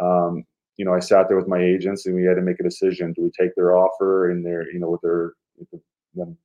um, 0.00 0.44
you 0.76 0.84
know, 0.84 0.92
I 0.92 0.98
sat 0.98 1.28
there 1.28 1.36
with 1.36 1.46
my 1.48 1.60
agents, 1.60 2.06
and 2.06 2.16
we 2.16 2.24
had 2.24 2.34
to 2.34 2.42
make 2.42 2.58
a 2.58 2.64
decision: 2.64 3.12
do 3.12 3.22
we 3.22 3.30
take 3.30 3.54
their 3.54 3.76
offer 3.76 4.30
and 4.30 4.44
their, 4.44 4.70
you 4.72 4.80
know, 4.80 4.90
with 4.90 5.02
their 5.02 5.34
with 5.56 5.82
them 6.14 6.36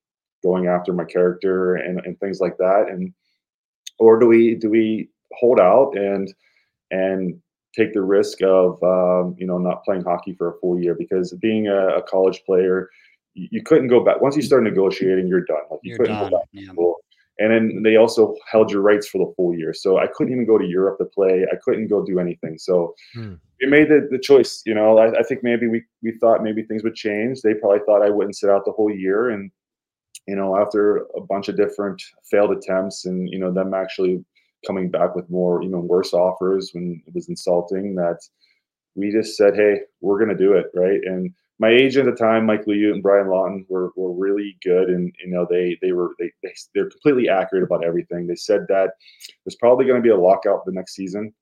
going 0.44 0.68
after 0.68 0.94
my 0.94 1.06
character 1.06 1.76
and 1.76 2.00
and 2.06 2.20
things 2.20 2.40
like 2.40 2.58
that, 2.58 2.88
and 2.90 3.14
or 3.98 4.20
do 4.20 4.28
we 4.28 4.56
do 4.56 4.70
we 4.70 5.10
hold 5.34 5.60
out 5.60 5.98
and 5.98 6.32
and 6.92 7.42
take 7.80 7.94
the 7.94 8.02
risk 8.02 8.38
of 8.42 8.82
um, 8.84 9.36
you 9.40 9.48
know 9.50 9.58
not 9.58 9.84
playing 9.86 10.04
hockey 10.04 10.34
for 10.38 10.48
a 10.50 10.60
full 10.60 10.80
year 10.80 10.96
because 11.04 11.34
being 11.48 11.68
a, 11.68 11.82
a 12.00 12.02
college 12.04 12.40
player 12.46 12.90
you 13.36 13.62
couldn't 13.64 13.88
go 13.88 14.04
back. 14.04 14.18
Once 14.22 14.36
you 14.36 14.42
start 14.42 14.64
negotiating 14.64 15.28
you're 15.28 15.46
done. 15.46 15.64
Like 15.72 15.80
you 15.84 15.90
You're 15.92 15.98
couldn't 16.00 16.16
done, 16.16 16.30
go 16.32 16.38
back 16.38 16.48
yeah. 16.52 16.72
and 17.42 17.50
then 17.54 17.84
they 17.84 17.96
also 17.96 18.36
held 18.52 18.70
your 18.72 18.82
rights 18.82 19.08
for 19.08 19.20
the 19.24 19.32
full 19.36 19.54
year. 19.56 19.74
So 19.74 19.98
i 19.98 20.08
couldn't 20.14 20.34
even 20.34 20.46
go 20.46 20.58
to 20.58 20.66
europe 20.78 20.98
to 21.00 21.06
play. 21.06 21.46
I 21.54 21.56
couldn't 21.64 21.88
go 21.88 22.00
do 22.06 22.20
anything. 22.20 22.58
So 22.58 22.74
Hmm. 23.14 23.36
we 23.62 23.68
made 23.68 23.88
the, 23.94 24.00
the 24.12 24.20
choice 24.20 24.52
you 24.66 24.74
know. 24.74 24.90
I, 25.04 25.08
I 25.22 25.24
think 25.28 25.40
maybe 25.44 25.68
we, 25.68 25.80
we 26.04 26.12
thought 26.22 26.44
maybe 26.48 26.64
things 26.64 26.84
would 26.84 26.96
change. 26.96 27.42
They 27.42 27.54
probably 27.62 27.84
thought 27.86 28.02
i 28.08 28.10
wouldn't 28.10 28.36
sit 28.42 28.50
out 28.50 28.66
the 28.66 28.72
whole 28.80 28.94
year. 29.06 29.30
And 29.30 29.52
you 30.28 30.36
know 30.36 30.58
after 30.64 30.82
a 31.16 31.22
bunch 31.22 31.48
of 31.50 31.56
different 31.64 32.02
failed 32.30 32.52
attempts 32.58 33.06
and 33.06 33.30
you 33.34 33.40
know 33.40 33.52
them 33.52 33.74
actually 33.74 34.24
coming 34.66 34.90
back 34.90 35.16
with 35.16 35.30
more 35.30 35.62
even 35.62 35.88
worse 35.88 36.14
offers 36.14 36.72
when 36.74 37.02
it 37.08 37.14
was 37.14 37.30
insulting 37.30 37.96
that 37.96 38.20
we 38.96 39.12
just 39.12 39.38
said 39.38 39.56
hey 39.56 39.80
we're 40.02 40.18
going 40.18 40.36
to 40.36 40.44
do 40.44 40.54
it 40.54 40.68
right 40.74 41.02
and 41.06 41.34
my 41.60 41.70
agent 41.70 42.08
at 42.08 42.16
the 42.16 42.24
time, 42.24 42.46
Mike 42.46 42.66
Liut 42.66 42.94
and 42.94 43.04
Brian 43.04 43.30
Lawton, 43.30 43.66
were, 43.68 43.92
were 43.98 44.14
really 44.14 44.58
good, 44.64 44.90
and 44.90 45.14
you 45.24 45.30
know 45.30 45.46
they 45.50 45.78
they 45.82 45.92
were 45.92 46.12
they, 46.18 46.32
they 46.42 46.54
they're 46.74 46.90
completely 46.90 47.28
accurate 47.28 47.66
about 47.66 47.84
everything. 47.84 48.26
They 48.26 48.36
said 48.36 48.66
that 48.70 48.92
there's 49.44 49.58
probably 49.60 49.86
going 49.86 50.02
to 50.02 50.04
be 50.04 50.10
a 50.10 50.18
lockout 50.18 50.66
the 50.66 50.72
next 50.72 50.96
season. 50.96 51.34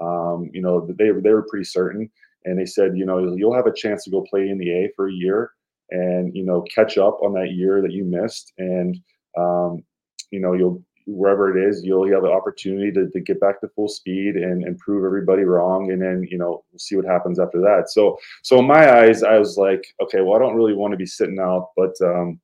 Um, 0.00 0.50
you 0.52 0.60
know 0.60 0.86
they 0.86 1.12
they 1.12 1.30
were 1.30 1.46
pretty 1.48 1.64
certain, 1.64 2.10
and 2.44 2.58
they 2.58 2.66
said 2.66 2.96
you 2.96 3.06
know 3.06 3.34
you'll 3.34 3.54
have 3.54 3.66
a 3.66 3.72
chance 3.72 4.02
to 4.04 4.10
go 4.10 4.26
play 4.28 4.48
in 4.48 4.58
the 4.58 4.70
A 4.70 4.90
for 4.96 5.08
a 5.08 5.12
year, 5.12 5.52
and 5.90 6.34
you 6.34 6.44
know 6.44 6.62
catch 6.62 6.98
up 6.98 7.20
on 7.22 7.32
that 7.34 7.52
year 7.52 7.80
that 7.80 7.92
you 7.92 8.04
missed, 8.04 8.52
and 8.58 8.98
um, 9.38 9.84
you 10.32 10.40
know 10.40 10.54
you'll 10.54 10.82
wherever 11.10 11.56
it 11.56 11.68
is, 11.68 11.82
you'll 11.84 12.10
have 12.12 12.22
the 12.22 12.30
opportunity 12.30 12.92
to, 12.92 13.08
to 13.10 13.20
get 13.20 13.40
back 13.40 13.60
to 13.60 13.68
full 13.68 13.88
speed 13.88 14.36
and, 14.36 14.64
and 14.64 14.78
prove 14.78 15.04
everybody 15.04 15.44
wrong. 15.44 15.90
And 15.90 16.00
then, 16.00 16.26
you 16.30 16.38
know, 16.38 16.64
we'll 16.70 16.78
see 16.78 16.96
what 16.96 17.04
happens 17.04 17.38
after 17.38 17.60
that. 17.60 17.90
So, 17.90 18.18
so 18.42 18.58
in 18.58 18.66
my 18.66 19.00
eyes, 19.00 19.22
I 19.22 19.38
was 19.38 19.56
like, 19.56 19.84
okay, 20.02 20.20
well, 20.20 20.36
I 20.36 20.38
don't 20.38 20.56
really 20.56 20.74
want 20.74 20.92
to 20.92 20.96
be 20.96 21.06
sitting 21.06 21.38
out, 21.38 21.70
but, 21.76 21.94
um, 22.02 22.40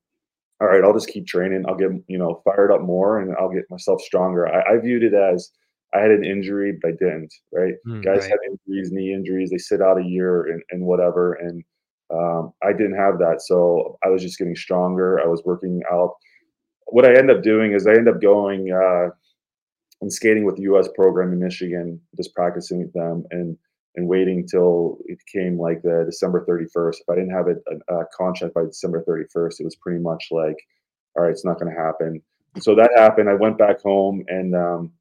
all 0.60 0.68
right, 0.68 0.82
I'll 0.82 0.94
just 0.94 1.08
keep 1.08 1.26
training. 1.26 1.64
I'll 1.68 1.76
get, 1.76 1.90
you 2.08 2.18
know, 2.18 2.40
fired 2.44 2.72
up 2.72 2.80
more 2.80 3.20
and 3.20 3.34
I'll 3.36 3.52
get 3.52 3.70
myself 3.70 4.00
stronger. 4.00 4.48
I, 4.48 4.74
I 4.74 4.78
viewed 4.78 5.02
it 5.02 5.14
as 5.14 5.52
I 5.94 6.00
had 6.00 6.10
an 6.10 6.24
injury, 6.24 6.78
but 6.80 6.88
I 6.88 6.92
didn't, 6.92 7.32
right? 7.52 7.74
Mm, 7.86 8.02
Guys 8.02 8.22
right. 8.22 8.30
have 8.30 8.38
injuries, 8.50 8.90
knee 8.90 9.12
injuries, 9.12 9.50
they 9.50 9.58
sit 9.58 9.82
out 9.82 10.00
a 10.00 10.04
year 10.04 10.46
and, 10.46 10.62
and 10.70 10.82
whatever. 10.82 11.34
And, 11.34 11.62
um, 12.10 12.52
I 12.62 12.72
didn't 12.72 12.96
have 12.96 13.18
that. 13.18 13.42
So 13.42 13.98
I 14.04 14.08
was 14.08 14.22
just 14.22 14.38
getting 14.38 14.56
stronger. 14.56 15.20
I 15.20 15.26
was 15.26 15.42
working 15.44 15.82
out 15.90 16.14
what 16.86 17.04
I 17.04 17.16
end 17.16 17.30
up 17.30 17.42
doing 17.42 17.72
is 17.72 17.86
I 17.86 17.94
end 17.94 18.08
up 18.08 18.20
going 18.20 18.72
uh, 18.72 19.10
and 20.00 20.12
skating 20.12 20.44
with 20.44 20.56
the 20.56 20.62
U.S. 20.62 20.88
program 20.94 21.32
in 21.32 21.38
Michigan, 21.38 22.00
just 22.16 22.34
practicing 22.34 22.78
with 22.78 22.92
them 22.92 23.24
and 23.30 23.56
and 23.96 24.06
waiting 24.06 24.46
till 24.46 24.98
it 25.06 25.18
came 25.32 25.58
like 25.58 25.80
the 25.82 26.04
December 26.04 26.44
31st. 26.46 26.96
If 27.00 27.08
I 27.08 27.14
didn't 27.14 27.30
have 27.30 27.48
a, 27.48 27.94
a, 27.94 28.04
contract 28.14 28.52
by 28.52 28.64
December 28.66 29.02
31st, 29.08 29.60
it 29.60 29.64
was 29.64 29.76
pretty 29.76 29.98
much 29.98 30.26
like, 30.30 30.58
all 31.16 31.22
right, 31.22 31.30
it's 31.30 31.46
not 31.46 31.58
going 31.58 31.74
to 31.74 31.80
happen. 31.80 32.20
So 32.60 32.74
that 32.74 32.90
happened. 32.94 33.30
I 33.30 33.34
went 33.34 33.56
back 33.56 33.80
home 33.80 34.22
and 34.28 34.54
um, 34.54 34.92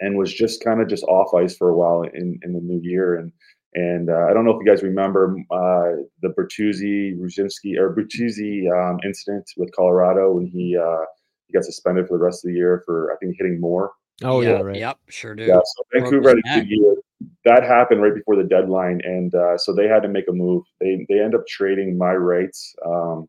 and 0.00 0.18
was 0.18 0.32
just 0.32 0.62
kind 0.62 0.80
of 0.80 0.88
just 0.88 1.04
off 1.04 1.34
ice 1.34 1.56
for 1.56 1.70
a 1.70 1.76
while 1.76 2.02
in 2.02 2.38
in 2.42 2.52
the 2.52 2.60
new 2.60 2.80
year. 2.82 3.16
And 3.16 3.32
and 3.76 4.08
uh, 4.08 4.26
I 4.28 4.32
don't 4.32 4.46
know 4.46 4.52
if 4.52 4.64
you 4.64 4.66
guys 4.66 4.82
remember 4.82 5.36
uh, 5.50 6.02
the 6.22 6.28
Bertuzzi 6.28 7.14
Rucinsky 7.18 7.76
or 7.78 7.94
Bertuzzi 7.94 8.66
um, 8.72 8.98
incident 9.04 9.44
with 9.58 9.70
Colorado 9.76 10.32
when 10.32 10.46
he 10.46 10.76
uh, 10.76 11.04
he 11.46 11.52
got 11.52 11.62
suspended 11.64 12.08
for 12.08 12.16
the 12.16 12.24
rest 12.24 12.42
of 12.42 12.48
the 12.48 12.56
year 12.56 12.82
for 12.86 13.12
I 13.12 13.16
think 13.18 13.36
hitting 13.38 13.60
Moore. 13.60 13.92
Oh 14.22 14.40
yeah, 14.40 14.62
right. 14.62 14.78
Yep, 14.78 14.98
sure 15.10 15.34
do. 15.34 15.44
Yeah, 15.44 15.60
so 15.62 15.82
Vancouver 15.92 16.30
had 16.30 16.38
a 16.38 16.60
good 16.60 16.70
year. 16.70 16.96
That 17.44 17.64
happened 17.64 18.00
right 18.00 18.14
before 18.14 18.36
the 18.36 18.44
deadline, 18.44 19.02
and 19.04 19.34
uh, 19.34 19.58
so 19.58 19.74
they 19.74 19.88
had 19.88 20.02
to 20.02 20.08
make 20.08 20.26
a 20.28 20.32
move. 20.32 20.64
They 20.80 21.04
they 21.10 21.20
end 21.20 21.34
up 21.34 21.46
trading 21.46 21.98
my 21.98 22.14
rights 22.14 22.74
um, 22.84 23.28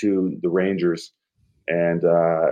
to 0.00 0.36
the 0.42 0.48
Rangers, 0.48 1.12
and 1.68 2.04
uh, 2.04 2.48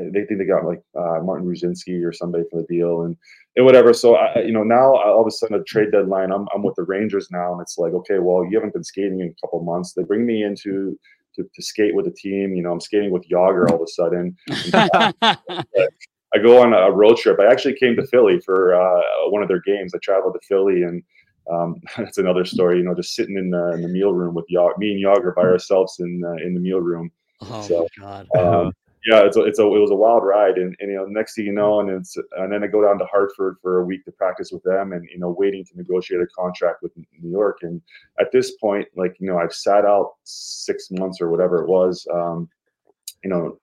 they 0.00 0.24
think 0.24 0.38
they 0.38 0.44
got 0.44 0.64
like 0.64 0.82
uh, 0.96 1.20
Martin 1.22 1.46
Rucinsky 1.46 2.04
or 2.04 2.12
somebody 2.12 2.44
for 2.50 2.60
the 2.60 2.66
deal, 2.66 3.02
and 3.02 3.16
and 3.56 3.66
whatever. 3.66 3.92
So 3.92 4.16
I, 4.16 4.40
you 4.40 4.52
know, 4.52 4.64
now 4.64 4.96
all 4.96 5.20
of 5.20 5.26
a 5.26 5.30
sudden 5.30 5.60
a 5.60 5.64
trade 5.64 5.92
deadline, 5.92 6.32
I'm 6.32 6.46
I'm 6.54 6.62
with 6.62 6.76
the 6.76 6.84
Rangers 6.84 7.28
now, 7.30 7.52
and 7.52 7.60
it's 7.60 7.78
like, 7.78 7.92
okay, 7.92 8.18
well, 8.18 8.44
you 8.44 8.56
haven't 8.56 8.72
been 8.72 8.84
skating 8.84 9.20
in 9.20 9.28
a 9.28 9.46
couple 9.46 9.62
months. 9.62 9.92
They 9.92 10.02
bring 10.02 10.26
me 10.26 10.42
into 10.42 10.98
to, 11.36 11.42
to 11.42 11.62
skate 11.62 11.94
with 11.94 12.06
the 12.06 12.12
team. 12.12 12.54
You 12.54 12.62
know, 12.62 12.72
I'm 12.72 12.80
skating 12.80 13.10
with 13.10 13.28
Jagr 13.28 13.68
all 13.70 13.76
of 13.76 13.82
a 13.82 13.86
sudden. 13.86 14.36
I 16.34 16.38
go 16.38 16.62
on 16.62 16.72
a 16.72 16.90
road 16.90 17.18
trip. 17.18 17.38
I 17.40 17.50
actually 17.50 17.74
came 17.74 17.94
to 17.96 18.06
Philly 18.06 18.40
for 18.40 18.74
uh, 18.74 19.02
one 19.28 19.42
of 19.42 19.48
their 19.48 19.60
games. 19.60 19.92
I 19.94 19.98
traveled 20.02 20.34
to 20.34 20.40
Philly, 20.46 20.82
and 20.82 21.02
um, 21.50 21.80
that's 21.96 22.18
another 22.18 22.44
story. 22.44 22.78
You 22.78 22.84
know, 22.84 22.94
just 22.94 23.14
sitting 23.14 23.36
in 23.36 23.50
the, 23.50 23.72
in 23.72 23.82
the 23.82 23.88
meal 23.88 24.12
room 24.12 24.34
with 24.34 24.46
Jagr, 24.50 24.78
me 24.78 24.92
and 24.92 25.04
Jagr 25.04 25.34
by 25.34 25.42
ourselves 25.42 25.96
in 26.00 26.22
uh, 26.24 26.44
in 26.44 26.54
the 26.54 26.60
meal 26.60 26.80
room. 26.80 27.10
Oh 27.42 27.62
so, 27.62 27.88
my 27.98 28.04
god! 28.04 28.28
Um, 28.38 28.72
yeah, 29.04 29.24
it's 29.24 29.36
a, 29.36 29.42
it's 29.42 29.58
a 29.58 29.62
it 29.62 29.80
was 29.80 29.90
a 29.90 29.96
wild 29.96 30.24
ride, 30.24 30.58
and, 30.58 30.76
and 30.78 30.90
you 30.90 30.96
know, 30.96 31.04
next 31.06 31.34
thing 31.34 31.46
you 31.46 31.52
know, 31.52 31.80
and 31.80 31.90
it's 31.90 32.16
and 32.38 32.52
then 32.52 32.62
I 32.62 32.68
go 32.68 32.82
down 32.82 32.98
to 32.98 33.06
Hartford 33.06 33.56
for 33.60 33.80
a 33.80 33.84
week 33.84 34.04
to 34.04 34.12
practice 34.12 34.52
with 34.52 34.62
them, 34.62 34.92
and 34.92 35.08
you 35.10 35.18
know, 35.18 35.34
waiting 35.36 35.64
to 35.64 35.76
negotiate 35.76 36.20
a 36.20 36.26
contract 36.38 36.82
with 36.82 36.92
New 36.96 37.30
York. 37.30 37.58
And 37.62 37.82
at 38.20 38.30
this 38.30 38.52
point, 38.56 38.86
like 38.94 39.16
you 39.18 39.28
know, 39.28 39.38
I've 39.38 39.54
sat 39.54 39.84
out 39.84 40.12
six 40.22 40.90
months 40.90 41.20
or 41.20 41.30
whatever 41.30 41.62
it 41.62 41.68
was. 41.68 42.06
Um, 42.12 42.48
you 43.24 43.30
know, 43.30 43.58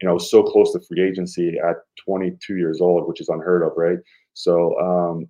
you 0.00 0.08
know, 0.08 0.18
so 0.18 0.42
close 0.42 0.72
to 0.72 0.80
free 0.80 1.02
agency 1.02 1.58
at 1.58 1.76
22 2.04 2.56
years 2.56 2.80
old, 2.80 3.08
which 3.08 3.20
is 3.20 3.28
unheard 3.28 3.62
of, 3.62 3.72
right? 3.76 3.98
So, 4.34 4.78
um, 4.78 5.28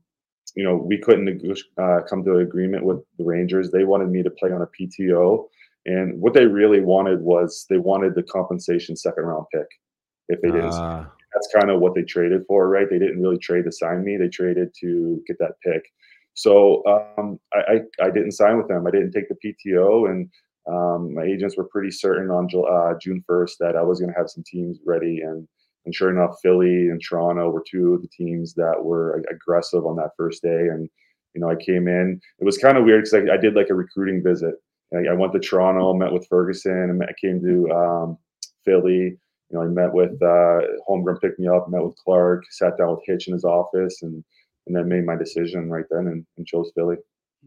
you 0.55 0.65
know, 0.65 0.77
we 0.77 0.99
couldn't 0.99 1.43
uh, 1.79 2.01
come 2.09 2.25
to 2.25 2.37
an 2.37 2.43
agreement 2.43 2.85
with 2.85 2.99
the 3.17 3.25
Rangers. 3.25 3.71
They 3.71 3.85
wanted 3.85 4.11
me 4.11 4.23
to 4.23 4.31
play 4.31 4.51
on 4.51 4.63
a 4.63 4.67
PTO, 4.67 5.47
and 5.89 6.21
what 6.21 6.35
they 6.35 6.47
really 6.47 6.81
wanted 6.81 7.21
was 7.21 7.67
they 7.69 7.79
wanted 7.79 8.15
the 8.15 8.23
compensation 8.23 8.97
second 8.97 9.25
round 9.25 9.47
pick 9.53 9.67
if 10.29 10.41
they 10.43 10.51
didn't. 10.51 10.73
Ah. 10.73 11.11
That's 11.35 11.49
kind 11.55 11.71
of 11.71 11.81
what 11.81 11.95
they 11.95 12.03
traded 12.03 12.45
for, 12.47 12.69
right? 12.69 12.89
They 12.89 12.99
didn't 12.99 13.21
really 13.21 13.39
trade 13.39 13.65
to 13.65 13.73
sign 13.73 14.05
me; 14.05 14.17
they 14.17 14.29
traded 14.29 14.75
to 14.81 15.23
get 15.27 15.39
that 15.39 15.61
pick. 15.65 15.83
So 16.35 16.83
um, 16.87 17.39
I, 17.53 17.59
I, 17.59 18.07
I 18.07 18.11
didn't 18.11 18.33
sign 18.33 18.57
with 18.57 18.69
them. 18.69 18.87
I 18.87 18.91
didn't 18.91 19.13
take 19.13 19.29
the 19.29 19.35
PTO, 19.45 20.09
and 20.11 20.31
um, 20.69 21.15
my 21.15 21.23
agents 21.23 21.57
were 21.57 21.65
pretty 21.65 21.91
certain 21.91 22.31
on 22.31 22.47
uh, 22.47 22.99
June 23.01 23.25
1st 23.29 23.53
that 23.61 23.77
I 23.77 23.83
was 23.83 24.01
going 24.01 24.13
to 24.13 24.19
have 24.19 24.31
some 24.31 24.45
teams 24.47 24.79
ready. 24.85 25.21
And, 25.23 25.49
and 25.87 25.95
sure 25.95 26.11
enough, 26.11 26.37
Philly 26.43 26.89
and 26.89 27.01
Toronto 27.03 27.51
were 27.51 27.65
two 27.69 27.95
of 27.95 28.03
the 28.03 28.09
teams 28.09 28.55
that 28.55 28.77
were 28.81 29.23
aggressive 29.31 29.87
on 29.87 29.97
that 29.97 30.11
first 30.17 30.43
day. 30.43 30.69
And, 30.69 30.89
you 31.35 31.41
know, 31.41 31.49
I 31.49 31.57
came 31.57 31.89
in, 31.89 32.21
it 32.39 32.45
was 32.45 32.59
kind 32.59 32.77
of 32.77 32.85
weird 32.85 33.05
because 33.05 33.15
I, 33.15 33.35
I, 33.35 33.37
did 33.39 33.55
like 33.55 33.71
a 33.71 33.75
recruiting 33.75 34.23
visit. 34.23 34.57
I, 34.95 35.11
I, 35.11 35.13
went 35.15 35.33
to 35.35 35.39
Toronto, 35.41 35.93
met 35.95 36.13
with 36.13 36.27
Ferguson, 36.29 36.73
and 36.73 37.03
I 37.03 37.13
came 37.21 37.41
to 37.43 37.71
um, 37.73 38.19
Philly. 38.65 39.19
You 39.51 39.57
know, 39.57 39.63
I 39.63 39.67
met 39.67 39.93
with 39.93 40.13
uh, 40.23 40.61
Holmgren, 40.89 41.21
picked 41.21 41.39
me 41.39 41.49
up, 41.49 41.69
met 41.71 41.83
with 41.83 41.97
Clarke, 41.97 42.45
sat 42.51 42.77
down 42.79 42.91
with 42.91 43.01
Hitch 43.07 43.29
in 43.29 43.33
his 43.35 43.45
office, 43.45 44.03
and 44.03 44.25
and 44.67 44.77
then 44.77 44.89
made 44.89 45.05
my 45.07 45.17
decision 45.17 45.71
right 45.71 45.87
then 45.91 46.07
and, 46.09 46.27
and 46.37 46.47
chose 46.47 46.71
Philly. 46.75 46.97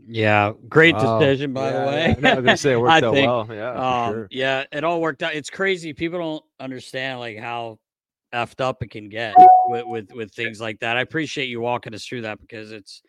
Yeah, 0.07 0.53
great 0.67 0.95
Wow. 0.95 1.19
decision 1.19 1.53
by 1.53 1.71
the 1.71 1.79
way. 1.79 2.07
yeah. 2.07 2.15
No, 2.19 2.31
I 2.31 2.35
was 2.35 2.45
gonna 2.45 2.57
say 2.57 2.73
it 2.73 2.77
worked 2.79 3.03
out 3.03 3.13
think, 3.13 3.27
well. 3.27 3.47
Yeah, 3.51 3.73
um, 3.73 4.13
sure. 4.13 4.27
yeah, 4.31 4.63
it 4.71 4.83
all 4.83 5.01
worked 5.01 5.21
out. 5.21 5.35
It's 5.35 5.49
crazy. 5.49 5.93
People 5.93 6.19
don't 6.19 6.43
understand 6.59 7.19
like 7.19 7.37
how 7.37 7.79
effed 8.33 8.61
up 8.61 8.81
it 8.81 8.89
can 8.89 9.09
get 9.09 9.35
with 9.67 9.85
with, 9.85 10.13
with 10.13 10.33
things 10.33 10.59
like 10.59 10.79
that. 10.79 10.97
I 10.97 11.01
appreciate 11.01 11.49
you 11.49 11.61
walking 11.61 11.93
us 11.93 12.05
through 12.05 12.21
that 12.21 12.39
because 12.39 12.71
it's 12.71 13.01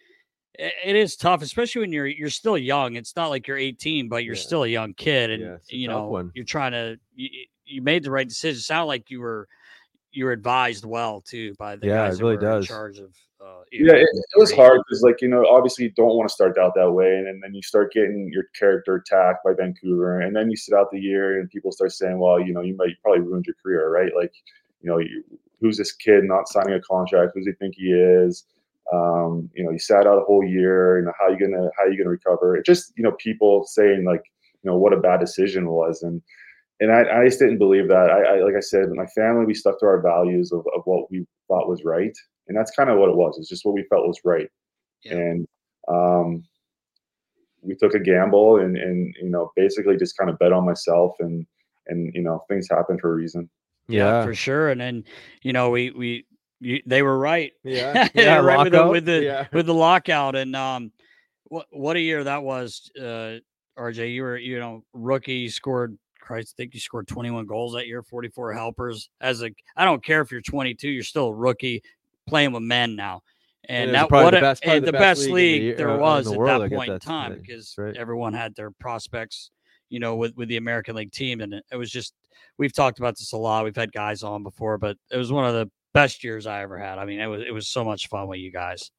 it, 0.55 0.73
it 0.85 0.97
is 0.97 1.17
tough, 1.17 1.43
especially 1.43 1.81
when 1.81 1.93
you're 1.93 2.07
you're 2.07 2.31
still 2.31 2.59
young. 2.59 2.97
It's 2.97 3.17
not 3.17 3.29
like 3.29 3.47
you're 3.47 3.59
18, 3.59 4.09
but 4.09 4.25
you're 4.25 4.35
Yeah. 4.35 4.41
still 4.41 4.65
a 4.65 4.69
young 4.69 4.95
kid, 4.95 5.31
and 5.31 5.43
Yeah, 5.43 5.57
you 5.69 5.89
know 5.89 6.09
one. 6.09 6.31
you're 6.35 6.45
trying 6.45 6.73
to. 6.73 6.99
You, 7.15 7.29
you 7.65 7.81
made 7.81 8.03
the 8.03 8.11
right 8.11 8.29
decision. 8.29 8.59
It 8.59 8.63
sounded 8.63 8.87
like 8.87 9.11
you 9.11 9.21
were 9.21 9.49
you 10.11 10.27
were 10.27 10.33
advised 10.33 10.85
well 10.85 11.21
too 11.23 11.55
by 11.59 11.77
the 11.77 11.87
Yeah, 11.87 11.97
guys 11.97 12.15
it 12.15 12.19
that 12.19 12.25
really 12.25 12.37
were 12.37 12.43
in 12.47 12.59
does. 12.59 12.67
charge 12.67 12.99
of. 12.99 13.17
Uh, 13.41 13.63
yeah, 13.73 13.95
it, 13.95 14.07
it 14.13 14.39
was 14.39 14.53
hard 14.53 14.81
because, 14.87 15.03
like, 15.03 15.21
you 15.21 15.27
know, 15.29 15.45
obviously 15.47 15.87
you 15.87 15.91
don't 15.93 16.15
want 16.17 16.29
to 16.29 16.33
start 16.33 16.57
out 16.59 16.75
that 16.77 16.93
way, 16.93 17.17
and, 17.17 17.27
and 17.27 17.43
then 17.43 17.55
you 17.55 17.63
start 17.63 17.93
getting 17.93 18.31
your 18.33 18.45
character 18.57 18.95
attacked 18.97 19.43
by 19.45 19.53
Vancouver, 19.53 20.21
and 20.21 20.37
then 20.37 20.49
you 20.49 20.57
sit 20.57 20.75
out 20.75 20.91
the 20.93 21.01
year, 21.01 21.41
and 21.41 21.51
people 21.51 21.73
start 21.73 21.91
saying, 21.91 22.19
well, 22.19 22.39
you 22.39 22.53
know, 22.53 22.61
you 22.61 22.77
might 22.77 22.91
you 22.91 22.95
probably 23.03 23.23
ruined 23.23 23.47
your 23.47 23.57
career, 23.61 23.91
right? 23.91 24.13
Like, 24.15 24.33
you 24.81 24.91
know, 24.91 24.99
you, 24.99 25.25
who's 25.61 25.77
this 25.77 25.93
kid 25.93 26.23
not 26.23 26.49
signing 26.49 26.75
a 26.75 26.81
contract? 26.83 27.33
Who 27.35 27.41
does 27.41 27.47
he 27.47 27.53
think 27.55 27.75
he 27.77 27.93
is? 27.93 28.45
Um, 28.93 29.51
you 29.55 29.65
know, 29.65 29.71
you 29.71 29.79
sat 29.79 30.07
out 30.07 30.19
a 30.19 30.25
whole 30.25 30.45
year. 30.45 30.99
You 30.99 31.05
know, 31.07 31.13
how 31.19 31.29
you 31.29 31.39
gonna 31.39 31.71
how 31.79 31.87
you 31.87 31.97
gonna 31.97 32.11
recover? 32.11 32.57
It 32.57 32.67
just, 32.67 32.93
you 32.97 33.03
know, 33.03 33.13
people 33.13 33.65
saying 33.65 34.05
like, 34.05 34.23
you 34.63 34.71
know, 34.71 34.77
what 34.79 34.93
a 34.93 35.01
bad 35.01 35.21
decision 35.21 35.69
was, 35.69 36.03
and 36.03 36.21
and 36.81 36.91
I, 36.93 37.21
I 37.21 37.25
just 37.27 37.39
didn't 37.39 37.59
believe 37.59 37.89
that. 37.89 38.11
I, 38.11 38.37
I 38.39 38.41
like 38.43 38.55
I 38.57 38.61
said, 38.61 38.89
my 38.91 39.07
family, 39.07 39.45
we 39.45 39.55
stuck 39.55 39.79
to 39.81 39.87
our 39.87 40.01
values 40.03 40.53
of, 40.53 40.61
of 40.75 40.83
what 40.85 41.11
we 41.11 41.25
thought 41.49 41.69
was 41.69 41.85
right, 41.85 42.17
and 42.49 42.57
that's 42.57 42.73
kind 42.73 42.91
of 42.91 42.99
what 42.99 43.09
it 43.09 43.17
was. 43.17 43.37
It's 43.39 43.49
just 43.49 43.65
what 43.65 43.75
we 43.75 43.85
felt 43.89 44.07
was 44.07 44.21
right, 44.25 44.49
Yeah. 45.05 45.15
and 45.15 45.49
um, 45.89 46.43
we 47.61 47.77
took 47.77 47.95
a 47.95 48.01
gamble, 48.01 48.59
and 48.59 48.77
and 48.77 49.15
you 49.23 49.31
know, 49.31 49.53
basically 49.57 49.97
just 49.97 50.17
kind 50.17 50.29
of 50.31 50.39
bet 50.39 50.53
on 50.53 50.67
myself, 50.67 51.15
and 51.21 51.47
and 51.87 52.13
you 52.15 52.23
know, 52.23 52.45
things 52.49 52.69
happen 52.71 52.99
for 52.99 53.13
a 53.13 53.17
reason. 53.17 53.49
Yeah. 53.89 54.25
for 54.25 54.35
sure. 54.35 54.71
And 54.71 54.81
then 54.81 55.05
you 55.43 55.53
know 55.53 55.71
we 55.71 55.91
we 55.91 56.25
you, 56.63 56.83
they 56.87 57.03
were 57.03 57.19
right. 57.19 57.53
Yeah. 57.65 58.09
Yeah, 58.15 58.37
right 58.39 58.63
with 58.65 58.73
the, 58.73 58.79
lockout. 58.79 58.93
with 58.93 59.05
the 59.05 59.23
Yeah. 59.23 59.47
with 59.53 59.67
the 59.67 59.75
lockout 59.75 60.37
and 60.37 60.55
um 60.57 60.93
what 61.45 61.67
what 61.71 61.97
a 61.97 62.01
year 62.01 62.25
that 62.25 62.43
was. 62.43 62.91
Uh, 62.99 63.39
RJ, 63.79 64.13
you 64.15 64.23
were 64.23 64.37
you 64.39 64.59
know 64.59 64.85
rookie 64.93 65.49
scored. 65.49 65.99
Christ, 66.21 66.55
I 66.57 66.63
think 66.63 66.75
you 66.75 66.79
scored 66.79 67.09
21 67.09 67.47
goals 67.47 67.75
that 67.75 67.89
year, 67.89 68.01
44 68.01 68.53
helpers. 68.53 69.09
As 69.21 69.43
a, 69.43 69.51
I 69.77 69.85
don't 69.85 70.05
care 70.05 70.21
if 70.21 70.31
you're 70.31 70.41
22, 70.41 70.89
you're 70.89 71.03
still 71.03 71.27
a 71.29 71.35
rookie 71.35 71.83
playing 72.29 72.53
with 72.53 72.63
men 72.63 72.95
now. 72.95 73.23
And 73.69 73.93
that 73.93 74.09
what 74.09 74.31
the 74.33 74.41
best- 74.41 74.65
and 74.65 74.83
the 74.83 74.87
the 74.87 74.93
best 74.93 75.23
best 75.23 75.31
league 75.31 75.63
year- 75.63 75.75
there 75.77 75.91
uh, 75.91 75.99
was 75.99 76.27
the 76.27 76.33
at 76.33 76.39
world, 76.39 76.63
that 76.63 76.71
point 76.73 76.93
in 76.93 76.99
time 77.01 77.33
right. 77.33 77.41
because 77.43 77.75
Right. 77.77 77.97
everyone 77.97 78.35
had 78.35 78.55
their 78.55 78.71
prospects, 78.71 79.51
you 79.89 79.99
know, 79.99 80.15
with 80.15 80.37
with 80.37 80.49
the 80.49 80.59
American 80.59 80.95
League 80.95 81.11
team, 81.13 81.41
and 81.41 81.55
it, 81.55 81.65
it 81.73 81.77
was 81.77 81.91
just 81.91 82.15
we've 82.57 82.73
talked 82.73 83.01
about 83.01 83.19
this 83.19 83.33
a 83.33 83.37
lot. 83.37 83.65
We've 83.65 83.75
had 83.75 83.93
guys 83.93 84.23
on 84.23 84.43
before, 84.45 84.79
but 84.79 84.97
it 85.11 85.17
was 85.17 85.33
one 85.33 85.45
of 85.45 85.55
the 85.55 85.69
best 85.95 86.25
years 86.25 86.47
I 86.47 86.63
ever 86.63 86.79
had. 86.79 86.99
I 86.99 87.05
mean, 87.05 87.21
it 87.21 87.27
was 87.27 87.43
it 87.47 87.53
was 87.53 87.69
so 87.69 87.85
much 87.85 88.09
fun 88.09 88.29
with 88.29 88.39
you 88.39 88.53
guys. 88.53 88.91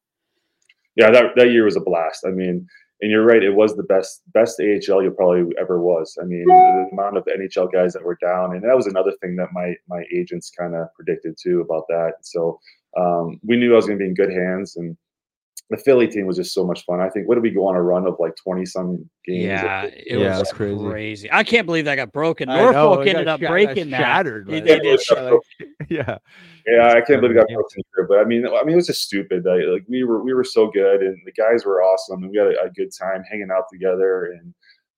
Yeah, 0.96 1.10
that 1.10 1.32
that 1.36 1.50
year 1.50 1.64
was 1.64 1.76
a 1.76 1.80
blast. 1.80 2.24
I 2.26 2.30
mean, 2.30 2.66
and 3.00 3.10
you're 3.10 3.24
right, 3.24 3.42
it 3.42 3.54
was 3.54 3.76
the 3.76 3.82
best 3.82 4.22
best 4.32 4.60
AHL 4.60 5.02
you 5.02 5.10
probably 5.10 5.52
ever 5.60 5.80
was. 5.80 6.16
I 6.20 6.24
mean, 6.24 6.44
the 6.46 6.88
amount 6.92 7.16
of 7.16 7.24
NHL 7.24 7.72
guys 7.72 7.92
that 7.92 8.04
were 8.04 8.18
down, 8.20 8.54
and 8.54 8.62
that 8.62 8.76
was 8.76 8.86
another 8.86 9.12
thing 9.20 9.36
that 9.36 9.48
my 9.52 9.74
my 9.88 10.04
agents 10.14 10.50
kind 10.50 10.74
of 10.74 10.88
predicted 10.94 11.36
too 11.42 11.60
about 11.60 11.84
that. 11.88 12.14
So 12.22 12.60
um, 12.96 13.40
we 13.42 13.56
knew 13.56 13.72
I 13.72 13.76
was 13.76 13.86
going 13.86 13.98
to 13.98 14.02
be 14.02 14.08
in 14.08 14.14
good 14.14 14.32
hands, 14.32 14.76
and 14.76 14.96
the 15.74 15.82
Philly 15.82 16.06
team 16.06 16.26
was 16.26 16.36
just 16.36 16.52
so 16.54 16.64
much 16.66 16.84
fun. 16.84 17.00
I 17.00 17.08
think 17.08 17.26
what 17.28 17.34
did 17.34 17.42
we 17.42 17.50
go 17.50 17.66
on 17.66 17.74
a 17.74 17.82
run 17.82 18.06
of 18.06 18.16
like 18.18 18.36
twenty 18.36 18.64
some 18.66 19.08
games? 19.24 19.44
Yeah, 19.44 19.84
it 19.84 20.18
Yeah, 20.18 20.38
was 20.38 20.52
crazy. 20.52 20.78
crazy. 20.88 21.28
I 21.32 21.42
can't 21.42 21.66
believe 21.66 21.84
that 21.86 21.96
got 21.96 22.12
broken. 22.12 22.48
I 22.48 22.58
know, 22.60 22.72
Norfolk 22.72 23.06
it 23.06 23.10
ended 23.10 23.28
up 23.28 23.40
shat- 23.40 23.50
breaking 23.50 23.90
got 23.90 23.98
that. 23.98 23.98
shattered, 24.02 24.46
They- 24.46 24.52
man. 24.60 24.64
they 24.64 24.78
did 24.80 25.00
Yeah, 25.10 25.20
Like, 25.20 25.40
yeah. 25.88 26.18
Yeah, 26.66 26.88
I 26.88 27.00
can't 27.00 27.20
believe 27.20 27.32
it 27.32 27.40
got 27.40 27.50
Yeah. 27.50 27.56
broken 27.56 27.82
here. 27.96 28.06
But 28.08 28.18
I 28.20 28.24
mean, 28.24 28.46
I 28.46 28.62
mean, 28.64 28.72
it 28.74 28.76
was 28.76 28.86
just 28.86 29.02
stupid. 29.02 29.44
Like, 29.44 29.62
like 29.70 29.84
we 29.88 30.04
were, 30.04 30.22
we 30.22 30.32
were 30.32 30.44
so 30.44 30.70
good, 30.70 31.02
and 31.02 31.16
the 31.26 31.32
guys 31.32 31.64
were 31.66 31.82
awesome, 31.82 32.22
and 32.22 32.30
we 32.30 32.38
had 32.38 32.48
a, 32.48 32.62
a 32.64 32.70
good 32.70 32.90
time 32.98 33.22
hanging 33.30 33.48
out 33.52 33.64
together. 33.72 34.26
And 34.38 34.54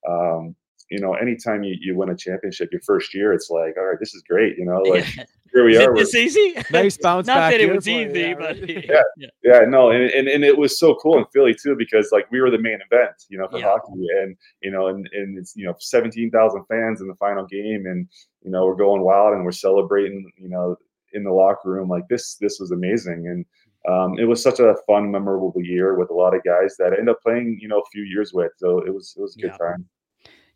um, 0.09 0.55
you 0.91 1.01
know, 1.01 1.15
anytime 1.15 1.63
you, 1.65 1.75
you 1.81 1.97
win 1.97 2.11
a 2.11 2.17
championship 2.17 2.69
your 2.71 2.81
first 2.83 3.13
year, 3.15 3.33
it's 3.33 3.51
like, 3.51 3.77
all 3.77 3.85
right, 3.85 3.99
this 3.99 4.15
is 4.15 4.23
great. 4.29 4.57
You 4.59 4.67
know, 4.67 4.83
like 4.83 5.05
here 5.53 5.65
we 5.65 5.75
Is 5.75 5.81
are. 5.81 5.83
it 5.85 5.89
we're- 5.93 6.01
this 6.05 6.15
easy? 6.15 6.55
Nice 6.71 6.97
bounce 6.99 7.27
Not 7.27 7.37
back 7.37 7.53
that 7.53 7.61
it 7.61 7.75
was 7.75 7.85
for 7.85 7.91
easy, 7.91 8.21
yeah, 8.21 8.35
but 8.35 8.57
right. 8.61 8.69
Yeah. 8.89 9.03
yeah. 9.17 9.29
Yeah, 9.43 9.61
no, 9.69 9.91
and, 9.91 10.11
and 10.11 10.29
and 10.29 10.45
it 10.45 10.57
was 10.57 10.79
so 10.79 10.95
cool 10.97 11.19
in 11.19 11.25
Philly 11.33 11.55
too 11.55 11.75
because 11.77 12.11
like 12.13 12.31
we 12.31 12.41
were 12.41 12.51
the 12.51 12.59
main 12.59 12.79
event, 12.91 13.13
you 13.29 13.39
know, 13.39 13.49
for 13.49 13.59
Yeah. 13.59 13.67
hockey, 13.67 13.93
and 14.21 14.37
you 14.63 14.71
know, 14.71 14.89
and 14.89 15.09
and 15.13 15.39
it's 15.39 15.55
you 15.57 15.65
know 15.67 15.75
seventeen 15.79 16.31
thousand 16.31 16.65
fans 16.67 17.01
in 17.01 17.07
the 17.09 17.15
final 17.17 17.47
game, 17.47 17.87
and 17.87 18.09
you 18.43 18.51
know 18.51 18.67
we're 18.67 18.75
going 18.77 19.03
wild 19.03 19.35
and 19.35 19.45
we're 19.45 19.53
celebrating, 19.53 20.31
you 20.37 20.49
know, 20.49 20.77
in 21.13 21.25
the 21.25 21.33
locker 21.33 21.71
room 21.71 21.89
like 21.89 22.07
this 22.09 22.35
this 22.37 22.59
was 22.61 22.71
amazing 22.73 23.27
and 23.29 23.45
um, 23.89 24.19
it 24.19 24.25
was 24.25 24.43
such 24.43 24.59
a 24.59 24.75
fun 24.87 25.11
memorable 25.13 25.53
year 25.57 25.95
with 25.97 26.11
a 26.11 26.15
lot 26.15 26.35
of 26.35 26.43
guys 26.43 26.77
that 26.77 26.93
I 26.93 26.97
ended 26.99 27.11
up 27.11 27.23
playing 27.23 27.59
you 27.63 27.69
know 27.69 27.79
a 27.79 27.85
few 27.93 28.03
years 28.03 28.33
with 28.35 28.51
so 28.57 28.81
it 28.81 28.93
was 28.93 29.15
it 29.17 29.23
was 29.23 29.37
a 29.37 29.41
good 29.41 29.53
Yeah. 29.53 29.67
time 29.67 29.89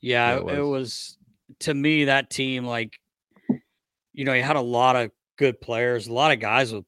Yeah, 0.01 0.30
Yeah, 0.41 0.53
it, 0.55 0.59
it 0.59 0.62
was. 0.62 1.16
to 1.61 1.72
me 1.74 2.05
that 2.07 2.28
team 2.30 2.64
like 2.64 2.99
you 4.20 4.26
know, 4.26 4.34
you 4.34 4.42
had 4.42 4.56
a 4.56 4.60
lot 4.60 4.96
of 4.96 5.10
good 5.38 5.58
players, 5.62 6.06
a 6.06 6.12
lot 6.12 6.30
of 6.30 6.40
guys 6.40 6.74
with 6.74 6.84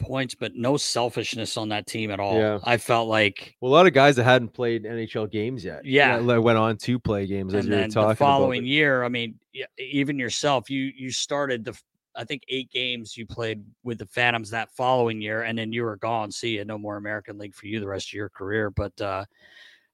points, 0.00 0.34
but 0.34 0.56
no 0.56 0.76
selfishness 0.76 1.56
on 1.56 1.68
that 1.68 1.86
team 1.86 2.10
at 2.10 2.18
all. 2.18 2.36
Yeah. 2.36 2.58
I 2.64 2.78
felt 2.78 3.08
like 3.08 3.54
Well, 3.60 3.70
a 3.70 3.74
lot 3.74 3.86
of 3.86 3.92
guys 3.92 4.16
that 4.16 4.24
hadn't 4.24 4.48
played 4.48 4.82
NHL 4.82 5.30
games 5.30 5.64
yet. 5.64 5.84
Yeah. 5.84 6.18
that 6.18 6.42
went 6.42 6.58
on 6.58 6.76
to 6.78 6.98
play 6.98 7.28
games 7.28 7.54
as 7.54 7.60
and 7.64 7.68
you 7.68 7.76
were 7.76 7.82
then 7.82 7.90
talking 7.90 8.08
the 8.08 8.16
following 8.16 8.66
year, 8.66 9.04
I 9.04 9.08
mean, 9.08 9.38
even 9.78 10.18
yourself, 10.18 10.68
you 10.68 10.90
you 10.96 11.12
started 11.12 11.64
the 11.64 11.80
I 12.16 12.24
think 12.24 12.42
eight 12.48 12.72
games 12.72 13.16
you 13.16 13.24
played 13.24 13.64
with 13.84 13.98
the 13.98 14.06
Phantoms 14.06 14.50
that 14.50 14.72
following 14.72 15.20
year, 15.20 15.42
and 15.42 15.56
then 15.56 15.72
you 15.72 15.84
were 15.84 15.96
gone. 15.96 16.32
See 16.32 16.56
you, 16.56 16.64
no 16.64 16.76
more 16.76 16.96
American 16.96 17.38
League 17.38 17.54
for 17.54 17.68
you 17.68 17.78
the 17.78 17.86
rest 17.86 18.08
of 18.08 18.14
your 18.14 18.30
career. 18.30 18.70
But 18.70 19.00
uh, 19.00 19.24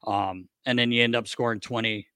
um, 0.07 0.49
and 0.65 0.79
then 0.79 0.93
you 0.93 1.03
end 1.03 1.15
up 1.15 1.29
scoring 1.29 1.61
20, 1.61 2.07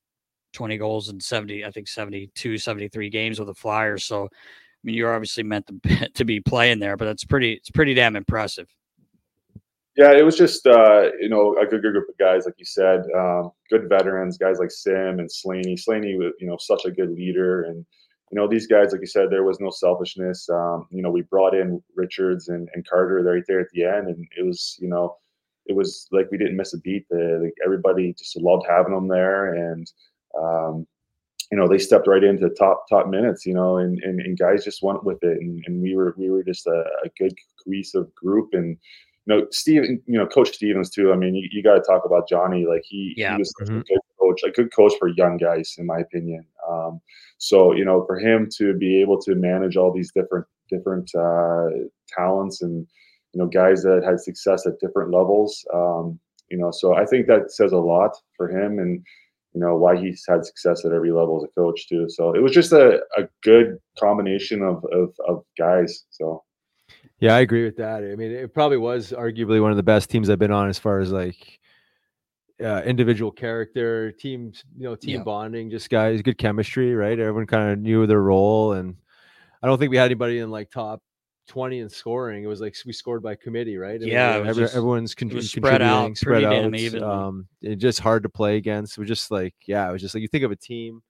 20 0.55 0.79
goals 0.79 1.11
in 1.11 1.21
70, 1.21 1.65
I 1.65 1.71
think 1.71 1.89
72, 1.89 2.57
73 2.59 3.11
games 3.11 3.39
with 3.39 3.49
the 3.49 3.55
Flyers. 3.55 4.05
So 4.05 4.25
I 4.25 4.29
mean, 4.83 4.97
you're 4.97 5.15
obviously 5.15 5.43
meant 5.43 5.67
to 5.67 6.09
to 6.15 6.25
be 6.25 6.41
playing 6.41 6.79
there, 6.79 6.97
but 6.97 7.07
that's 7.07 7.25
pretty 7.25 7.55
it's 7.55 7.71
pretty 7.71 7.95
damn 7.95 8.17
impressive. 8.17 8.69
Yeah, 9.97 10.13
it 10.13 10.25
was 10.25 10.37
just 10.37 10.67
uh, 10.67 11.11
you 11.21 11.29
know 11.29 11.57
a 11.57 11.67
good, 11.67 11.83
good 11.83 11.93
group 11.93 12.09
of 12.09 12.19
guys, 12.19 12.47
like 12.47 12.57
you 12.59 12.65
said, 12.65 13.03
um, 13.17 13.53
good 13.71 13.89
veterans, 13.89 14.39
guys 14.39 14.59
like 14.59 14.71
Sim 14.71 15.21
and 15.21 15.31
Slaney. 15.31 15.77
Slaney 15.77 16.17
was 16.17 16.33
you 16.41 16.47
know 16.47 16.59
such 16.59 16.85
a 16.85 16.91
good 16.91 17.11
leader, 17.11 17.63
and 17.63 17.77
you 18.31 18.37
know 18.37 18.49
these 18.49 18.67
guys, 18.67 18.93
like 18.93 19.01
you 19.01 19.07
said, 19.07 19.31
there 19.31 19.45
was 19.45 19.61
no 19.61 19.71
selfishness. 19.71 20.49
Um, 20.51 20.87
you 20.91 21.01
know, 21.01 21.11
we 21.11 21.23
brought 21.23 21.55
in 21.55 21.83
Richards 21.95 22.49
and, 22.49 22.69
and 22.75 22.87
Carter 22.87 23.23
right 23.23 23.45
there 23.47 23.61
at 23.61 23.69
the 23.73 23.85
end, 23.85 24.09
and 24.09 24.27
it 24.37 24.45
was 24.45 24.77
you 24.81 24.89
know 24.89 25.17
it 25.67 25.77
was 25.77 26.09
like 26.11 26.29
we 26.31 26.39
didn't 26.39 26.57
miss 26.57 26.75
a 26.75 26.79
beat. 26.81 27.07
The, 27.09 27.41
like 27.43 27.55
everybody 27.65 28.13
just 28.15 28.37
loved 28.37 28.67
having 28.69 28.93
them 28.93 29.09
there, 29.09 29.55
and 29.55 29.91
um, 30.41 30.87
you 31.51 31.59
know 31.59 31.69
they 31.69 31.79
stepped 31.79 32.07
right 32.09 32.25
into 32.25 32.49
top 32.51 32.85
top 32.89 33.09
minutes. 33.09 33.45
You 33.47 33.55
know, 33.55 33.79
and 33.79 34.03
and, 34.03 34.21
and 34.21 34.39
guys 34.39 34.65
just 34.65 34.83
went 34.83 35.05
with 35.05 35.23
it, 35.23 35.39
and, 35.41 35.63
and 35.67 35.81
we 35.83 35.95
were 35.97 36.15
we 36.17 36.31
were 36.31 36.43
just 36.43 36.67
a, 36.67 36.85
a 37.05 37.09
good 37.19 37.35
cohesive 37.65 38.15
group, 38.15 38.51
and 38.53 38.77
you 39.27 39.35
know, 39.35 39.47
Steven, 39.51 40.03
you 40.07 40.19
know, 40.19 40.27
Coach 40.27 40.51
Stevens 40.53 40.91
too. 40.91 41.13
I 41.13 41.17
mean, 41.17 41.35
you, 41.35 41.49
you 41.51 41.63
got 41.63 41.75
to 41.75 41.81
talk 41.81 42.05
about 42.05 42.29
Johnny. 42.29 42.67
Like 42.67 42.83
he, 42.85 43.15
Yeah. 43.17 43.33
he 43.33 43.39
was 43.39 43.55
Mhm. 43.63 43.81
a 43.81 43.85
good 43.85 44.01
coach, 44.21 44.43
a 44.45 44.51
good 44.51 44.71
coach 44.73 44.93
for 44.99 45.09
young 45.09 45.39
guys, 45.39 45.77
in 45.79 45.87
my 45.87 46.01
opinion. 46.01 46.45
Um, 46.69 47.01
so 47.39 47.73
you 47.75 47.85
know, 47.85 48.05
for 48.07 48.19
him 48.19 48.49
to 48.59 48.75
be 48.75 49.01
able 49.01 49.21
to 49.23 49.35
manage 49.35 49.77
all 49.77 49.93
these 49.93 50.13
different 50.13 50.47
different 50.69 51.11
uh, 51.15 51.69
talents 52.09 52.63
and 52.63 52.87
you 53.33 53.41
know 53.41 53.47
guys 53.47 53.83
that 53.83 54.03
had 54.05 54.21
success 54.21 54.67
at 54.67 54.79
different 54.81 55.11
levels, 55.11 55.65
um, 55.73 56.19
you 56.51 56.59
know, 56.59 56.71
so 56.71 56.95
I 56.95 57.05
think 57.07 57.27
that 57.27 57.51
says 57.51 57.73
a 57.73 57.79
lot 57.79 58.13
for 58.37 58.49
him 58.49 58.79
and 58.79 59.03
you 59.55 59.61
know 59.61 59.77
why 59.77 59.97
he's 59.97 60.25
had 60.29 60.45
success 60.45 60.85
at 60.85 60.93
every 60.93 61.13
level 61.13 61.37
as 61.37 61.49
a 61.49 61.61
coach 61.61 61.89
too. 61.89 62.07
So 62.09 62.35
it 62.35 62.43
was 62.43 62.53
just 62.53 62.73
a, 62.73 63.01
a 63.17 63.29
good 63.43 63.79
combination 63.99 64.63
of, 64.63 64.85
of 64.93 65.15
of 65.27 65.45
guys. 65.57 66.05
So. 66.11 66.43
Yeah, 67.21 67.35
I 67.35 67.41
agree 67.41 67.65
with 67.65 67.77
that. 67.77 68.03
I 68.03 68.17
mean, 68.17 68.33
it 68.33 68.53
probably 68.53 68.77
was 68.77 69.13
arguably 69.13 69.63
one 69.63 69.71
of 69.71 69.77
the 69.77 69.83
best 69.83 70.11
teams 70.11 70.29
I've 70.29 70.39
been 70.39 70.51
on 70.51 70.69
as 70.69 70.79
far 70.79 70.99
as 71.01 71.11
like 71.13 71.61
uh, 72.63 72.83
individual 72.85 73.31
character, 73.31 74.13
teams, 74.13 74.65
you 74.77 74.85
know, 74.85 74.95
team 74.95 75.17
Yeah. 75.17 75.23
bonding, 75.23 75.71
just 75.71 75.89
guys, 75.89 76.21
good 76.23 76.39
chemistry, 76.39 76.95
right? 76.95 77.19
Everyone 77.19 77.47
kind 77.47 77.71
of 77.73 77.79
knew 77.79 78.07
their 78.07 78.21
role, 78.21 78.73
and 78.73 78.97
I 79.63 79.67
don't 79.67 79.79
think 79.79 79.91
we 79.91 79.97
had 79.97 80.07
anybody 80.07 80.41
in 80.41 80.51
like 80.51 80.71
top 80.71 81.03
twenty 81.47 81.81
in 81.81 81.89
scoring. 81.89 82.45
It 82.45 82.47
was 82.47 82.61
like 82.61 82.75
we 82.87 82.93
scored 82.93 83.23
by 83.23 83.35
committee, 83.35 83.77
right? 83.77 83.97
I 83.97 83.99
mean, 83.99 84.09
Yeah, 84.09 84.39
was 84.39 84.49
every- 84.49 84.63
just- 84.65 84.77
everyone's 84.77 85.15
con- 85.15 85.31
it 85.31 85.35
was 85.35 85.51
spread 85.51 85.83
out 85.83 86.17
spread 86.17 86.45
out. 86.45 87.03
Um, 87.03 87.47
it 87.63 87.77
just 87.77 88.01
hard 88.01 88.23
to 88.25 88.29
play 88.29 88.57
against. 88.57 88.97
It 88.97 89.01
was 89.01 89.09
just 89.09 89.31
like, 89.31 89.55
yeah, 89.67 89.89
it 89.89 89.93
was 89.93 90.01
just 90.03 90.15
like 90.15 90.23
you 90.23 90.29
think 90.29 90.45
of 90.45 90.51
a 90.53 90.57
team. 90.57 91.03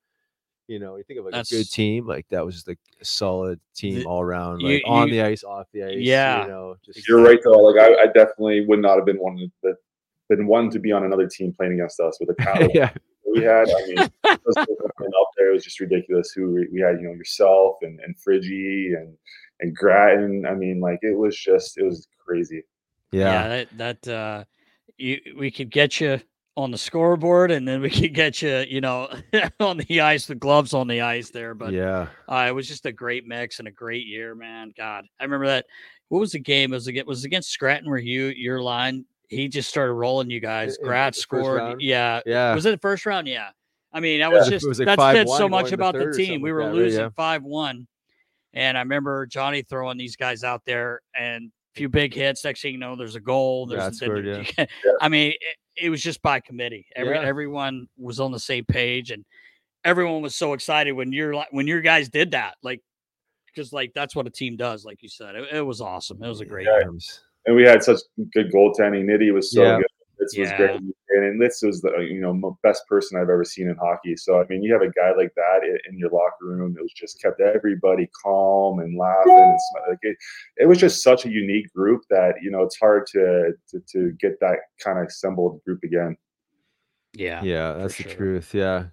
You 0.67 0.79
know, 0.79 0.97
you 0.97 1.03
think 1.05 1.19
of 1.19 1.27
like 1.27 1.35
a 1.35 1.45
good 1.45 1.71
team, 1.71 2.07
like 2.07 2.27
that 2.31 2.45
was 2.45 2.55
just 2.55 2.67
like 2.69 2.79
a 3.01 3.05
solid 3.05 3.61
team 3.75 3.97
The- 3.97 4.05
all 4.07 4.23
around, 4.23 4.61
you- 4.61 4.75
like 4.75 4.83
on 4.87 5.09
you- 5.09 5.15
the 5.15 5.23
ice, 5.23 5.45
off 5.45 5.67
the 5.73 5.83
ice. 5.85 5.97
Yeah. 5.99 6.43
you 6.45 6.49
know, 6.49 6.77
just 6.85 7.07
You're 7.07 7.21
right 7.23 7.39
though. 7.45 7.59
Like 7.61 7.77
I, 7.81 8.05
I 8.05 8.07
definitely 8.15 8.65
would 8.67 8.81
not 8.81 8.97
have 8.97 9.05
been 9.05 9.19
one 9.19 9.51
that 9.63 9.77
been 10.31 10.47
one 10.47 10.71
to 10.71 10.79
be 10.79 10.91
on 10.91 11.05
another 11.05 11.27
team 11.29 11.53
playing 11.53 11.75
against 11.75 12.01
us 12.01 12.19
with 12.19 12.35
the 12.35 12.35
talent 12.43 12.73
yeah, 12.75 12.91
we 13.31 13.43
had. 13.43 13.69
I 13.69 13.87
mean, 13.87 13.99
it 14.25 14.41
was 14.47 14.57
up 14.57 14.67
there. 15.37 15.51
It 15.51 15.53
was 15.53 15.65
just 15.65 15.81
ridiculous. 15.81 16.33
Who 16.33 16.53
we, 16.55 16.69
we 16.73 16.81
had, 16.81 16.97
you 16.99 17.09
know, 17.09 17.13
yourself 17.13 17.77
and 17.83 18.01
and 18.01 18.17
Friggy 18.17 18.97
and 18.97 19.15
and 19.61 19.75
Gratton. 19.75 20.45
I 20.47 20.55
mean, 20.55 20.81
like 20.81 20.99
it 21.03 21.17
was 21.17 21.37
just 21.37 21.79
it 21.79 21.85
was 21.85 22.07
crazy. 22.25 22.63
yeah, 23.13 23.49
that 23.49 24.03
that 24.03 24.09
uh 24.09 24.45
you 24.99 25.21
we 25.39 25.51
could 25.51 25.71
get 25.71 26.01
you 26.01 26.21
on 26.57 26.71
the 26.71 26.79
scoreboard 26.79 27.51
and 27.51 27.67
then 27.67 27.81
we 27.81 27.91
could 27.91 28.15
get 28.15 28.41
you 28.41 28.65
you 28.69 28.81
know 28.81 29.09
on 29.61 29.77
the 29.79 30.01
ice 30.01 30.27
the 30.27 30.37
gloves 30.37 30.73
on 30.73 30.87
the 30.87 31.01
ice 31.01 31.31
there 31.31 31.53
but 31.53 31.73
yeah. 31.73 32.07
uh, 32.29 32.45
it 32.49 32.53
was 32.53 32.69
just 32.69 32.87
a 32.87 32.93
great 32.93 33.27
mix 33.27 33.59
and 33.59 33.67
a 33.67 33.73
great 33.73 34.07
year 34.07 34.37
man 34.37 34.73
god 34.77 35.05
i 35.19 35.25
remember 35.25 35.47
that 35.49 35.67
what 36.11 36.21
was 36.21 36.31
the 36.31 36.39
game 36.39 36.73
it 36.73 36.77
was 36.77 36.87
against 36.87 37.09
was 37.09 37.25
it 37.25 37.27
against 37.27 37.51
scranton 37.51 37.91
where 37.91 37.99
you 37.99 38.27
your 38.27 38.63
line 38.63 39.05
he 39.29 39.49
just 39.49 39.69
started 39.69 39.95
rolling 39.95 40.31
you 40.31 40.39
guys 40.39 40.77
In- 40.77 40.85
in 40.85 40.89
grat 40.91 41.17
scored 41.17 41.83
yeah 41.83 42.21
Yeah. 42.25 42.55
was 42.55 42.65
it 42.67 42.71
the 42.71 42.79
first 42.79 43.05
round 43.05 43.27
yeah 43.27 43.49
i 43.93 43.99
mean 43.99 44.21
that 44.21 44.31
Yeah, 44.31 44.39
was 44.39 44.47
it 44.47 44.51
just 44.53 44.69
was 44.69 44.79
like 44.79 44.97
that 44.97 45.13
said 45.13 45.29
so 45.29 45.49
much 45.49 45.73
about 45.73 45.95
the 45.95 46.05
third 46.05 46.15
team 46.15 46.41
we 46.41 46.53
were 46.53 46.61
that, 46.61 46.67
right? 46.67 46.75
losing 46.77 47.01
Yeah. 47.01 47.09
5-1 47.19 47.87
and 48.55 48.77
i 48.79 48.81
remember 48.81 49.27
johnny 49.27 49.63
throwing 49.63 49.99
these 49.99 50.17
guys 50.17 50.43
out 50.45 50.63
there 50.65 51.01
and 51.19 51.47
a 51.47 51.77
few 51.77 51.89
big 51.89 52.15
hits 52.15 52.45
next 52.45 52.63
thing 52.63 52.73
you 52.73 52.79
know 52.79 52.97
there's 52.97 53.17
a 53.17 53.21
goal 53.21 53.67
there's 53.67 53.81
Grat 53.99 54.25
then 54.25 54.45
scored, 54.47 54.57
you- 54.59 54.67
i 55.01 55.09
mean 55.09 55.33
it, 55.33 55.85
it 55.87 55.91
was 55.91 56.01
just 56.03 56.23
by 56.23 56.41
committee 56.41 56.87
Every, 56.97 57.15
Yeah. 57.15 57.23
everyone 57.23 57.89
was 57.99 58.21
on 58.21 58.33
the 58.33 58.39
same 58.39 58.65
page 58.65 59.11
and 59.11 59.25
everyone 59.85 60.23
was 60.23 60.35
so 60.35 60.53
excited 60.55 60.93
when 60.93 61.13
you're 61.13 61.35
like 61.35 61.49
when 61.51 61.67
your 61.67 61.81
guys 61.81 62.09
did 62.09 62.31
that 62.31 62.55
like 62.63 62.81
because 63.47 63.73
like 63.73 63.93
that's 63.95 64.17
what 64.17 64.27
a 64.27 64.31
team 64.31 64.57
does 64.57 64.85
like 64.85 65.03
you 65.03 65.09
said 65.09 65.35
it, 65.35 65.49
it 65.53 65.63
was 65.63 65.81
awesome 65.81 66.23
it 66.23 66.29
was 66.29 66.41
a 66.41 66.45
great 66.47 66.67
Yeah. 66.67 66.79
year. 66.79 66.93
And 67.47 67.55
we 67.55 67.63
had 67.65 67.83
such 67.83 67.99
good 68.33 68.51
goaltending. 68.51 69.05
Nitty 69.05 69.31
was 69.31 69.53
so 69.53 69.63
Yeah. 69.63 69.77
good. 69.77 69.87
This 70.25 70.39
was 70.39 70.53
great, 70.53 70.81
and 71.11 71.41
this 71.41 71.61
was 71.63 71.81
the 71.81 71.93
you 72.01 72.21
know 72.21 72.59
best 72.63 72.87
person 72.89 73.19
I've 73.19 73.31
ever 73.31 73.45
seen 73.45 73.69
in 73.69 73.77
hockey. 73.77 74.17
So 74.17 74.41
I 74.41 74.45
mean, 74.49 74.63
you 74.63 74.73
have 74.73 74.83
a 74.83 74.91
guy 74.91 75.13
like 75.17 75.33
that 75.37 75.61
in 75.89 75.99
your 75.99 76.11
locker 76.11 76.47
room 76.47 76.75
that 76.75 76.83
was 76.83 76.93
just 76.93 77.21
kept 77.21 77.41
everybody 77.41 78.09
calm 78.23 78.81
and 78.81 78.99
laughing. 78.99 79.33
And 79.33 79.59
smi- 79.59 79.89
like 79.91 79.99
it, 80.03 80.17
it 80.57 80.67
was 80.67 80.79
just 80.79 81.03
such 81.03 81.27
a 81.27 81.31
unique 81.31 81.73
group 81.73 82.03
that 82.11 82.35
you 82.43 82.51
know 82.51 82.63
it's 82.63 82.79
hard 82.79 83.07
to 83.09 83.53
to, 83.71 83.81
to 83.93 84.13
get 84.21 84.41
that 84.41 84.59
kind 84.83 84.99
of 84.99 85.07
assembled 85.07 85.63
group 85.65 85.83
again. 85.83 86.17
yeah 87.13 87.43
yeah, 87.43 87.73
that's 87.75 87.97
the 87.97 88.05
truth. 88.05 88.55
Yeah, 88.55 88.87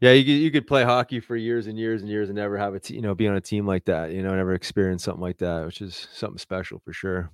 yeah. 0.00 0.12
You 0.12 0.24
could, 0.24 0.42
you 0.42 0.50
could 0.50 0.66
play 0.66 0.84
hockey 0.84 1.20
for 1.20 1.36
years 1.36 1.66
and 1.66 1.78
years 1.78 2.02
and 2.02 2.10
years 2.10 2.28
and 2.28 2.36
never 2.36 2.56
have 2.58 2.74
a 2.74 2.80
te- 2.80 2.94
you 2.94 3.02
know 3.02 3.14
be 3.14 3.28
on 3.28 3.36
a 3.36 3.40
team 3.40 3.66
like 3.66 3.86
that. 3.86 4.12
You 4.12 4.22
know, 4.22 4.34
never 4.34 4.54
experience 4.54 5.04
something 5.04 5.22
like 5.22 5.38
that, 5.38 5.64
which 5.64 5.80
is 5.80 6.08
something 6.12 6.38
special 6.38 6.80
for 6.84 6.92
sure. 6.92 7.30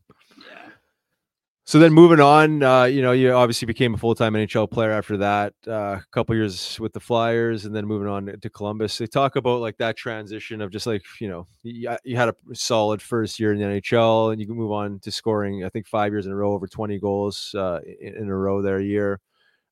So 1.65 1.79
then 1.79 1.93
moving 1.93 2.19
on, 2.19 2.63
uh, 2.65 2.85
you 2.85 3.03
know, 3.03 3.13
you 3.13 3.33
obviously 3.33 3.67
became 3.67 3.95
a 3.95 3.97
full 3.97 4.17
time 4.17 4.35
NHL 4.35 4.69
player 4.69 4.91
after 4.91 5.17
that. 5.19 5.55
Uh, 5.67 6.01
a 6.01 6.05
couple 6.11 6.35
years 6.35 6.81
with 6.81 6.93
the 6.93 6.99
Flyers, 6.99 7.65
and 7.65 7.75
then 7.75 7.87
moving 7.87 8.09
on 8.09 8.27
to 8.41 8.51
Columbus. 8.51 8.99
They 8.99 9.07
talk 9.07 9.37
about 9.37 9.61
like 9.61 9.77
that 9.79 9.97
transition 9.97 10.61
of 10.61 10.73
just 10.73 10.89
like 10.89 11.03
you 11.21 11.29
know, 11.29 11.47
you, 11.63 11.89
you 12.05 12.17
had 12.17 12.31
a 12.31 12.35
solid 12.53 13.01
first 13.01 13.39
year 13.39 13.53
in 13.53 13.61
the 13.61 13.65
NHL, 13.65 14.33
and 14.33 14.41
you 14.41 14.47
can 14.49 14.57
move 14.57 14.73
on 14.73 14.99
to 15.01 15.13
scoring. 15.13 15.65
I 15.65 15.69
think 15.69 15.87
five 15.87 16.13
years 16.13 16.27
in 16.27 16.33
a 16.33 16.37
row, 16.37 16.53
over 16.53 16.67
twenty 16.67 16.99
goals 16.99 17.55
uh, 17.57 17.79
in, 18.01 18.17
in 18.17 18.29
a 18.29 18.37
row 18.37 18.61
there 18.61 18.79
a 18.79 18.85
year. 18.85 19.21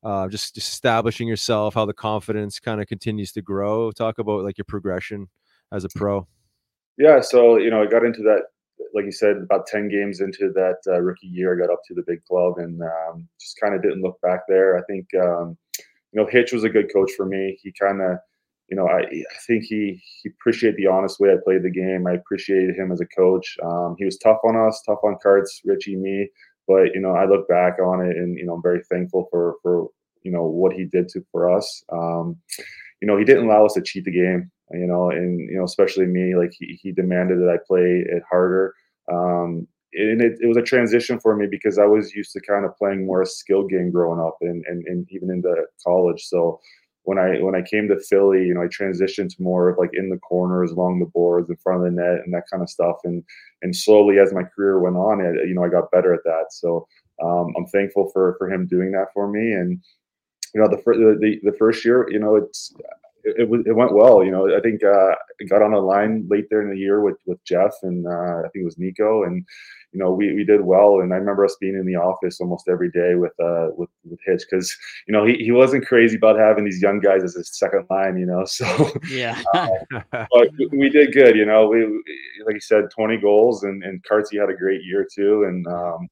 Uh, 0.04 0.28
just 0.28 0.54
just 0.54 0.72
establishing 0.72 1.26
yourself, 1.26 1.74
how 1.74 1.86
the 1.86 1.92
confidence 1.92 2.60
kind 2.60 2.80
of 2.80 2.86
continues 2.86 3.32
to 3.32 3.42
grow. 3.42 3.90
Talk 3.90 4.20
about 4.20 4.44
like 4.44 4.58
your 4.58 4.64
progression 4.64 5.28
as 5.72 5.84
a 5.84 5.88
pro. 5.88 6.28
Yeah, 6.98 7.20
so 7.20 7.56
you 7.56 7.70
know, 7.70 7.82
I 7.82 7.86
got 7.86 8.04
into 8.04 8.22
that, 8.22 8.44
like 8.94 9.04
you 9.04 9.12
said, 9.12 9.36
about 9.36 9.66
ten 9.66 9.88
games 9.88 10.20
into 10.20 10.52
that 10.52 10.76
uh, 10.86 11.00
rookie 11.00 11.26
year. 11.26 11.54
I 11.54 11.66
got 11.66 11.72
up 11.72 11.80
to 11.86 11.94
the 11.94 12.04
big 12.06 12.24
club 12.24 12.54
and 12.58 12.80
um, 12.82 13.28
just 13.40 13.58
kind 13.60 13.74
of 13.74 13.82
didn't 13.82 14.02
look 14.02 14.20
back 14.20 14.40
there. 14.48 14.76
I 14.76 14.82
think 14.82 15.06
um, 15.14 15.56
you 16.12 16.20
know 16.20 16.26
Hitch 16.26 16.52
was 16.52 16.64
a 16.64 16.68
good 16.70 16.92
coach 16.92 17.10
for 17.16 17.26
me. 17.26 17.58
He 17.62 17.72
kind 17.80 18.00
of, 18.02 18.18
you 18.68 18.76
know, 18.76 18.86
I, 18.86 19.00
I 19.00 19.38
think 19.46 19.64
he 19.64 20.00
he 20.22 20.30
appreciated 20.30 20.76
the 20.76 20.88
honest 20.88 21.20
way 21.20 21.30
I 21.30 21.36
played 21.44 21.62
the 21.62 21.70
game. 21.70 22.06
I 22.06 22.12
appreciated 22.12 22.76
him 22.76 22.92
as 22.92 23.00
a 23.00 23.06
coach. 23.06 23.56
Um, 23.62 23.96
he 23.98 24.04
was 24.04 24.18
tough 24.18 24.38
on 24.44 24.56
us, 24.56 24.82
tough 24.86 25.00
on 25.02 25.16
Carts, 25.22 25.60
Richie, 25.64 25.96
me. 25.96 26.28
But 26.66 26.94
you 26.94 27.00
know, 27.00 27.12
I 27.12 27.26
look 27.26 27.48
back 27.48 27.78
on 27.78 28.04
it 28.04 28.16
and 28.16 28.38
you 28.38 28.46
know, 28.46 28.54
I'm 28.54 28.62
very 28.62 28.82
thankful 28.90 29.28
for 29.30 29.56
for 29.62 29.88
you 30.22 30.30
know 30.30 30.44
what 30.44 30.72
he 30.72 30.84
did 30.84 31.08
to 31.10 31.24
for 31.32 31.50
us. 31.50 31.84
Um, 31.92 32.36
you 33.00 33.08
know, 33.08 33.16
he 33.16 33.24
didn't 33.24 33.46
allow 33.46 33.66
us 33.66 33.74
to 33.74 33.82
cheat 33.82 34.04
the 34.04 34.12
game. 34.12 34.50
You 34.72 34.86
know, 34.86 35.10
and 35.10 35.40
you 35.40 35.56
know, 35.56 35.64
especially 35.64 36.06
me, 36.06 36.36
like 36.36 36.52
he, 36.58 36.78
he 36.80 36.92
demanded 36.92 37.38
that 37.40 37.50
I 37.50 37.58
play 37.66 38.04
it 38.06 38.22
harder. 38.28 38.74
Um, 39.12 39.66
and 39.92 40.22
it, 40.22 40.38
it 40.40 40.46
was 40.46 40.56
a 40.56 40.62
transition 40.62 41.18
for 41.18 41.34
me 41.34 41.46
because 41.50 41.78
I 41.78 41.84
was 41.84 42.14
used 42.14 42.32
to 42.32 42.40
kind 42.40 42.64
of 42.64 42.76
playing 42.76 43.06
more 43.06 43.22
a 43.22 43.26
skill 43.26 43.66
game 43.66 43.90
growing 43.90 44.20
up 44.20 44.36
and, 44.40 44.64
and, 44.68 44.84
and 44.86 45.08
even 45.10 45.30
into 45.30 45.52
college. 45.84 46.26
So 46.26 46.60
when 47.02 47.18
I 47.18 47.40
when 47.40 47.54
I 47.54 47.62
came 47.62 47.88
to 47.88 47.98
Philly, 47.98 48.46
you 48.46 48.54
know, 48.54 48.62
I 48.62 48.66
transitioned 48.66 49.34
to 49.34 49.42
more 49.42 49.68
of 49.68 49.78
like 49.78 49.90
in 49.94 50.10
the 50.10 50.18
corners, 50.18 50.70
along 50.70 51.00
the 51.00 51.06
boards, 51.06 51.50
in 51.50 51.56
front 51.56 51.84
of 51.84 51.84
the 51.84 52.00
net, 52.00 52.20
and 52.24 52.32
that 52.34 52.44
kind 52.50 52.62
of 52.62 52.70
stuff. 52.70 52.96
And 53.04 53.24
and 53.62 53.74
slowly 53.74 54.18
as 54.18 54.32
my 54.32 54.44
career 54.44 54.78
went 54.78 54.96
on, 54.96 55.20
it 55.20 55.48
you 55.48 55.54
know 55.54 55.64
I 55.64 55.68
got 55.68 55.90
better 55.90 56.14
at 56.14 56.24
that. 56.24 56.46
So 56.50 56.86
um, 57.22 57.52
I'm 57.56 57.66
thankful 57.66 58.10
for 58.12 58.36
for 58.38 58.50
him 58.50 58.66
doing 58.66 58.92
that 58.92 59.12
for 59.12 59.28
me. 59.28 59.52
And 59.52 59.80
you 60.54 60.60
know, 60.60 60.68
the 60.68 60.76
the 60.76 61.40
the 61.42 61.56
first 61.56 61.84
year, 61.84 62.06
you 62.10 62.18
know, 62.18 62.36
it's 62.36 62.72
it, 63.24 63.40
it, 63.40 63.66
it 63.66 63.72
went 63.72 63.94
well. 63.94 64.24
You 64.24 64.30
know, 64.30 64.56
I 64.56 64.60
think 64.60 64.82
uh, 64.82 65.14
I 65.40 65.44
got 65.48 65.62
on 65.62 65.72
a 65.72 65.78
line 65.78 66.26
late 66.28 66.46
there 66.50 66.62
in 66.62 66.70
the 66.70 66.78
year 66.78 67.00
with 67.00 67.16
with 67.26 67.42
Jeff 67.44 67.72
and 67.82 68.06
uh, 68.06 68.40
I 68.40 68.48
think 68.52 68.62
it 68.62 68.64
was 68.64 68.78
Nico, 68.78 69.24
and 69.24 69.44
you 69.92 69.98
know 69.98 70.12
we, 70.12 70.32
we 70.34 70.44
did 70.44 70.60
well. 70.60 71.00
And 71.00 71.12
I 71.12 71.16
remember 71.16 71.44
us 71.44 71.56
being 71.60 71.74
in 71.74 71.86
the 71.86 71.96
office 71.96 72.40
almost 72.40 72.68
every 72.68 72.90
day 72.90 73.14
with 73.14 73.38
uh 73.40 73.68
with 73.76 73.90
with 74.08 74.20
Hitch 74.24 74.42
because 74.50 74.74
you 75.06 75.12
know 75.12 75.24
he, 75.24 75.36
he 75.36 75.52
wasn't 75.52 75.86
crazy 75.86 76.16
about 76.16 76.38
having 76.38 76.64
these 76.64 76.82
young 76.82 77.00
guys 77.00 77.22
as 77.22 77.34
his 77.34 77.56
second 77.56 77.86
line. 77.90 78.18
You 78.18 78.26
know, 78.26 78.44
so 78.46 78.90
yeah, 79.10 79.40
uh, 79.54 79.68
but 80.12 80.48
we 80.72 80.88
did 80.90 81.12
good. 81.12 81.36
You 81.36 81.46
know, 81.46 81.68
we 81.68 81.84
like 82.44 82.54
you 82.54 82.60
said, 82.60 82.90
twenty 82.90 83.16
goals, 83.16 83.64
and 83.64 83.82
and 83.82 84.02
Cartsy 84.04 84.40
had 84.40 84.50
a 84.50 84.56
great 84.56 84.84
year 84.84 85.06
too, 85.12 85.44
and. 85.44 85.66
um 85.66 86.08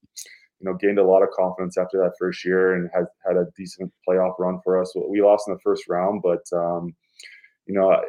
you 0.59 0.69
know, 0.69 0.75
gained 0.75 0.99
a 0.99 1.03
lot 1.03 1.23
of 1.23 1.31
confidence 1.31 1.77
after 1.77 1.97
that 1.99 2.13
first 2.19 2.43
year 2.43 2.73
and 2.73 2.89
had 2.93 3.05
had 3.25 3.37
a 3.37 3.47
decent 3.55 3.91
playoff 4.07 4.33
run 4.39 4.59
for 4.63 4.81
us. 4.81 4.93
We 5.07 5.21
lost 5.21 5.47
in 5.47 5.53
the 5.53 5.59
first 5.61 5.87
round, 5.87 6.21
but 6.21 6.43
um, 6.53 6.93
you 7.65 7.75
know, 7.75 8.01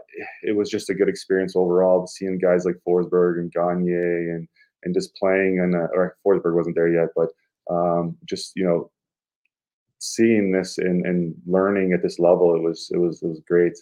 it 0.42 0.56
was 0.56 0.68
just 0.68 0.90
a 0.90 0.94
good 0.94 1.08
experience 1.08 1.54
overall. 1.54 2.06
Seeing 2.06 2.38
guys 2.38 2.64
like 2.64 2.76
Forsberg 2.86 3.38
and 3.38 3.52
Gagne 3.52 3.92
and 3.92 4.48
and 4.82 4.94
just 4.94 5.14
playing 5.14 5.60
and 5.60 5.74
or 5.74 6.16
Forsberg 6.26 6.54
wasn't 6.54 6.74
there 6.74 6.88
yet, 6.88 7.08
but 7.14 7.28
um, 7.70 8.16
just 8.24 8.52
you 8.56 8.64
know, 8.64 8.90
seeing 9.98 10.50
this 10.50 10.78
and, 10.78 11.06
and 11.06 11.34
learning 11.46 11.92
at 11.92 12.02
this 12.02 12.18
level, 12.18 12.56
it 12.56 12.62
was 12.62 12.90
it 12.92 12.98
was 12.98 13.22
it 13.22 13.28
was 13.28 13.40
great. 13.46 13.78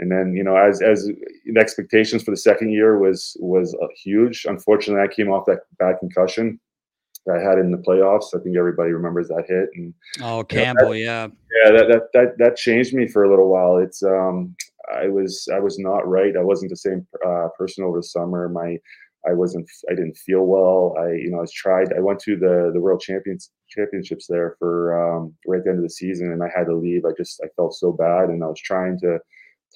And 0.00 0.10
then 0.10 0.34
you 0.34 0.42
know, 0.42 0.56
as 0.56 0.82
as 0.82 1.04
the 1.04 1.60
expectations 1.60 2.24
for 2.24 2.32
the 2.32 2.36
second 2.36 2.72
year 2.72 2.98
was 2.98 3.36
was 3.38 3.72
uh, 3.80 3.86
huge. 4.02 4.46
Unfortunately, 4.48 5.00
I 5.00 5.14
came 5.14 5.30
off 5.30 5.46
that 5.46 5.60
bad 5.78 6.00
concussion 6.00 6.58
I 7.32 7.38
had 7.38 7.58
in 7.58 7.70
the 7.70 7.78
playoffs. 7.78 8.34
I 8.34 8.42
think 8.42 8.56
everybody 8.56 8.92
remembers 8.92 9.28
that 9.28 9.44
hit. 9.48 9.70
And 9.74 9.94
oh, 10.22 10.44
Campbell, 10.44 10.94
you 10.94 11.06
know, 11.06 11.28
that, 11.28 11.32
yeah, 11.50 11.70
yeah, 11.70 11.78
that, 11.78 11.88
that 11.88 12.02
that 12.12 12.38
that 12.38 12.56
changed 12.56 12.94
me 12.94 13.06
for 13.08 13.24
a 13.24 13.30
little 13.30 13.48
while. 13.48 13.78
It's 13.78 14.02
um, 14.02 14.54
I 14.92 15.08
was 15.08 15.48
I 15.52 15.58
was 15.58 15.78
not 15.78 16.06
right. 16.08 16.36
I 16.36 16.42
wasn't 16.42 16.70
the 16.70 16.76
same 16.76 17.06
uh, 17.26 17.48
person 17.56 17.84
over 17.84 17.98
the 17.98 18.02
summer. 18.02 18.48
My 18.48 18.78
I 19.26 19.32
wasn't 19.32 19.68
I 19.90 19.94
didn't 19.94 20.16
feel 20.16 20.42
well. 20.42 20.94
I 20.98 21.12
you 21.12 21.30
know 21.30 21.38
I 21.38 21.42
was 21.42 21.52
tried. 21.52 21.92
I 21.92 22.00
went 22.00 22.20
to 22.20 22.36
the 22.36 22.70
the 22.72 22.80
World 22.80 23.00
Champions 23.00 23.50
Championships 23.68 24.26
there 24.26 24.56
for 24.58 25.16
um, 25.16 25.34
right 25.46 25.58
at 25.58 25.64
the 25.64 25.70
end 25.70 25.78
of 25.78 25.84
the 25.84 25.90
season, 25.90 26.32
and 26.32 26.42
I 26.42 26.50
had 26.54 26.66
to 26.66 26.74
leave. 26.74 27.04
I 27.04 27.12
just 27.16 27.40
I 27.42 27.48
felt 27.56 27.74
so 27.74 27.92
bad, 27.92 28.28
and 28.28 28.44
I 28.44 28.48
was 28.48 28.60
trying 28.60 28.98
to 29.00 29.18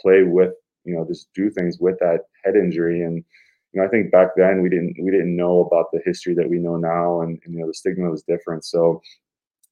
play 0.01 0.23
with 0.23 0.53
you 0.85 0.95
know 0.95 1.07
just 1.07 1.29
do 1.35 1.51
things 1.51 1.79
with 1.81 1.99
that 2.01 2.21
head 2.45 2.57
injury 2.57 3.03
and 3.03 3.25
you 3.73 3.81
know, 3.81 3.87
I 3.87 3.91
think 3.91 4.11
back 4.11 4.29
then 4.37 4.63
we 4.63 4.69
didn't 4.69 4.97
we 5.01 5.11
didn't 5.11 5.37
know 5.37 5.61
about 5.61 5.87
the 5.93 6.01
history 6.05 6.35
that 6.35 6.49
we 6.49 6.59
know 6.59 6.77
now, 6.77 7.21
and, 7.23 7.39
and 7.45 7.55
you 7.55 7.61
know 7.61 7.67
the 7.67 7.75
stigma 7.75 8.11
was 8.11 8.23
different. 8.23 8.65
So, 8.65 9.03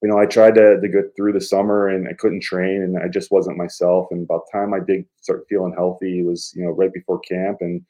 you 0.02 0.10
know, 0.10 0.18
I 0.18 0.26
tried 0.26 0.54
to, 0.56 0.80
to 0.80 0.88
get 0.88 1.16
through 1.16 1.32
the 1.32 1.40
summer, 1.40 1.88
and 1.88 2.06
I 2.06 2.12
couldn't 2.12 2.42
train, 2.42 2.82
and 2.82 2.98
I 2.98 3.08
just 3.08 3.30
wasn't 3.30 3.56
myself. 3.56 4.08
And 4.10 4.24
about 4.24 4.42
the 4.46 4.58
time 4.58 4.74
I 4.74 4.80
did 4.80 5.06
start 5.20 5.46
feeling 5.48 5.72
healthy, 5.74 6.20
it 6.20 6.26
was 6.26 6.52
you 6.54 6.64
know 6.64 6.72
right 6.72 6.92
before 6.92 7.20
camp, 7.20 7.58
and 7.60 7.82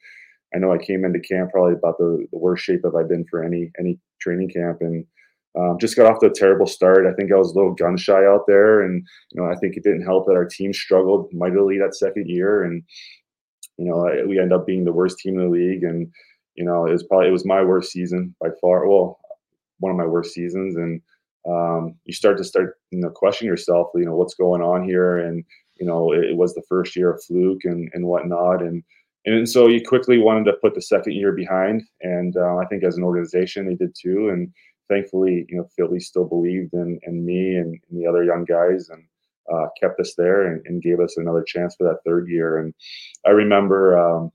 I 0.55 0.59
know 0.59 0.71
I 0.71 0.77
came 0.77 1.03
into 1.03 1.19
camp 1.19 1.51
probably 1.51 1.73
about 1.73 1.97
the, 1.97 2.25
the 2.31 2.37
worst 2.37 2.63
shape 2.63 2.83
that 2.83 2.95
I've 2.95 3.09
been 3.09 3.25
for 3.29 3.43
any 3.43 3.71
any 3.77 3.99
training 4.21 4.49
camp, 4.49 4.77
and 4.81 5.05
um, 5.59 5.77
just 5.79 5.97
got 5.97 6.09
off 6.09 6.19
to 6.21 6.27
a 6.27 6.33
terrible 6.33 6.67
start. 6.67 7.05
I 7.05 7.13
think 7.13 7.31
I 7.31 7.35
was 7.35 7.51
a 7.51 7.55
little 7.55 7.73
gun 7.73 7.97
shy 7.97 8.25
out 8.25 8.45
there, 8.47 8.83
and 8.83 9.05
you 9.31 9.41
know 9.41 9.51
I 9.51 9.55
think 9.55 9.75
it 9.75 9.83
didn't 9.83 10.05
help 10.05 10.25
that 10.27 10.37
our 10.37 10.45
team 10.45 10.71
struggled 10.71 11.33
mightily 11.33 11.77
that 11.79 11.95
second 11.95 12.29
year, 12.29 12.63
and 12.63 12.83
you 13.77 13.85
know, 13.85 14.09
we 14.27 14.39
end 14.39 14.53
up 14.53 14.65
being 14.65 14.85
the 14.85 14.91
worst 14.91 15.19
team 15.19 15.39
in 15.39 15.45
the 15.45 15.51
league, 15.51 15.83
and 15.83 16.11
you 16.55 16.65
know, 16.65 16.85
it 16.85 16.91
was 16.91 17.03
probably 17.03 17.27
it 17.27 17.31
was 17.31 17.45
my 17.45 17.63
worst 17.63 17.91
season 17.91 18.35
by 18.41 18.49
far. 18.59 18.87
Well, 18.87 19.19
one 19.79 19.91
of 19.91 19.97
my 19.97 20.05
worst 20.05 20.33
seasons, 20.33 20.75
and 20.75 21.01
um, 21.47 21.95
you 22.05 22.13
start 22.13 22.37
to 22.37 22.43
start 22.43 22.77
you 22.91 22.99
know 22.99 23.09
question 23.09 23.47
yourself. 23.47 23.89
You 23.95 24.05
know, 24.05 24.15
what's 24.15 24.33
going 24.33 24.61
on 24.61 24.83
here, 24.83 25.17
and 25.17 25.43
you 25.75 25.85
know, 25.85 26.11
it, 26.11 26.25
it 26.25 26.37
was 26.37 26.53
the 26.53 26.63
first 26.67 26.95
year 26.95 27.11
of 27.11 27.23
fluke 27.23 27.65
and 27.65 27.89
and 27.93 28.05
whatnot, 28.05 28.61
and 28.61 28.83
and 29.25 29.47
so 29.47 29.67
you 29.67 29.81
quickly 29.85 30.17
wanted 30.17 30.45
to 30.45 30.57
put 30.61 30.73
the 30.73 30.81
second 30.81 31.13
year 31.13 31.31
behind, 31.31 31.83
and 32.01 32.35
uh, 32.35 32.57
I 32.57 32.65
think 32.65 32.83
as 32.83 32.97
an 32.97 33.03
organization 33.03 33.67
they 33.67 33.75
did 33.75 33.93
too, 33.99 34.29
and 34.29 34.51
thankfully, 34.89 35.45
you 35.49 35.57
know, 35.57 35.67
Philly 35.75 35.99
still 35.99 36.25
believed 36.25 36.73
in 36.73 36.99
in 37.03 37.25
me 37.25 37.55
and, 37.55 37.79
and 37.89 38.01
the 38.01 38.07
other 38.07 38.23
young 38.23 38.45
guys, 38.45 38.89
and 38.89 39.03
uh, 39.53 39.67
kept 39.79 39.99
us 39.99 40.13
there 40.15 40.47
and, 40.47 40.65
and, 40.65 40.81
gave 40.81 40.99
us 40.99 41.17
another 41.17 41.43
chance 41.43 41.75
for 41.75 41.83
that 41.85 41.99
third 42.05 42.27
year. 42.27 42.57
And 42.59 42.73
I 43.25 43.29
remember, 43.29 43.97
um, 43.97 44.31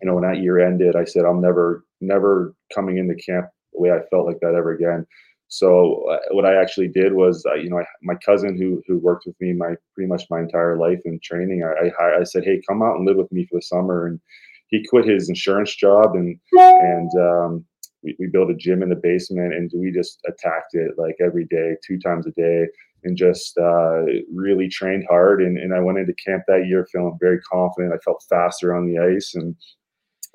you 0.00 0.08
know, 0.08 0.14
when 0.14 0.24
that 0.24 0.42
year 0.42 0.60
ended, 0.60 0.96
I 0.96 1.04
said, 1.04 1.24
I'm 1.24 1.40
never, 1.40 1.84
never 2.00 2.54
coming 2.74 2.98
into 2.98 3.14
camp 3.14 3.48
the 3.72 3.80
way 3.80 3.90
I 3.90 4.00
felt 4.10 4.26
like 4.26 4.40
that 4.40 4.54
ever 4.54 4.72
again. 4.72 5.06
So 5.48 6.08
uh, 6.08 6.18
what 6.30 6.46
I 6.46 6.60
actually 6.60 6.88
did 6.88 7.12
was, 7.12 7.44
uh, 7.44 7.54
you 7.54 7.70
know, 7.70 7.78
I, 7.80 7.84
my 8.02 8.14
cousin 8.24 8.56
who 8.56 8.80
who 8.86 8.98
worked 8.98 9.26
with 9.26 9.34
me 9.40 9.52
my 9.52 9.74
pretty 9.94 10.08
much 10.08 10.22
my 10.30 10.38
entire 10.38 10.78
life 10.78 11.00
in 11.04 11.18
training, 11.22 11.64
I, 11.64 11.90
I, 12.02 12.20
I 12.20 12.24
said, 12.24 12.44
hey, 12.44 12.62
come 12.68 12.82
out 12.82 12.96
and 12.96 13.04
live 13.04 13.16
with 13.16 13.32
me 13.32 13.46
for 13.46 13.58
the 13.58 13.62
summer, 13.62 14.06
and 14.06 14.20
he 14.68 14.86
quit 14.88 15.06
his 15.06 15.28
insurance 15.28 15.74
job 15.74 16.14
and 16.14 16.38
and 16.52 17.10
um, 17.20 17.64
we, 18.02 18.16
we 18.18 18.28
built 18.28 18.50
a 18.50 18.54
gym 18.54 18.82
in 18.82 18.88
the 18.88 18.96
basement 18.96 19.52
and 19.52 19.70
we 19.74 19.90
just 19.90 20.20
attacked 20.26 20.74
it 20.74 20.92
like 20.96 21.16
every 21.20 21.46
day, 21.46 21.76
two 21.84 21.98
times 21.98 22.26
a 22.26 22.30
day 22.30 22.66
and 23.04 23.16
just 23.16 23.56
uh, 23.58 24.02
really 24.32 24.68
trained 24.68 25.06
hard. 25.08 25.42
And, 25.42 25.58
and 25.58 25.74
I 25.74 25.80
went 25.80 25.98
into 25.98 26.14
camp 26.14 26.44
that 26.48 26.66
year 26.66 26.86
feeling 26.92 27.16
very 27.20 27.40
confident. 27.40 27.94
I 27.94 27.98
felt 27.98 28.24
faster 28.28 28.74
on 28.74 28.86
the 28.86 28.98
ice 28.98 29.34
and 29.34 29.54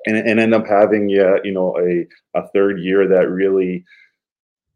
and, 0.06 0.16
and 0.16 0.38
end 0.38 0.54
up 0.54 0.66
having 0.66 1.08
yeah, 1.08 1.36
you 1.42 1.52
know 1.52 1.76
a, 1.78 2.06
a 2.38 2.48
third 2.48 2.80
year 2.80 3.08
that 3.08 3.30
really 3.30 3.84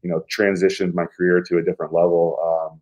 you 0.03 0.11
know 0.11 0.22
transitioned 0.34 0.95
my 0.95 1.07
career 1.07 1.43
to 1.43 1.59
a 1.59 1.62
different 1.62 1.93
level. 1.93 2.38
Um, 2.43 2.80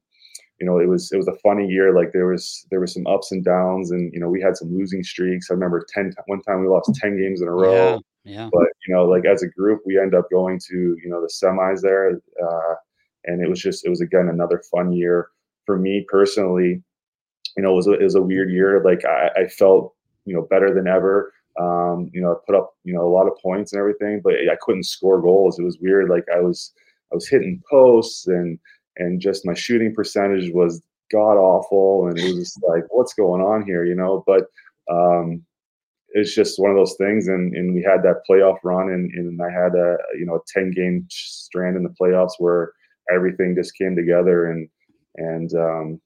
you 0.61 0.67
know, 0.67 0.79
it 0.81 0.89
was 0.89 1.13
it 1.13 1.17
was 1.17 1.29
a 1.29 1.39
funny 1.43 1.67
year. 1.69 1.95
Like 1.95 2.13
there 2.13 2.27
was 2.27 2.67
there 2.71 2.81
was 2.81 2.93
some 2.93 3.07
ups 3.07 3.33
and 3.33 3.45
downs, 3.45 3.91
and 3.91 4.13
you 4.13 4.21
know 4.21 4.29
we 4.29 4.41
had 4.41 4.57
some 4.57 4.75
losing 4.75 5.05
streaks. 5.05 5.51
I 5.51 5.55
remember 5.55 5.85
ten 5.89 6.13
one 6.27 6.43
time 6.43 6.63
we 6.63 6.69
lost 6.69 6.93
ten 6.95 7.17
games 7.17 7.43
in 7.43 7.49
a 7.49 7.53
row. 7.53 8.01
Yeah, 8.25 8.33
yeah. 8.33 8.49
But 8.53 8.67
you 8.87 8.95
know, 8.95 9.05
like 9.05 9.25
as 9.25 9.43
a 9.43 9.49
group, 9.49 9.83
we 9.87 9.99
end 9.99 10.15
up 10.15 10.31
going 10.31 10.59
to 10.69 10.97
you 11.03 11.09
know 11.09 11.21
the 11.21 11.29
semis 11.29 11.81
there. 11.81 12.21
Uh, 12.43 12.75
and 13.25 13.43
it 13.43 13.49
was 13.49 13.61
just 13.61 13.85
it 13.85 13.91
was 13.91 14.01
again 14.01 14.29
another 14.29 14.63
fun 14.71 14.93
year 14.93 15.29
for 15.67 15.79
me 15.79 16.05
personally. 16.09 16.83
You 17.57 17.63
know, 17.63 17.73
it 17.73 17.77
was 17.77 17.87
a, 17.87 17.93
it 17.93 18.05
was 18.05 18.15
a 18.15 18.23
weird 18.23 18.51
year. 18.51 18.83
Like 18.85 19.05
I, 19.05 19.31
I 19.37 19.49
felt 19.49 19.95
you 20.25 20.35
know 20.35 20.43
better 20.43 20.73
than 20.73 20.87
ever. 20.87 21.33
Um, 21.59 22.11
you 22.13 22.21
know, 22.21 22.33
I 22.33 22.35
put 22.47 22.55
up 22.55 22.75
you 22.85 22.95
know 22.95 23.07
a 23.07 23.15
lot 23.15 23.27
of 23.27 23.39
points 23.43 23.73
and 23.73 23.81
everything, 23.81 24.21
but 24.23 24.35
I 24.35 24.57
couldn't 24.61 24.85
score 24.85 25.21
goals. 25.21 25.59
It 25.59 25.65
was 25.65 25.79
weird. 25.81 26.09
Like 26.09 26.25
I 26.35 26.41
was 26.41 26.73
I 27.13 27.15
was 27.15 27.29
hitting 27.29 27.63
posts 27.71 28.27
and 28.27 28.59
and 28.97 29.21
just 29.21 29.47
my 29.47 29.55
shooting 29.55 29.95
percentage 29.95 30.51
was 30.53 30.83
god 31.11 31.37
awful, 31.37 32.09
and 32.09 32.19
it 32.19 32.25
was 32.25 32.37
just 32.37 32.63
like 32.69 32.85
what's 32.91 33.15
going 33.15 33.43
on 33.43 33.65
here, 33.65 33.85
you 33.85 33.95
know. 33.95 34.25
But 34.27 34.47
um, 34.91 35.43
it's 36.11 36.35
just 36.35 36.59
one 36.59 36.71
of 36.71 36.77
those 36.77 36.97
things 36.97 37.29
and, 37.29 37.55
and 37.55 37.75
we 37.75 37.83
had 37.83 38.03
that 38.03 38.23
playoff 38.29 38.59
run 38.65 38.91
and, 38.91 39.11
and 39.13 39.41
i 39.43 39.51
had 39.51 39.75
a 39.75 39.97
you 40.19 40.25
know 40.25 40.37
a 40.37 40.41
10 40.49 40.71
game 40.71 41.07
strand 41.11 41.77
in 41.77 41.83
the 41.83 41.95
playoffs 42.01 42.33
where 42.39 42.73
everything 43.11 43.55
just 43.57 43.77
came 43.77 43.97
together 43.97 44.51
and 44.51 44.69
and 45.17 45.53
um, 45.55 46.01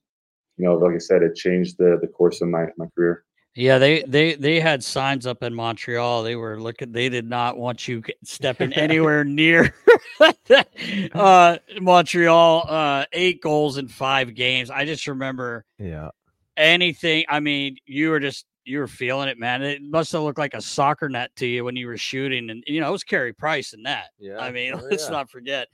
you 0.56 0.64
know, 0.64 0.74
like 0.74 0.94
I 0.94 0.98
said, 0.98 1.22
it 1.22 1.34
changed 1.34 1.76
the 1.78 1.98
the 2.00 2.08
course 2.08 2.40
of 2.40 2.48
my 2.48 2.66
my 2.76 2.86
career. 2.96 3.24
Yeah, 3.54 3.78
they 3.78 4.02
they 4.04 4.34
they 4.34 4.60
had 4.60 4.82
signs 4.82 5.26
up 5.26 5.42
in 5.42 5.54
Montreal. 5.54 6.22
They 6.22 6.36
were 6.36 6.60
looking. 6.60 6.92
They 6.92 7.08
did 7.08 7.28
not 7.28 7.58
want 7.58 7.86
you 7.86 8.02
stepping 8.24 8.72
anywhere 8.74 9.24
near 9.24 9.74
uh, 11.14 11.58
Montreal. 11.80 12.64
Uh, 12.66 13.04
eight 13.12 13.42
goals 13.42 13.76
in 13.76 13.88
five 13.88 14.34
games. 14.34 14.70
I 14.70 14.84
just 14.84 15.06
remember. 15.06 15.64
Yeah. 15.78 16.10
Anything. 16.56 17.24
I 17.28 17.40
mean, 17.40 17.76
you 17.86 18.10
were 18.10 18.20
just 18.20 18.46
you 18.64 18.78
were 18.78 18.86
feeling 18.86 19.28
it, 19.28 19.38
man. 19.38 19.62
It 19.62 19.82
must 19.82 20.12
have 20.12 20.22
looked 20.22 20.38
like 20.38 20.54
a 20.54 20.62
soccer 20.62 21.08
net 21.08 21.30
to 21.36 21.46
you 21.46 21.64
when 21.64 21.76
you 21.76 21.86
were 21.86 21.96
shooting, 21.98 22.48
and 22.50 22.62
you 22.66 22.80
know 22.80 22.88
it 22.88 22.92
was 22.92 23.04
Carey 23.04 23.32
Price 23.32 23.74
in 23.74 23.82
that. 23.82 24.08
Yeah. 24.18 24.38
I 24.38 24.50
mean, 24.50 24.74
oh, 24.76 24.80
let's 24.90 25.04
yeah. 25.04 25.10
not 25.10 25.30
forget. 25.30 25.68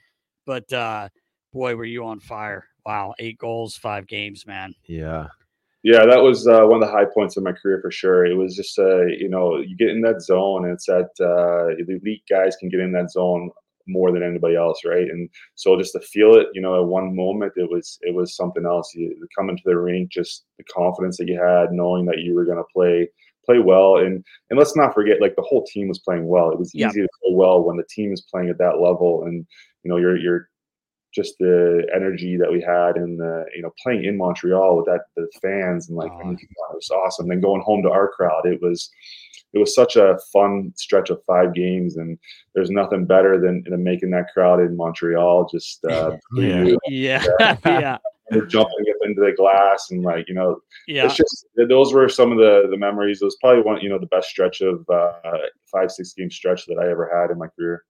But 0.46 0.72
uh, 0.72 1.10
boy, 1.52 1.76
were 1.76 1.84
you 1.84 2.04
on 2.04 2.20
fire! 2.20 2.64
Wow, 2.86 3.14
eight 3.18 3.38
goals, 3.38 3.76
five 3.76 4.06
games, 4.06 4.46
man. 4.46 4.74
Yeah. 4.86 5.26
Yeah, 5.84 6.06
that 6.06 6.22
was 6.22 6.46
uh, 6.48 6.62
one 6.64 6.82
of 6.82 6.88
the 6.88 6.92
high 6.92 7.04
points 7.04 7.36
of 7.36 7.44
my 7.44 7.52
career 7.52 7.80
for 7.80 7.90
sure. 7.90 8.26
It 8.26 8.34
was 8.34 8.56
just, 8.56 8.78
uh, 8.78 9.06
you 9.06 9.28
know, 9.28 9.58
you 9.58 9.76
get 9.76 9.90
in 9.90 10.00
that 10.02 10.20
zone, 10.20 10.64
and 10.64 10.74
it's 10.74 10.86
that 10.86 11.10
uh, 11.20 11.74
the 11.86 12.00
elite 12.02 12.24
guys 12.28 12.56
can 12.56 12.68
get 12.68 12.80
in 12.80 12.90
that 12.92 13.10
zone 13.12 13.50
more 13.86 14.10
than 14.12 14.22
anybody 14.22 14.56
else, 14.56 14.80
right? 14.84 15.08
And 15.08 15.30
so 15.54 15.78
just 15.78 15.92
to 15.92 16.00
feel 16.00 16.34
it, 16.34 16.48
you 16.52 16.60
know, 16.60 16.80
at 16.82 16.86
one 16.88 17.14
moment, 17.14 17.52
it 17.56 17.70
was 17.70 17.98
it 18.02 18.14
was 18.14 18.34
something 18.36 18.66
else. 18.66 18.92
You 18.94 19.16
come 19.38 19.48
into 19.48 19.62
the 19.64 19.78
rink, 19.78 20.10
just 20.10 20.46
the 20.58 20.64
confidence 20.64 21.16
that 21.18 21.28
you 21.28 21.40
had, 21.40 21.72
knowing 21.72 22.04
that 22.06 22.18
you 22.18 22.34
were 22.34 22.44
going 22.44 22.58
to 22.58 22.64
play 22.74 23.08
play 23.46 23.60
well, 23.60 23.98
and 23.98 24.22
and 24.50 24.58
let's 24.58 24.76
not 24.76 24.92
forget, 24.94 25.20
like 25.22 25.36
the 25.36 25.42
whole 25.42 25.64
team 25.64 25.88
was 25.88 26.00
playing 26.00 26.26
well. 26.26 26.50
It 26.50 26.58
was 26.58 26.74
Yeah. 26.74 26.88
easy 26.88 27.02
to 27.02 27.08
play 27.22 27.34
well 27.34 27.62
when 27.62 27.76
the 27.76 27.86
team 27.88 28.12
is 28.12 28.20
playing 28.22 28.50
at 28.50 28.58
that 28.58 28.80
level, 28.80 29.24
and 29.24 29.46
you 29.84 29.90
know, 29.90 29.96
you're 29.96 30.18
you're 30.18 30.48
just 31.14 31.38
the 31.38 31.86
energy 31.94 32.36
that 32.36 32.50
we 32.50 32.60
had 32.60 32.96
and 32.96 33.18
the 33.18 33.44
you 33.54 33.62
know 33.62 33.72
playing 33.82 34.04
in 34.04 34.16
Montreal 34.16 34.76
with 34.76 34.86
that 34.86 35.02
the 35.16 35.28
fans 35.40 35.88
and 35.88 35.96
like 35.96 36.12
I 36.12 36.24
mean, 36.24 36.34
it 36.40 36.48
was 36.74 36.90
awesome. 36.90 37.28
Then 37.28 37.40
going 37.40 37.62
home 37.62 37.82
to 37.82 37.90
our 37.90 38.08
crowd, 38.08 38.46
it 38.46 38.60
was 38.62 38.90
it 39.54 39.58
was 39.58 39.74
such 39.74 39.96
a 39.96 40.18
fun 40.32 40.72
stretch 40.76 41.08
of 41.10 41.22
five 41.26 41.54
games, 41.54 41.96
and 41.96 42.18
there's 42.54 42.70
nothing 42.70 43.06
better 43.06 43.40
than, 43.40 43.64
than 43.68 43.82
making 43.82 44.10
that 44.10 44.28
crowd 44.34 44.60
in 44.60 44.76
Montreal 44.76 45.48
just 45.50 45.84
uh, 45.86 46.16
yeah 46.36 46.74
yeah 46.86 47.24
yeah. 47.64 47.98
jumping 48.48 48.84
up 48.90 49.06
into 49.06 49.22
the 49.22 49.32
glass 49.34 49.88
and 49.90 50.02
like 50.02 50.28
you 50.28 50.34
know 50.34 50.60
Yeah. 50.86 51.06
it's 51.06 51.16
just 51.16 51.46
those 51.56 51.94
were 51.94 52.10
some 52.10 52.30
of 52.30 52.36
the 52.38 52.68
the 52.70 52.76
memories. 52.76 53.22
It 53.22 53.24
was 53.24 53.38
probably 53.40 53.62
one 53.62 53.80
you 53.80 53.88
know 53.88 53.98
the 53.98 54.06
best 54.06 54.28
stretch 54.28 54.60
of 54.60 54.84
uh, 54.90 55.12
five 55.72 55.90
six 55.90 56.12
game 56.12 56.30
stretch 56.30 56.66
that 56.66 56.78
I 56.78 56.90
ever 56.90 57.10
had 57.12 57.30
in 57.30 57.38
my 57.38 57.48
career. 57.48 57.84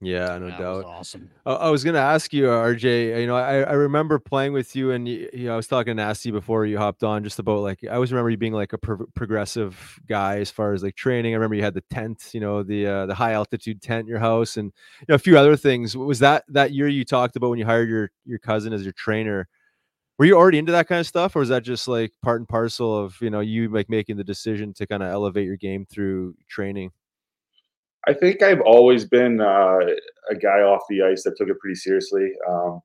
Yeah, 0.00 0.38
no 0.38 0.46
That 0.46 0.60
was 0.60 0.82
doubt. 0.82 0.84
awesome. 0.84 1.30
I, 1.44 1.52
I 1.54 1.70
was 1.70 1.82
gonna 1.82 1.98
ask 1.98 2.32
you, 2.32 2.44
RJ. 2.44 3.20
You 3.20 3.26
know, 3.26 3.36
I, 3.36 3.62
I 3.62 3.72
remember 3.72 4.20
playing 4.20 4.52
with 4.52 4.76
you, 4.76 4.92
and 4.92 5.08
you, 5.08 5.28
you 5.32 5.46
know, 5.46 5.54
I 5.54 5.56
was 5.56 5.66
talking 5.66 5.90
to 5.90 5.94
Nasty 5.94 6.30
before 6.30 6.66
you 6.66 6.78
hopped 6.78 7.02
on, 7.02 7.24
just 7.24 7.40
about 7.40 7.62
like 7.62 7.80
I 7.82 7.94
always 7.94 8.12
remember 8.12 8.30
you 8.30 8.36
being 8.36 8.52
like 8.52 8.72
a 8.72 8.78
pro- 8.78 9.06
progressive 9.16 9.98
guy 10.06 10.38
as 10.38 10.52
far 10.52 10.72
as 10.72 10.84
like 10.84 10.94
training. 10.94 11.32
I 11.32 11.36
remember 11.36 11.56
you 11.56 11.64
had 11.64 11.74
the 11.74 11.80
tent, 11.90 12.30
you 12.32 12.38
know, 12.38 12.62
the 12.62 12.86
uh, 12.86 13.06
the 13.06 13.14
high 13.14 13.32
altitude 13.32 13.82
tent 13.82 14.02
in 14.02 14.06
your 14.06 14.20
house, 14.20 14.56
and 14.56 14.72
you 15.00 15.06
know, 15.08 15.16
a 15.16 15.18
few 15.18 15.36
other 15.36 15.56
things. 15.56 15.96
Was 15.96 16.20
that 16.20 16.44
that 16.48 16.70
year 16.72 16.86
you 16.86 17.04
talked 17.04 17.34
about 17.34 17.50
when 17.50 17.58
you 17.58 17.64
hired 17.64 17.88
your 17.88 18.10
your 18.24 18.38
cousin 18.38 18.72
as 18.72 18.84
your 18.84 18.92
trainer? 18.92 19.48
Were 20.18 20.26
you 20.26 20.36
already 20.36 20.58
into 20.58 20.72
that 20.72 20.88
kind 20.88 21.00
of 21.00 21.06
stuff, 21.08 21.34
or 21.36 21.40
was 21.40 21.48
that 21.48 21.64
just 21.64 21.88
like 21.88 22.12
part 22.22 22.40
and 22.40 22.48
parcel 22.48 22.96
of 22.96 23.16
you 23.20 23.30
know 23.30 23.40
you 23.40 23.68
like 23.68 23.88
making 23.88 24.16
the 24.16 24.24
decision 24.24 24.72
to 24.74 24.86
kind 24.86 25.02
of 25.02 25.10
elevate 25.10 25.46
your 25.46 25.56
game 25.56 25.86
through 25.86 26.34
training? 26.48 26.92
I 28.06 28.14
think 28.14 28.42
I've 28.42 28.60
always 28.60 29.04
been 29.04 29.40
uh, 29.40 29.78
a 30.30 30.34
guy 30.34 30.60
off 30.60 30.82
the 30.88 31.02
ice 31.02 31.24
that 31.24 31.36
took 31.36 31.48
it 31.48 31.58
pretty 31.58 31.74
seriously. 31.74 32.30
Um, 32.48 32.80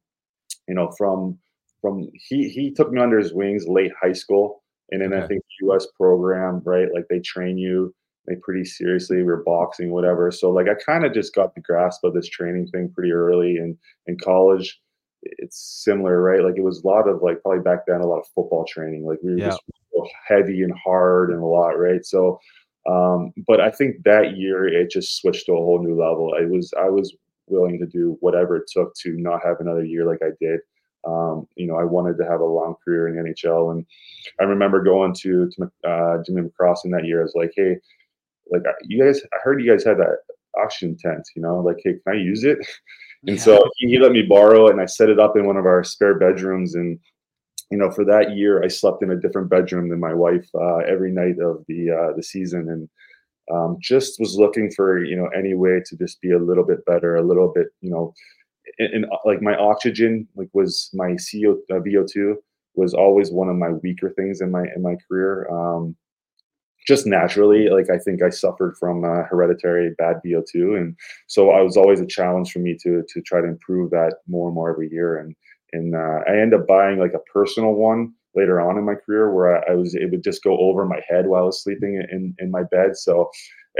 you 0.67 0.75
know, 0.75 0.91
from 0.97 1.37
from 1.81 2.09
he 2.13 2.49
he 2.49 2.71
took 2.71 2.91
me 2.91 3.01
under 3.01 3.19
his 3.19 3.33
wings 3.33 3.67
late 3.67 3.91
high 4.01 4.13
school, 4.13 4.63
and 4.91 5.01
then 5.01 5.13
I 5.13 5.27
think 5.27 5.43
U.S. 5.61 5.87
program, 5.97 6.61
right? 6.65 6.87
Like 6.93 7.05
they 7.09 7.19
train 7.19 7.57
you 7.57 7.93
they 8.25 8.35
pretty 8.41 8.63
seriously. 8.65 9.21
We 9.21 9.31
are 9.31 9.43
boxing, 9.45 9.91
whatever. 9.91 10.31
So 10.31 10.49
like 10.49 10.67
I 10.69 10.75
kind 10.75 11.05
of 11.05 11.13
just 11.13 11.35
got 11.35 11.53
the 11.55 11.61
grasp 11.61 12.03
of 12.03 12.13
this 12.13 12.29
training 12.29 12.67
thing 12.67 12.89
pretty 12.93 13.11
early. 13.11 13.57
And 13.57 13.77
in 14.07 14.17
college, 14.17 14.79
it's 15.23 15.81
similar, 15.83 16.21
right? 16.21 16.41
Like 16.41 16.55
it 16.57 16.63
was 16.63 16.83
a 16.83 16.87
lot 16.87 17.07
of 17.09 17.21
like 17.21 17.41
probably 17.41 17.61
back 17.61 17.79
then 17.85 18.01
a 18.01 18.07
lot 18.07 18.19
of 18.19 18.27
football 18.33 18.65
training. 18.65 19.05
Like 19.05 19.19
we 19.23 19.33
were 19.33 19.39
Yeah. 19.39 19.49
just 19.49 19.61
heavy 20.27 20.63
and 20.63 20.73
hard 20.83 21.31
and 21.31 21.41
a 21.41 21.45
lot, 21.45 21.77
right? 21.79 22.05
So 22.05 22.39
um, 22.89 23.33
but 23.47 23.61
I 23.61 23.71
think 23.71 24.03
that 24.03 24.37
year 24.37 24.67
it 24.67 24.91
just 24.91 25.17
switched 25.17 25.45
to 25.45 25.53
a 25.53 25.57
whole 25.57 25.81
new 25.81 25.95
level. 25.95 26.35
I 26.37 26.45
was 26.45 26.73
I 26.77 26.89
was 26.89 27.15
willing 27.47 27.79
to 27.79 27.85
do 27.85 28.17
whatever 28.19 28.57
it 28.57 28.69
took 28.71 28.93
to 28.95 29.11
not 29.17 29.43
have 29.43 29.59
another 29.59 29.83
year 29.83 30.05
like 30.05 30.21
I 30.21 30.31
did. 30.39 30.59
Um, 31.05 31.47
you 31.55 31.67
know, 31.67 31.75
I 31.75 31.83
wanted 31.83 32.17
to 32.17 32.23
have 32.29 32.39
a 32.39 32.45
long 32.45 32.75
career 32.83 33.07
in 33.07 33.15
the 33.15 33.29
NHL, 33.29 33.71
and 33.71 33.85
I 34.39 34.43
remember 34.43 34.83
going 34.83 35.13
to 35.15 35.49
to 35.49 35.71
uh, 35.89 36.23
Jimmy 36.25 36.43
McCrossin 36.43 36.91
that 36.91 37.05
year. 37.05 37.21
I 37.21 37.23
was 37.23 37.35
like, 37.35 37.53
hey, 37.55 37.77
like 38.51 38.63
you 38.83 39.03
guys, 39.03 39.21
I 39.33 39.37
heard 39.43 39.61
you 39.61 39.71
guys 39.71 39.83
had 39.83 39.97
that 39.97 40.17
oxygen 40.57 40.97
tent. 40.97 41.27
You 41.35 41.41
know, 41.41 41.59
like 41.59 41.77
hey, 41.83 41.93
can 41.93 42.13
I 42.13 42.17
use 42.17 42.43
it? 42.43 42.59
And 43.25 43.39
so 43.39 43.69
he, 43.77 43.87
he 43.87 43.99
let 43.99 44.11
me 44.11 44.23
borrow 44.23 44.67
it, 44.67 44.71
and 44.71 44.81
I 44.81 44.85
set 44.85 45.07
it 45.07 45.17
up 45.17 45.37
in 45.37 45.45
one 45.45 45.55
of 45.55 45.65
our 45.65 45.81
spare 45.81 46.19
bedrooms. 46.19 46.75
And 46.75 46.99
you 47.71 47.77
know, 47.77 47.91
for 47.91 48.05
that 48.05 48.35
year, 48.35 48.63
I 48.63 48.67
slept 48.67 49.03
in 49.03 49.11
a 49.11 49.19
different 49.19 49.49
bedroom 49.49 49.89
than 49.89 49.99
my 49.99 50.13
wife 50.13 50.47
uh, 50.55 50.77
every 50.77 51.11
night 51.11 51.39
of 51.39 51.63
the 51.67 51.91
uh, 51.91 52.15
the 52.15 52.23
season, 52.23 52.69
and 52.69 52.89
um, 53.51 53.77
just 53.81 54.19
was 54.19 54.35
looking 54.35 54.71
for 54.71 55.03
you 55.03 55.15
know 55.15 55.27
any 55.35 55.53
way 55.53 55.81
to 55.85 55.97
just 55.97 56.21
be 56.21 56.31
a 56.31 56.39
little 56.39 56.65
bit 56.65 56.85
better, 56.85 57.15
a 57.15 57.23
little 57.23 57.51
bit 57.53 57.67
you 57.81 57.89
know, 57.89 58.13
and, 58.79 59.05
uh, 59.05 59.17
like 59.25 59.41
my 59.41 59.55
oxygen 59.55 60.27
like 60.35 60.49
was 60.53 60.89
my 60.93 61.15
CO 61.15 61.59
uh, 61.71 61.79
VO2 61.79 62.35
was 62.75 62.93
always 62.93 63.31
one 63.31 63.49
of 63.49 63.55
my 63.55 63.69
weaker 63.69 64.09
things 64.11 64.41
in 64.41 64.51
my 64.51 64.63
in 64.75 64.81
my 64.81 64.95
career. 65.07 65.47
Um, 65.49 65.95
just 66.85 67.07
naturally, 67.07 67.69
like 67.69 67.89
I 67.89 67.97
think 67.97 68.21
I 68.21 68.29
suffered 68.29 68.75
from 68.77 69.05
uh, 69.05 69.23
hereditary 69.23 69.91
bad 69.97 70.17
VO2, 70.25 70.77
and 70.77 70.95
so 71.27 71.51
I 71.51 71.61
was 71.61 71.77
always 71.77 72.01
a 72.01 72.05
challenge 72.05 72.51
for 72.51 72.59
me 72.59 72.77
to 72.83 73.03
to 73.07 73.21
try 73.21 73.41
to 73.41 73.47
improve 73.47 73.91
that 73.91 74.17
more 74.27 74.47
and 74.47 74.55
more 74.55 74.71
every 74.71 74.89
year. 74.91 75.17
And 75.17 75.35
and 75.73 75.95
uh, 75.95 76.19
I 76.27 76.37
ended 76.39 76.61
up 76.61 76.67
buying 76.67 76.99
like 76.99 77.13
a 77.13 77.19
personal 77.31 77.73
one 77.73 78.13
later 78.35 78.59
on 78.59 78.77
in 78.77 78.83
my 78.85 78.95
career 78.95 79.31
where 79.33 79.57
I, 79.57 79.73
I 79.73 79.75
was 79.75 79.93
it 79.95 80.09
would 80.11 80.23
just 80.23 80.43
go 80.43 80.57
over 80.57 80.85
my 80.85 81.01
head 81.07 81.27
while 81.27 81.43
I 81.43 81.45
was 81.45 81.63
sleeping 81.63 81.95
in 82.11 82.35
in 82.39 82.51
my 82.51 82.63
bed. 82.71 82.95
So 82.95 83.29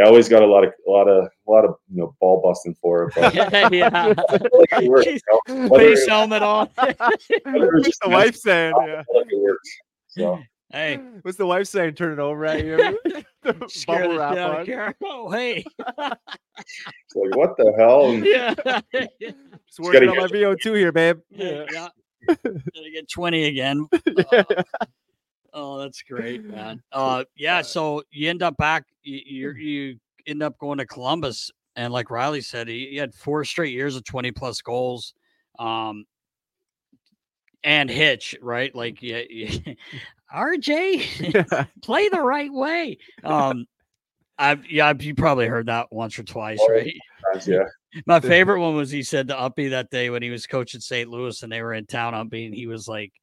I 0.02 0.08
always 0.08 0.28
got 0.28 0.42
a 0.42 0.48
lot 0.48 0.64
of 0.64 0.74
a 0.88 0.92
lot 0.92 1.08
of 1.08 1.26
a 1.26 1.52
lot 1.52 1.66
of 1.66 1.76
you 1.92 2.02
know 2.02 2.16
ball 2.20 2.42
busting 2.44 2.76
for 2.82 3.06
it. 3.06 3.14
But 3.16 3.34
yeah. 3.74 4.14
like 4.52 4.84
it 4.84 4.90
worked, 4.90 5.08
you 5.08 5.20
know? 5.50 5.68
Whether 5.70 5.90
Face 5.90 6.04
it- 6.04 6.10
helmet 6.10 6.42
on. 6.42 6.70
whether 6.76 6.96
it 6.98 7.44
was 7.46 7.72
What's 7.74 7.88
just 7.88 8.02
the 8.02 8.10
wife 8.10 8.36
saying? 8.36 8.74
Yeah. 8.88 9.00
I 9.00 9.04
feel 9.04 9.22
like 9.22 9.28
it 9.32 9.42
works. 9.42 9.70
So 10.10 10.40
hey, 10.74 11.00
What's 11.22 11.38
the 11.38 11.46
wife 11.46 11.68
saying? 11.68 11.94
Turn 11.96 12.14
it 12.14 12.20
over 12.20 12.46
at 12.46 12.66
you. 12.66 13.00
The 13.44 13.68
scare 13.68 14.04
bubble 14.04 14.14
the 14.14 14.20
wrap 14.20 14.38
on. 14.38 14.88
of 14.88 14.96
Oh, 15.04 15.30
hey. 15.30 15.66
it's 15.78 17.16
like 17.16 17.36
what 17.36 17.58
the 17.58 17.74
hell? 17.78 18.12
And 18.12 18.26
yeah. 18.26 18.54
Just 19.68 19.80
working 19.82 20.08
on 20.08 20.16
my 20.16 20.28
VO2 20.28 20.78
here, 20.78 20.94
babe. 20.94 21.20
yeah. 21.30 21.66
yeah. 21.70 21.90
Gonna 22.42 22.90
get 22.94 23.10
20 23.10 23.44
again. 23.44 23.86
Uh, 23.92 24.44
oh, 25.54 25.80
that's 25.80 26.02
great, 26.04 26.46
man. 26.46 26.82
Uh, 26.94 27.26
yeah. 27.36 27.62
So 27.62 28.04
you 28.12 28.30
end 28.30 28.44
up 28.44 28.56
back. 28.56 28.86
You 29.02 29.20
you, 29.26 29.52
you 29.52 30.00
end 30.26 30.42
up 30.42 30.58
going 30.58 30.78
to 30.78 30.86
Columbus, 30.86 31.52
and 31.76 31.92
like 31.92 32.10
Riley 32.10 32.40
said, 32.40 32.70
he, 32.70 32.88
he 32.92 32.96
had 32.96 33.14
four 33.14 33.44
straight 33.44 33.74
years 33.74 33.98
of 33.98 34.06
20 34.06 34.32
plus 34.32 34.62
goals. 34.62 35.14
Um, 35.60 36.06
and 37.64 37.90
Hitch, 37.90 38.36
right? 38.42 38.74
Like, 38.74 39.02
yeah, 39.02 39.22
yeah. 39.30 39.74
RJ, 40.34 41.68
play 41.82 42.10
the 42.10 42.22
right 42.22 42.52
way. 42.52 42.98
Um, 43.24 43.66
I 44.38 44.60
yeah, 44.70 44.94
you 45.00 45.14
probably 45.16 45.48
heard 45.48 45.68
that 45.68 45.88
once 45.92 46.18
or 46.18 46.24
twice, 46.24 46.60
Oh, 46.62 46.72
right? 46.72 46.94
sometimes, 47.24 47.48
yeah. 47.48 48.02
My 48.08 48.20
favorite 48.20 48.60
one 48.60 48.76
was 48.76 48.90
he 48.90 49.04
said 49.04 49.28
to 49.28 49.40
Uppy 49.40 49.68
that 49.70 49.92
day 49.92 50.10
when 50.10 50.24
he 50.24 50.32
was 50.32 50.48
coaching 50.48 50.82
St. 50.82 51.08
Louis 51.10 51.44
and 51.44 51.52
they 51.52 51.62
were 51.62 51.76
in 51.76 51.86
town. 51.86 52.16
Uppy 52.16 52.46
and 52.48 52.56
he 52.56 52.66
was 52.66 52.88
like, 52.88 53.14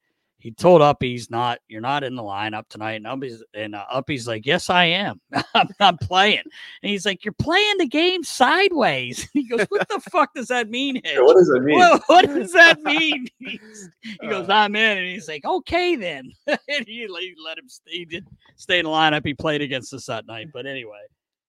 he 0.41 0.51
told 0.51 0.81
Uppy 0.83 1.11
he's 1.11 1.31
not, 1.31 1.59
you're 1.69 1.81
not 1.83 2.03
in 2.03 2.17
the 2.17 2.23
lineup 2.23 2.67
tonight. 2.69 2.93
And 2.95 3.07
Uppy's 3.07 3.43
and 3.55 3.75
uh, 3.75 3.85
Uppy's 3.93 4.27
like, 4.27 4.47
yes, 4.47 4.71
I 4.71 4.85
am. 4.87 5.21
I'm 5.55 5.69
not 5.79 6.01
playing. 6.01 6.43
And 6.83 6.91
he's 6.91 7.05
like, 7.07 7.25
you're 7.25 7.35
playing 7.35 7.79
the 7.79 7.87
game 7.87 8.25
sideways. 8.25 9.29
he 9.35 9.47
goes, 9.47 9.67
what 9.69 9.87
the 9.89 10.01
fuck 10.11 10.35
does 10.35 10.49
that 10.49 10.71
mean? 10.71 10.97
Hitch? 10.97 11.19
What 11.19 11.37
does 11.37 11.49
that 11.49 11.61
mean? 11.61 11.79
What, 11.79 12.03
what 12.09 12.27
does 12.27 12.53
that 12.53 12.81
mean? 12.83 13.27
He's- 13.39 13.89
he 14.21 14.29
goes, 14.29 14.49
I'm 14.49 14.75
in, 14.75 14.99
and 14.99 15.07
he's 15.07 15.29
like, 15.29 15.45
okay 15.45 15.95
then. 15.95 16.33
and 16.47 16.59
he, 16.87 17.07
let- 17.09 17.23
he 17.23 17.35
let 17.45 17.59
him 17.59 17.69
stay. 17.69 17.91
He 17.93 18.05
did 18.07 18.27
stay 18.57 18.79
in 18.79 18.87
the 18.87 18.91
lineup. 18.91 19.25
He 19.27 19.35
played 19.35 19.61
against 19.63 19.93
us 19.93 20.07
that 20.07 20.27
night. 20.27 20.49
But 20.53 20.67
anyway, 20.67 21.03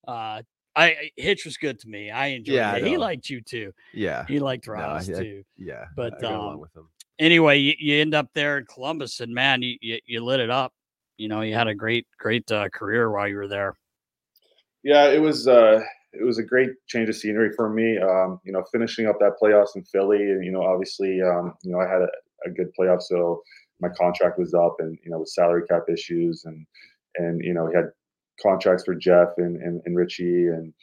uh, 0.08 0.42
I 0.76 1.12
Hitch 1.18 1.46
was 1.46 1.58
good 1.58 1.80
to 1.80 1.88
me. 1.90 2.12
I 2.12 2.28
enjoyed 2.28 2.56
Yeah, 2.56 2.74
I 2.74 2.78
it. 2.78 2.86
He 2.88 2.98
liked 2.98 3.30
you 3.30 3.42
too. 3.42 3.74
Yeah. 3.94 4.26
He 4.28 4.40
liked 4.40 4.68
No, 4.68 4.74
Ross 4.74 5.10
I- 5.10 5.14
I- 5.14 5.20
too. 5.20 5.44
Yeah. 5.58 5.86
But, 5.96 6.16
I 6.18 6.20
got 6.22 6.34
along 6.34 6.54
um, 6.56 6.60
with 6.60 6.76
him. 6.76 6.88
Anyway, 7.22 7.60
you, 7.60 7.76
you 7.78 8.02
end 8.02 8.16
up 8.16 8.28
there 8.34 8.58
in 8.58 8.66
Columbus, 8.66 9.20
and 9.20 9.32
man, 9.32 9.62
you, 9.62 9.78
you 9.80 10.00
you 10.08 10.26
lit 10.26 10.40
it 10.40 10.50
up. 10.50 10.74
You 11.18 11.28
know, 11.28 11.42
you 11.42 11.54
had 11.54 11.68
a 11.68 11.76
great 11.76 12.08
great 12.18 12.52
uh, 12.52 12.68
career 12.70 13.12
while 13.12 13.28
you 13.28 13.36
were 13.36 13.48
there. 13.48 13.76
Yeah, 14.84 15.06
it 15.06 15.22
was 15.22 15.48
uh, 15.48 15.82
it 16.14 16.24
was 16.26 16.40
a 16.40 16.44
great 16.44 16.72
change 16.88 17.10
of 17.10 17.16
scenery 17.16 17.52
for 17.56 17.70
me. 17.70 18.00
Um, 18.00 18.40
you 18.44 18.52
know, 18.52 18.64
finishing 18.72 19.06
up 19.06 19.20
that 19.20 19.36
playoffs 19.40 19.76
in 19.76 19.84
Philly, 19.84 20.32
and 20.32 20.44
you 20.44 20.52
know, 20.52 20.64
obviously, 20.64 21.22
um, 21.22 21.54
you 21.62 21.72
know, 21.72 21.80
I 21.80 21.88
had 21.88 22.02
a, 22.02 22.10
a 22.48 22.50
good 22.50 22.72
playoff, 22.78 23.04
so 23.04 23.44
my 23.80 23.90
contract 23.90 24.40
was 24.40 24.56
up, 24.56 24.78
and 24.80 24.98
you 25.04 25.12
know, 25.12 25.20
with 25.20 25.30
salary 25.30 25.68
cap 25.70 25.84
issues, 25.94 26.46
and 26.46 26.66
and 27.18 27.40
you 27.44 27.54
know, 27.54 27.66
we 27.66 27.76
had 27.76 27.92
contracts 28.42 28.84
for 28.84 28.96
Jeff 28.96 29.30
and 29.38 29.58
and, 29.58 29.80
and 29.86 29.96
Richie, 29.96 30.48
and 30.48 30.74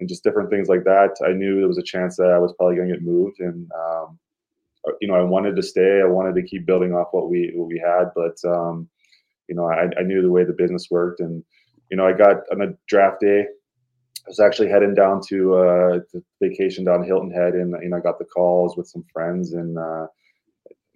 and 0.00 0.08
just 0.08 0.24
different 0.24 0.50
things 0.50 0.66
like 0.66 0.82
that. 0.82 1.14
I 1.24 1.30
knew 1.30 1.60
there 1.60 1.68
was 1.68 1.78
a 1.78 1.82
chance 1.82 2.16
that 2.16 2.32
I 2.32 2.40
was 2.40 2.52
probably 2.58 2.74
going 2.74 2.88
to 2.88 2.94
get 2.94 3.04
moved, 3.04 3.38
and 3.38 3.70
um, 3.70 4.18
you 5.00 5.08
know, 5.08 5.14
I 5.14 5.22
wanted 5.22 5.56
to 5.56 5.62
stay. 5.62 6.00
I 6.02 6.06
wanted 6.06 6.34
to 6.36 6.46
keep 6.46 6.66
building 6.66 6.92
off 6.92 7.08
what 7.12 7.28
we 7.30 7.52
what 7.54 7.68
we 7.68 7.78
had, 7.78 8.10
but 8.14 8.36
um, 8.48 8.88
you 9.48 9.54
know, 9.54 9.66
I, 9.66 9.88
I 9.98 10.02
knew 10.02 10.22
the 10.22 10.30
way 10.30 10.44
the 10.44 10.52
business 10.52 10.88
worked, 10.90 11.20
and 11.20 11.42
you 11.90 11.96
know, 11.96 12.06
I 12.06 12.12
got 12.12 12.38
on 12.52 12.62
a 12.62 12.74
draft 12.88 13.20
day. 13.20 13.40
I 13.40 14.28
was 14.28 14.40
actually 14.40 14.68
heading 14.68 14.94
down 14.94 15.20
to 15.28 15.54
uh, 15.54 15.98
vacation 16.42 16.84
down 16.84 17.04
Hilton 17.04 17.30
Head, 17.30 17.54
and 17.54 17.74
you 17.82 17.88
know, 17.88 17.96
I 17.96 18.00
got 18.00 18.18
the 18.18 18.24
calls 18.24 18.76
with 18.76 18.88
some 18.88 19.04
friends, 19.12 19.52
and 19.52 19.78
uh, 19.78 20.06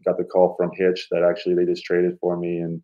got 0.05 0.17
the 0.17 0.25
call 0.25 0.55
from 0.57 0.71
Hitch 0.75 1.09
that 1.11 1.23
actually 1.23 1.55
they 1.55 1.65
just 1.65 1.85
traded 1.85 2.19
for 2.21 2.37
me, 2.37 2.59
and 2.59 2.83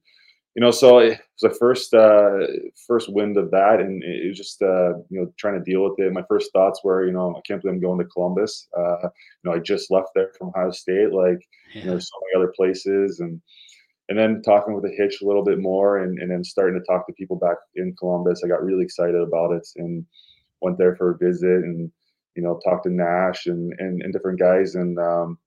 you 0.56 0.62
know, 0.62 0.70
so 0.70 0.98
it 0.98 1.20
was 1.40 1.52
the 1.52 1.58
first 1.58 1.92
uh, 1.92 2.38
first 2.86 3.12
wind 3.12 3.36
of 3.36 3.50
that, 3.50 3.78
and 3.78 4.02
it 4.02 4.28
was 4.28 4.38
just 4.38 4.62
uh, 4.62 4.94
you 5.10 5.20
know 5.20 5.32
trying 5.36 5.54
to 5.54 5.70
deal 5.70 5.84
with 5.84 5.98
it. 5.98 6.12
My 6.12 6.24
first 6.28 6.50
thoughts 6.52 6.80
were, 6.82 7.06
you 7.06 7.12
know, 7.12 7.36
I 7.36 7.40
can't 7.46 7.60
believe 7.60 7.74
I'm 7.74 7.80
going 7.80 7.98
to 7.98 8.06
Columbus. 8.06 8.66
Uh, 8.76 9.02
you 9.02 9.44
know, 9.44 9.52
I 9.52 9.58
just 9.58 9.90
left 9.90 10.08
there 10.14 10.32
from 10.38 10.48
Ohio 10.48 10.70
State, 10.70 11.12
like 11.12 11.46
you 11.74 11.84
know, 11.84 11.90
there's 11.90 12.08
so 12.08 12.18
many 12.22 12.42
other 12.42 12.54
places, 12.56 13.20
and 13.20 13.40
and 14.08 14.18
then 14.18 14.42
talking 14.42 14.74
with 14.74 14.84
the 14.84 14.96
hitch 14.96 15.20
a 15.20 15.26
little 15.26 15.44
bit 15.44 15.58
more 15.58 15.98
and, 15.98 16.18
and 16.20 16.30
then 16.30 16.44
starting 16.44 16.78
to 16.78 16.86
talk 16.86 17.06
to 17.06 17.12
people 17.14 17.36
back 17.36 17.56
in 17.74 17.94
Columbus, 17.98 18.42
I 18.44 18.48
got 18.48 18.62
really 18.62 18.84
excited 18.84 19.20
about 19.20 19.52
it 19.52 19.66
and 19.76 20.04
went 20.60 20.78
there 20.78 20.94
for 20.94 21.10
a 21.10 21.18
visit 21.18 21.64
and, 21.64 21.90
you 22.36 22.42
know, 22.42 22.60
talked 22.64 22.84
to 22.84 22.90
Nash 22.90 23.46
and, 23.46 23.72
and, 23.78 24.02
and 24.02 24.12
different 24.12 24.38
guys. 24.38 24.76
And, 24.76 24.98
um, 24.98 25.38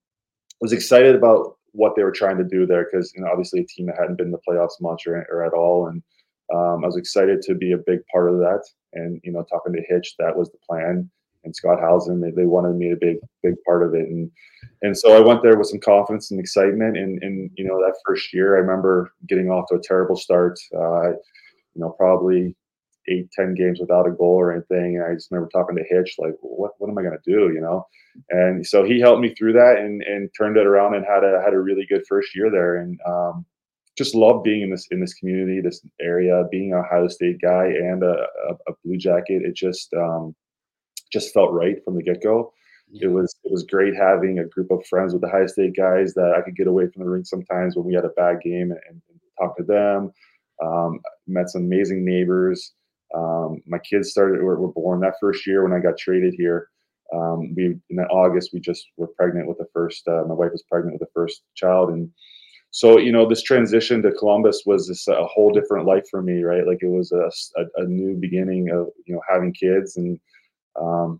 was 0.60 0.74
excited 0.74 1.16
about 1.16 1.56
what 1.74 1.96
they 1.96 2.04
were 2.04 2.12
trying 2.12 2.38
to 2.38 2.44
do 2.44 2.66
there 2.66 2.86
because 2.86 3.14
you 3.16 3.22
know 3.22 3.30
obviously 3.30 3.62
a 3.62 3.66
team 3.66 3.88
that 3.88 3.98
hadn't 3.98 4.18
been 4.18 4.28
in 4.28 4.32
the 4.32 4.40
playoffs 4.48 4.82
much 4.82 5.08
or, 5.08 5.26
or 5.32 5.44
at 5.44 5.54
all, 5.54 5.88
and 5.88 6.02
um, 6.54 6.84
I 6.84 6.88
was 6.88 6.98
excited 6.98 7.42
to 7.44 7.56
be 7.56 7.74
a 7.74 7.78
big 7.78 8.00
part 8.12 8.30
of 8.30 8.40
that. 8.40 8.64
And 8.94 9.22
you 9.24 9.32
know, 9.32 9.44
talking 9.44 9.74
to 9.74 9.84
Hitch, 9.88 10.16
that 10.18 10.36
was 10.36 10.50
the 10.50 10.58
plan. 10.68 11.10
And 11.46 11.56
Scott 11.56 11.80
Howson, 11.80 12.20
they, 12.20 12.32
they 12.32 12.46
wanted 12.46 12.76
me 12.76 12.90
to 12.90 12.98
be 12.98 13.08
a 13.08 13.14
big, 13.14 13.18
big 13.44 13.56
part 13.66 13.84
of 13.84 13.94
it. 13.94 14.08
And 14.08 14.32
and 14.82 14.98
so 14.98 15.16
I 15.16 15.26
went 15.26 15.44
there 15.44 15.58
with 15.58 15.68
some 15.68 15.80
confidence 15.80 16.32
and 16.32 16.40
excitement. 16.40 16.98
And 16.98 17.22
and 17.24 17.52
you 17.56 17.66
know, 17.66 17.78
that 17.80 17.96
first 18.06 18.34
year, 18.34 18.56
I 18.56 18.60
remember 18.60 19.14
getting 19.28 19.50
off 19.50 19.68
to 19.70 19.76
a 19.76 19.82
terrible 19.82 20.16
start. 20.16 20.60
Uh, 20.76 21.12
you 21.76 21.86
know, 21.86 21.92
probably 21.92 22.56
eight, 23.10 23.32
ten 23.32 23.54
games 23.54 23.80
without 23.80 24.08
a 24.08 24.12
goal 24.12 24.36
or 24.36 24.52
anything. 24.52 24.98
And 24.98 25.06
I 25.06 25.14
just 25.14 25.32
remember 25.32 25.50
talking 25.50 25.76
to 25.76 25.84
Hitch, 25.90 26.16
like, 26.20 26.36
what, 26.42 26.72
what 26.78 26.90
am 26.90 26.98
I 26.98 27.02
going 27.02 27.18
to 27.18 27.32
do? 27.32 27.54
You 27.54 27.62
know? 27.62 27.86
And 28.30 28.66
so 28.66 28.84
he 28.84 29.00
helped 29.00 29.22
me 29.22 29.34
through 29.34 29.54
that 29.54 29.78
and, 29.80 30.02
and 30.04 30.30
turned 30.38 30.58
it 30.58 30.68
around 30.68 30.96
and 30.96 31.06
had 31.06 31.24
a, 31.24 31.42
had 31.44 31.54
a 31.54 31.60
really 31.60 31.86
good 31.90 32.04
first 32.08 32.36
year 32.36 32.50
there. 32.52 32.78
And, 32.78 33.00
um, 33.06 33.46
just 33.98 34.16
love 34.16 34.44
being 34.44 34.62
in 34.62 34.70
this, 34.70 34.88
in 34.92 35.02
this 35.02 35.14
community, 35.14 35.60
this 35.62 35.82
area, 36.00 36.44
being 36.52 36.74
a 36.74 36.78
Ohio 36.78 37.08
state 37.08 37.42
guy 37.42 37.66
and 37.66 38.04
a, 38.04 38.26
a, 38.50 38.54
a 38.70 38.74
blue 38.86 38.98
jacket. 38.98 39.42
It 39.44 39.56
just, 39.56 39.94
um, 39.94 40.36
just 41.12 41.34
felt 41.34 41.52
right 41.52 41.84
from 41.84 41.96
the 41.96 42.04
get 42.04 42.22
go. 42.22 42.54
It 42.92 43.08
was 43.08 43.36
it 43.44 43.52
was 43.52 43.64
great 43.66 43.96
having 43.96 44.40
a 44.40 44.46
group 44.46 44.72
of 44.72 44.84
friends 44.88 45.14
with 45.14 45.22
the 45.22 45.28
Ohio 45.28 45.46
State 45.46 45.76
guys 45.78 46.16
that 46.16 46.34
I 46.36 46.42
could 46.42 46.56
get 46.56 46.66
away 46.66 46.88
from 46.88 47.04
the 47.04 47.10
ring 47.10 47.24
sometimes 47.24 47.76
when 47.76 47.86
we 47.86 47.94
had 47.94 48.04
a 48.04 48.10
bad 48.10 48.42
game 48.42 48.72
and, 48.72 48.80
and 48.90 49.20
talk 49.40 49.56
to 49.58 49.64
them. 49.64 50.12
Um, 50.64 51.00
met 51.28 51.50
some 51.50 51.66
amazing 51.66 52.04
neighbors. 52.04 52.74
Um, 53.16 53.62
my 53.66 53.80
kids 53.80 54.12
started 54.12 54.42
were, 54.42 54.60
were, 54.60 54.72
born 54.72 55.00
that 55.02 55.16
first 55.20 55.48
year 55.48 55.64
when 55.64 55.74
I 55.74 55.80
got 55.80 55.98
traded 55.98 56.34
here. 56.38 56.70
Um, 57.14 57.56
we 57.56 57.76
in 57.90 58.00
August 58.12 58.52
we 58.54 58.60
just 58.60 58.86
were 58.98 59.08
pregnant 59.08 59.48
with 59.48 59.58
the 59.58 59.66
first. 59.74 60.08
Uh, 60.08 60.24
my 60.28 60.36
wife 60.36 60.52
was 60.52 60.64
pregnant 60.70 60.94
with 60.94 61.02
the 61.02 61.14
first 61.14 61.42
child, 61.56 61.90
and 61.90 62.12
so 62.70 63.00
you 63.00 63.12
know 63.12 63.28
this 63.28 63.42
transition 63.42 64.04
to 64.04 64.12
Columbus 64.12 64.62
was 64.68 64.88
this, 64.88 65.08
a 65.08 65.26
whole 65.26 65.52
different 65.52 65.88
life 65.88 66.04
for 66.10 66.22
me, 66.22 66.44
right? 66.44 66.68
Like 66.68 66.80
it 66.82 66.90
was 66.90 67.12
a, 67.12 67.32
a, 67.60 67.84
a 67.84 67.86
new 67.86 68.16
beginning 68.16 68.70
of 68.70 68.90
you 69.08 69.16
know 69.16 69.22
having 69.28 69.54
kids, 69.54 69.98
and 69.98 70.20
um, 70.80 71.20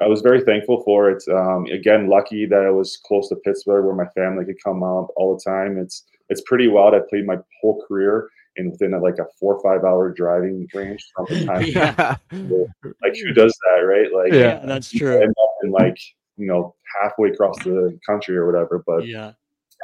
I 0.00 0.06
was 0.06 0.20
very 0.20 0.44
thankful 0.44 0.84
for 0.84 1.10
it. 1.10 1.24
Um, 1.28 1.66
again, 1.66 2.08
lucky 2.08 2.46
that 2.46 2.62
I 2.62 2.70
was 2.70 3.00
close 3.04 3.28
to 3.30 3.36
Pittsburgh, 3.36 3.84
where 3.84 3.94
my 3.94 4.10
family 4.12 4.44
could 4.44 4.62
come 4.62 4.84
out 4.84 5.08
all 5.16 5.34
the 5.36 5.50
time. 5.50 5.78
It's 5.78 6.04
it's 6.28 6.42
pretty 6.42 6.68
wild. 6.68 6.94
I 6.94 7.00
played 7.10 7.26
my 7.26 7.38
whole 7.60 7.82
career 7.88 8.28
in 8.58 8.70
within 8.70 8.94
a, 8.94 8.98
like 8.98 9.18
a 9.18 9.26
four 9.38 9.56
or 9.56 9.62
five 9.62 9.84
hour 9.84 10.12
driving 10.12 10.68
range 10.74 11.06
from 11.14 11.26
the 11.30 11.44
time. 11.46 11.64
yeah. 11.66 12.16
Like 13.02 13.14
who 13.14 13.32
does 13.32 13.56
that, 13.64 13.80
right? 13.82 14.12
Like 14.12 14.32
yeah, 14.32 14.64
that's 14.64 14.90
true. 14.90 15.22
And 15.22 15.72
like 15.72 15.98
you 16.36 16.46
know 16.46 16.74
halfway 17.00 17.30
across 17.30 17.58
the 17.64 17.98
country 18.06 18.36
or 18.36 18.46
whatever. 18.46 18.82
But 18.86 19.06
yeah. 19.06 19.32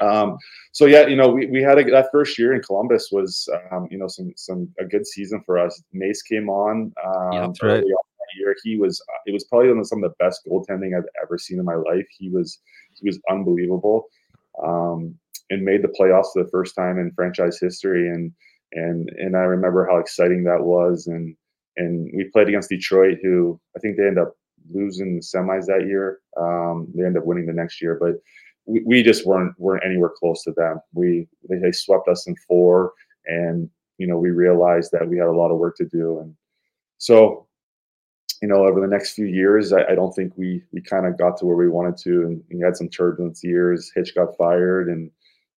Um, 0.03 0.39
so 0.73 0.87
yeah, 0.87 1.07
you 1.07 1.17
know, 1.17 1.29
we, 1.29 1.47
we 1.47 1.63
had 1.63 1.79
a, 1.79 1.85
that 1.85 2.09
first 2.11 2.39
year 2.39 2.55
in 2.55 2.63
Columbus 2.63 3.11
was, 3.13 3.49
um, 3.71 3.87
you 3.93 3.99
know, 3.99 4.09
some, 4.09 4.33
some, 4.37 4.69
a 4.81 4.85
good 4.85 5.07
season 5.07 5.41
for 5.47 5.57
us. 5.57 5.81
Mace 5.93 6.23
came 6.23 6.49
on, 6.49 6.93
um, 7.05 7.33
yeah, 7.33 7.47
that's 7.47 7.63
right. 7.63 7.85
year. 8.37 8.57
He 8.65 8.77
was, 8.77 9.01
it 9.27 9.33
was 9.33 9.45
probably 9.45 9.69
one 9.69 9.79
of 9.79 9.87
some 9.87 10.03
of 10.03 10.11
the 10.11 10.25
best 10.25 10.41
goaltending 10.49 10.97
I've 10.97 11.09
ever 11.23 11.39
seen 11.39 11.61
in 11.61 11.65
my 11.65 11.77
life. 11.77 12.07
He 12.19 12.29
was, 12.29 12.59
he 12.95 13.07
was 13.07 13.21
unbelievable. 13.31 14.07
Um, 14.61 15.17
and 15.51 15.63
made 15.63 15.83
the 15.83 15.89
playoffs 15.89 16.33
for 16.33 16.43
the 16.43 16.51
first 16.51 16.75
time 16.75 16.99
in 16.99 17.13
franchise 17.13 17.59
history. 17.61 18.09
And, 18.09 18.33
and 18.75 19.11
and 19.19 19.37
I 19.37 19.41
remember 19.41 19.87
how 19.87 19.99
exciting 19.99 20.45
that 20.45 20.63
was. 20.63 21.07
And 21.07 21.37
and 21.77 22.11
we 22.15 22.25
played 22.25 22.49
against 22.49 22.69
Detroit, 22.69 23.19
who 23.23 23.61
I 23.77 23.81
think 23.81 23.97
they 23.97 24.07
end 24.07 24.19
up 24.19 24.35
losing 24.73 25.17
the 25.17 25.23
semis 25.23 25.67
that 25.67 25.87
year. 25.87 26.21
Um, 26.37 26.89
they 26.95 27.05
end 27.05 27.19
up 27.19 27.25
winning 27.27 27.47
the 27.47 27.53
next 27.53 27.83
year, 27.83 27.99
but 28.01 28.15
we, 28.67 28.83
we 28.85 29.03
just 29.03 29.27
weren't 29.27 29.55
weren't 29.59 29.85
anywhere 29.85 30.13
close 30.17 30.43
to 30.45 30.53
them. 30.53 30.81
We 30.93 31.29
they, 31.49 31.59
they 31.59 31.73
swept 31.73 32.09
us 32.09 32.27
in 32.27 32.37
four, 32.49 32.93
and 33.27 33.69
you 33.99 34.07
know 34.07 34.19
we 34.19 34.31
realized 34.31 34.91
that 34.93 35.09
we 35.09 35.19
had 35.19 35.29
a 35.29 35.33
lot 35.33 35.51
of 35.51 35.59
work 35.59 35.77
to 35.79 35.85
do, 35.85 36.21
and 36.21 36.35
so 36.99 37.47
you 38.45 38.49
know, 38.49 38.67
over 38.67 38.79
the 38.79 38.87
next 38.87 39.15
few 39.15 39.25
years, 39.25 39.73
I, 39.73 39.85
I 39.85 39.95
don't 39.95 40.13
think 40.13 40.35
we 40.37 40.63
we 40.71 40.83
kind 40.83 41.07
of 41.07 41.17
got 41.17 41.39
to 41.39 41.47
where 41.47 41.57
we 41.57 41.71
wanted 41.71 41.97
to, 41.99 42.25
and 42.25 42.43
we 42.53 42.61
had 42.61 42.77
some 42.77 42.91
turbulence 42.91 43.43
years. 43.43 43.91
Hitch 43.95 44.15
got 44.15 44.37
fired, 44.37 44.89
and 44.89 45.11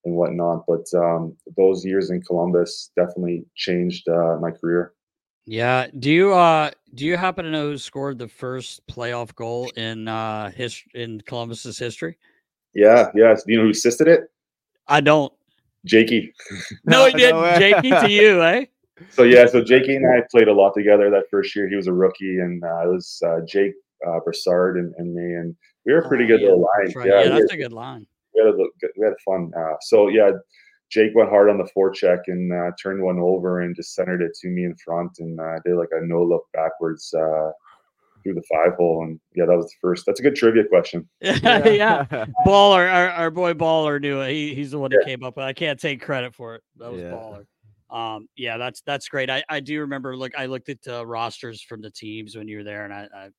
and 0.05 0.15
whatnot. 0.15 0.65
But 0.67 0.85
um, 0.95 1.35
those 1.55 1.85
years 1.85 2.09
in 2.09 2.21
Columbus 2.21 2.91
definitely 2.95 3.45
changed 3.55 4.07
uh, 4.07 4.37
my 4.39 4.51
career. 4.51 4.93
Yeah. 5.47 5.87
Do 5.97 6.11
you 6.11 6.33
uh 6.33 6.71
do 6.93 7.05
you 7.05 7.15
happen 7.15 7.45
to 7.45 7.51
know 7.51 7.71
who 7.71 7.77
scored 7.77 8.19
the 8.19 8.27
first 8.27 8.85
playoff 8.85 9.33
goal 9.33 9.71
in 9.77 10.09
uh 10.09 10.51
his 10.51 10.83
in 10.93 11.21
Columbus's 11.21 11.79
history? 11.79 12.17
Yeah, 12.73 13.09
yeah. 13.15 13.33
Do 13.33 13.41
you 13.47 13.57
know 13.57 13.63
who 13.63 13.69
assisted 13.69 14.09
it? 14.09 14.29
I 14.87 14.99
don't. 14.99 15.31
Jakey. 15.85 16.33
No, 16.83 17.05
he 17.05 17.13
didn't. 17.17 17.41
No 17.41 17.57
Jakey 17.57 17.89
to 17.91 18.11
you, 18.11 18.43
eh? 18.43 18.65
So 19.09 19.23
yeah, 19.23 19.45
so 19.45 19.63
Jakey 19.63 19.95
and 19.95 20.05
I 20.05 20.21
played 20.29 20.49
a 20.49 20.53
lot 20.53 20.73
together 20.75 21.09
that 21.11 21.25
first 21.31 21.55
year. 21.55 21.69
He 21.69 21.75
was 21.75 21.87
a 21.87 21.93
rookie, 21.93 22.39
and 22.39 22.61
uh, 22.63 22.83
it 22.83 22.87
was 22.87 23.21
uh, 23.25 23.39
Jake 23.47 23.73
uh, 24.05 24.19
Brassard 24.25 24.77
and, 24.77 24.93
and, 24.97 25.13
me, 25.13 25.21
and 25.21 25.55
we 25.85 25.93
were 25.93 25.99
a 25.99 26.07
pretty 26.07 26.25
oh, 26.25 26.27
good 26.27 26.41
yeah, 26.41 26.47
little 26.47 26.61
line. 26.61 26.93
Right. 26.93 27.07
Yeah, 27.07 27.23
yeah 27.23 27.39
that's 27.39 27.53
a 27.53 27.57
good 27.57 27.73
line 27.73 28.07
we 28.37 28.45
had 28.45 28.53
a 28.53 28.87
we 28.97 29.05
had 29.05 29.13
fun. 29.25 29.51
Uh, 29.57 29.75
so 29.81 30.07
yeah, 30.07 30.31
Jake 30.89 31.11
went 31.15 31.29
hard 31.29 31.49
on 31.49 31.57
the 31.57 31.69
forecheck 31.75 32.19
and 32.27 32.51
uh, 32.51 32.71
turned 32.81 33.01
one 33.01 33.19
over 33.19 33.61
and 33.61 33.75
just 33.75 33.93
centered 33.93 34.21
it 34.21 34.33
to 34.41 34.47
me 34.47 34.63
in 34.63 34.75
front 34.75 35.11
and 35.19 35.39
uh, 35.39 35.59
did 35.65 35.75
like 35.75 35.89
a 35.91 36.05
no 36.05 36.23
look 36.23 36.45
backwards 36.53 37.13
uh, 37.13 37.51
through 38.23 38.35
the 38.35 38.43
five 38.49 38.73
hole. 38.77 39.03
And 39.03 39.19
yeah, 39.35 39.45
that 39.45 39.57
was 39.57 39.65
the 39.65 39.75
first. 39.81 40.05
That's 40.05 40.19
a 40.19 40.23
good 40.23 40.35
trivia 40.35 40.63
question. 40.65 41.07
yeah, 41.21 41.67
yeah. 41.67 42.05
Baller, 42.45 42.91
our, 42.91 43.09
our 43.09 43.31
boy 43.31 43.53
Baller 43.53 43.99
knew 43.99 44.21
it. 44.21 44.31
He, 44.31 44.55
he's 44.55 44.71
the 44.71 44.79
one 44.79 44.91
yeah. 44.91 45.05
came 45.05 45.23
up 45.23 45.35
with. 45.35 45.45
I 45.45 45.53
can't 45.53 45.79
take 45.79 46.01
credit 46.01 46.33
for 46.33 46.55
it. 46.55 46.63
That 46.77 46.91
was 46.91 47.01
yeah. 47.01 47.11
Baller. 47.11 47.45
Um, 47.89 48.27
yeah, 48.35 48.57
that's 48.57 48.81
that's 48.81 49.07
great. 49.07 49.29
I, 49.29 49.43
I 49.49 49.59
do 49.59 49.79
remember. 49.81 50.15
Look, 50.15 50.37
I 50.37 50.45
looked 50.45 50.69
at 50.69 50.81
the 50.83 51.05
rosters 51.05 51.61
from 51.61 51.81
the 51.81 51.91
teams 51.91 52.35
when 52.35 52.47
you 52.47 52.57
were 52.57 52.63
there, 52.63 52.83
and 52.83 52.93
I, 52.93 53.07
I 53.13 53.29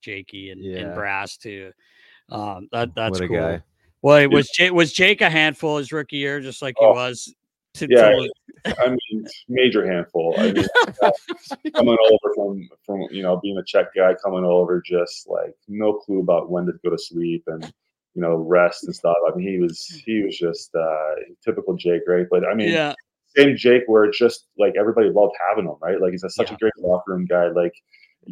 Jakey 0.00 0.50
and, 0.50 0.62
yeah. 0.62 0.78
and 0.78 0.94
Brass 0.94 1.36
too. 1.36 1.72
Um, 2.28 2.68
that 2.72 2.94
that's 2.94 3.20
cool. 3.20 3.60
Well, 4.06 4.28
was 4.30 4.48
Jake, 4.50 4.72
was 4.72 4.92
Jake 4.92 5.20
a 5.20 5.28
handful 5.28 5.78
his 5.78 5.90
rookie 5.90 6.18
year, 6.18 6.40
just 6.40 6.62
like 6.62 6.76
he 6.78 6.84
oh, 6.84 6.92
was? 6.92 7.34
To, 7.74 7.88
yeah, 7.90 8.10
to... 8.64 8.80
I 8.80 8.90
mean, 8.90 9.26
major 9.48 9.84
handful. 9.84 10.32
I 10.38 10.52
mean, 10.52 10.64
coming 11.74 11.96
over 12.00 12.34
from 12.36 12.68
from 12.84 13.00
you 13.10 13.24
know 13.24 13.40
being 13.42 13.58
a 13.58 13.64
Czech 13.64 13.86
guy, 13.96 14.14
coming 14.22 14.44
over 14.44 14.80
just 14.80 15.28
like 15.28 15.56
no 15.66 15.94
clue 15.94 16.20
about 16.20 16.52
when 16.52 16.66
to 16.66 16.72
go 16.84 16.90
to 16.90 16.96
sleep 16.96 17.42
and 17.48 17.64
you 18.14 18.22
know 18.22 18.36
rest 18.36 18.84
and 18.84 18.94
stuff. 18.94 19.16
I 19.26 19.36
mean, 19.36 19.48
he 19.48 19.58
was 19.58 19.84
he 20.06 20.22
was 20.22 20.38
just 20.38 20.72
uh, 20.76 21.14
typical 21.44 21.74
Jake, 21.74 22.02
right? 22.06 22.26
But 22.30 22.46
I 22.46 22.54
mean, 22.54 22.68
yeah. 22.68 22.94
same 23.36 23.56
Jake, 23.56 23.82
where 23.88 24.08
just 24.08 24.46
like 24.56 24.74
everybody 24.78 25.10
loved 25.10 25.34
having 25.50 25.64
him, 25.64 25.78
right? 25.82 26.00
Like 26.00 26.12
he's 26.12 26.22
a, 26.22 26.30
such 26.30 26.50
yeah. 26.50 26.54
a 26.54 26.58
great 26.58 26.78
locker 26.78 27.10
room 27.10 27.26
guy. 27.26 27.48
Like 27.48 27.74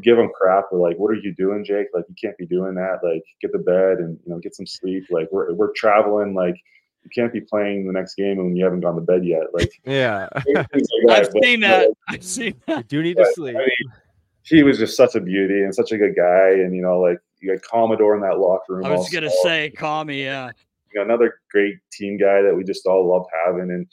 give 0.03 0.17
them 0.17 0.31
crap. 0.35 0.67
We're 0.73 0.81
like, 0.81 0.97
what 0.99 1.11
are 1.11 1.21
you 1.21 1.35
doing, 1.35 1.65
Jake? 1.65 1.89
Like, 1.95 2.05
you 2.09 2.15
can't 2.21 2.37
be 2.37 2.47
doing 2.47 2.75
that. 2.75 3.01
Like, 3.03 3.23
get 3.41 3.53
to 3.53 3.59
bed 3.59 3.99
and 3.99 4.19
you 4.25 4.33
know 4.33 4.39
get 4.39 4.55
some 4.55 4.67
sleep. 4.67 5.05
Like, 5.11 5.29
we're 5.31 5.53
we're 5.55 5.73
traveling. 5.73 6.35
Like, 6.35 6.57
you 7.03 7.11
can't 7.15 7.33
be 7.33 7.41
playing 7.41 7.87
the 7.87 7.93
next 7.93 8.15
game 8.15 8.39
when 8.39 8.57
you 8.57 8.65
haven't 8.65 8.81
gone 8.81 8.97
to 8.97 9.01
bed 9.01 9.25
yet. 9.25 9.53
Like, 9.53 9.73
yeah, 9.85 10.29
like 10.55 10.67
I've 11.09 11.33
but, 11.33 11.45
seen 11.45 11.61
that. 11.61 11.91
I've 12.09 12.25
seen 12.25 12.55
that. 12.67 12.79
You 12.79 12.83
do 12.85 13.03
need 13.03 13.17
but, 13.17 13.25
to 13.25 13.33
sleep. 13.35 13.57
I 13.57 13.61
mean, 13.61 13.93
he 14.43 14.63
was 14.63 14.79
just 14.79 14.97
such 14.97 15.15
a 15.15 15.21
beauty 15.21 15.63
and 15.63 15.75
such 15.75 15.93
a 15.93 15.99
good 15.99 16.15
guy. 16.17 16.51
And 16.51 16.75
you 16.75 16.83
know, 16.83 17.01
like 17.01 17.19
you 17.41 17.51
had 17.51 17.63
Commodore 17.63 18.15
in 18.15 18.23
that 18.23 18.39
locker 18.39 18.75
room. 18.75 18.87
I 18.87 18.91
was 18.91 19.01
also. 19.01 19.21
gonna 19.21 19.33
say 19.43 19.71
Commie, 19.71 20.25
yeah. 20.25 20.51
You 20.93 21.01
know, 21.01 21.03
another 21.03 21.41
great 21.51 21.77
team 21.93 22.17
guy 22.19 22.43
that 22.43 22.55
we 22.55 22.65
just 22.65 22.87
all 22.87 23.09
loved 23.09 23.27
having, 23.45 23.71
and 23.71 23.87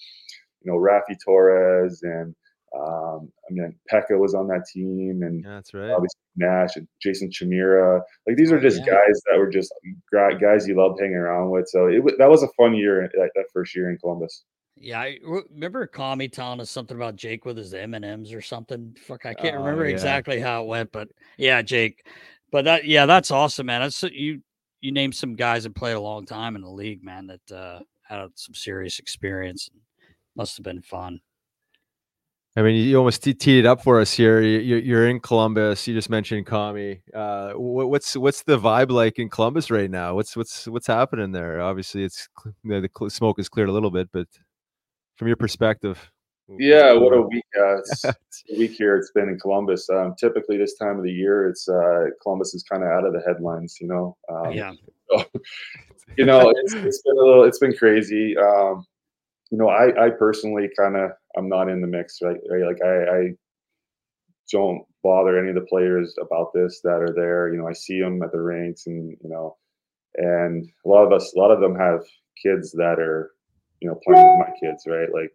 you 0.64 0.72
know, 0.72 0.78
Raffi 0.78 1.18
Torres 1.24 2.02
and 2.04 2.36
um, 2.78 3.32
I 3.50 3.54
mean, 3.54 3.76
Pekka 3.92 4.18
was 4.18 4.34
on 4.34 4.48
that 4.48 4.66
team, 4.72 5.24
and 5.24 5.44
yeah, 5.44 5.56
that's 5.56 5.74
right. 5.74 5.92
Obviously 5.92 6.20
Nash 6.38 6.78
and 6.78 6.88
Jason 7.02 7.30
Chimera. 7.30 8.02
Like 8.28 8.38
these 8.38 8.52
are 8.52 8.60
just 8.60 8.80
yeah. 8.80 8.94
guys 8.94 9.22
that 9.30 9.38
were 9.38 9.50
just 9.50 9.74
guys 10.12 10.68
you 10.68 10.76
loved 10.76 11.00
hanging 11.00 11.16
around 11.16 11.50
with. 11.50 11.68
So 11.68 11.88
it 11.88 12.02
that 12.18 12.30
was 12.30 12.44
a 12.44 12.48
fun 12.58 12.74
year 12.74 13.10
that, 13.14 13.32
that 13.36 13.46
first 13.54 13.76
year 13.76 13.90
in 13.90 13.98
Columbus. 13.98 14.44
Yeah, 14.78 15.02
I 15.02 15.18
remember 15.24 15.86
Commie 15.86 16.30
telling 16.30 16.62
us 16.62 16.70
something 16.70 16.96
about 16.96 17.18
Jake 17.18 17.46
with 17.46 17.58
his 17.58 17.74
M 17.74 17.94
and 17.94 18.06
M's 18.06 18.34
or 18.34 18.42
something. 18.42 18.96
Fuck, 19.06 19.26
I 19.26 19.34
can't 19.34 19.56
oh, 19.56 19.60
remember 19.60 19.86
yeah. 19.86 19.94
exactly 19.94 20.40
how 20.40 20.64
it 20.64 20.68
went, 20.68 20.92
but 20.92 21.10
yeah, 21.38 21.62
Jake. 21.62 22.06
But 22.52 22.66
that, 22.66 22.86
yeah, 22.86 23.06
that's 23.06 23.32
awesome, 23.32 23.68
man. 23.68 23.82
That's 23.82 24.04
you. 24.04 24.42
You 24.80 24.92
named 24.92 25.14
some 25.14 25.36
guys 25.36 25.64
that 25.64 25.76
played 25.76 25.96
a 25.96 26.02
long 26.02 26.26
time 26.26 26.56
in 26.56 26.64
the 26.64 26.70
league, 26.70 27.04
man. 27.04 27.28
That 27.28 27.56
uh, 27.56 27.80
had 28.02 28.28
some 28.36 28.56
serious 28.56 28.98
experience. 28.98 29.70
Must 30.36 30.58
have 30.58 30.64
been 30.64 30.82
fun. 30.82 31.20
I 32.58 32.62
mean, 32.64 32.76
you 32.76 32.98
almost 32.98 33.24
teed 33.24 33.48
it 33.48 33.66
up 33.66 33.82
for 33.82 34.02
us 34.02 34.12
here. 34.12 34.42
You're 34.42 35.08
in 35.08 35.22
Columbus. 35.22 35.88
You 35.88 35.94
just 35.94 36.10
mentioned 36.10 36.46
Commie. 36.46 37.02
Uh, 37.14 37.54
what's 37.54 38.18
what's 38.18 38.44
the 38.44 38.60
vibe 38.60 38.92
like 38.92 39.20
in 39.20 39.30
Columbus 39.30 39.72
right 39.72 39.90
now? 39.90 40.16
What's 40.16 40.36
what's 40.36 40.68
what's 40.68 40.88
happening 40.88 41.32
there? 41.32 41.62
Obviously, 41.62 42.04
it's 42.04 42.28
the 42.66 42.90
smoke 43.08 43.40
is 43.40 43.48
cleared 43.48 43.70
a 43.70 43.72
little 43.72 43.92
bit, 43.92 44.10
but 44.12 44.28
from 45.16 45.28
your 45.28 45.38
perspective, 45.38 46.12
Yeah, 46.60 46.94
what 46.94 47.14
a 47.14 47.22
week! 47.22 47.46
Uh, 47.58 47.78
it's, 47.78 48.04
it's 48.04 48.44
a 48.54 48.58
week 48.58 48.72
here. 48.72 48.98
It's 48.98 49.12
been 49.12 49.30
in 49.30 49.40
Columbus. 49.40 49.90
Um, 49.90 50.16
typically, 50.20 50.58
this 50.58 50.76
time 50.76 50.98
of 50.98 51.04
the 51.04 51.12
year, 51.12 51.48
it's 51.48 51.70
uh, 51.70 52.08
Columbus 52.22 52.54
is 52.54 52.64
kind 52.64 52.84
of 52.84 52.90
out 52.90 53.06
of 53.06 53.14
the 53.14 53.22
headlines. 53.26 53.78
You 53.80 53.88
know. 53.88 54.18
Um, 54.30 54.52
Yeah. 54.52 54.74
so, 55.12 55.26
you 56.18 56.26
know, 56.26 56.54
it's, 56.56 56.74
it's 56.74 57.02
been 57.02 57.18
a 57.18 57.24
little. 57.24 57.44
It's 57.46 57.60
been 57.60 57.76
crazy. 57.78 58.36
Um, 58.38 58.86
you 59.52 59.58
know, 59.58 59.68
I, 59.68 60.06
I 60.06 60.10
personally 60.10 60.70
kind 60.78 60.96
of 60.96 61.12
I'm 61.38 61.50
not 61.50 61.70
in 61.70 61.82
the 61.82 61.88
mix, 61.88 62.20
right? 62.22 62.38
right? 62.50 62.66
Like 62.66 62.82
I, 62.84 63.18
I 63.18 63.30
don't 64.52 64.84
bother 65.04 65.38
any 65.38 65.50
of 65.50 65.56
the 65.56 65.68
players 65.70 66.16
about 66.22 66.54
this 66.54 66.82
that 66.84 67.02
are 67.02 67.14
there. 67.14 67.54
You 67.54 67.60
know, 67.60 67.68
I 67.68 67.74
see 67.74 68.00
them 68.00 68.22
at 68.24 68.32
the 68.32 68.42
rinks, 68.42 68.88
and 68.88 69.16
you 69.22 69.30
know, 69.30 69.58
and 70.16 70.70
a 70.86 70.90
lot 70.90 71.06
of 71.06 71.12
us, 71.12 71.34
a 71.34 71.40
lot 71.40 71.52
of 71.52 71.60
them 71.60 71.76
have 71.76 72.02
kids 72.42 72.72
that 72.72 73.00
are, 73.00 73.32
you 73.82 73.90
know, 73.90 74.00
playing 74.06 74.26
with 74.26 74.48
my 74.48 74.54
kids, 74.60 74.84
right? 74.88 75.10
Like 75.14 75.32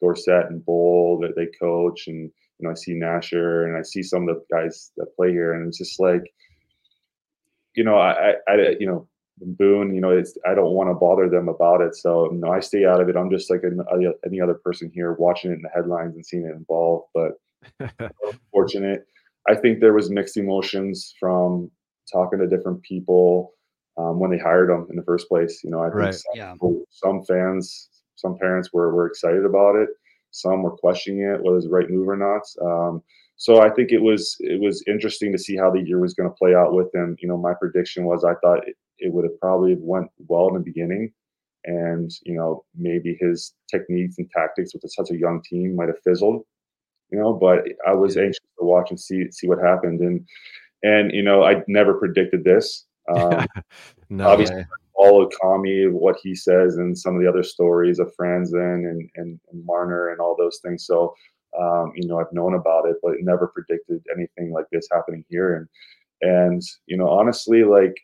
Dorsett 0.00 0.50
and 0.50 0.64
Boll 0.64 1.18
that 1.20 1.36
they 1.36 1.48
coach, 1.60 2.08
and 2.08 2.30
you 2.58 2.66
know, 2.66 2.70
I 2.70 2.74
see 2.74 2.94
Nasher, 2.94 3.66
and 3.66 3.76
I 3.76 3.82
see 3.82 4.02
some 4.02 4.28
of 4.28 4.36
the 4.36 4.44
guys 4.54 4.92
that 4.96 5.14
play 5.16 5.30
here, 5.30 5.54
and 5.54 5.68
it's 5.68 5.78
just 5.78 6.00
like, 6.00 6.22
you 7.74 7.84
know, 7.84 7.98
I, 7.98 8.34
I 8.48 8.76
you 8.80 8.86
know, 8.86 9.07
Boone, 9.40 9.94
you 9.94 10.00
know, 10.00 10.10
it's 10.10 10.36
I 10.46 10.54
don't 10.54 10.72
want 10.72 10.90
to 10.90 10.94
bother 10.94 11.28
them 11.28 11.48
about 11.48 11.80
it, 11.80 11.94
so 11.94 12.30
you 12.32 12.38
know, 12.38 12.50
I 12.52 12.60
stay 12.60 12.84
out 12.84 13.00
of 13.00 13.08
it. 13.08 13.16
I'm 13.16 13.30
just 13.30 13.50
like 13.50 13.62
an, 13.62 13.80
any 14.26 14.40
other 14.40 14.54
person 14.54 14.90
here, 14.94 15.12
watching 15.14 15.50
it 15.50 15.54
in 15.54 15.62
the 15.62 15.68
headlines 15.74 16.14
and 16.14 16.24
seeing 16.24 16.44
it 16.44 16.54
involved, 16.56 17.06
but 17.14 17.32
fortunate. 18.52 19.04
I 19.48 19.54
think 19.54 19.80
there 19.80 19.94
was 19.94 20.10
mixed 20.10 20.36
emotions 20.36 21.14
from 21.18 21.70
talking 22.12 22.38
to 22.38 22.46
different 22.46 22.82
people 22.82 23.52
um, 23.96 24.18
when 24.20 24.30
they 24.30 24.38
hired 24.38 24.70
him 24.70 24.86
in 24.90 24.96
the 24.96 25.02
first 25.02 25.28
place. 25.28 25.62
You 25.64 25.70
know, 25.70 25.80
I 25.80 25.86
think 25.86 25.94
Right. 25.96 26.14
some, 26.14 26.32
Yeah. 26.34 26.52
people- 26.52 26.84
some 26.90 27.22
fans, 27.24 27.88
some 28.16 28.36
parents 28.38 28.72
were 28.72 28.94
were 28.94 29.06
excited 29.06 29.44
about 29.44 29.76
it. 29.76 29.88
Some 30.30 30.62
were 30.62 30.76
questioning 30.76 31.22
it, 31.22 31.42
whether 31.42 31.56
it's 31.56 31.66
the 31.66 31.72
right 31.72 31.88
move 31.88 32.08
or 32.08 32.16
not. 32.16 32.42
Um, 32.60 33.02
so 33.36 33.60
I 33.62 33.70
think 33.70 33.92
it 33.92 34.02
was 34.02 34.36
it 34.40 34.60
was 34.60 34.82
interesting 34.86 35.32
to 35.32 35.38
see 35.38 35.56
how 35.56 35.70
the 35.70 35.80
year 35.80 36.00
was 36.00 36.12
going 36.14 36.28
to 36.28 36.34
play 36.34 36.54
out 36.54 36.74
with 36.74 36.92
him. 36.94 37.16
You 37.20 37.28
know, 37.28 37.36
my 37.38 37.54
prediction 37.54 38.04
was 38.04 38.24
I 38.24 38.34
thought 38.42 38.60
it, 38.98 39.12
would 39.12 39.24
have 39.24 39.38
probably 39.40 39.76
went 39.78 40.10
well 40.26 40.48
in 40.48 40.54
the 40.54 40.60
beginning, 40.60 41.12
and 41.64 42.10
you 42.24 42.34
know 42.34 42.64
maybe 42.76 43.16
his 43.20 43.54
techniques 43.70 44.18
and 44.18 44.30
tactics 44.30 44.72
with 44.74 44.82
such 44.90 45.10
a 45.10 45.18
young 45.18 45.42
team 45.42 45.76
might 45.76 45.88
have 45.88 46.02
fizzled 46.04 46.44
you 47.10 47.18
know 47.18 47.32
but 47.32 47.64
i 47.86 47.92
was 47.92 48.16
anxious 48.16 48.44
to 48.58 48.64
watch 48.64 48.90
and 48.90 49.00
see 49.00 49.30
see 49.30 49.46
what 49.46 49.58
happened. 49.58 50.00
And 50.00 50.26
and 50.82 51.12
you 51.12 51.22
know 51.22 51.44
i 51.44 51.62
never 51.66 51.94
predicted 51.94 52.44
this. 52.44 52.84
Um, 53.16 53.46
No 54.10 54.28
obviously 54.28 54.56
way. 54.56 54.66
followed 54.94 55.32
Commie 55.40 55.86
what 55.86 56.16
he 56.22 56.34
says 56.34 56.76
and 56.76 56.96
some 56.96 57.14
of 57.14 57.22
the 57.22 57.26
other 57.26 57.42
stories 57.42 57.98
of 57.98 58.12
Franzen 58.20 58.90
and, 58.90 59.10
and 59.14 59.40
and 59.50 59.64
Marner 59.64 60.10
and 60.10 60.20
all 60.20 60.36
those 60.36 60.60
things. 60.62 60.84
So 60.84 61.14
um, 61.58 61.92
you 61.94 62.06
know 62.06 62.20
I've 62.20 62.32
known 62.34 62.52
about 62.54 62.86
it 62.86 62.96
but 63.02 63.14
never 63.20 63.46
predicted 63.46 64.04
anything 64.14 64.52
like 64.52 64.66
this 64.70 64.86
happening 64.92 65.24
here. 65.30 65.56
And 65.56 65.68
and 66.20 66.62
you 66.84 66.98
know 66.98 67.08
honestly 67.08 67.64
like 67.64 67.96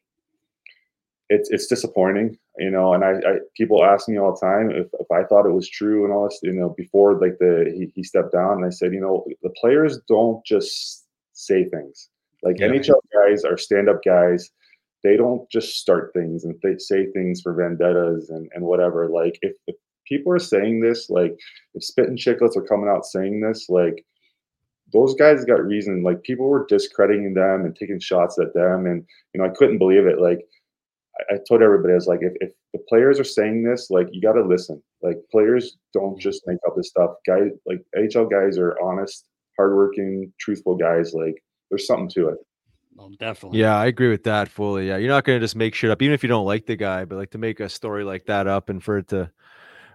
it's 1.31 1.51
it's 1.51 1.67
disappointing 1.67 2.37
you 2.59 2.71
know 2.71 2.93
and 2.93 3.03
I, 3.03 3.13
I 3.13 3.39
people 3.57 3.85
ask 3.85 4.09
me 4.09 4.19
all 4.19 4.35
the 4.35 4.47
time 4.47 4.71
if, 4.71 4.89
if 5.01 5.11
i 5.11 5.25
thought 5.25 5.47
it 5.47 5.53
was 5.53 5.69
true 5.69 6.05
and 6.05 6.13
all 6.13 6.25
this 6.29 6.39
you 6.43 6.53
know 6.53 6.75
before 6.77 7.15
like 7.19 7.39
the 7.41 7.73
he, 7.75 7.91
he 7.95 8.03
stepped 8.03 8.33
down 8.33 8.59
and 8.59 8.67
i 8.67 8.69
said 8.69 8.93
you 8.93 9.01
know 9.01 9.25
the 9.43 9.51
players 9.61 10.01
don't 10.07 10.45
just 10.45 11.05
say 11.35 11.65
things. 11.65 12.09
Like 12.43 12.59
Yeah. 12.59 12.69
nhl 12.69 13.01
guys 13.13 13.45
are 13.45 13.59
stand-up 13.59 14.03
guys. 14.05 14.51
They 15.03 15.17
don't 15.17 15.49
just 15.51 15.77
start 15.77 16.13
things 16.15 16.45
and 16.45 16.59
they 16.63 16.79
say 16.79 17.07
things 17.13 17.43
for 17.43 17.53
vendettas 17.53 18.31
and, 18.31 18.49
and 18.55 18.65
whatever. 18.65 19.09
Like 19.09 19.39
if, 19.43 19.55
if 19.67 19.77
people 20.07 20.33
are 20.33 20.39
saying 20.39 20.81
this 20.81 21.11
like 21.11 21.39
if 21.75 21.85
Spittin' 21.85 22.17
Chiclets 22.17 22.57
are 22.57 22.63
coming 22.67 22.89
out 22.89 23.05
saying 23.05 23.41
this 23.41 23.69
like 23.69 24.05
those 24.93 25.15
guys 25.17 25.45
got 25.45 25.65
reason. 25.65 26.03
Like 26.03 26.23
people 26.23 26.47
were 26.47 26.67
discrediting 26.67 27.35
them 27.35 27.65
and 27.65 27.75
taking 27.75 27.99
shots 27.99 28.39
at 28.39 28.55
them 28.55 28.87
and 28.87 29.05
you 29.35 29.41
know 29.41 29.47
i 29.47 29.55
couldn't 29.55 29.79
believe 29.79 30.07
it. 30.07 30.21
Like 30.21 30.47
I, 31.19 31.35
I 31.35 31.39
told 31.49 31.63
everybody, 31.63 31.93
I 31.93 31.97
was 31.97 32.07
like, 32.07 32.21
if, 32.23 32.33
if 32.41 32.53
the 32.73 32.81
players 32.89 33.21
are 33.21 33.25
saying 33.25 33.63
this, 33.63 33.91
like 33.91 34.09
you 34.13 34.21
got 34.21 34.33
to 34.33 34.43
listen. 34.43 34.83
Like 35.03 35.19
players 35.31 35.77
don't 35.93 36.19
just 36.19 36.43
make 36.47 36.59
up 36.67 36.75
this 36.77 36.89
stuff. 36.89 37.11
Guys, 37.27 37.51
like 37.67 37.85
NHL 37.97 38.31
guys 38.31 38.59
are 38.59 38.79
honest, 38.83 39.27
hardworking, 39.57 40.33
truthful 40.39 40.77
guys. 40.77 41.13
Like 41.15 41.43
there's 41.71 41.87
something 41.87 42.09
to 42.11 42.29
it. 42.29 42.39
Well, 42.97 43.11
definitely. 43.19 43.59
Yeah, 43.59 43.77
I 43.77 43.87
agree 43.87 44.11
with 44.11 44.25
that 44.25 44.49
fully. 44.49 44.89
Yeah, 44.89 44.99
you're 44.99 45.09
not 45.09 45.25
going 45.25 45.39
to 45.39 45.45
just 45.45 45.57
make 45.57 45.75
shit 45.75 45.91
up, 45.91 46.01
even 46.01 46.15
if 46.15 46.23
you 46.23 46.29
don't 46.29 46.47
like 46.47 46.67
the 46.67 46.77
guy, 46.77 47.05
but 47.05 47.19
like 47.19 47.33
to 47.33 47.39
make 47.39 47.59
a 47.59 47.69
story 47.69 48.05
like 48.05 48.27
that 48.27 48.47
up 48.47 48.69
and 48.69 48.83
for 48.83 48.99
it 48.99 49.09
to 49.09 49.31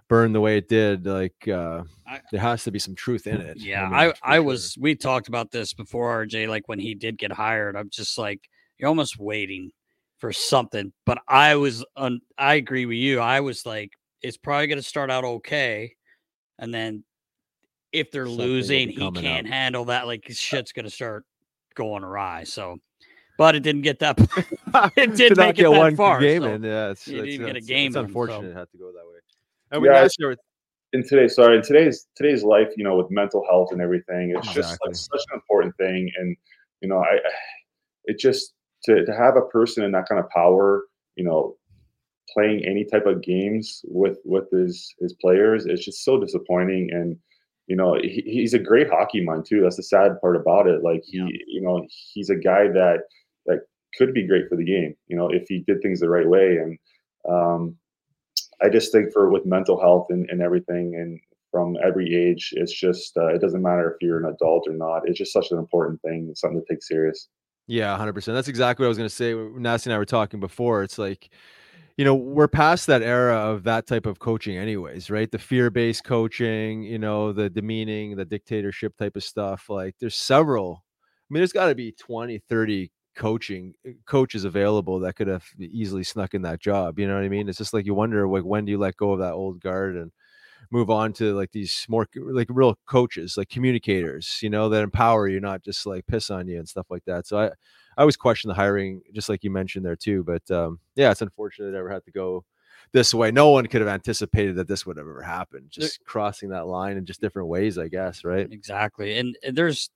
burn 0.08 0.32
the 0.32 0.40
way 0.40 0.58
it 0.58 0.68
did, 0.68 1.06
like 1.06 1.48
uh, 1.48 1.82
there 2.30 2.40
has 2.40 2.64
to 2.64 2.70
be 2.70 2.78
some 2.78 2.94
truth 2.94 3.26
in 3.26 3.40
it. 3.40 3.56
Yeah, 3.58 3.84
mean, 3.84 3.94
I, 3.94 4.08
for 4.10 4.16
I 4.22 4.34
sure. 4.34 4.42
was. 4.42 4.76
We 4.78 4.96
talked 4.96 5.28
about 5.28 5.50
this 5.50 5.72
before, 5.72 6.26
RJ. 6.26 6.48
Like 6.48 6.68
when 6.68 6.78
he 6.78 6.94
did 6.94 7.16
get 7.16 7.32
hired, 7.32 7.76
I'm 7.76 7.88
just 7.88 8.18
like 8.18 8.40
you're 8.76 8.88
almost 8.88 9.18
waiting 9.18 9.70
for 10.20 10.32
something. 10.32 10.92
But 11.06 11.18
I 11.26 11.56
was, 11.56 11.84
un, 11.96 12.20
I 12.38 12.54
agree 12.54 12.86
with 12.86 12.96
you. 12.98 13.18
I 13.20 13.40
was 13.40 13.66
like, 13.66 13.90
it's 14.22 14.36
probably 14.36 14.66
going 14.68 14.78
to 14.78 14.82
start 14.86 15.10
out 15.10 15.24
okay, 15.24 15.94
and 16.58 16.72
then 16.72 17.04
if 17.92 18.10
they're 18.12 18.26
Something 18.26 18.38
losing, 18.46 18.88
he 18.90 19.10
can't 19.12 19.46
up. 19.46 19.52
handle 19.52 19.84
that. 19.86 20.06
Like 20.06 20.26
uh 20.30 20.32
shit's 20.34 20.72
going 20.72 20.84
to 20.84 20.90
start 20.90 21.24
going 21.74 22.04
awry. 22.04 22.44
So, 22.44 22.76
but 23.38 23.56
it 23.56 23.60
didn't 23.60 23.82
get 23.82 23.98
that. 24.00 24.18
it 24.96 25.16
didn't 25.16 25.38
make 25.38 25.50
it 25.58 25.62
get 25.62 25.70
that 25.70 25.78
one 25.78 25.96
far. 25.96 26.20
game 26.20 26.42
so 26.42 26.52
in. 26.52 26.62
Yeah, 26.62 26.90
it's, 26.90 27.08
you 27.08 27.14
didn't 27.14 27.26
it's, 27.28 27.34
even 27.34 27.46
get 27.46 27.56
a 27.56 27.60
game 27.60 27.86
It's 27.88 27.96
in, 27.96 28.02
so- 28.02 28.04
unfortunate 28.06 28.50
it 28.50 28.56
had 28.56 28.70
to 28.70 28.78
go 28.78 28.92
that 28.92 29.04
way. 29.06 29.18
And 29.72 29.82
we 29.82 29.88
Yeah, 29.88 29.94
I- 29.96 30.02
last 30.02 30.16
year, 30.18 30.36
in 30.92 31.06
today's 31.06 31.36
sorry 31.36 31.56
in 31.56 31.62
today's 31.62 32.08
today's 32.16 32.42
life 32.42 32.66
you 32.76 32.82
know 32.82 32.96
with 32.96 33.08
mental 33.12 33.44
health 33.48 33.68
and 33.70 33.80
everything 33.80 34.34
it's 34.36 34.52
just 34.52 34.76
like 34.84 34.92
such 34.92 35.20
an 35.30 35.34
important 35.36 35.72
thing 35.76 36.10
and 36.18 36.36
you 36.80 36.88
know 36.88 36.98
i 36.98 37.12
I- 37.14 37.20
it 38.06 38.18
just 38.18 38.54
to, 38.84 39.04
to 39.04 39.14
have 39.14 39.36
a 39.36 39.42
person 39.42 39.84
in 39.84 39.92
that 39.92 40.08
kind 40.08 40.20
of 40.20 40.28
power 40.30 40.84
you 41.16 41.24
know 41.24 41.56
playing 42.32 42.64
any 42.64 42.84
type 42.84 43.06
of 43.06 43.22
games 43.22 43.82
with 43.88 44.18
with 44.24 44.50
his 44.50 44.94
his 45.00 45.14
players 45.14 45.66
it's 45.66 45.84
just 45.84 46.04
so 46.04 46.18
disappointing 46.20 46.90
and 46.92 47.16
you 47.66 47.76
know 47.76 47.98
he, 48.02 48.22
he's 48.24 48.54
a 48.54 48.58
great 48.58 48.88
hockey 48.88 49.24
mind 49.24 49.44
too 49.46 49.60
that's 49.60 49.76
the 49.76 49.82
sad 49.82 50.20
part 50.20 50.36
about 50.36 50.66
it 50.66 50.82
like 50.82 51.02
he 51.04 51.18
you 51.46 51.60
know 51.60 51.86
he's 51.88 52.30
a 52.30 52.36
guy 52.36 52.68
that 52.68 53.00
that 53.46 53.60
could 53.96 54.14
be 54.14 54.26
great 54.26 54.48
for 54.48 54.56
the 54.56 54.64
game 54.64 54.94
you 55.08 55.16
know 55.16 55.28
if 55.28 55.44
he 55.48 55.64
did 55.66 55.82
things 55.82 56.00
the 56.00 56.08
right 56.08 56.28
way 56.28 56.58
and 56.58 56.78
um 57.28 57.76
I 58.62 58.68
just 58.68 58.92
think 58.92 59.12
for 59.12 59.30
with 59.30 59.46
mental 59.46 59.80
health 59.80 60.08
and, 60.10 60.28
and 60.30 60.42
everything 60.42 60.94
and 60.94 61.18
from 61.50 61.76
every 61.82 62.14
age, 62.14 62.52
it's 62.56 62.72
just 62.72 63.16
uh, 63.16 63.28
it 63.28 63.40
doesn't 63.40 63.62
matter 63.62 63.90
if 63.90 63.96
you're 64.00 64.24
an 64.24 64.32
adult 64.32 64.68
or 64.68 64.74
not. 64.74 65.02
It's 65.08 65.18
just 65.18 65.32
such 65.32 65.50
an 65.50 65.58
important 65.58 66.00
thing. 66.02 66.28
It's 66.30 66.40
something 66.40 66.60
to 66.60 66.66
take 66.72 66.82
serious. 66.82 67.28
Yeah, 67.70 67.96
hundred 67.96 68.14
percent. 68.14 68.34
That's 68.34 68.48
exactly 68.48 68.82
what 68.84 68.88
I 68.88 68.90
was 68.90 68.98
gonna 68.98 69.08
say. 69.08 69.34
when 69.34 69.62
Nasty 69.62 69.90
and 69.90 69.94
I 69.94 69.98
were 69.98 70.04
talking 70.04 70.40
before. 70.40 70.82
It's 70.82 70.98
like, 70.98 71.30
you 71.98 72.04
know, 72.04 72.14
we're 72.16 72.48
past 72.48 72.86
that 72.88 73.02
era 73.02 73.36
of 73.36 73.64
that 73.64 73.86
type 73.86 74.06
of 74.06 74.18
coaching, 74.20 74.58
anyways, 74.58 75.10
right? 75.10 75.30
The 75.30 75.38
fear-based 75.38 76.04
coaching, 76.04 76.82
you 76.84 76.98
know, 76.98 77.32
the 77.32 77.50
demeaning, 77.50 78.16
the 78.16 78.24
dictatorship 78.26 78.96
type 78.98 79.16
of 79.16 79.24
stuff. 79.24 79.70
Like, 79.70 79.96
there's 80.00 80.16
several. 80.16 80.84
I 81.30 81.34
mean, 81.34 81.40
there's 81.40 81.52
got 81.52 81.68
to 81.68 81.76
be 81.76 81.92
20, 81.92 82.38
30 82.50 82.92
coaching 83.16 83.74
uh, 83.88 83.92
coaches 84.06 84.44
available 84.44 85.00
that 85.00 85.16
could 85.16 85.28
have 85.28 85.44
easily 85.60 86.04
snuck 86.04 86.34
in 86.34 86.42
that 86.42 86.60
job. 86.60 86.98
You 86.98 87.08
know 87.08 87.16
what 87.16 87.24
I 87.24 87.30
mean? 87.30 87.48
It's 87.48 87.58
just 87.58 87.74
like 87.74 87.86
you 87.86 87.94
wonder, 87.94 88.28
like, 88.28 88.44
when 88.44 88.64
do 88.66 88.72
you 88.72 88.78
let 88.78 88.96
go 88.98 89.12
of 89.12 89.20
that 89.20 89.34
old 89.34 89.60
guard 89.60 89.96
and 89.96 90.12
move 90.70 90.90
on 90.90 91.12
to 91.14 91.34
like 91.34 91.52
these 91.52 91.84
more 91.88 92.06
like 92.14 92.48
real 92.50 92.76
coaches, 92.86 93.36
like 93.36 93.48
communicators, 93.48 94.38
you 94.42 94.50
know, 94.50 94.68
that 94.68 94.82
empower 94.82 95.28
you, 95.28 95.40
not 95.40 95.62
just 95.62 95.86
like 95.86 96.06
piss 96.06 96.30
on 96.30 96.46
you 96.48 96.58
and 96.58 96.68
stuff 96.68 96.86
like 96.90 97.04
that. 97.06 97.26
So 97.26 97.38
I, 97.38 97.46
I 97.46 97.50
always 97.98 98.16
question 98.16 98.48
the 98.48 98.54
hiring, 98.54 99.02
just 99.12 99.28
like 99.28 99.42
you 99.42 99.50
mentioned 99.50 99.84
there 99.84 99.96
too. 99.96 100.22
But 100.22 100.48
um, 100.50 100.78
yeah, 100.94 101.10
it's 101.10 101.22
unfortunate 101.22 101.74
it 101.74 101.78
ever 101.78 101.90
had 101.90 102.04
to 102.04 102.12
go 102.12 102.44
this 102.92 103.12
way. 103.12 103.30
No 103.30 103.50
one 103.50 103.66
could 103.66 103.80
have 103.80 103.88
anticipated 103.88 104.56
that 104.56 104.68
this 104.68 104.86
would 104.86 104.96
have 104.96 105.06
ever 105.06 105.22
happened. 105.22 105.66
Just 105.70 106.04
crossing 106.04 106.50
that 106.50 106.66
line 106.66 106.96
in 106.96 107.04
just 107.04 107.20
different 107.20 107.48
ways, 107.48 107.78
I 107.78 107.88
guess, 107.88 108.24
right? 108.24 108.48
Exactly. 108.50 109.18
And 109.18 109.36
and 109.44 109.56
there's 109.56 109.90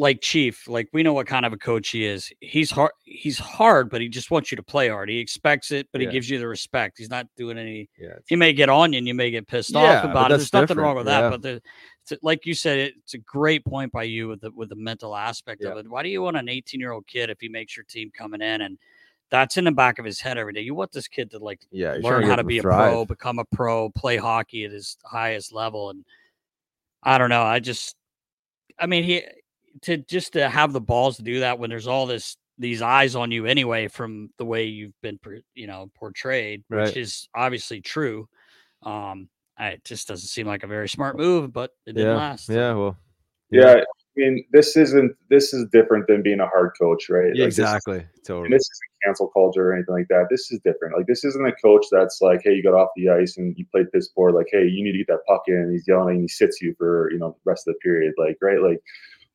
like 0.00 0.22
Chief, 0.22 0.66
like 0.66 0.88
we 0.94 1.02
know 1.02 1.12
what 1.12 1.26
kind 1.26 1.44
of 1.44 1.52
a 1.52 1.58
coach 1.58 1.90
he 1.90 2.06
is. 2.06 2.32
He's 2.40 2.70
hard 2.70 2.92
he's 3.04 3.38
hard, 3.38 3.90
but 3.90 4.00
he 4.00 4.08
just 4.08 4.30
wants 4.30 4.50
you 4.50 4.56
to 4.56 4.62
play 4.62 4.88
hard. 4.88 5.10
He 5.10 5.18
expects 5.18 5.70
it, 5.70 5.88
but 5.92 6.00
Yeah. 6.00 6.08
he 6.08 6.12
gives 6.12 6.30
you 6.30 6.38
the 6.38 6.48
respect. 6.48 6.96
He's 6.96 7.10
not 7.10 7.26
doing 7.36 7.58
any 7.58 7.90
Yeah, 7.98 8.14
he 8.26 8.34
may 8.34 8.54
get 8.54 8.70
on 8.70 8.94
you 8.94 8.98
and 8.98 9.06
you 9.06 9.14
may 9.14 9.30
get 9.30 9.46
pissed 9.46 9.74
Yeah, 9.74 9.98
off 9.98 10.04
about 10.04 10.32
it. 10.32 10.38
There's 10.38 10.54
nothing 10.54 10.78
wrong 10.78 10.96
with 10.96 11.04
that. 11.06 11.28
But 11.30 11.42
the, 11.42 11.60
it's, 12.08 12.22
like 12.22 12.46
you 12.46 12.54
said, 12.54 12.78
it's 12.78 13.12
a 13.12 13.18
great 13.18 13.62
point 13.64 13.92
by 13.92 14.04
you 14.04 14.28
with 14.28 14.40
the 14.40 14.50
with 14.52 14.70
the 14.70 14.76
mental 14.76 15.14
aspect 15.14 15.62
of 15.64 15.76
it. 15.76 15.88
Why 15.88 16.02
do 16.02 16.08
you 16.08 16.22
want 16.22 16.38
an 16.38 16.48
18 16.48 16.80
year 16.80 16.92
old 16.92 17.06
kid 17.06 17.28
if 17.28 17.38
he 17.38 17.50
makes 17.50 17.76
your 17.76 17.84
team 17.84 18.10
coming 18.16 18.40
in 18.40 18.62
and 18.62 18.78
that's 19.28 19.58
in 19.58 19.64
the 19.64 19.72
back 19.72 19.98
of 19.98 20.06
his 20.06 20.18
head 20.18 20.38
every 20.38 20.54
day? 20.54 20.62
You 20.62 20.74
want 20.74 20.92
this 20.92 21.08
kid 21.08 21.30
to 21.32 21.38
like 21.38 21.60
Yeah, 21.70 21.98
learn 22.00 22.24
how 22.24 22.36
to 22.36 22.44
be 22.44 22.58
to 22.58 22.66
a 22.68 22.72
pro, 22.72 23.04
become 23.04 23.38
a 23.38 23.44
pro, 23.44 23.90
play 23.90 24.16
hockey 24.16 24.64
at 24.64 24.72
his 24.72 24.96
highest 25.04 25.52
level. 25.52 25.90
And 25.90 26.06
I 27.02 27.18
don't 27.18 27.28
know. 27.28 27.42
I 27.42 27.60
just, 27.60 27.96
I 28.78 28.86
mean, 28.86 29.04
he 29.04 29.22
to 29.82 29.96
just 29.98 30.34
to 30.34 30.48
have 30.48 30.72
the 30.72 30.80
balls 30.80 31.16
to 31.16 31.22
do 31.22 31.40
that 31.40 31.58
when 31.58 31.70
there's 31.70 31.86
all 31.86 32.06
this 32.06 32.36
these 32.58 32.82
eyes 32.82 33.14
on 33.16 33.30
you 33.30 33.46
anyway 33.46 33.88
from 33.88 34.28
the 34.36 34.44
way 34.44 34.64
you've 34.64 34.92
been, 35.02 35.18
you 35.54 35.66
know, 35.66 35.90
portrayed, 35.94 36.62
which 36.68 36.94
is 36.96 37.26
obviously 37.34 37.80
true. 37.80 38.28
Um, 38.82 39.28
I, 39.58 39.68
it 39.68 39.84
just 39.84 40.08
doesn't 40.08 40.28
seem 40.28 40.46
like 40.46 40.62
a 40.62 40.66
very 40.66 40.88
smart 40.88 41.16
move, 41.16 41.52
but 41.52 41.70
it 41.86 41.94
didn't 41.94 42.08
yeah, 42.10 42.16
last. 42.16 42.48
yeah. 42.50 42.74
Well, 42.74 42.96
Yeah. 43.50 43.76
I 43.76 43.84
mean, 44.16 44.44
this 44.52 44.76
isn't 44.76 45.12
this 45.30 45.54
is 45.54 45.66
different 45.72 46.06
than 46.06 46.20
being 46.22 46.40
a 46.40 46.46
hard 46.48 46.72
coach, 46.78 47.08
right? 47.08 47.30
Yeah, 47.34 47.44
Like, 47.44 47.54
this- 47.54 47.58
exactly. 47.60 47.98
and 48.00 48.08
Totally. 48.26 48.48
this 48.50 48.62
isn't 48.62 48.90
cancel 49.06 49.28
culture 49.28 49.70
or 49.70 49.74
anything 49.74 49.94
like 49.94 50.08
that. 50.08 50.26
This 50.28 50.50
is 50.50 50.60
different. 50.64 50.96
Like 50.96 51.06
this 51.06 51.24
isn't 51.24 51.46
a 51.46 51.52
coach 51.64 51.86
that's 51.90 52.20
like, 52.20 52.42
hey, 52.44 52.52
you 52.54 52.62
got 52.62 52.74
off 52.74 52.90
the 52.96 53.08
ice 53.08 53.38
and 53.38 53.56
you 53.56 53.64
played 53.72 53.90
piss 53.92 54.08
poor. 54.08 54.32
Like, 54.32 54.48
hey, 54.52 54.66
you 54.66 54.84
need 54.84 54.92
to 54.92 54.98
get 54.98 55.06
that 55.06 55.24
puck 55.26 55.44
in. 55.46 55.54
And 55.54 55.72
he's 55.72 55.86
yelling 55.88 56.16
and 56.16 56.22
he 56.24 56.28
sits 56.28 56.60
you 56.60 56.74
for 56.76 57.10
you 57.12 57.18
know 57.18 57.30
the 57.30 57.50
rest 57.50 57.66
of 57.66 57.74
the 57.74 57.78
period. 57.78 58.12
Like, 58.18 58.36
right? 58.42 58.60
Like, 58.60 58.82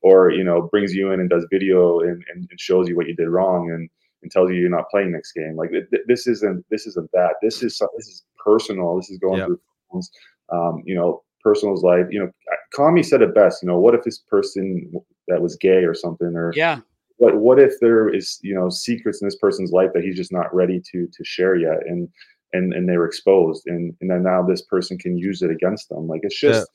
or 0.06 0.30
you 0.30 0.44
know 0.44 0.62
brings 0.72 0.94
you 0.94 1.12
in 1.12 1.20
and 1.20 1.30
does 1.32 1.48
video 1.52 2.00
and, 2.02 2.24
and, 2.32 2.48
and 2.50 2.60
shows 2.60 2.88
you 2.88 2.96
what 2.96 3.08
you 3.08 3.16
did 3.16 3.28
wrong 3.28 3.72
and, 3.72 3.90
and 4.22 4.32
tells 4.32 4.52
you 4.52 4.56
you're 4.58 4.70
not 4.70 4.90
playing 4.92 5.12
next 5.12 5.32
game. 5.32 5.56
Like 5.56 5.72
th- 5.72 5.90
th- 5.90 6.04
this 6.08 6.28
isn't 6.28 6.64
this 6.70 6.86
isn't 6.86 7.10
that. 7.12 7.34
This 7.42 7.64
is 7.64 7.82
this 7.98 8.08
is 8.08 8.24
personal. 8.38 8.96
This 8.98 9.10
is 9.10 9.18
going 9.18 9.40
Yep. 9.40 9.48
through 9.48 9.60
phones, 9.92 10.12
um, 10.52 10.84
you 10.86 10.94
know 10.94 11.24
personal's 11.44 11.82
life. 11.84 12.06
You 12.12 12.20
know, 12.20 12.32
Commie 12.76 13.02
said 13.02 13.24
it 13.24 13.34
best. 13.34 13.64
You 13.64 13.68
know, 13.70 13.80
what 13.80 13.96
if 13.96 14.04
this 14.04 14.20
person 14.20 14.94
that 15.28 15.42
was 15.42 15.56
gay 15.56 15.84
or 15.84 15.96
something 15.96 16.36
or 16.36 16.54
Yeah. 16.56 16.82
what 17.18 17.38
what 17.38 17.60
if 17.60 17.74
there 17.82 18.08
is 18.14 18.40
you 18.44 18.54
know 18.54 18.70
secrets 18.70 19.22
in 19.22 19.28
this 19.28 19.38
person's 19.38 19.72
life 19.72 19.90
that 19.96 20.04
he's 20.04 20.18
just 20.18 20.32
not 20.32 20.54
ready 20.54 20.80
to 20.92 21.08
to 21.08 21.24
share 21.24 21.56
yet 21.56 21.80
and 21.88 22.08
and 22.54 22.74
and 22.76 22.88
they 22.88 22.98
were 22.98 23.08
exposed 23.08 23.64
and 23.66 23.96
and 24.02 24.12
then 24.12 24.22
now 24.22 24.44
this 24.44 24.62
person 24.62 25.00
can 25.00 25.18
use 25.18 25.42
it 25.42 25.50
against 25.50 25.90
them 25.90 26.08
like 26.08 26.22
it's 26.24 26.40
just 26.40 26.70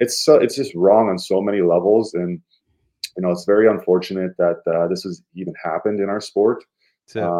it's 0.00 0.24
so 0.24 0.34
it's 0.34 0.56
just 0.56 0.74
wrong 0.74 1.08
on 1.08 1.16
so 1.18 1.40
many 1.40 1.60
levels 1.62 2.14
and 2.14 2.40
you 3.16 3.22
know 3.22 3.30
it's 3.30 3.44
very 3.44 3.68
unfortunate 3.68 4.32
that 4.38 4.58
uh, 4.66 4.86
this 4.88 5.02
has 5.04 5.22
even 5.34 5.54
happened 5.62 6.00
in 6.00 6.08
our 6.08 6.20
sport 6.20 6.64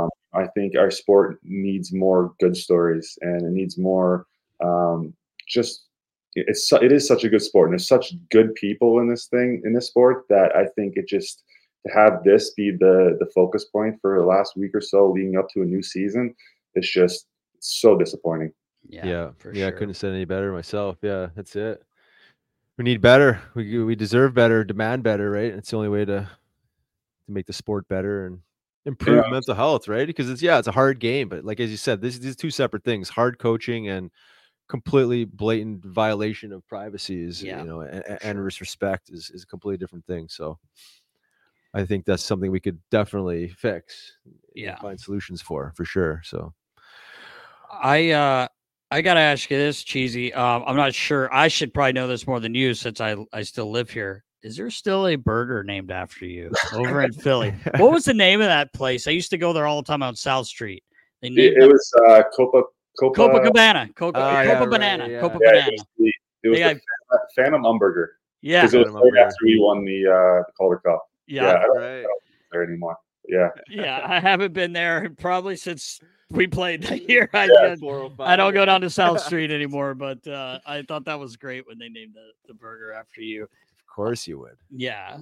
um, 0.02 0.08
i 0.34 0.46
think 0.48 0.74
our 0.76 0.90
sport 0.90 1.38
needs 1.42 1.92
more 1.92 2.34
good 2.40 2.56
stories 2.56 3.18
and 3.22 3.42
it 3.42 3.52
needs 3.52 3.78
more 3.78 4.26
um, 4.62 5.14
just 5.48 5.86
it's 6.34 6.72
it 6.72 6.92
is 6.92 7.06
such 7.06 7.24
a 7.24 7.28
good 7.28 7.42
sport 7.42 7.68
and 7.68 7.72
there's 7.74 7.86
such 7.88 8.14
good 8.30 8.54
people 8.54 9.00
in 9.00 9.08
this 9.08 9.26
thing 9.26 9.60
in 9.64 9.72
this 9.72 9.86
sport 9.88 10.24
that 10.28 10.54
i 10.56 10.64
think 10.76 10.96
it 10.96 11.06
just 11.06 11.42
to 11.86 11.92
have 11.92 12.22
this 12.24 12.50
be 12.54 12.70
the 12.70 13.16
the 13.20 13.26
focus 13.34 13.64
point 13.66 13.96
for 14.00 14.18
the 14.18 14.24
last 14.24 14.56
week 14.56 14.74
or 14.74 14.80
so 14.80 15.10
leading 15.10 15.36
up 15.36 15.48
to 15.50 15.62
a 15.62 15.64
new 15.64 15.82
season 15.82 16.34
it's 16.74 16.90
just 16.90 17.26
so 17.60 17.96
disappointing 17.98 18.52
Yeah. 18.88 19.06
yeah, 19.06 19.30
for 19.38 19.52
yeah. 19.54 19.68
I 19.68 19.70
couldn't 19.70 19.90
have 19.90 19.96
said 19.96 20.12
any 20.12 20.24
better 20.24 20.52
myself. 20.52 20.96
Yeah, 21.02 21.28
that's 21.36 21.54
it. 21.54 21.82
We 22.78 22.84
need 22.84 23.00
better. 23.00 23.42
We 23.54 23.82
we 23.84 23.94
deserve 23.94 24.34
better. 24.34 24.64
Demand 24.64 25.02
better, 25.02 25.30
right? 25.30 25.52
It's 25.52 25.70
the 25.70 25.76
only 25.76 25.88
way 25.88 26.04
to 26.04 26.28
to 27.26 27.32
make 27.32 27.46
the 27.46 27.52
sport 27.52 27.86
better 27.88 28.26
and 28.26 28.40
improve 28.86 29.26
Yeah. 29.26 29.30
mental 29.32 29.54
health, 29.54 29.88
right? 29.88 30.06
Because 30.06 30.30
it's 30.30 30.42
yeah, 30.42 30.58
it's 30.58 30.68
a 30.68 30.72
hard 30.72 30.98
game, 31.00 31.28
but 31.28 31.44
like 31.44 31.60
as 31.60 31.70
you 31.70 31.76
said, 31.76 32.00
this 32.00 32.18
these 32.18 32.36
two 32.36 32.50
separate 32.50 32.84
things: 32.84 33.08
hard 33.08 33.38
coaching 33.38 33.88
and 33.88 34.10
completely 34.68 35.24
blatant 35.26 35.84
violation 35.84 36.52
of 36.52 36.66
privacy 36.68 37.22
is 37.24 37.42
Yeah, 37.42 37.60
you 37.60 37.66
know 37.68 37.80
and, 37.82 38.04
for 38.04 38.18
and 38.22 38.44
respect 38.44 39.10
is 39.10 39.30
is 39.30 39.44
a 39.44 39.46
completely 39.46 39.78
different 39.78 40.06
thing. 40.06 40.28
So. 40.28 40.58
I 41.74 41.84
think 41.86 42.04
that's 42.04 42.22
something 42.22 42.50
we 42.50 42.60
could 42.60 42.78
definitely 42.90 43.48
fix. 43.48 44.12
Yeah. 44.54 44.76
find 44.76 45.00
solutions 45.00 45.40
for 45.40 45.72
for 45.76 45.84
sure. 45.84 46.20
So 46.24 46.52
I 47.70 48.10
uh 48.10 48.48
I 48.92 49.00
gotta 49.00 49.20
ask 49.20 49.50
you 49.50 49.56
this, 49.56 49.82
cheesy. 49.82 50.34
Um, 50.34 50.64
I'm 50.66 50.76
not 50.76 50.94
sure. 50.94 51.32
I 51.34 51.48
should 51.48 51.72
probably 51.72 51.94
know 51.94 52.06
this 52.06 52.26
more 52.26 52.40
than 52.40 52.54
you 52.54 52.74
since 52.74 53.00
I 53.00 53.16
I 53.32 53.42
still 53.42 53.70
live 53.70 53.88
here. 53.90 54.22
Is 54.42 54.56
there 54.56 54.70
still 54.70 55.06
a 55.06 55.16
burger 55.16 55.62
named 55.64 55.90
after 55.90 56.26
you 56.26 56.50
over 56.74 57.00
in 57.02 57.12
Philly? 57.12 57.54
What 57.78 57.92
was 57.92 58.04
the 58.04 58.12
name 58.12 58.40
of 58.40 58.48
that 58.48 58.72
place? 58.74 59.06
I 59.08 59.12
used 59.12 59.30
to 59.30 59.38
go 59.38 59.52
there 59.52 59.66
all 59.66 59.80
the 59.80 59.86
time 59.86 60.02
on 60.02 60.14
South 60.14 60.46
Street. 60.46 60.82
They 61.22 61.28
it, 61.28 61.32
named 61.34 61.56
it 61.56 61.62
it 61.62 61.66
was 61.68 61.92
uh 62.06 62.22
copa 62.36 62.62
copa 63.00 63.18
Copacabana. 63.18 63.94
Coca, 63.94 64.18
Oh, 64.18 64.22
Copa 64.22 64.44
yeah, 64.44 64.58
right, 64.58 64.70
Banana. 64.70 65.08
yeah. 65.08 65.20
Copa 65.20 65.38
yeah, 65.42 65.66
it 65.68 65.72
was 65.72 65.86
the, 65.98 66.12
it 66.42 66.48
was 66.48 66.58
the 66.58 66.62
Phantom- 66.64 66.82
phantom 67.36 67.62
umburger 67.62 68.06
Yeah. 68.42 68.60
because 68.62 68.74
it 68.74 68.78
was 68.78 68.86
Phantom 68.88 69.02
right 69.02 69.12
Umburger. 69.14 69.26
after 69.26 69.36
we 69.46 69.58
won 69.58 69.84
the 69.86 70.06
uh 70.06 70.42
the 70.46 70.52
calder 70.58 70.78
cup 70.84 71.02
Yeah. 71.26 71.42
yeah, 71.44 71.48
I 71.50 71.62
don't 71.62 71.76
right. 71.78 72.02
know 72.02 72.08
there 72.50 72.62
anymore 72.64 72.96
yeah 73.28 73.48
Yeah. 73.70 74.00
I 74.04 74.20
haven't 74.20 74.52
been 74.52 74.72
there 74.74 75.08
probably 75.18 75.56
since 75.56 76.00
we 76.32 76.46
played 76.46 76.82
that 76.84 77.02
year. 77.08 77.28
I, 77.32 77.44
Yeah. 77.44 77.74
just- 77.76 77.82
I 78.20 78.36
don't 78.36 78.54
go 78.54 78.64
down 78.64 78.80
to 78.82 78.90
South 78.90 79.20
Street 79.26 79.50
anymore, 79.50 79.94
but 79.94 80.26
uh, 80.26 80.58
I 80.66 80.82
thought 80.82 81.04
that 81.06 81.18
was 81.18 81.36
great 81.36 81.66
when 81.66 81.78
they 81.78 81.88
named 81.88 82.14
the, 82.14 82.30
the 82.48 82.54
burger 82.54 82.92
after 82.92 83.20
you. 83.20 83.44
Of 83.44 83.94
course 83.94 84.26
you 84.26 84.38
would. 84.38 84.56
Yeah. 84.70 85.18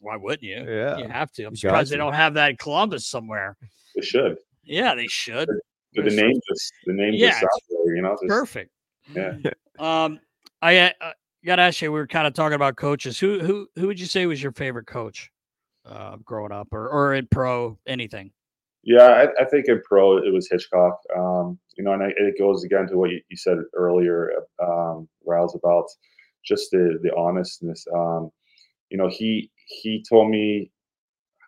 Why 0.00 0.16
wouldn't 0.16 0.42
you? 0.42 0.64
Yeah. 0.68 0.98
You 0.98 1.08
have 1.08 1.32
to. 1.32 1.44
I'm 1.44 1.52
You 1.52 1.56
surprised 1.56 1.90
they 1.92 1.96
don't 1.96 2.12
have 2.12 2.34
that 2.34 2.50
in 2.50 2.56
Columbus 2.56 3.06
somewhere. 3.06 3.56
They 3.96 4.02
should 4.02 4.36
Yeah, 4.64 4.94
they 4.94 5.08
should. 5.08 5.48
but 5.94 6.04
the 6.04 6.10
name 6.14 6.32
just 6.48 6.72
the 6.86 6.92
name 6.92 7.14
Yeah, 7.14 7.32
just 7.40 7.46
there 7.68 7.96
you 7.96 8.02
know 8.02 8.16
just, 8.22 8.28
Perfect. 8.28 8.70
yeah 9.14 9.34
Um, 9.78 10.20
I 10.62 10.78
uh, 10.78 10.90
uh, 11.00 11.10
got 11.44 11.56
to 11.56 11.62
ask 11.62 11.82
you. 11.82 11.90
We 11.90 11.98
were 11.98 12.06
kind 12.06 12.26
of 12.26 12.34
talking 12.34 12.54
about 12.54 12.76
coaches. 12.76 13.18
Who 13.18 13.40
who 13.40 13.66
who 13.76 13.88
would 13.88 13.98
you 13.98 14.06
say 14.06 14.26
was 14.26 14.40
your 14.40 14.52
favorite 14.52 14.86
coach, 14.86 15.30
uh, 15.84 16.16
growing 16.24 16.52
up, 16.52 16.68
or 16.72 16.88
or 16.88 17.14
in 17.14 17.26
pro 17.26 17.76
anything? 17.86 18.30
Yeah, 18.84 19.26
I, 19.38 19.42
I 19.42 19.44
think 19.46 19.66
in 19.68 19.80
pro 19.84 20.18
it 20.18 20.32
was 20.32 20.48
Hitchcock. 20.50 20.98
Um, 21.16 21.58
you 21.76 21.84
know, 21.84 21.92
and 21.92 22.02
I, 22.02 22.08
it 22.16 22.38
goes 22.38 22.64
again 22.64 22.86
to 22.88 22.96
what 22.96 23.10
you, 23.10 23.20
you 23.28 23.36
said 23.36 23.58
earlier, 23.74 24.32
um, 24.62 25.08
Rouse 25.24 25.54
about 25.54 25.86
just 26.44 26.70
the 26.72 26.98
the 27.02 27.14
honestness. 27.16 27.86
Um, 27.94 28.30
you 28.90 28.98
know, 28.98 29.08
he 29.08 29.50
he 29.66 30.04
told 30.08 30.30
me 30.30 30.70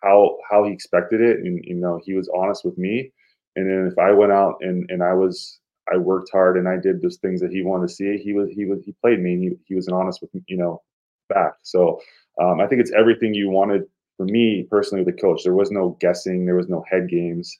how 0.03 0.37
how 0.49 0.63
he 0.65 0.71
expected 0.71 1.21
it, 1.21 1.39
and 1.39 1.63
you 1.65 1.75
know, 1.75 1.99
he 2.05 2.13
was 2.13 2.29
honest 2.35 2.65
with 2.65 2.77
me. 2.77 3.11
And 3.55 3.69
then 3.69 3.87
if 3.91 3.97
I 3.99 4.11
went 4.11 4.31
out 4.31 4.55
and 4.61 4.89
and 4.89 5.03
I 5.03 5.13
was 5.13 5.59
I 5.93 5.97
worked 5.97 6.29
hard 6.31 6.57
and 6.57 6.67
I 6.67 6.77
did 6.77 7.01
those 7.01 7.17
things 7.17 7.41
that 7.41 7.51
he 7.51 7.63
wanted 7.63 7.87
to 7.89 7.93
see, 7.93 8.17
he 8.17 8.33
was 8.33 8.49
he 8.51 8.65
was 8.65 8.81
he 8.85 8.93
played 9.01 9.21
me 9.21 9.33
and 9.33 9.43
he 9.43 9.51
he 9.67 9.75
was 9.75 9.87
honest 9.89 10.21
with 10.21 10.33
me, 10.33 10.41
you 10.47 10.57
know 10.57 10.81
back. 11.29 11.53
So 11.63 11.99
um, 12.41 12.61
I 12.61 12.67
think 12.67 12.81
it's 12.81 12.91
everything 12.91 13.33
you 13.33 13.49
wanted 13.49 13.83
for 14.17 14.25
me 14.25 14.67
personally 14.69 15.03
with 15.03 15.15
the 15.15 15.21
coach. 15.21 15.43
There 15.43 15.53
was 15.53 15.71
no 15.71 15.97
guessing. 15.99 16.45
There 16.45 16.55
was 16.55 16.69
no 16.69 16.83
head 16.89 17.09
games. 17.09 17.57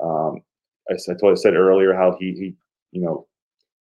Um, 0.00 0.42
I, 0.90 0.94
I 0.94 1.14
told 1.14 1.32
I 1.32 1.34
said 1.34 1.54
earlier 1.54 1.94
how 1.94 2.16
he 2.18 2.32
he 2.32 2.54
you 2.92 3.02
know 3.02 3.26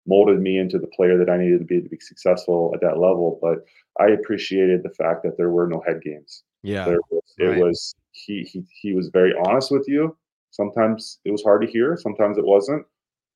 molded 0.06 0.40
me 0.40 0.58
into 0.58 0.78
the 0.78 0.86
player 0.88 1.16
that 1.16 1.30
I 1.30 1.38
needed 1.38 1.60
to 1.60 1.64
be 1.64 1.80
to 1.80 1.88
be 1.88 1.98
successful 2.00 2.72
at 2.74 2.80
that 2.82 2.98
level. 2.98 3.38
But 3.40 3.64
I 4.00 4.12
appreciated 4.12 4.82
the 4.82 4.90
fact 4.90 5.22
that 5.22 5.36
there 5.36 5.50
were 5.50 5.66
no 5.66 5.82
head 5.86 6.02
games. 6.02 6.42
Yeah. 6.62 6.84
There 6.84 7.00
was, 7.10 7.22
it 7.38 7.44
right. 7.44 7.58
was 7.58 7.94
he 8.12 8.42
he 8.42 8.64
he 8.80 8.94
was 8.94 9.08
very 9.08 9.34
honest 9.46 9.70
with 9.70 9.84
you. 9.86 10.16
Sometimes 10.50 11.18
it 11.24 11.30
was 11.30 11.42
hard 11.42 11.62
to 11.62 11.68
hear. 11.68 11.96
Sometimes 11.96 12.38
it 12.38 12.44
wasn't. 12.44 12.86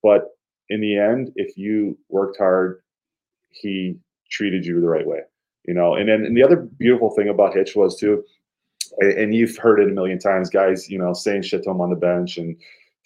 But 0.02 0.28
in 0.68 0.80
the 0.80 0.96
end, 0.96 1.32
if 1.36 1.56
you 1.56 1.98
worked 2.08 2.38
hard, 2.38 2.80
he 3.50 3.98
treated 4.30 4.64
you 4.64 4.80
the 4.80 4.88
right 4.88 5.06
way. 5.06 5.20
You 5.66 5.74
know, 5.74 5.94
and 5.94 6.08
then 6.08 6.24
and 6.24 6.36
the 6.36 6.42
other 6.42 6.56
beautiful 6.56 7.10
thing 7.10 7.28
about 7.28 7.54
Hitch 7.54 7.76
was 7.76 7.98
too, 7.98 8.24
and 9.00 9.34
you've 9.34 9.56
heard 9.56 9.80
it 9.80 9.90
a 9.90 9.94
million 9.94 10.18
times, 10.18 10.50
guys, 10.50 10.88
you 10.88 10.98
know, 10.98 11.12
saying 11.12 11.42
shit 11.42 11.62
to 11.64 11.70
him 11.70 11.80
on 11.80 11.90
the 11.90 11.96
bench 11.96 12.38
and 12.38 12.56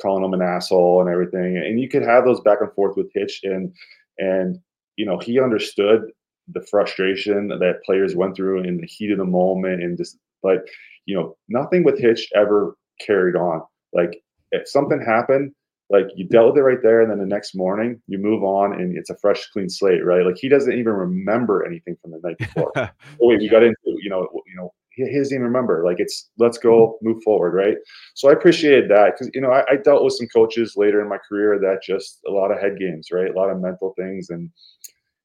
calling 0.01 0.25
him 0.25 0.35
an 0.35 0.43
asshole 0.43 1.01
and 1.01 1.11
everything. 1.11 1.57
And 1.57 1.81
you 1.81 1.89
could 1.89 2.03
have 2.03 2.25
those 2.25 2.41
back 2.41 2.59
and 2.61 2.73
forth 2.73 2.97
with 2.97 3.11
Hitch 3.15 3.41
and 3.45 3.73
and 4.19 4.59
you 4.97 5.07
know, 5.07 5.19
he 5.19 5.41
understood 5.41 6.11
the 6.49 6.61
frustration 6.71 7.49
that 7.49 7.83
players 7.85 8.15
went 8.15 8.37
through 8.37 8.63
in 8.63 8.79
the 8.79 8.87
heat 8.87 9.11
of 9.11 9.19
the 9.19 9.25
moment 9.25 9.83
and 9.83 9.97
just 9.97 10.19
but 10.43 10.67
you 11.07 11.17
know, 11.17 11.37
nothing 11.49 11.85
with 11.85 11.99
Hitch 11.99 12.29
ever 12.35 12.77
carried 13.01 13.37
on. 13.37 13.63
Like 13.93 14.23
if 14.51 14.69
something 14.69 15.01
happened, 15.01 15.53
like 15.91 16.07
you 16.15 16.27
dealt 16.27 16.55
with 16.55 16.59
it 16.59 16.63
right 16.63 16.83
there, 16.83 17.03
and 17.03 17.11
then 17.11 17.19
the 17.19 17.27
next 17.27 17.55
morning 17.55 18.01
you 18.07 18.19
move 18.19 18.43
on 18.43 18.73
and 18.73 18.97
it's 18.97 19.11
a 19.11 19.17
fresh, 19.17 19.47
clean 19.51 19.69
slate, 19.69 20.05
right? 20.05 20.25
Like 20.25 20.39
he 20.39 20.49
doesn't 20.49 20.73
even 20.73 20.93
remember 20.93 21.67
anything 21.67 21.97
from 22.01 22.13
the 22.13 22.21
night 22.23 22.39
before. 22.39 22.73
oh, 22.77 22.89
wait, 23.21 23.41
we 23.41 23.49
got 23.49 23.63
into 23.63 23.77
you 23.85 24.09
know, 24.09 24.29
you 24.47 24.57
know, 24.57 24.73
he, 24.95 25.05
he 25.07 25.19
doesn't 25.19 25.35
even 25.35 25.47
remember. 25.47 25.85
Like 25.85 26.01
it's 26.01 26.31
let's 26.39 26.59
go, 26.59 26.99
move 27.03 27.23
forward, 27.23 27.55
right? 27.55 27.77
So 28.15 28.29
I 28.29 28.33
appreciated 28.33 28.91
that 28.91 29.15
because 29.15 29.31
you 29.35 29.41
know 29.41 29.51
I, 29.51 29.65
I 29.71 29.77
dealt 29.77 30.05
with 30.05 30.15
some 30.15 30.29
coaches 30.29 30.75
later 30.77 31.01
in 31.01 31.09
my 31.09 31.19
career 31.19 31.59
that 31.59 31.83
just 31.83 32.21
a 32.27 32.31
lot 32.31 32.51
of 32.51 32.61
head 32.61 32.79
games, 32.79 33.09
right? 33.13 33.31
A 33.31 33.39
lot 33.39 33.51
of 33.51 33.61
mental 33.61 33.95
things, 33.97 34.31
and 34.31 34.51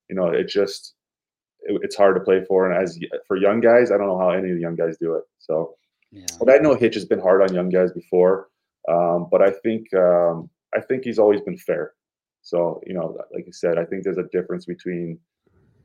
you 0.09 0.15
know 0.15 0.27
it 0.27 0.47
just 0.47 0.95
it, 1.61 1.79
it's 1.83 1.95
hard 1.95 2.15
to 2.15 2.21
play 2.21 2.43
for. 2.45 2.69
And 2.69 2.81
as 2.81 2.99
for 3.27 3.37
young 3.37 3.59
guys, 3.59 3.91
I 3.91 3.97
don't 3.97 4.07
know 4.07 4.19
how 4.19 4.29
any 4.29 4.49
of 4.49 4.55
the 4.55 4.61
young 4.61 4.75
guys 4.75 4.97
do 4.97 5.15
it. 5.15 5.23
So, 5.39 5.75
Yeah. 6.11 6.25
but 6.39 6.49
I 6.49 6.57
know 6.57 6.75
Hitch 6.75 6.95
has 6.95 7.05
been 7.05 7.19
hard 7.19 7.41
on 7.41 7.53
young 7.53 7.69
guys 7.69 7.91
before, 7.91 8.49
um, 8.87 9.27
but 9.31 9.41
I 9.41 9.51
think 9.51 9.93
um, 9.93 10.49
I 10.75 10.81
think 10.81 11.03
he's 11.03 11.19
always 11.19 11.41
been 11.41 11.57
fair. 11.57 11.93
So 12.41 12.81
you 12.87 12.93
know, 12.93 13.17
like 13.33 13.45
I 13.47 13.51
said, 13.51 13.77
I 13.77 13.85
think 13.85 14.03
there's 14.03 14.17
a 14.17 14.29
difference 14.31 14.65
between 14.65 15.19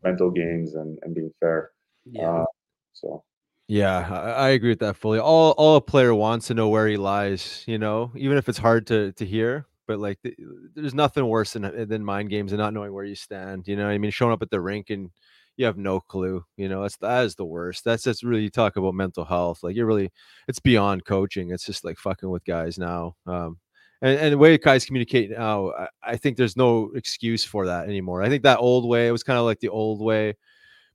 mental 0.05 0.31
games 0.31 0.75
and, 0.75 0.99
and 1.03 1.15
being 1.15 1.33
fair. 1.41 1.71
Yeah. 2.05 2.29
Uh, 2.29 2.45
so 2.93 3.25
Yeah, 3.73 4.07
I, 4.11 4.49
agree 4.51 4.70
with 4.70 4.81
that 4.81 4.97
fully. 4.97 5.19
All 5.19 5.53
all 5.53 5.77
a 5.77 5.81
player 5.81 6.15
wants 6.15 6.49
to 6.49 6.55
know 6.55 6.69
where 6.69 6.86
he 6.89 6.97
lies, 6.99 7.65
you 7.66 7.78
know, 7.78 8.12
even 8.16 8.36
if 8.36 8.49
it's 8.49 8.59
hard 8.59 8.86
to 8.89 9.12
to 9.12 9.24
hear. 9.24 9.66
But 9.86 9.99
like, 9.99 10.20
th- 10.23 10.36
there's 10.74 10.94
nothing 10.94 11.27
worse 11.27 11.55
than 11.55 11.65
uh, 11.65 11.85
than 11.89 12.05
mind 12.05 12.28
games 12.31 12.53
and 12.53 12.59
not 12.59 12.74
knowing 12.74 12.93
where 12.93 13.05
you 13.05 13.15
stand. 13.15 13.66
You 13.66 13.77
know, 13.77 13.89
I 13.89 13.97
mean, 13.99 14.11
showing 14.11 14.32
up 14.32 14.43
at 14.43 14.51
the 14.51 14.61
rink 14.61 14.90
and 14.90 15.11
you 15.57 15.65
have 15.66 15.78
no 15.78 16.01
clue. 16.01 16.44
You 16.57 16.69
know, 16.69 16.82
that's 16.82 16.97
that 16.99 17.24
is 17.24 17.35
the 17.36 17.47
worst. 17.47 17.85
That's 17.85 18.05
just 18.05 18.23
really 18.23 18.43
you 18.43 18.51
talk 18.51 18.77
about 18.77 18.94
mental 18.94 19.24
health. 19.24 19.62
Like 19.62 19.74
you're 19.77 19.86
really, 19.86 20.11
it's 20.49 20.61
beyond 20.61 21.05
coaching. 21.07 21.51
It's 21.51 21.65
just 21.65 21.85
like 21.85 21.99
fucking 21.99 22.28
with 22.31 22.44
guys 22.44 22.78
now. 22.78 23.15
Um, 23.27 23.59
And, 24.03 24.19
and 24.19 24.32
the 24.32 24.39
way 24.39 24.59
guys 24.59 24.85
communicate 24.85 25.31
now, 25.31 25.70
I, 25.73 25.89
I 26.03 26.16
think 26.16 26.36
there's 26.36 26.57
no 26.57 26.90
excuse 26.94 27.44
for 27.44 27.66
that 27.66 27.89
anymore. 27.89 28.23
I 28.23 28.28
think 28.28 28.43
that 28.43 28.59
old 28.59 28.89
way, 28.89 29.09
it 29.09 29.12
was 29.12 29.23
kind 29.23 29.39
of 29.39 29.44
like 29.44 29.61
the 29.61 29.69
old 29.69 30.01
way, 30.03 30.35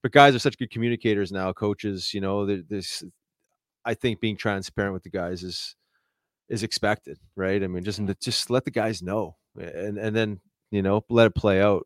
but 0.04 0.12
guys 0.12 0.36
are 0.36 0.40
such 0.40 0.58
good 0.58 0.72
communicators 0.72 1.32
now. 1.32 1.52
Coaches, 1.54 2.14
you 2.14 2.22
know, 2.22 2.46
this. 2.46 3.04
I 3.86 3.94
think 3.94 4.20
being 4.20 4.36
transparent 4.36 4.94
with 4.94 5.04
the 5.04 5.10
guys 5.10 5.44
is 5.44 5.76
is 6.50 6.64
expected, 6.64 7.18
right? 7.36 7.64
I 7.64 7.68
mean, 7.68 7.84
just 7.84 8.02
mm-hmm. 8.02 8.12
just 8.22 8.50
let 8.50 8.66
the 8.66 8.72
guys 8.72 9.02
know, 9.02 9.36
and 9.56 9.98
and 9.98 10.16
then 10.16 10.40
you 10.72 10.82
know 10.82 11.04
let 11.10 11.28
it 11.28 11.36
play 11.36 11.62
out. 11.62 11.86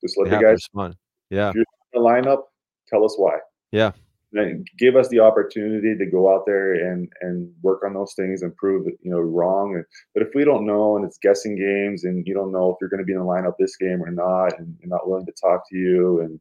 Just 0.00 0.18
let 0.18 0.30
They 0.30 0.36
the 0.36 0.42
guys 0.42 0.54
respond. 0.54 0.96
Yeah, 1.30 1.50
If 1.50 1.54
you're 1.56 1.64
in 1.92 2.02
the 2.02 2.08
lineup, 2.08 2.42
tell 2.88 3.04
us 3.04 3.14
why. 3.16 3.38
yeah, 3.70 3.92
And 4.32 4.66
give 4.78 4.96
us 4.96 5.08
the 5.08 5.20
opportunity 5.20 5.96
to 5.96 6.06
go 6.10 6.34
out 6.34 6.44
there 6.46 6.74
and 6.74 7.08
and 7.20 7.52
work 7.62 7.82
on 7.84 7.94
those 7.94 8.14
things 8.14 8.42
and 8.42 8.54
prove 8.56 8.86
it, 8.86 8.94
you 9.02 9.10
know 9.10 9.20
wrong. 9.20 9.82
But 10.14 10.24
if 10.24 10.30
we 10.34 10.44
don't 10.44 10.66
know 10.66 10.96
and 10.96 11.04
it's 11.04 11.18
guessing 11.18 11.56
games 11.56 12.04
and 12.04 12.26
you 12.26 12.34
don't 12.34 12.52
know 12.52 12.70
if 12.70 12.76
you're 12.80 12.90
going 12.90 13.00
to 13.00 13.06
be 13.06 13.12
in 13.12 13.18
the 13.18 13.24
lineup 13.24 13.54
this 13.58 13.76
game 13.76 14.02
or 14.02 14.10
not, 14.10 14.58
and 14.58 14.76
you're 14.80 14.88
not 14.88 15.08
willing 15.08 15.26
to 15.26 15.32
talk 15.40 15.68
to 15.70 15.76
you, 15.76 16.20
and 16.20 16.40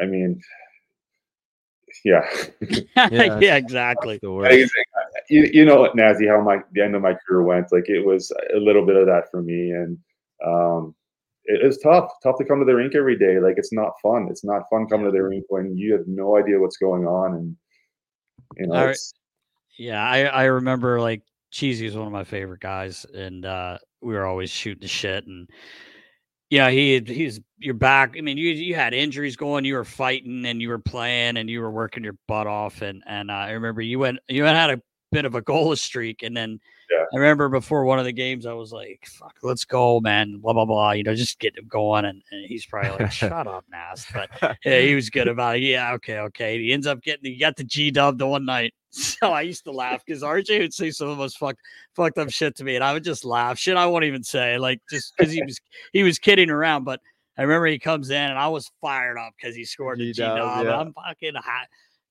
I 0.00 0.06
mean, 0.06 0.40
yeah, 2.04 2.28
yeah, 3.10 3.56
exactly. 3.56 4.18
The 4.22 4.30
worst. 4.30 4.72
you, 5.28 5.48
you 5.52 5.64
know 5.64 5.80
what, 5.80 5.96
Nazi, 5.96 6.26
how 6.26 6.40
my 6.40 6.58
the 6.72 6.82
end 6.82 6.94
of 6.94 7.02
my 7.02 7.14
career 7.14 7.42
went. 7.42 7.72
Like 7.72 7.88
it 7.88 8.04
was 8.04 8.32
a 8.54 8.58
little 8.58 8.84
bit 8.84 8.96
of 8.96 9.06
that 9.06 9.30
for 9.30 9.42
me, 9.42 9.70
and 9.72 9.98
um, 10.44 10.94
it, 11.44 11.62
it 11.62 11.66
was 11.66 11.78
tough. 11.78 12.10
Tough 12.22 12.38
to 12.38 12.44
come 12.44 12.58
to 12.60 12.64
the 12.64 12.74
rink 12.74 12.94
every 12.94 13.18
day. 13.18 13.38
Like 13.38 13.54
it's 13.56 13.72
not 13.72 13.92
fun. 14.02 14.28
It's 14.30 14.44
not 14.44 14.68
fun 14.70 14.86
coming 14.86 15.06
to 15.06 15.12
the 15.12 15.22
rink 15.22 15.44
when 15.48 15.76
you 15.76 15.92
have 15.92 16.06
no 16.06 16.36
idea 16.36 16.58
what's 16.58 16.76
going 16.76 17.06
on, 17.06 17.34
and 17.34 17.56
you 18.56 18.66
know, 18.66 18.74
All 18.74 18.84
right. 18.86 18.90
it's, 18.90 19.12
Yeah, 19.76 20.02
I, 20.02 20.24
I 20.24 20.44
remember 20.44 21.00
like 21.00 21.22
Cheesy 21.50 21.86
was 21.86 21.96
one 21.96 22.06
of 22.06 22.12
my 22.12 22.24
favorite 22.24 22.60
guys, 22.60 23.06
and 23.14 23.44
uh, 23.44 23.78
we 24.00 24.14
were 24.14 24.26
always 24.26 24.50
shooting 24.50 24.82
the 24.82 24.88
shit. 24.88 25.26
And 25.26 25.48
yeah, 26.50 26.70
he 26.70 27.00
he's 27.00 27.40
you're 27.58 27.74
back. 27.74 28.14
I 28.16 28.20
mean, 28.20 28.38
you 28.38 28.50
you 28.50 28.74
had 28.74 28.94
injuries 28.94 29.36
going, 29.36 29.64
you 29.64 29.74
were 29.74 29.84
fighting, 29.84 30.46
and 30.46 30.62
you 30.62 30.68
were 30.68 30.78
playing, 30.78 31.36
and 31.36 31.50
you 31.50 31.60
were 31.60 31.70
working 31.70 32.04
your 32.04 32.16
butt 32.26 32.46
off. 32.46 32.82
And 32.82 33.02
and 33.06 33.30
uh, 33.30 33.34
I 33.34 33.50
remember 33.52 33.82
you 33.82 33.98
went 33.98 34.18
you 34.28 34.44
went 34.44 34.56
had 34.56 34.70
a 34.70 34.82
bit 35.12 35.24
of 35.24 35.34
a 35.34 35.42
goalless 35.42 35.78
streak, 35.78 36.22
and 36.22 36.36
then 36.36 36.60
Yeah. 36.90 37.04
I 37.12 37.16
remember 37.16 37.48
before 37.48 37.84
one 37.84 37.98
of 37.98 38.04
the 38.04 38.12
games, 38.12 38.46
I 38.46 38.52
was 38.54 38.72
like, 38.72 39.06
"Fuck, 39.06 39.36
let's 39.42 39.64
go, 39.64 40.00
man!" 40.00 40.38
Blah 40.38 40.54
blah 40.54 40.64
blah. 40.64 40.92
You 40.92 41.02
know, 41.02 41.14
just 41.14 41.38
get 41.38 41.56
him 41.56 41.66
going. 41.68 42.04
And, 42.04 42.22
and 42.30 42.46
he's 42.46 42.64
probably 42.66 42.90
like, 43.04 43.12
"Shut 43.12 43.32
up, 43.46 43.64
Nast." 43.70 44.08
But 44.12 44.30
yeah, 44.64 44.80
he 44.80 44.94
was 44.94 45.10
good 45.10 45.28
about 45.28 45.56
it. 45.56 45.62
Yeah, 45.62 45.92
okay, 45.94 46.18
okay. 46.18 46.58
He 46.58 46.72
ends 46.72 46.86
up 46.86 47.02
getting 47.02 47.30
he 47.30 47.38
got 47.38 47.56
the 47.56 47.64
G 47.64 47.90
dub 47.90 48.18
the 48.18 48.26
one 48.26 48.44
night. 48.44 48.74
So 48.90 49.32
I 49.32 49.42
used 49.42 49.64
to 49.64 49.70
laugh 49.70 50.02
because 50.04 50.22
RJ 50.22 50.60
would 50.60 50.72
say 50.72 50.90
some 50.90 51.08
of 51.08 51.18
the 51.18 51.22
most 51.22 51.36
fucked 51.36 51.60
fucked 51.94 52.16
up 52.16 52.30
shit 52.30 52.56
to 52.56 52.64
me, 52.64 52.74
and 52.74 52.82
I 52.82 52.94
would 52.94 53.04
just 53.04 53.22
laugh. 53.22 53.58
Shit, 53.58 53.76
I 53.76 53.84
won't 53.84 54.04
even 54.04 54.24
say 54.24 54.56
like 54.56 54.80
just 54.90 55.12
because 55.16 55.30
he 55.30 55.42
was 55.42 55.60
he 55.92 56.02
was 56.02 56.18
kidding 56.18 56.48
around. 56.48 56.84
But 56.84 57.00
I 57.36 57.42
remember 57.42 57.66
he 57.66 57.78
comes 57.78 58.08
in 58.10 58.16
and 58.16 58.38
I 58.38 58.48
was 58.48 58.68
fired 58.80 59.18
up 59.18 59.34
because 59.36 59.54
he 59.54 59.64
scored 59.64 60.00
the 60.00 60.06
G 60.06 60.14
G-dub, 60.14 60.64
yeah. 60.64 60.78
I'm 60.78 60.92
fucking 60.92 61.34
high. 61.36 61.66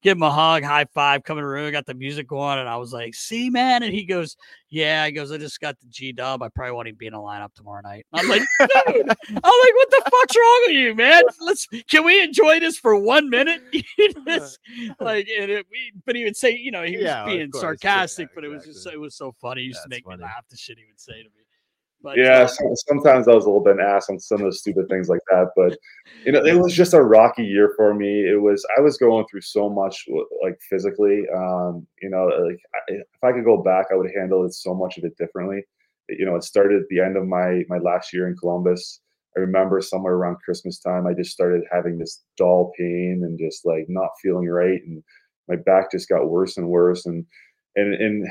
Give 0.07 0.15
him 0.15 0.23
a 0.23 0.31
hug, 0.31 0.63
high 0.63 0.85
five, 0.93 1.25
come 1.25 1.37
in 1.37 1.43
the 1.43 1.49
room, 1.49 1.69
got 1.73 1.85
the 1.85 1.93
music 1.93 2.29
going, 2.29 2.59
and 2.59 2.69
I 2.69 2.77
was 2.77 2.93
like, 2.93 3.13
"See, 3.13 3.49
man," 3.49 3.83
and 3.83 3.93
he 3.93 4.05
goes, 4.05 4.37
"Yeah." 4.69 5.05
He 5.05 5.11
goes, 5.11 5.33
"I 5.33 5.37
just 5.37 5.59
got 5.59 5.77
the 5.81 5.87
G 5.87 6.13
dub. 6.13 6.41
I 6.41 6.47
probably 6.47 6.71
won't 6.71 6.87
even 6.87 6.97
be 6.97 7.07
in 7.07 7.13
a 7.13 7.19
lineup 7.19 7.53
tomorrow 7.53 7.81
night." 7.81 8.05
I'm 8.13 8.25
like, 8.29 8.41
"Dude," 8.61 8.69
I'm 8.79 8.95
like, 8.95 9.43
"What 9.43 9.89
the 9.89 10.01
fuck's 10.09 10.37
wrong 10.37 10.63
with 10.67 10.75
you, 10.77 10.95
man? 10.95 11.23
Let's 11.41 11.67
can 11.89 12.05
we 12.05 12.23
enjoy 12.23 12.61
this 12.61 12.77
for 12.77 12.95
one 12.95 13.29
minute?" 13.29 13.61
Just, 14.25 14.59
uh, 14.91 14.93
like, 15.01 15.27
and 15.37 15.51
it, 15.51 15.65
we, 15.69 15.91
but 16.05 16.15
he 16.15 16.23
would 16.23 16.37
say, 16.37 16.55
you 16.55 16.71
know, 16.71 16.83
he 16.83 16.95
was 16.95 17.03
Yeah, 17.03 17.25
being 17.25 17.51
course. 17.51 17.61
Yeah, 17.61 17.67
sarcastic, 17.67 18.29
but 18.33 18.45
it 18.45 18.47
was 18.47 18.63
just 18.63 18.87
it 18.87 18.97
was 18.97 19.13
so 19.13 19.35
funny. 19.41 19.63
He 19.63 19.67
used 19.67 19.83
to 19.83 19.89
make 19.89 20.05
funny. 20.05 20.19
me 20.19 20.23
laugh. 20.23 20.45
The 20.49 20.55
shit 20.55 20.77
he 20.77 20.85
would 20.85 21.01
say 21.01 21.21
to 21.21 21.29
me. 21.35 21.46
But 22.03 22.17
yeah. 22.17 22.43
uh, 22.43 22.75
sometimes 22.87 23.27
I 23.27 23.33
was 23.33 23.45
a 23.45 23.49
little 23.49 23.63
bit 23.63 23.79
an 23.79 23.81
ass 23.81 24.09
on 24.09 24.19
some 24.19 24.41
of 24.41 24.45
the 24.45 24.53
stupid 24.53 24.87
things 24.87 25.09
like 25.09 25.21
that, 25.29 25.47
but 25.55 25.77
you 26.25 26.31
know, 26.31 26.45
it 26.45 26.53
was 26.53 26.73
just 26.73 26.93
a 26.93 27.01
rocky 27.01 27.43
year 27.43 27.73
for 27.75 27.93
me. 27.93 28.21
It 28.21 28.39
was 28.41 28.65
I 28.77 28.81
was 28.81 28.97
going 28.97 29.25
through 29.29 29.41
so 29.41 29.69
much, 29.69 30.05
like 30.43 30.57
physically. 30.69 31.25
Um, 31.35 31.87
you 32.01 32.09
know, 32.09 32.25
like 32.25 32.59
I, 32.75 32.93
if 32.93 33.23
I 33.23 33.31
could 33.31 33.45
go 33.45 33.61
back, 33.63 33.87
I 33.91 33.95
would 33.95 34.11
handle 34.15 34.45
it 34.45 34.53
so 34.53 34.75
much 34.75 34.97
of 34.97 35.05
it 35.05 35.17
differently. 35.17 35.63
You 36.09 36.25
know, 36.25 36.35
it 36.35 36.43
started 36.43 36.81
at 36.81 36.87
the 36.89 36.99
end 36.99 37.17
of 37.17 37.27
my 37.27 37.63
my 37.67 37.79
last 37.79 38.13
year 38.13 38.27
in 38.27 38.37
Columbus. 38.37 39.01
I 39.35 39.39
remember 39.39 39.81
somewhere 39.81 40.13
around 40.13 40.37
Christmas 40.43 40.79
time, 40.79 41.05
I 41.05 41.13
just 41.13 41.31
started 41.31 41.63
having 41.71 41.97
this 41.97 42.23
dull 42.37 42.71
pain 42.77 43.21
and 43.23 43.37
just 43.37 43.65
like 43.65 43.85
not 43.87 44.09
feeling 44.21 44.47
right, 44.47 44.81
and 44.85 45.03
my 45.47 45.55
back 45.55 45.91
just 45.91 46.09
got 46.09 46.29
worse 46.29 46.57
and 46.57 46.67
worse. 46.67 47.05
And 47.05 47.25
and 47.77 47.93
and 47.93 48.27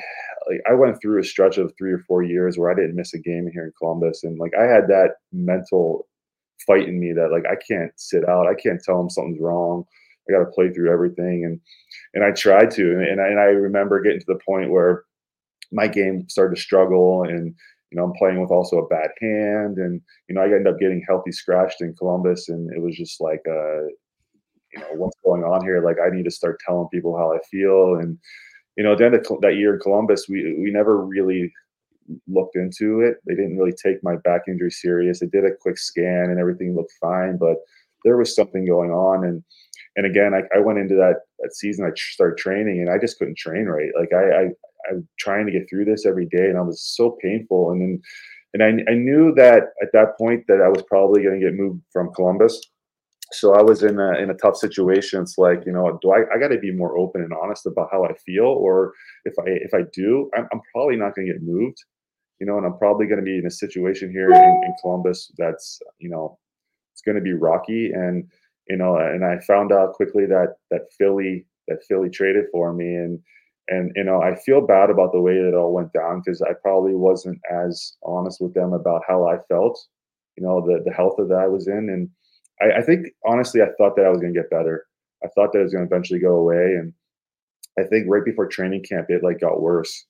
like 0.49 0.61
I 0.69 0.75
went 0.75 1.01
through 1.01 1.21
a 1.21 1.25
stretch 1.25 1.57
of 1.59 1.73
three 1.79 1.93
or 1.93 2.01
four 2.01 2.23
years 2.23 2.59
where 2.59 2.71
I 2.71 2.75
didn't 2.75 2.97
miss 2.97 3.15
a 3.15 3.19
game 3.19 3.49
here 3.53 3.65
in 3.65 3.73
Columbus, 3.79 4.25
and 4.25 4.39
like 4.39 4.53
I 4.59 4.65
had 4.65 4.89
that 4.89 5.15
mental 5.33 6.07
fight 6.67 6.89
in 6.89 7.01
me 7.01 7.13
that 7.13 7.31
like 7.33 7.45
I 7.47 7.57
can't 7.57 7.93
sit 7.97 8.29
out, 8.29 8.47
I 8.47 8.55
can't 8.55 8.83
tell 8.83 8.99
them 8.99 9.11
something's 9.11 9.41
wrong. 9.41 9.85
I 10.29 10.33
got 10.33 10.41
to 10.41 10.51
play 10.51 10.73
through 10.73 10.93
everything, 10.93 11.45
and 11.45 11.61
and 12.15 12.25
I 12.25 12.33
tried 12.33 12.71
to, 12.73 12.91
and, 12.93 13.03
and 13.03 13.21
I, 13.21 13.29
and 13.29 13.41
I 13.41 13.45
remember 13.45 14.01
getting 14.01 14.21
to 14.21 14.27
the 14.27 14.41
point 14.47 14.71
where 14.71 15.05
my 15.73 15.89
game 15.89 16.29
started 16.29 16.57
to 16.57 16.63
struggle, 16.63 17.25
and 17.25 17.55
you 17.91 17.97
know 17.97 18.05
I'm 18.05 18.13
playing 18.19 18.41
with 18.41 18.51
also 18.51 18.79
a 18.79 18.89
bad 18.89 19.11
hand, 19.21 19.79
and 19.79 20.01
you 20.29 20.35
know 20.35 20.43
I 20.43 20.47
ended 20.47 20.67
up 20.67 20.81
getting 20.81 21.05
healthy 21.07 21.33
scratched 21.33 21.81
in 21.83 21.95
Columbus, 21.95 22.49
and 22.49 22.71
it 22.73 22.81
was 22.81 22.97
just 22.97 23.21
like 23.21 23.43
uh, 23.49 23.83
you 24.73 24.81
know 24.81 24.89
what's 24.97 25.17
going 25.25 25.45
on 25.45 25.65
here? 25.65 25.85
Like 25.85 25.99
I 26.05 26.15
need 26.15 26.25
to 26.25 26.31
start 26.31 26.61
telling 26.67 26.89
people 26.93 27.17
how 27.17 27.33
I 27.33 27.39
feel, 27.51 27.97
and 27.97 28.19
you 28.77 28.85
know, 28.85 28.93
at 28.93 28.99
the 28.99 29.07
end 29.07 29.15
of 29.15 29.27
that 29.41 29.57
year 29.57 29.75
in 29.75 29.81
Columbus, 29.81 30.29
we 30.29 30.57
we 30.59 30.71
never 30.71 31.05
really 31.05 31.53
looked 32.29 32.57
into 32.57 33.01
it. 33.01 33.17
They 33.27 33.35
didn't 33.35 33.57
really 33.57 33.73
take 33.73 34.03
my 34.03 34.17
back 34.17 34.43
injury 34.49 34.71
serious. 34.71 35.21
They 35.21 35.27
did 35.27 35.45
a 35.45 35.57
quick 35.61 35.79
scan 35.79 36.31
and 36.31 36.39
everything 36.39 36.77
looked 36.77 36.93
fine, 37.01 37.37
but 37.37 37.57
there 38.05 38.17
was 38.17 38.35
something 38.35 38.67
going 38.67 38.91
on. 38.91 39.25
And 39.25 39.43
and 39.97 40.07
again, 40.07 40.35
I, 40.35 40.43
I 40.55 40.61
went 40.61 40.79
into 40.79 40.95
that 40.97 41.21
that 41.41 41.55
season. 41.55 41.87
I 41.87 41.91
started 41.95 42.39
training, 42.39 42.81
and 42.81 42.91
I 42.91 42.99
just 42.99 43.19
couldn't 43.19 43.39
train 43.39 43.67
right. 43.67 43.91
Like 43.99 44.13
I, 44.13 44.31
I 44.31 44.49
I'm 44.91 45.09
trying 45.19 45.47
to 45.47 45.53
get 45.53 45.69
through 45.69 45.87
this 45.87 46.07
every 46.07 46.27
day, 46.27 46.49
and 46.49 46.59
I 46.59 46.63
was 46.63 46.83
so 46.83 47.17
painful. 47.23 47.73
And 47.73 47.81
then 47.81 48.03
and 48.55 48.63
I 48.63 48.91
I 48.93 48.95
knew 48.95 49.35
that 49.37 49.71
at 49.83 49.93
that 49.95 50.19
point 50.19 50.45
that 50.49 50.61
I 50.61 50.69
was 50.69 50.83
probably 50.83 51.23
going 51.23 51.41
to 51.41 51.47
get 51.47 51.55
moved 51.55 51.81
from 51.93 52.13
Columbus 52.13 52.61
so 53.33 53.55
I 53.55 53.63
was 53.63 53.83
in 53.83 53.99
a 53.99 54.13
in 54.15 54.31
a 54.31 54.35
tough 54.35 54.57
situation. 54.57 55.23
It's 55.23 55.39
like 55.39 55.65
you 55.67 55.73
know, 55.73 55.99
do 56.01 56.13
I 56.13 56.23
I 56.35 56.39
got 56.39 56.49
to 56.49 56.59
be 56.59 56.73
more 56.73 56.97
open 56.97 57.23
and 57.23 57.33
honest 57.33 57.67
about 57.67 57.89
how 57.91 58.05
I 58.05 58.15
feel, 58.25 58.45
or 58.45 58.93
if 59.25 59.35
I 59.39 59.45
if 59.47 59.75
I 59.75 59.83
do, 59.93 60.31
I'm, 60.37 60.47
I'm 60.53 60.61
probably 60.73 60.97
not 60.97 61.15
going 61.15 61.27
to 61.27 61.33
get 61.33 61.43
moved, 61.43 61.79
you 62.41 62.47
know, 62.47 62.57
and 62.57 62.67
I'm 62.67 62.79
probably 62.79 63.07
going 63.07 63.19
to 63.19 63.25
be 63.25 63.39
in 63.39 63.47
a 63.47 63.51
situation 63.51 64.11
here 64.11 64.31
in, 64.31 64.61
in 64.65 64.75
Columbus 64.81 65.33
that's 65.37 65.81
you 65.99 66.09
know, 66.09 66.39
it's 66.93 67.03
going 67.03 67.17
to 67.17 67.23
be 67.23 67.33
rocky, 67.33 67.91
and 67.93 68.29
you 68.69 68.77
know, 68.77 68.97
and 68.97 69.25
I 69.25 69.39
found 69.41 69.73
out 69.73 69.95
quickly 69.95 70.27
that 70.27 70.55
that 70.71 70.83
Philly 70.97 71.47
that 71.69 71.85
Philly 71.89 72.11
traded 72.11 72.45
for 72.53 72.73
me, 72.73 72.95
and 72.95 73.19
and 73.69 73.91
you 73.97 74.05
know, 74.05 74.23
I 74.23 74.37
feel 74.37 74.65
bad 74.65 74.89
about 74.91 75.13
the 75.13 75.21
way 75.21 75.35
that 75.35 75.49
it 75.49 75.55
all 75.55 75.75
went 75.75 75.93
down 75.93 76.23
because 76.25 76.43
I 76.43 76.53
probably 76.63 76.95
wasn't 76.95 77.41
as 77.51 77.97
honest 78.05 78.41
with 78.41 78.55
them 78.55 78.73
about 78.73 79.03
how 79.09 79.27
I 79.27 79.39
felt, 79.49 79.79
you 80.37 80.45
know, 80.45 80.65
the 80.65 80.81
the 80.85 80.93
health 80.93 81.17
that 81.19 81.35
I 81.35 81.49
was 81.49 81.67
in, 81.67 81.91
and 81.91 82.09
I, 82.61 82.79
I 82.79 82.83
think 82.83 83.09
honestly, 83.27 83.63
I 83.63 83.69
thought 83.79 83.97
that 83.97 84.07
I 84.07 84.11
was 84.11 84.21
going 84.21 84.33
to 84.33 84.41
get 84.41 84.51
better. 84.51 84.87
I 85.25 85.29
thought 85.29 85.53
that 85.53 85.61
it 85.61 85.65
was 85.65 85.73
going 85.73 85.87
to 85.87 85.93
eventually 85.93 86.21
go 86.21 86.37
away, 86.37 86.75
and 86.75 86.93
I 87.79 87.85
think 87.85 88.07
right 88.09 88.25
before 88.25 88.47
training 88.47 88.85
camp, 88.89 89.07
it 89.11 89.23
like 89.23 89.41
got 89.41 89.61
worse. 89.61 90.07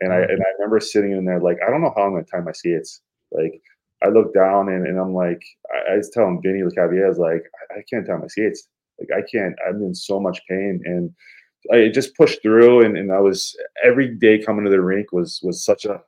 And 0.00 0.12
I 0.12 0.18
and 0.18 0.42
I 0.42 0.46
remember 0.58 0.80
sitting 0.80 1.12
in 1.12 1.24
there 1.24 1.40
like 1.40 1.58
I 1.66 1.70
don't 1.70 1.82
know 1.82 1.92
how 1.96 2.02
I'm 2.02 2.12
going 2.12 2.24
to 2.24 2.30
tie 2.30 2.40
my 2.40 2.52
skates. 2.52 3.00
Like 3.30 3.60
I 4.02 4.08
look 4.08 4.34
down 4.34 4.68
and, 4.68 4.86
and 4.86 4.98
I'm 4.98 5.14
like 5.14 5.42
I, 5.72 5.92
I 5.92 5.96
was 5.96 6.10
telling 6.10 6.40
Vinny 6.42 6.62
was 6.62 6.74
like 7.18 7.42
I, 7.70 7.78
I 7.78 7.82
can't 7.88 8.06
tie 8.06 8.16
my 8.16 8.26
skates. 8.26 8.68
Like 8.98 9.08
I 9.16 9.22
can't. 9.30 9.54
I'm 9.66 9.82
in 9.82 9.94
so 9.94 10.20
much 10.20 10.40
pain, 10.48 10.80
and 10.84 11.10
I 11.72 11.88
just 11.88 12.16
pushed 12.16 12.42
through. 12.42 12.84
And, 12.84 12.96
and 12.96 13.12
I 13.12 13.20
was 13.20 13.56
every 13.84 14.14
day 14.14 14.42
coming 14.42 14.64
to 14.64 14.70
the 14.70 14.80
rink 14.80 15.12
was 15.12 15.40
was 15.42 15.64
such 15.64 15.84
a 15.84 16.00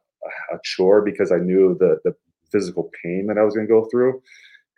a 0.53 0.59
chore 0.65 1.03
because 1.03 1.31
I 1.31 1.39
knew 1.39 1.77
the 1.79 1.99
the 2.05 2.15
physical 2.51 2.91
pain 3.03 3.27
that 3.27 3.39
I 3.39 3.43
was 3.43 3.55
going 3.55 3.67
to 3.67 3.73
go 3.73 3.87
through 3.91 4.23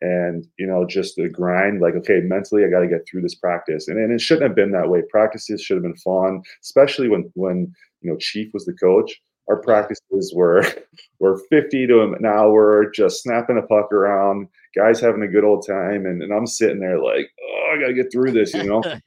and 0.01 0.47
you 0.59 0.67
know 0.67 0.87
just 0.87 1.17
the 1.17 1.29
grind 1.29 1.81
like 1.81 1.95
okay 1.95 2.21
mentally 2.21 2.65
i 2.65 2.69
got 2.69 2.81
to 2.81 2.89
get 2.89 3.07
through 3.09 3.21
this 3.21 3.35
practice. 3.35 3.89
And, 3.89 3.99
and 3.99 4.13
it 4.13 4.21
shouldn't 4.21 4.47
have 4.47 4.57
been 4.57 4.71
that 4.73 4.89
way. 4.89 5.03
Practices 5.11 5.61
should 5.63 5.77
have 5.77 5.83
been 5.83 5.97
fun 5.97 6.43
especially 6.63 7.09
when 7.09 7.31
when 7.35 7.73
you 8.01 8.11
know 8.11 8.17
chief 8.17 8.53
was 8.53 8.65
the 8.65 8.75
coach. 8.75 9.21
Our 9.49 9.57
practices 9.63 10.33
were 10.35 10.65
were 11.19 11.41
50 11.51 11.87
to 11.89 12.03
an 12.03 12.27
hour 12.27 12.91
just 12.91 13.23
snapping 13.23 13.59
a 13.59 13.63
puck 13.63 13.93
around 13.93 14.49
guys 14.77 15.01
having 15.01 15.23
a 15.23 15.29
good 15.29 15.45
old 15.45 15.67
time 15.67 16.07
and, 16.07 16.23
and 16.23 16.33
i'm 16.33 16.47
sitting 16.47 16.79
there 16.79 17.01
like 17.01 17.31
oh 17.43 17.73
i 17.75 17.81
gotta 17.81 17.95
get 17.95 18.13
through 18.13 18.33
this 18.33 18.55
you 18.55 18.65
know? 18.65 18.83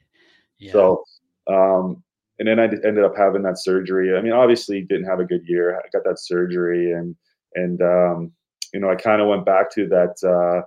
Yeah. 0.58 0.72
so 0.72 1.04
um 1.48 2.04
and 2.38 2.46
then 2.46 2.60
i 2.60 2.64
ended 2.64 3.02
up 3.02 3.16
having 3.16 3.42
that 3.42 3.58
surgery. 3.58 4.16
I 4.16 4.20
mean 4.20 4.32
obviously 4.32 4.82
didn't 4.82 5.08
have 5.08 5.18
a 5.18 5.24
good 5.24 5.42
year. 5.44 5.76
I 5.76 5.82
got 5.92 6.04
that 6.04 6.20
surgery 6.20 6.92
and 6.92 7.16
and 7.54 7.82
um 7.82 8.32
you 8.72 8.80
know 8.80 8.90
i 8.90 8.94
kind 8.94 9.20
of 9.20 9.28
went 9.28 9.44
back 9.44 9.72
to 9.72 9.88
that 9.88 10.14
uh 10.22 10.64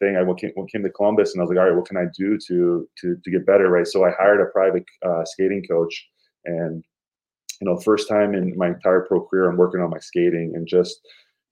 thing. 0.00 0.16
I 0.16 0.24
came, 0.34 0.52
came 0.68 0.82
to 0.82 0.90
Columbus, 0.90 1.32
and 1.32 1.40
I 1.40 1.44
was 1.44 1.50
like, 1.50 1.58
all 1.58 1.66
right, 1.66 1.76
what 1.76 1.86
can 1.86 1.96
I 1.96 2.06
do 2.16 2.38
to 2.48 2.88
to 3.00 3.16
to 3.22 3.30
get 3.30 3.46
better, 3.46 3.68
right? 3.68 3.86
So 3.86 4.04
I 4.04 4.10
hired 4.10 4.40
a 4.40 4.46
private 4.46 4.84
uh, 5.04 5.24
skating 5.24 5.64
coach, 5.64 6.08
and 6.44 6.84
you 7.60 7.70
know, 7.70 7.78
first 7.78 8.08
time 8.08 8.34
in 8.34 8.56
my 8.56 8.68
entire 8.68 9.02
pro 9.02 9.26
career, 9.26 9.48
I'm 9.48 9.56
working 9.56 9.80
on 9.80 9.90
my 9.90 9.98
skating 9.98 10.52
and 10.54 10.66
just, 10.66 11.00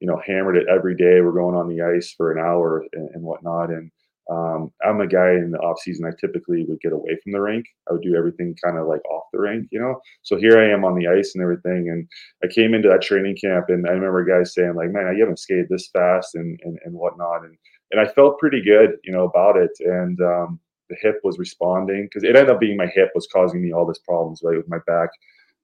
you 0.01 0.07
know, 0.07 0.21
hammered 0.27 0.57
it 0.57 0.67
every 0.69 0.97
day. 0.97 1.21
We're 1.21 1.33
going 1.33 1.57
on 1.57 1.69
the 1.69 1.83
ice 1.83 2.13
for 2.17 2.33
an 2.33 2.45
hour 2.45 2.85
and, 2.93 3.11
and 3.15 3.23
whatnot. 3.23 3.71
And 3.71 3.91
um, 4.31 4.73
I'm 4.85 5.01
a 5.01 5.07
guy 5.07 5.31
in 5.31 5.51
the 5.51 5.59
off 5.59 5.81
season. 5.81 6.05
I 6.07 6.11
typically 6.21 6.65
would 6.65 6.81
get 6.81 6.93
away 6.93 7.19
from 7.23 7.33
the 7.33 7.41
rink. 7.41 7.67
I 7.89 7.93
would 7.93 8.03
do 8.03 8.17
everything 8.17 8.57
kind 8.63 8.79
of 8.79 8.87
like 8.87 9.05
off 9.07 9.25
the 9.33 9.41
rink, 9.41 9.69
you 9.71 9.81
know. 9.81 10.01
So 10.23 10.37
here 10.37 10.59
I 10.61 10.71
am 10.71 10.85
on 10.85 10.95
the 10.97 11.09
ice 11.09 11.33
and 11.35 11.43
everything. 11.43 11.89
And 11.91 12.09
I 12.43 12.53
came 12.53 12.75
into 12.75 12.89
that 12.89 13.03
training 13.03 13.37
camp, 13.43 13.67
and 13.69 13.87
I 13.87 13.91
remember 13.91 14.25
guys 14.25 14.55
saying 14.55 14.75
like, 14.75 14.91
"Man, 14.91 15.13
you 15.15 15.23
haven't 15.23 15.41
skated 15.41 15.69
this 15.69 15.89
fast 15.93 16.35
and 16.35 16.59
and, 16.63 16.79
and 16.85 16.95
whatnot." 16.95 17.45
And 17.45 17.57
and 17.93 18.01
I 18.01 18.10
felt 18.12 18.39
pretty 18.39 18.62
good, 18.62 18.97
you 19.05 19.12
know, 19.12 19.24
about 19.24 19.56
it. 19.56 19.70
And 19.81 20.20
um, 20.20 20.59
the 20.89 20.97
hip 21.01 21.20
was 21.23 21.39
responding 21.39 22.06
because 22.06 22.24
it 22.24 22.35
ended 22.35 22.51
up 22.51 22.60
being 22.60 22.77
my 22.77 22.86
hip 22.86 23.10
was 23.14 23.28
causing 23.32 23.62
me 23.62 23.73
all 23.73 23.86
this 23.86 23.98
problems 23.98 24.40
right 24.43 24.56
with 24.56 24.69
my 24.69 24.78
back. 24.86 25.10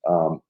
Um, 0.08 0.40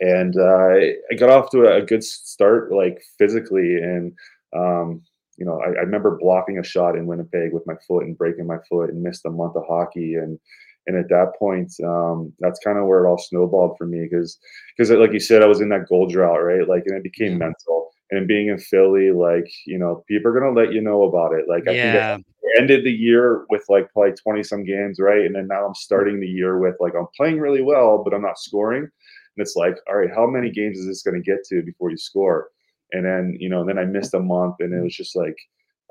and 0.00 0.36
uh, 0.36 0.74
I 1.10 1.14
got 1.16 1.30
off 1.30 1.50
to 1.50 1.72
a, 1.72 1.82
good 1.82 2.04
start, 2.04 2.72
like 2.72 3.02
physically, 3.18 3.76
and 3.76 4.12
um, 4.54 5.02
you 5.36 5.44
know, 5.44 5.60
I, 5.60 5.70
I, 5.70 5.82
remember 5.82 6.18
blocking 6.20 6.58
a 6.58 6.64
shot 6.64 6.96
in 6.96 7.06
Winnipeg 7.06 7.52
with 7.52 7.66
my 7.66 7.74
foot 7.86 8.04
and 8.04 8.16
breaking 8.16 8.46
my 8.46 8.58
foot 8.68 8.90
and 8.90 9.02
missed 9.02 9.26
a 9.26 9.30
month 9.30 9.56
of 9.56 9.64
hockey. 9.66 10.14
And 10.14 10.38
and 10.86 10.96
at 10.96 11.08
that 11.08 11.32
point, 11.38 11.72
um, 11.84 12.32
that's 12.38 12.60
kind 12.60 12.78
of 12.78 12.86
where 12.86 13.04
it 13.04 13.08
all 13.08 13.18
snowballed 13.18 13.76
for 13.76 13.86
me 13.86 14.06
because 14.08 14.38
because 14.76 14.90
like 14.90 15.12
you 15.12 15.20
said, 15.20 15.42
I 15.42 15.46
was 15.46 15.60
in 15.60 15.68
that 15.70 15.88
goal 15.88 16.08
drought, 16.08 16.44
right? 16.44 16.66
Like, 16.66 16.84
and 16.86 16.96
it 16.96 17.02
became 17.02 17.38
mental. 17.38 17.77
And 18.10 18.26
being 18.26 18.48
in 18.48 18.58
Philly, 18.58 19.12
like 19.12 19.50
you 19.66 19.78
know, 19.78 20.04
people 20.08 20.30
are 20.30 20.40
gonna 20.40 20.58
let 20.58 20.72
you 20.72 20.80
know 20.80 21.02
about 21.02 21.34
it. 21.34 21.46
Like 21.48 21.68
I 21.68 21.72
yeah. 21.72 22.14
think 22.16 22.26
I 22.56 22.60
ended 22.60 22.84
the 22.84 22.92
year 22.92 23.44
with 23.50 23.64
like 23.68 23.92
probably 23.92 24.12
twenty 24.12 24.42
some 24.42 24.64
games, 24.64 24.98
right? 24.98 25.26
And 25.26 25.34
then 25.34 25.48
now 25.48 25.66
I'm 25.66 25.74
starting 25.74 26.20
the 26.20 26.26
year 26.26 26.58
with 26.58 26.76
like 26.80 26.94
I'm 26.98 27.08
playing 27.16 27.38
really 27.38 27.62
well, 27.62 28.02
but 28.02 28.14
I'm 28.14 28.22
not 28.22 28.38
scoring. 28.38 28.82
And 28.82 29.46
it's 29.46 29.56
like, 29.56 29.76
all 29.88 29.96
right, 29.96 30.10
how 30.10 30.26
many 30.26 30.50
games 30.50 30.78
is 30.78 30.86
this 30.86 31.02
going 31.02 31.14
to 31.14 31.30
get 31.30 31.44
to 31.44 31.62
before 31.62 31.90
you 31.90 31.96
score? 31.96 32.50
and 32.92 33.04
then 33.04 33.36
you 33.38 33.48
know 33.48 33.64
then 33.64 33.78
i 33.78 33.84
missed 33.84 34.14
a 34.14 34.20
month 34.20 34.56
and 34.60 34.72
it 34.72 34.82
was 34.82 34.94
just 34.94 35.16
like 35.16 35.36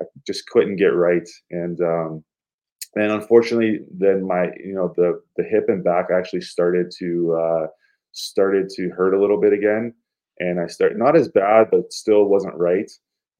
i 0.00 0.04
just 0.26 0.46
couldn't 0.48 0.76
get 0.76 0.94
right 0.94 1.28
and 1.50 1.80
um 1.80 2.24
and 2.96 3.12
unfortunately 3.12 3.80
then 3.90 4.26
my 4.26 4.46
you 4.64 4.74
know 4.74 4.92
the 4.96 5.20
the 5.36 5.44
hip 5.44 5.68
and 5.68 5.84
back 5.84 6.08
actually 6.12 6.40
started 6.40 6.92
to 6.96 7.34
uh 7.34 7.66
started 8.12 8.68
to 8.68 8.88
hurt 8.90 9.14
a 9.14 9.20
little 9.20 9.40
bit 9.40 9.52
again 9.52 9.94
and 10.40 10.60
i 10.60 10.66
started 10.66 10.98
not 10.98 11.16
as 11.16 11.28
bad 11.28 11.68
but 11.70 11.92
still 11.92 12.24
wasn't 12.24 12.54
right 12.54 12.90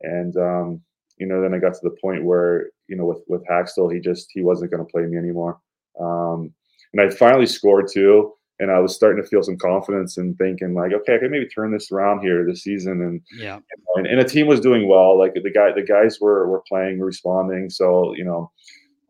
and 0.03 0.37
um 0.37 0.81
you 1.19 1.27
know 1.27 1.41
then 1.41 1.55
i 1.55 1.59
got 1.59 1.75
to 1.75 1.81
the 1.83 1.97
point 2.03 2.25
where 2.25 2.71
you 2.89 2.97
know 2.97 3.05
with 3.05 3.23
with 3.29 3.47
Hakstol 3.47 3.93
he 3.93 4.01
just 4.01 4.29
he 4.33 4.43
wasn't 4.43 4.71
going 4.71 4.85
to 4.85 4.91
play 4.91 5.03
me 5.03 5.17
anymore 5.17 5.61
um 6.01 6.53
and 6.93 7.01
i 7.01 7.11
finally 7.11 7.47
scored 7.47 7.89
too 7.93 8.33
and 8.61 8.71
I 8.71 8.81
was 8.81 8.95
starting 8.95 9.23
to 9.23 9.29
feel 9.29 9.43
some 9.43 9.57
confidence 9.57 10.17
and 10.17 10.37
thinking 10.37 10.75
like, 10.75 10.93
okay, 10.93 11.15
I 11.15 11.19
can 11.19 11.31
maybe 11.31 11.47
turn 11.47 11.73
this 11.73 11.93
around 11.93 12.21
here 12.21 12.45
this 12.45 12.63
season. 12.63 13.03
And 13.03 13.21
yeah, 13.37 13.61
and, 13.95 14.07
and 14.07 14.21
the 14.21 14.25
team 14.25 14.47
was 14.47 14.61
doing 14.61 14.89
well. 14.89 15.17
Like 15.19 15.35
the 15.35 15.51
guy, 15.51 15.73
the 15.73 15.83
guys 15.83 16.19
were 16.21 16.49
were 16.49 16.63
playing, 16.69 17.01
responding. 17.01 17.71
So 17.71 18.15
you 18.17 18.25
know, 18.25 18.51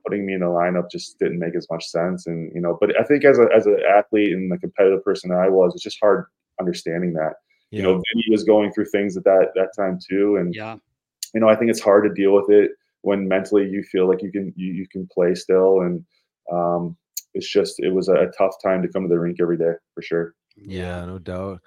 putting 0.07 0.27
me 0.27 0.35
in 0.35 0.41
the 0.41 0.47
lineup 0.47 0.91
just 0.91 1.19
didn't 1.19 1.39
make 1.39 1.57
as 1.57 1.67
much 1.71 1.87
sense. 1.87 2.27
And 2.27 2.53
you 2.55 2.61
know, 2.61 2.77
but 2.81 2.99
I 3.01 3.05
think 3.05 3.25
as 3.25 3.39
a 3.39 3.47
as 3.55 3.67
an 3.67 3.79
athlete 3.89 4.33
and 4.33 4.53
the 4.53 4.59
competitive 4.59 5.03
person 5.03 5.33
I 5.33 5.49
was, 5.49 5.73
it's 5.75 5.85
just 5.85 5.99
hard 6.01 6.27
understanding 6.61 7.15
that. 7.15 7.35
Yeah. 7.71 7.79
You 7.79 7.83
know, 7.83 7.93
Vinny 7.93 8.25
was 8.31 8.45
going 8.45 8.73
through 8.73 8.87
things 8.87 9.17
at 9.17 9.25
that 9.25 9.49
that 9.55 9.71
time 9.77 9.99
too, 10.09 10.37
and 10.37 10.55
yeah, 10.55 10.77
you 11.35 11.41
know, 11.41 11.49
I 11.49 11.57
think 11.57 11.71
it's 11.71 11.81
hard 11.81 12.05
to 12.05 12.15
deal 12.15 12.35
with 12.35 12.51
it 12.51 12.73
when 13.03 13.29
mentally 13.29 13.69
you 13.69 13.83
feel 13.83 14.09
like 14.09 14.23
you 14.23 14.33
can 14.33 14.53
you, 14.57 14.73
you 14.73 14.87
can 14.89 15.07
play 15.13 15.35
still 15.35 15.83
and 15.83 16.05
um 16.53 16.97
it's 17.35 17.49
just 17.49 17.79
it 17.79 17.91
was 17.91 18.09
a, 18.09 18.31
tough 18.37 18.55
time 18.63 18.83
to 18.83 18.89
come 18.89 19.03
to 19.03 19.09
the 19.09 19.19
rink 19.19 19.39
every 19.41 19.57
day 19.57 19.73
for 19.95 20.03
sure. 20.03 20.35
Yeah, 20.57 21.05
no 21.05 21.19
doubt. 21.19 21.61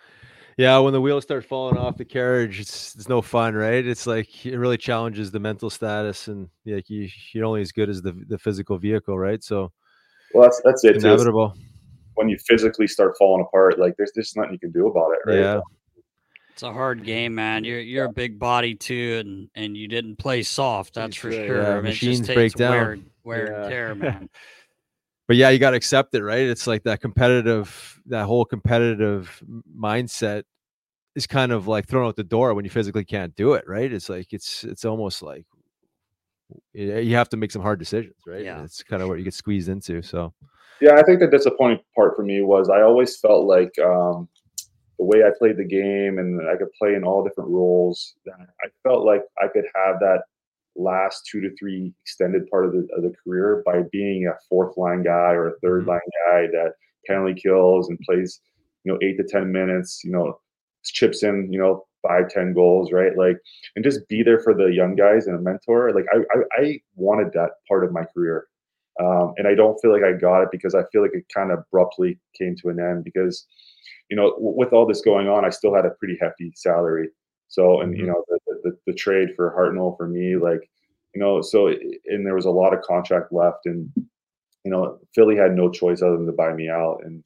Yeah, 0.58 0.78
when 0.80 0.92
the 0.92 1.00
wheels 1.00 1.24
start 1.24 1.46
falling 1.46 1.78
off 1.78 1.98
the 1.98 2.06
carriage, 2.06 2.60
it's 2.60 2.94
it's 2.96 3.08
no 3.08 3.22
fun, 3.22 3.56
right? 3.56 3.86
It's 3.86 4.06
like 4.06 4.46
it 4.46 4.58
really 4.58 4.78
challenges 4.78 5.32
the 5.32 5.40
mental 5.40 5.70
status, 5.70 6.28
and 6.28 6.50
like 6.66 6.90
you, 6.90 7.08
you're 7.34 7.46
only 7.46 7.62
as 7.62 7.72
good 7.72 7.90
as 7.90 8.02
the 8.02 8.12
the 8.28 8.38
physical 8.38 8.78
vehicle, 8.78 9.18
right? 9.18 9.42
So, 9.44 9.72
well, 10.34 10.44
that's 10.44 10.62
that's 10.66 10.84
it. 10.84 10.98
Inevitable. 10.98 11.56
When 12.16 12.28
you 12.28 12.38
physically 12.38 12.88
start 12.88 13.16
falling 13.18 13.46
apart, 13.48 13.80
like 13.80 13.96
there's 13.98 14.12
there's 14.14 14.36
nothing 14.36 14.54
you 14.54 14.60
can 14.60 14.72
do 14.72 14.88
about 14.88 15.12
it, 15.14 15.20
right? 15.26 15.40
Yeah. 15.40 15.60
It's 16.62 16.68
a 16.68 16.74
hard 16.74 17.04
game, 17.04 17.34
man. 17.34 17.64
You're 17.64 17.80
you're 17.80 18.06
a 18.06 18.14
big 18.14 18.38
body 18.38 18.76
too, 18.76 19.18
and 19.26 19.50
and 19.56 19.76
you 19.76 19.88
didn't 19.88 20.18
play 20.18 20.44
soft. 20.44 20.94
That's 20.94 21.16
for 21.16 21.32
sure. 21.32 21.64
Yeah, 21.64 21.70
I 21.72 21.76
mean, 21.78 21.86
machines 21.86 22.28
break 22.28 22.54
down. 22.54 22.72
Wear, 23.24 23.48
wear 23.48 23.52
yeah. 23.52 23.62
and 23.62 23.70
tear, 23.72 23.96
man 23.96 24.30
but 25.28 25.38
yeah, 25.38 25.50
you 25.50 25.58
got 25.58 25.72
to 25.72 25.78
accept 25.78 26.14
it, 26.14 26.24
right? 26.24 26.44
It's 26.44 26.68
like 26.68 26.84
that 26.84 27.02
competitive, 27.02 28.00
that 28.06 28.26
whole 28.26 28.46
competitive 28.46 29.42
mindset 29.76 30.44
is 31.16 31.26
kind 31.26 31.52
of 31.52 31.68
like 31.68 31.88
thrown 31.88 32.08
out 32.08 32.16
the 32.16 32.24
door 32.24 32.54
when 32.54 32.64
you 32.64 32.70
physically 32.70 33.06
can't 33.06 33.36
do 33.36 33.54
it, 33.54 33.68
right? 33.68 33.92
It's 33.92 34.08
like 34.08 34.32
it's 34.32 34.64
it's 34.64 34.86
almost 34.86 35.24
like 35.24 35.48
you 36.74 37.16
have 37.16 37.30
to 37.30 37.38
make 37.38 37.52
some 37.52 37.64
hard 37.64 37.80
decisions, 37.80 38.18
right? 38.28 38.46
Yeah, 38.46 38.62
it's 38.62 38.84
kind 38.84 39.02
of 39.02 39.10
what 39.10 39.18
you 39.18 39.24
get 39.24 39.34
squeezed 39.34 39.68
into. 39.68 40.04
So, 40.04 40.32
yeah, 40.80 40.94
I 40.94 41.02
think 41.02 41.22
the 41.22 41.28
disappointing 41.28 41.80
part 41.96 42.16
for 42.16 42.22
me 42.22 42.44
was 42.44 42.70
I 42.70 42.84
always 42.84 43.20
felt 43.20 43.48
like 43.48 43.72
um, 43.80 44.30
the 45.02 45.08
way 45.08 45.24
I 45.24 45.32
played 45.36 45.58
the 45.58 45.66
game 45.66 46.20
and 46.20 46.48
I 46.48 46.56
could 46.56 46.72
play 46.80 46.94
in 46.94 47.04
all 47.04 47.24
different 47.24 47.50
roles. 47.50 48.14
I 48.30 48.68
felt 48.84 49.04
like 49.04 49.24
I 49.42 49.48
could 49.48 49.66
have 49.74 50.00
that 50.00 50.22
last 50.76 51.28
two 51.30 51.42
to 51.42 51.50
three 51.56 51.92
extended 52.04 52.48
part 52.52 52.66
of 52.66 52.74
the, 52.74 52.88
of 52.96 53.02
the 53.02 53.12
career 53.24 53.64
by 53.66 53.82
being 53.92 54.28
a 54.28 54.38
fourth 54.48 54.78
line 54.78 55.02
guy 55.02 55.32
or 55.32 55.48
a 55.48 55.60
3rd 55.66 55.80
mm-hmm. 55.82 55.90
line 55.90 56.00
guy 56.28 56.42
that 56.52 56.74
penalty 57.08 57.42
kills 57.42 57.90
and 57.90 58.00
plays, 58.02 58.42
you 58.84 58.94
know, 58.94 59.00
eight 59.02 59.18
to 59.18 59.24
10 59.24 59.52
minutes, 59.52 60.02
you 60.04 60.12
know, 60.12 60.40
chips 60.84 61.24
in, 61.24 61.52
you 61.52 61.60
know, 61.60 61.84
five, 62.08 62.30
10 62.30 62.54
goals, 62.54 62.92
right? 62.92 63.18
Like, 63.18 63.38
and 63.76 63.84
just 63.84 64.08
be 64.08 64.22
there 64.22 64.40
for 64.40 64.54
the 64.54 64.68
young 64.68 64.96
guys 64.96 65.26
and 65.26 65.36
a 65.36 65.42
mentor. 65.42 65.94
Like, 65.96 66.06
I, 66.14 66.18
I, 66.18 66.62
I 66.62 66.80
wanted 66.94 67.34
that 67.34 67.54
part 67.68 67.84
of 67.84 67.92
my 67.92 68.04
career. 68.14 68.46
Um, 69.00 69.34
and 69.38 69.48
I 69.48 69.56
don't 69.56 69.80
feel 69.82 69.92
like 69.92 70.04
I 70.04 70.14
got 70.14 70.44
it 70.44 70.50
because 70.52 70.76
I 70.76 70.84
feel 70.92 71.02
like 71.02 71.14
it 71.14 71.26
kind 71.34 71.52
of 71.52 71.60
abruptly 71.60 72.20
came 72.38 72.56
to 72.58 72.70
an 72.70 72.80
end 72.80 73.04
because, 73.04 73.46
you 74.10 74.18
know, 74.18 74.32
w- 74.32 74.58
with 74.58 74.74
all 74.74 74.86
this 74.86 75.02
going 75.02 75.28
on, 75.30 75.46
I 75.46 75.50
still 75.50 75.74
had 75.74 75.86
a 75.86 75.92
pretty 75.92 76.18
hefty 76.22 76.52
salary. 76.56 77.10
So, 77.48 77.82
and 77.82 77.98
you 77.98 78.04
mm-hmm. 78.04 78.12
know, 78.12 78.26
the, 78.28 78.40
the, 78.64 78.78
the 78.88 78.94
trade 78.94 79.30
for 79.36 79.56
Hartnell 79.58 79.98
for 79.98 80.08
me, 80.08 80.36
like, 80.36 80.70
you 81.14 81.20
know, 81.20 81.42
so 81.42 81.68
and 81.68 82.26
there 82.26 82.36
was 82.36 82.46
a 82.46 82.52
lot 82.52 82.74
of 82.74 82.82
contract 82.82 83.32
left, 83.32 83.66
and 83.66 83.92
you 84.64 84.72
know, 84.72 85.00
Philly 85.14 85.36
had 85.36 85.56
no 85.56 85.70
choice 85.70 86.02
other 86.02 86.18
than 86.18 86.26
to 86.26 86.32
buy 86.32 86.54
me 86.54 86.70
out, 86.70 87.00
and 87.04 87.24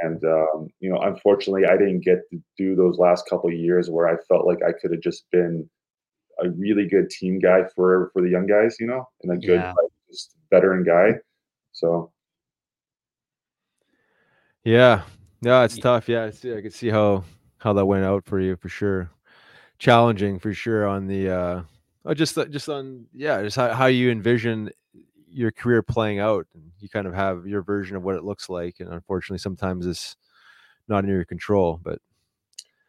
and 0.00 0.22
um, 0.24 0.68
you 0.80 0.90
know, 0.90 1.00
unfortunately, 1.00 1.66
I 1.66 1.76
didn't 1.76 2.04
get 2.04 2.28
to 2.30 2.40
do 2.56 2.76
those 2.76 2.98
last 2.98 3.28
couple 3.28 3.50
years 3.52 3.90
where 3.90 4.08
I 4.08 4.16
felt 4.28 4.46
like 4.46 4.58
I 4.62 4.72
could 4.72 4.92
have 4.92 5.00
just 5.00 5.24
been 5.32 5.68
a 6.42 6.50
really 6.50 6.86
good 6.86 7.10
team 7.10 7.38
guy 7.38 7.64
for 7.74 8.10
for 8.12 8.22
the 8.22 8.28
young 8.28 8.46
guys, 8.46 8.76
you 8.78 8.86
know, 8.86 9.08
and 9.22 9.32
a 9.32 9.36
good 9.36 9.60
yeah. 9.60 9.70
like, 9.70 9.90
just 10.08 10.36
veteran 10.56 10.84
guy. 10.84 11.18
So. 11.72 12.10
Yeah, 14.64 15.02
yeah, 15.42 15.62
it's 15.62 15.78
tough. 15.78 16.08
Yeah, 16.08 16.24
I, 16.24 16.30
see. 16.30 16.54
I 16.54 16.60
could 16.60 16.74
see 16.74 16.88
how 16.88 17.24
how 17.58 17.72
that 17.74 17.86
went 17.86 18.04
out 18.04 18.24
for 18.24 18.40
you 18.40 18.56
for 18.56 18.68
sure 18.68 19.10
challenging 19.78 20.38
for 20.38 20.54
sure 20.54 20.86
on 20.86 21.06
the 21.06 21.28
uh 21.28 21.62
oh, 22.04 22.14
just 22.14 22.36
uh, 22.38 22.44
just 22.46 22.68
on 22.68 23.06
yeah 23.12 23.42
just 23.42 23.56
how, 23.56 23.72
how 23.72 23.86
you 23.86 24.10
envision 24.10 24.70
your 25.28 25.52
career 25.52 25.82
playing 25.82 26.18
out 26.18 26.46
and 26.54 26.70
you 26.78 26.88
kind 26.88 27.06
of 27.06 27.14
have 27.14 27.46
your 27.46 27.62
version 27.62 27.96
of 27.96 28.02
what 28.02 28.14
it 28.14 28.24
looks 28.24 28.48
like 28.48 28.76
and 28.80 28.88
unfortunately 28.90 29.38
sometimes 29.38 29.86
it's 29.86 30.16
not 30.88 31.04
in 31.04 31.10
your 31.10 31.24
control 31.24 31.78
but 31.82 31.98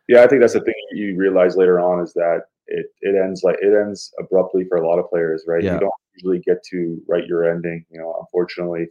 yeah 0.07 0.23
i 0.23 0.27
think 0.27 0.39
that's 0.39 0.53
the 0.53 0.61
thing 0.61 0.73
you 0.93 1.17
realize 1.17 1.57
later 1.57 1.79
on 1.79 2.01
is 2.01 2.13
that 2.13 2.43
it 2.67 2.87
it 3.01 3.15
ends 3.15 3.43
like 3.43 3.57
it 3.61 3.73
ends 3.73 4.13
abruptly 4.19 4.65
for 4.65 4.77
a 4.77 4.87
lot 4.87 4.99
of 4.99 5.09
players 5.09 5.43
right 5.47 5.63
yeah. 5.63 5.73
you 5.73 5.79
don't 5.79 5.93
usually 6.15 6.39
get 6.39 6.63
to 6.63 7.01
write 7.07 7.27
your 7.27 7.49
ending 7.49 7.85
you 7.89 7.99
know 7.99 8.15
unfortunately 8.19 8.87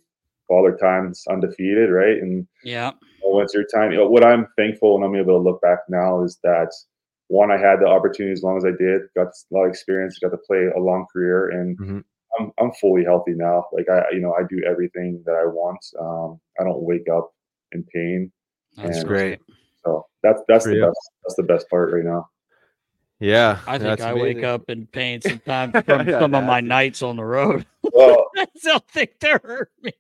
father 0.49 0.77
time's 0.77 1.25
undefeated 1.29 1.91
right 1.91 2.19
and 2.19 2.47
yeah 2.65 2.91
once 3.23 3.53
your 3.53 3.65
time 3.75 3.91
you 3.91 3.99
know, 3.99 4.09
what 4.09 4.25
i'm 4.25 4.47
thankful 4.57 4.95
and 4.97 5.05
i'm 5.05 5.17
able 5.17 5.39
to 5.39 5.43
look 5.43 5.61
back 5.61 5.81
now 5.89 6.23
is 6.23 6.39
that 6.43 6.71
one, 7.29 7.51
I 7.51 7.59
had 7.59 7.81
the 7.81 7.87
opportunity 7.87 8.33
as 8.33 8.43
long 8.43 8.57
as 8.57 8.65
I 8.65 8.71
did, 8.71 9.03
got 9.17 9.29
a 9.29 9.55
lot 9.55 9.65
of 9.65 9.71
experience, 9.71 10.19
got 10.19 10.31
to 10.31 10.37
play 10.37 10.67
a 10.77 10.79
long 10.79 11.07
career, 11.13 11.51
and 11.51 11.79
mm-hmm. 11.79 11.99
I'm 12.39 12.53
I'm 12.59 12.73
fully 12.73 13.05
healthy 13.05 13.33
now. 13.33 13.65
Like 13.73 13.89
I, 13.89 14.05
you 14.13 14.21
know, 14.21 14.33
I 14.33 14.43
do 14.49 14.63
everything 14.65 15.23
that 15.27 15.35
I 15.35 15.47
want. 15.47 15.85
Um, 15.99 16.41
I 16.61 16.65
don't 16.65 16.83
wake 16.83 17.09
up 17.09 17.33
in 17.73 17.85
pain. 17.93 18.31
That's 18.77 18.99
and 18.99 19.09
great. 19.09 19.41
So 19.85 20.07
that's 20.23 20.43
that's 20.47 20.65
For 20.65 20.71
the 20.71 20.77
you. 20.77 20.87
best. 20.87 21.11
That's 21.25 21.37
the 21.37 21.43
best 21.43 21.69
part 21.69 21.93
right 21.93 22.05
now. 22.05 22.29
Yeah, 23.19 23.61
I 23.67 23.79
think 23.79 24.01
I 24.01 24.11
amazing. 24.11 24.37
wake 24.37 24.45
up 24.45 24.69
in 24.69 24.87
pain 24.87 25.23
sometimes 25.23 25.73
from 25.87 26.07
yeah, 26.07 26.21
some 26.21 26.35
of 26.35 26.45
my 26.45 26.61
nights 26.61 27.03
on 27.03 27.17
the 27.17 27.25
road. 27.25 27.65
Well, 27.83 28.31
I 28.37 28.47
still 28.57 28.81
think 28.93 29.19
they 29.21 29.31
hurt 29.31 29.71
me. 29.83 29.93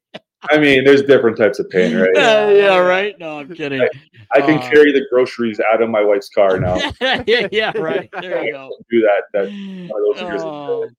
I 0.50 0.58
mean, 0.58 0.84
there's 0.84 1.02
different 1.02 1.38
types 1.38 1.58
of 1.58 1.68
pain, 1.70 1.96
right? 1.96 2.10
Uh, 2.16 2.52
yeah, 2.52 2.76
right. 2.76 3.18
No, 3.18 3.38
I'm 3.38 3.54
kidding. 3.54 3.80
I, 3.80 3.88
I 4.34 4.40
can 4.40 4.58
uh, 4.58 4.70
carry 4.70 4.92
the 4.92 5.06
groceries 5.10 5.60
out 5.72 5.82
of 5.82 5.88
my 5.88 6.02
wife's 6.02 6.28
car 6.28 6.58
now. 6.58 6.78
yeah, 7.26 7.48
yeah, 7.50 7.72
right. 7.76 8.08
There 8.20 8.44
you 8.44 8.52
go. 8.52 8.70
Do 8.90 9.00
that. 9.00 9.22
That 9.32 10.92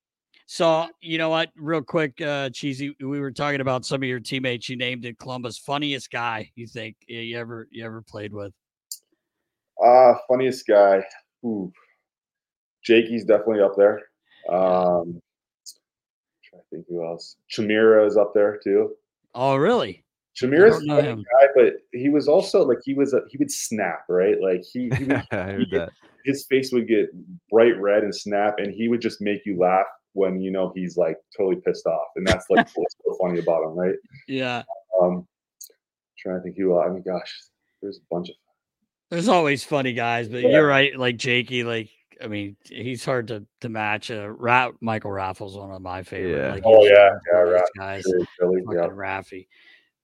So 0.48 0.88
you 1.02 1.18
know 1.18 1.30
what? 1.30 1.50
Real 1.56 1.82
quick, 1.82 2.20
uh, 2.22 2.50
cheesy. 2.50 2.96
We 3.00 3.20
were 3.20 3.32
talking 3.32 3.62
about 3.62 3.86
some 3.86 4.02
of 4.02 4.10
your 4.10 4.20
teammates 4.20 4.70
you 4.70 4.76
named 4.76 5.06
it 5.06 5.20
Columbus. 5.20 5.58
Funniest 5.58 6.10
guy 6.10 6.52
you 6.56 6.66
think 6.66 6.96
you 7.08 7.38
ever 7.38 7.68
you 7.70 7.86
ever 7.86 8.02
played 8.02 8.34
with? 8.34 8.54
Uh 9.84 10.14
funniest 10.28 10.66
guy. 10.66 11.04
Ooh. 11.46 11.72
Jakey's 12.88 13.26
definitely 13.26 13.62
up 13.62 13.76
there. 13.78 14.02
Um 14.50 15.22
trying 16.50 16.62
to 16.62 16.68
think 16.72 16.86
who 16.88 17.06
else. 17.06 17.36
Chimera 17.50 18.06
is 18.06 18.16
up 18.18 18.34
there 18.34 18.60
too. 18.64 18.96
Oh, 19.36 19.56
really? 19.58 20.04
Chimera's 20.36 20.78
a 20.82 20.86
know 20.86 20.96
funny 20.98 21.08
him. 21.10 21.18
guy, 21.40 21.48
but 21.56 21.74
he 21.92 22.10
was 22.10 22.28
also 22.28 22.64
like 22.64 22.78
he 22.84 22.94
was 22.94 23.14
a, 23.14 23.22
he 23.30 23.38
would 23.38 23.52
snap 23.52 24.04
right. 24.08 24.40
Like 24.42 24.64
he, 24.64 24.90
he 24.98 25.04
would, 25.06 25.12
I 25.32 25.36
heard 25.52 25.68
he- 25.70 25.78
that. 25.78 25.90
his 26.26 26.46
face 26.46 26.72
would 26.72 26.88
get 26.88 27.10
bright 27.52 27.78
red 27.80 28.04
and 28.04 28.16
snap, 28.16 28.56
and 28.60 28.74
he 28.74 28.88
would 28.88 29.02
just 29.02 29.20
make 29.20 29.46
you 29.46 29.58
laugh 29.60 29.86
when 30.14 30.40
you 30.40 30.52
know 30.52 30.72
he's 30.76 30.96
like 30.96 31.18
totally 31.36 31.58
pissed 31.66 31.86
off, 31.88 32.08
and 32.16 32.26
that's 32.26 32.46
like 32.50 32.68
what's 32.76 32.96
so 33.06 33.18
funny 33.20 33.40
about 33.40 33.64
him, 33.64 33.76
right? 33.76 33.96
Yeah. 34.28 34.62
Um, 35.02 35.28
trying 36.20 36.38
to 36.38 36.42
think 36.44 36.56
who. 36.58 36.80
I 36.80 36.88
mean, 36.90 37.04
gosh, 37.06 37.36
there's 37.82 37.98
a 37.98 38.06
bunch 38.16 38.30
of 38.30 38.36
There's 39.10 39.28
always 39.28 39.64
funny 39.64 39.94
guys, 39.94 40.28
but 40.30 40.42
Yeah. 40.44 40.50
you're 40.50 40.68
right. 40.68 40.98
Like 40.98 41.18
Jakey, 41.18 41.64
like 41.64 41.90
I 42.24 42.28
mean, 42.28 42.56
he's 42.64 43.06
hard 43.06 43.28
to 43.30 43.46
to 43.62 43.70
match. 43.70 44.12
Uh, 44.12 44.30
Ra- 44.30 44.72
Michael 44.82 45.12
Raffles, 45.12 45.58
one 45.58 45.72
of 45.72 45.82
my 45.82 46.04
favorite. 46.04 46.38
Yeah. 46.38 46.54
Like, 46.54 46.64
Oh, 46.66 46.86
yeah, 46.86 47.18
yeah, 47.34 47.62
guys. 47.78 48.04
Fucking 48.40 48.66
yeah. 48.74 48.88
Raffy. 48.88 49.48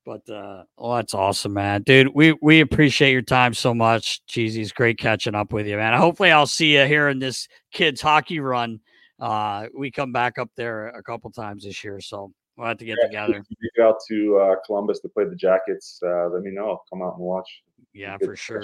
But 0.06 0.30
uh, 0.30 0.64
oh, 0.78 0.96
that's 0.96 1.14
awesome, 1.14 1.54
man, 1.54 1.84
dude. 1.84 2.10
We 2.14 2.34
we 2.42 2.60
appreciate 2.60 3.14
your 3.14 3.22
time 3.22 3.54
so 3.54 3.74
much. 3.74 4.26
Cheesy, 4.26 4.62
it's 4.62 4.74
great 4.74 4.98
catching 4.98 5.34
up 5.34 5.54
with 5.54 5.66
you, 5.66 5.78
man. 5.78 5.98
Hopefully, 5.98 6.32
I'll 6.32 6.46
see 6.46 6.76
you 6.78 6.86
here 6.86 7.08
in 7.08 7.20
this 7.20 7.48
kids 7.72 8.02
hockey 8.02 8.40
run. 8.42 8.82
Uh, 9.20 9.68
we 9.78 9.92
come 9.92 10.12
back 10.12 10.38
up 10.38 10.50
there 10.58 10.90
a 10.90 11.02
couple 11.02 11.32
times 11.32 11.64
this 11.64 11.84
year, 11.86 12.02
so 12.02 12.34
we'll 12.58 12.68
have 12.68 12.78
to 12.80 12.86
get 12.86 12.98
together. 13.02 13.38
If 13.38 13.46
you 13.50 13.70
get 13.78 13.86
out 13.86 13.96
to 14.10 14.38
uh, 14.38 14.56
Columbus 14.66 15.00
to 15.02 15.10
play 15.10 15.24
the 15.24 15.36
Jackets, 15.38 16.02
uh, 16.06 16.28
let 16.28 16.44
me 16.44 16.52
know. 16.52 16.72
I'll 16.72 16.84
come 16.90 17.02
out 17.02 17.16
and 17.16 17.24
watch. 17.24 17.48
Yeah, 17.94 18.18
for 18.18 18.36
sure. 18.36 18.62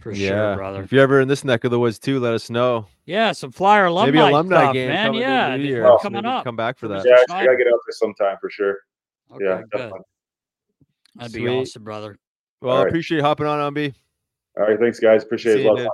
For 0.00 0.12
yeah. 0.12 0.28
sure, 0.28 0.56
brother. 0.56 0.82
If 0.82 0.92
you're 0.92 1.02
ever 1.02 1.20
in 1.20 1.28
this 1.28 1.44
neck 1.44 1.64
of 1.64 1.70
the 1.70 1.78
woods 1.78 1.98
too, 1.98 2.20
let 2.20 2.32
us 2.34 2.50
know. 2.50 2.86
Yeah, 3.06 3.32
some 3.32 3.50
flyer 3.52 3.86
alumni, 3.86 4.06
Maybe 4.06 4.18
alumni 4.18 4.56
stuff, 4.62 4.72
game 4.74 4.88
man. 4.88 5.06
coming 5.06 5.22
in 5.22 5.28
Yeah, 5.28 5.50
the 5.50 5.58
new 5.58 5.64
year. 5.64 5.82
we're 5.84 5.92
Oh, 5.92 5.98
coming 5.98 6.24
up. 6.24 6.44
Come 6.44 6.56
back 6.56 6.78
for 6.78 6.88
that. 6.88 7.04
Yeah, 7.04 7.14
I 7.34 7.44
gotta 7.44 7.56
get 7.56 7.66
out 7.66 7.80
there 7.86 7.92
sometime 7.92 8.36
for 8.40 8.50
sure. 8.50 8.78
Okay, 9.34 9.44
yeah, 9.44 9.62
good. 9.70 9.92
That'd 11.16 11.32
be 11.32 11.48
awesome, 11.48 11.82
brother. 11.84 12.18
Well, 12.60 12.72
All 12.72 12.78
I 12.78 12.82
right. 12.82 12.88
appreciate 12.88 13.18
you 13.18 13.22
hopping 13.24 13.46
on, 13.46 13.72
Umby. 13.74 13.94
All 14.58 14.64
right, 14.66 14.78
thanks, 14.78 14.98
guys. 15.00 15.22
Appreciate 15.22 15.54
See 15.54 15.60
it. 15.60 15.64
you, 15.64 15.74
Love. 15.74 15.88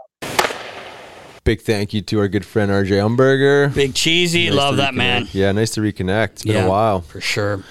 Big 1.44 1.60
thank 1.60 1.92
you 1.92 2.00
to 2.02 2.20
our 2.20 2.28
good 2.28 2.44
friend 2.44 2.70
RJ 2.70 2.90
Umberger. 3.04 3.74
Big 3.74 3.94
cheesy, 3.94 4.46
Nice 4.48 4.54
love 4.56 4.76
that 4.76 4.94
man. 4.94 5.28
Yeah, 5.32 5.50
nice 5.52 5.72
to 5.72 5.80
reconnect. 5.80 6.24
It's 6.32 6.44
been 6.44 6.54
Yeah. 6.54 6.66
a 6.66 6.68
while. 6.70 7.00
for 7.00 7.20
sure. 7.20 7.64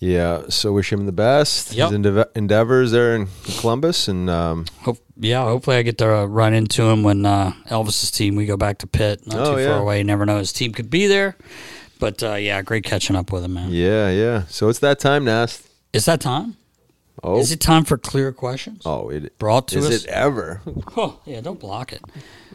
Yeah, 0.00 0.42
so 0.48 0.72
wish 0.72 0.92
him 0.92 1.06
the 1.06 1.12
best. 1.12 1.72
Yep. 1.72 1.90
His 1.90 1.98
endeav- 1.98 2.36
endeavors 2.36 2.92
there 2.92 3.16
in 3.16 3.26
Columbus, 3.58 4.06
and 4.06 4.30
um, 4.30 4.66
Hope, 4.82 4.98
yeah, 5.16 5.42
hopefully 5.42 5.76
I 5.76 5.82
get 5.82 5.98
to 5.98 6.18
uh, 6.18 6.24
run 6.26 6.54
into 6.54 6.84
him 6.84 7.02
when 7.02 7.26
uh, 7.26 7.52
Elvis's 7.68 8.10
team 8.12 8.36
we 8.36 8.46
go 8.46 8.56
back 8.56 8.78
to 8.78 8.86
Pitt. 8.86 9.26
Not 9.26 9.38
Oh, 9.46 9.56
too 9.56 9.62
yeah. 9.62 9.68
far 9.70 9.80
away. 9.80 9.98
You 9.98 10.04
never 10.04 10.24
know 10.24 10.38
his 10.38 10.52
team 10.52 10.72
could 10.72 10.88
be 10.88 11.06
there. 11.08 11.36
But 11.98 12.22
uh, 12.22 12.34
yeah, 12.34 12.62
great 12.62 12.84
catching 12.84 13.16
up 13.16 13.32
with 13.32 13.42
him, 13.42 13.54
man. 13.54 13.70
yeah, 13.72 14.08
yeah. 14.10 14.44
So 14.46 14.68
it's 14.68 14.78
that 14.78 15.00
time, 15.00 15.24
Nast. 15.24 15.66
Is 15.92 16.04
that 16.04 16.20
time? 16.20 16.56
Oh, 17.24 17.40
Is 17.40 17.50
it 17.50 17.58
time 17.58 17.82
for 17.84 17.98
clear 17.98 18.30
questions? 18.30 18.82
oh, 18.86 19.08
it 19.08 19.36
Brought 19.40 19.66
to 19.68 19.78
is 19.78 19.86
us. 19.86 20.04
it 20.04 20.06
ever? 20.10 20.62
Oh, 20.96 21.18
yeah, 21.24 21.40
don't 21.40 21.58
block 21.58 21.92
it. 21.92 22.00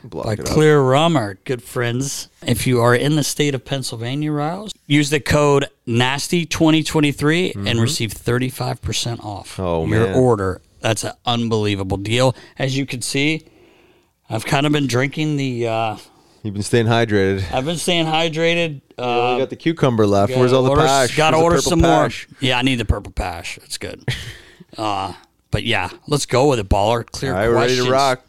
Block 0.04 0.26
by. 0.26 0.36
Clear 0.44 0.82
Rum, 0.82 1.16
our 1.16 1.36
good 1.46 1.64
friends. 1.64 2.28
If 2.46 2.68
you 2.68 2.82
are 2.82 2.94
in 2.94 3.16
the 3.16 3.24
state 3.24 3.56
of 3.56 3.64
Pennsylvania, 3.64 4.32
Riles, 4.32 4.74
use 4.86 5.10
the 5.10 5.20
code 5.20 5.68
NASTY2023 5.88 7.68
and 7.68 7.80
receive 7.80 8.12
35% 8.12 9.24
off 9.24 9.54
Mm-hmm. 9.58 9.62
Oh, 9.62 9.86
your 9.86 10.08
man. 10.08 10.16
order. 10.16 10.62
That's 10.82 11.04
an 11.04 11.14
unbelievable 11.26 11.98
deal. 11.98 12.36
As 12.58 12.78
you 12.78 12.86
can 12.86 13.02
see, 13.02 13.48
I've 14.30 14.46
kind 14.46 14.66
of 14.66 14.72
been 14.72 14.88
drinking 14.88 15.38
the, 15.38 15.68
uh, 15.68 15.98
You've 16.44 16.54
been 16.54 16.64
staying 16.64 16.88
hydrated. 16.88 17.50
I've 17.54 17.64
been 17.64 17.78
staying 17.78 18.06
hydrated. 18.06 18.82
we 18.98 19.04
Uh, 19.04 19.38
got 19.38 19.50
the 19.50 19.56
cucumber 19.56 20.06
left. 20.06 20.36
Where's 20.36 20.52
all 20.52 20.64
the 20.64 20.72
order, 20.72 20.82
pash? 20.82 21.16
Got 21.16 21.32
to 21.32 21.38
order 21.38 21.62
some 21.62 21.80
more. 21.80 22.04
pash? 22.04 22.28
Yeah, 22.42 22.58
I 22.58 22.64
need 22.64 22.76
the 22.76 22.86
purple 22.86 23.14
pash. 23.14 23.58
It's 23.60 23.78
good. 23.78 24.04
uh, 24.78 25.14
but 25.52 25.64
yeah, 25.64 25.90
let's 26.08 26.26
go 26.26 26.50
with 26.50 26.60
it, 26.60 26.68
baller. 26.68 27.06
Clear 27.06 27.32
All 27.34 27.40
right, 27.40 27.48
ready 27.48 27.78
to 27.78 27.90
rock. 27.90 28.26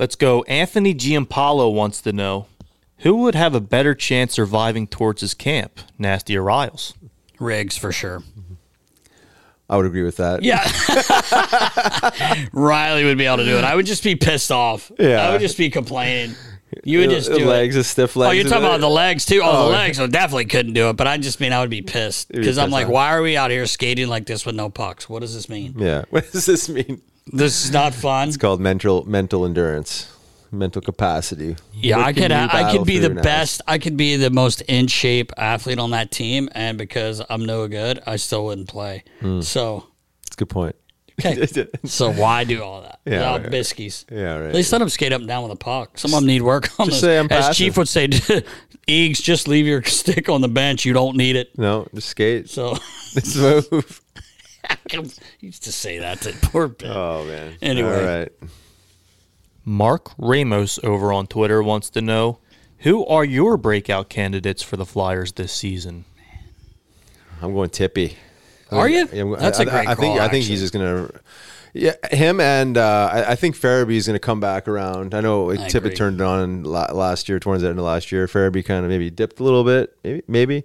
Let's 0.00 0.16
go. 0.16 0.42
Anthony 0.44 0.94
Giampalo 0.94 1.70
wants 1.74 2.00
to 2.00 2.12
know 2.14 2.46
who 3.00 3.16
would 3.16 3.34
have 3.34 3.54
a 3.54 3.60
better 3.60 3.94
chance 3.94 4.32
surviving 4.32 4.86
Torts's 4.86 5.34
camp, 5.34 5.78
Nasty 5.98 6.38
or 6.38 6.42
Riles? 6.42 6.94
Riggs 7.38 7.76
for 7.76 7.92
sure. 7.92 8.22
I 9.68 9.76
would 9.76 9.84
agree 9.84 10.02
with 10.02 10.16
that. 10.16 10.42
Yeah. 10.42 10.64
Riley 12.54 13.04
would 13.04 13.18
be 13.18 13.26
able 13.26 13.36
to 13.36 13.44
do 13.44 13.58
it. 13.58 13.64
I 13.64 13.76
would 13.76 13.84
just 13.84 14.02
be 14.02 14.16
pissed 14.16 14.50
off. 14.50 14.90
Yeah. 14.98 15.28
I 15.28 15.32
would 15.32 15.42
just 15.42 15.58
be 15.58 15.68
complaining. 15.68 16.34
You 16.82 17.00
would 17.00 17.10
just 17.10 17.30
the 17.30 17.36
do 17.38 17.44
legs, 17.44 17.76
it. 17.76 17.80
the 17.80 17.84
stiff 17.84 18.16
oh, 18.16 18.20
legs. 18.20 18.30
Oh, 18.30 18.32
you're 18.32 18.44
talking 18.48 18.64
about 18.64 18.80
the 18.80 18.88
legs 18.88 19.26
too? 19.26 19.42
Oh, 19.44 19.50
Oh. 19.50 19.64
the 19.64 19.72
legs. 19.72 20.00
I 20.00 20.06
definitely 20.06 20.46
couldn't 20.46 20.72
do 20.72 20.88
it. 20.88 20.96
But 20.96 21.08
I 21.08 21.18
just 21.18 21.40
mean 21.40 21.52
I 21.52 21.60
would 21.60 21.68
be 21.68 21.82
pissed 21.82 22.30
You'd 22.30 22.36
be 22.36 22.40
because 22.40 22.56
I'm 22.56 22.70
like, 22.70 22.86
off. 22.86 22.92
why 22.92 23.14
are 23.14 23.20
we 23.20 23.36
out 23.36 23.50
here 23.50 23.66
skating 23.66 24.08
like 24.08 24.24
this 24.24 24.46
with 24.46 24.54
no 24.54 24.70
pucks? 24.70 25.10
What 25.10 25.20
does 25.20 25.34
this 25.34 25.50
mean? 25.50 25.74
Yeah. 25.76 26.04
What 26.10 26.32
does 26.32 26.46
this 26.46 26.70
mean? 26.70 27.02
This 27.26 27.64
is 27.64 27.70
not 27.70 27.94
fun. 27.94 28.28
It's 28.28 28.36
called 28.36 28.60
mental 28.60 29.04
mental 29.04 29.44
endurance, 29.44 30.10
mental 30.50 30.82
capacity. 30.82 31.56
Yeah, 31.74 31.98
What 31.98 32.06
I 32.06 32.12
could. 32.12 32.32
I 32.32 32.72
could 32.72 32.86
be 32.86 32.98
the 32.98 33.10
now? 33.10 33.22
best. 33.22 33.62
I 33.68 33.78
could 33.78 33.96
be 33.96 34.16
the 34.16 34.30
most 34.30 34.62
in 34.62 34.86
shape 34.88 35.32
athlete 35.36 35.78
on 35.78 35.90
that 35.92 36.10
team, 36.10 36.48
and 36.52 36.76
because 36.78 37.22
I'm 37.30 37.44
no 37.44 37.68
good, 37.68 38.00
I 38.06 38.16
still 38.16 38.46
wouldn't 38.46 38.68
play. 38.68 39.04
Hmm. 39.20 39.40
So, 39.42 39.86
That's 40.24 40.36
a 40.36 40.38
good 40.38 40.48
point. 40.48 40.76
okay. 41.24 41.46
so 41.84 42.10
why 42.12 42.44
do 42.44 42.62
all 42.62 42.80
that 42.82 42.98
Yeah, 43.04 43.36
right. 43.36 43.42
biskies? 43.44 44.06
Yeah, 44.10 44.36
right. 44.38 44.48
At 44.48 44.54
least 44.54 44.72
let 44.72 44.78
them 44.78 44.88
skate 44.88 45.12
up 45.12 45.20
and 45.20 45.28
down 45.28 45.42
with 45.44 45.52
a 45.52 45.56
puck. 45.56 45.98
Some 45.98 46.12
of 46.14 46.20
them 46.20 46.26
need 46.26 46.42
work 46.42 46.68
on 46.80 46.86
just 46.88 47.00
say 47.00 47.18
I'm 47.18 47.26
As 47.26 47.46
passive. 47.46 47.56
Chief 47.56 47.76
would 47.76 47.88
say, 47.88 48.08
Eags, 48.88 49.22
just 49.22 49.46
leave 49.46 49.66
your 49.66 49.82
stick 50.00 50.28
on 50.28 50.40
the 50.40 50.48
bench. 50.48 50.84
You 50.84 50.94
don't 50.94 51.16
need 51.16 51.36
it. 51.36 51.56
No, 51.58 51.86
just 51.94 52.08
skate. 52.08 52.48
So 52.50 52.76
This 53.14 53.36
move. 53.36 54.00
He 54.90 55.46
used 55.46 55.64
to 55.64 55.72
say 55.72 55.98
that 55.98 56.20
to 56.22 56.32
poor 56.42 56.68
Ben. 56.68 56.90
Oh 56.92 57.24
man. 57.24 57.56
Anyway. 57.62 57.88
All 57.98 58.04
right. 58.18 58.32
Mark 59.64 60.10
Ramos 60.18 60.78
over 60.82 61.12
on 61.12 61.26
Twitter 61.26 61.62
wants 61.62 61.90
to 61.90 62.00
know 62.00 62.38
who 62.78 63.04
are 63.06 63.24
your 63.24 63.56
breakout 63.56 64.08
candidates 64.08 64.62
for 64.62 64.76
the 64.76 64.86
Flyers 64.86 65.32
this 65.32 65.52
season? 65.52 66.04
I'm 67.42 67.52
going 67.54 67.70
Tippy. 67.70 68.16
Are 68.70 68.88
you? 68.88 69.08
Yeah, 69.12 69.22
I'm- 69.24 69.36
That's 69.38 69.60
I- 69.60 69.62
a 69.62 69.66
great 69.66 69.88
I, 69.88 69.92
I 69.92 69.94
think 69.94 70.16
call, 70.16 70.20
I 70.20 70.28
think 70.28 70.44
he's 70.46 70.60
just 70.60 70.72
gonna. 70.72 71.10
Yeah, 71.72 71.94
him 72.10 72.40
and 72.40 72.76
uh, 72.76 73.08
I, 73.12 73.30
I 73.32 73.34
think 73.36 73.56
Farabee 73.56 73.94
is 73.94 74.06
going 74.08 74.16
to 74.16 74.18
come 74.18 74.40
back 74.40 74.66
around. 74.66 75.14
I 75.14 75.20
know 75.20 75.44
like, 75.44 75.60
I 75.60 75.68
Tippett 75.68 75.76
agree. 75.76 75.94
turned 75.94 76.20
it 76.20 76.24
on 76.24 76.64
last 76.64 77.28
year, 77.28 77.38
towards 77.38 77.62
the 77.62 77.68
end 77.68 77.78
of 77.78 77.84
last 77.84 78.10
year. 78.10 78.26
Farabee 78.26 78.64
kind 78.64 78.84
of 78.84 78.90
maybe 78.90 79.08
dipped 79.08 79.38
a 79.38 79.44
little 79.44 79.62
bit, 79.62 79.96
maybe, 80.02 80.22
maybe. 80.26 80.64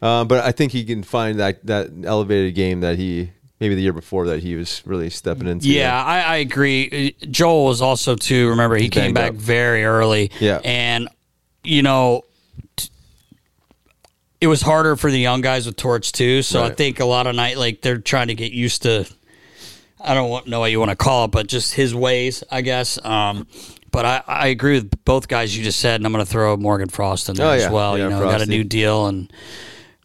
Uh, 0.00 0.22
but 0.24 0.44
I 0.44 0.52
think 0.52 0.70
he 0.70 0.84
can 0.84 1.02
find 1.02 1.40
that 1.40 1.66
that 1.66 1.90
elevated 2.04 2.54
game 2.54 2.80
that 2.82 2.98
he 2.98 3.32
maybe 3.60 3.74
the 3.74 3.82
year 3.82 3.92
before 3.92 4.26
that 4.26 4.42
he 4.42 4.54
was 4.56 4.82
really 4.84 5.10
stepping 5.10 5.46
into. 5.48 5.68
Yeah, 5.68 6.02
I, 6.02 6.20
I 6.20 6.36
agree. 6.36 7.14
Uh, 7.22 7.26
Joel 7.30 7.64
was 7.66 7.80
also 7.82 8.16
too. 8.16 8.48
Remember, 8.50 8.76
he 8.76 8.84
He's 8.84 8.90
came 8.90 9.14
back 9.14 9.30
up. 9.30 9.36
very 9.36 9.84
early. 9.84 10.30
Yeah. 10.40 10.60
and 10.64 11.08
you 11.62 11.82
know, 11.82 12.22
t- 12.76 12.90
it 14.40 14.46
was 14.48 14.60
harder 14.62 14.96
for 14.96 15.10
the 15.10 15.18
young 15.18 15.40
guys 15.40 15.66
with 15.66 15.76
Torts 15.76 16.12
too. 16.12 16.42
So 16.42 16.62
I 16.62 16.70
think 16.70 17.00
a 17.00 17.04
lot 17.06 17.26
of 17.26 17.34
night 17.34 17.56
like 17.56 17.80
they're 17.80 17.98
trying 17.98 18.28
to 18.28 18.34
get 18.34 18.52
used 18.52 18.82
to. 18.82 19.06
I 20.06 20.12
don't 20.12 20.28
want, 20.28 20.46
know 20.46 20.60
what 20.60 20.70
you 20.70 20.78
want 20.78 20.90
to 20.90 20.96
call 20.96 21.24
it, 21.24 21.30
but 21.30 21.46
just 21.46 21.72
his 21.72 21.94
ways, 21.94 22.44
I 22.50 22.60
guess. 22.60 23.02
Um, 23.02 23.46
but 23.90 24.04
I, 24.04 24.22
I 24.26 24.46
agree 24.48 24.74
with 24.74 25.02
both 25.06 25.28
guys 25.28 25.56
you 25.56 25.64
just 25.64 25.80
said, 25.80 25.94
and 25.94 26.04
I'm 26.04 26.12
going 26.12 26.22
to 26.22 26.30
throw 26.30 26.54
Morgan 26.58 26.90
Frost 26.90 27.30
in 27.30 27.36
there 27.36 27.46
Oh, 27.46 27.50
as 27.52 27.70
well. 27.70 27.96
Yeah, 27.96 28.04
you 28.04 28.10
know, 28.10 28.20
got 28.20 28.42
a 28.42 28.46
new 28.46 28.64
deal 28.64 29.06
and 29.06 29.32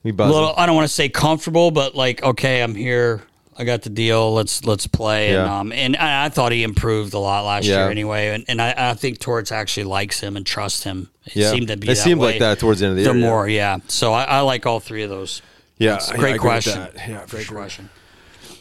He 0.04 0.12
a 0.12 0.14
little. 0.14 0.54
I 0.56 0.66
don't 0.68 0.76
want 0.76 0.88
to 0.88 0.94
say 0.94 1.10
comfortable, 1.10 1.72
but 1.72 1.96
like, 1.96 2.24
okay, 2.24 2.62
I'm 2.64 2.76
here. 2.76 3.24
I 3.60 3.66
got 3.66 3.82
the 3.82 3.90
deal. 3.90 4.34
Let's 4.34 4.64
let's 4.64 4.88
play. 4.88 5.36
And 5.36 5.48
um, 5.48 5.72
and 5.74 5.98
I, 5.98 6.26
I 6.26 6.30
thought 6.30 6.52
he 6.54 6.64
improved 6.64 7.14
a 7.14 7.20
lot 7.20 7.44
last 7.46 7.66
Yeah. 7.66 7.84
year 7.84 7.92
anyway. 7.92 8.30
And, 8.30 8.46
and 8.48 8.62
I, 8.62 8.74
I 8.92 8.94
think 8.94 9.20
Torts 9.20 9.52
actually 9.52 9.84
likes 9.84 10.22
him 10.22 10.38
and 10.38 10.46
trusts 10.46 10.84
him. 10.84 11.10
It 11.26 11.36
Yeah. 11.36 11.52
seemed 11.52 11.68
to 11.68 11.76
be. 11.78 11.90
It 11.90 11.98
seemed 11.98 12.22
like 12.22 12.40
that 12.40 12.60
towards 12.60 12.80
the 12.80 12.86
end 12.88 12.98
of 12.98 13.04
the 13.04 13.10
The 13.12 13.14
year, 13.18 13.22
yeah. 13.22 13.30
more, 13.30 13.48
yeah. 13.50 13.78
So 13.90 14.14
I, 14.14 14.24
I 14.24 14.40
like 14.40 14.66
all 14.66 14.80
three 14.80 15.04
of 15.04 15.10
those. 15.10 15.42
Yeah, 15.78 16.00
I- 16.10 16.16
great 16.16 16.40
question. 16.40 16.88
Yeah, 16.96 17.26
great 17.28 17.46
sure. 17.46 17.58
question. 17.58 17.90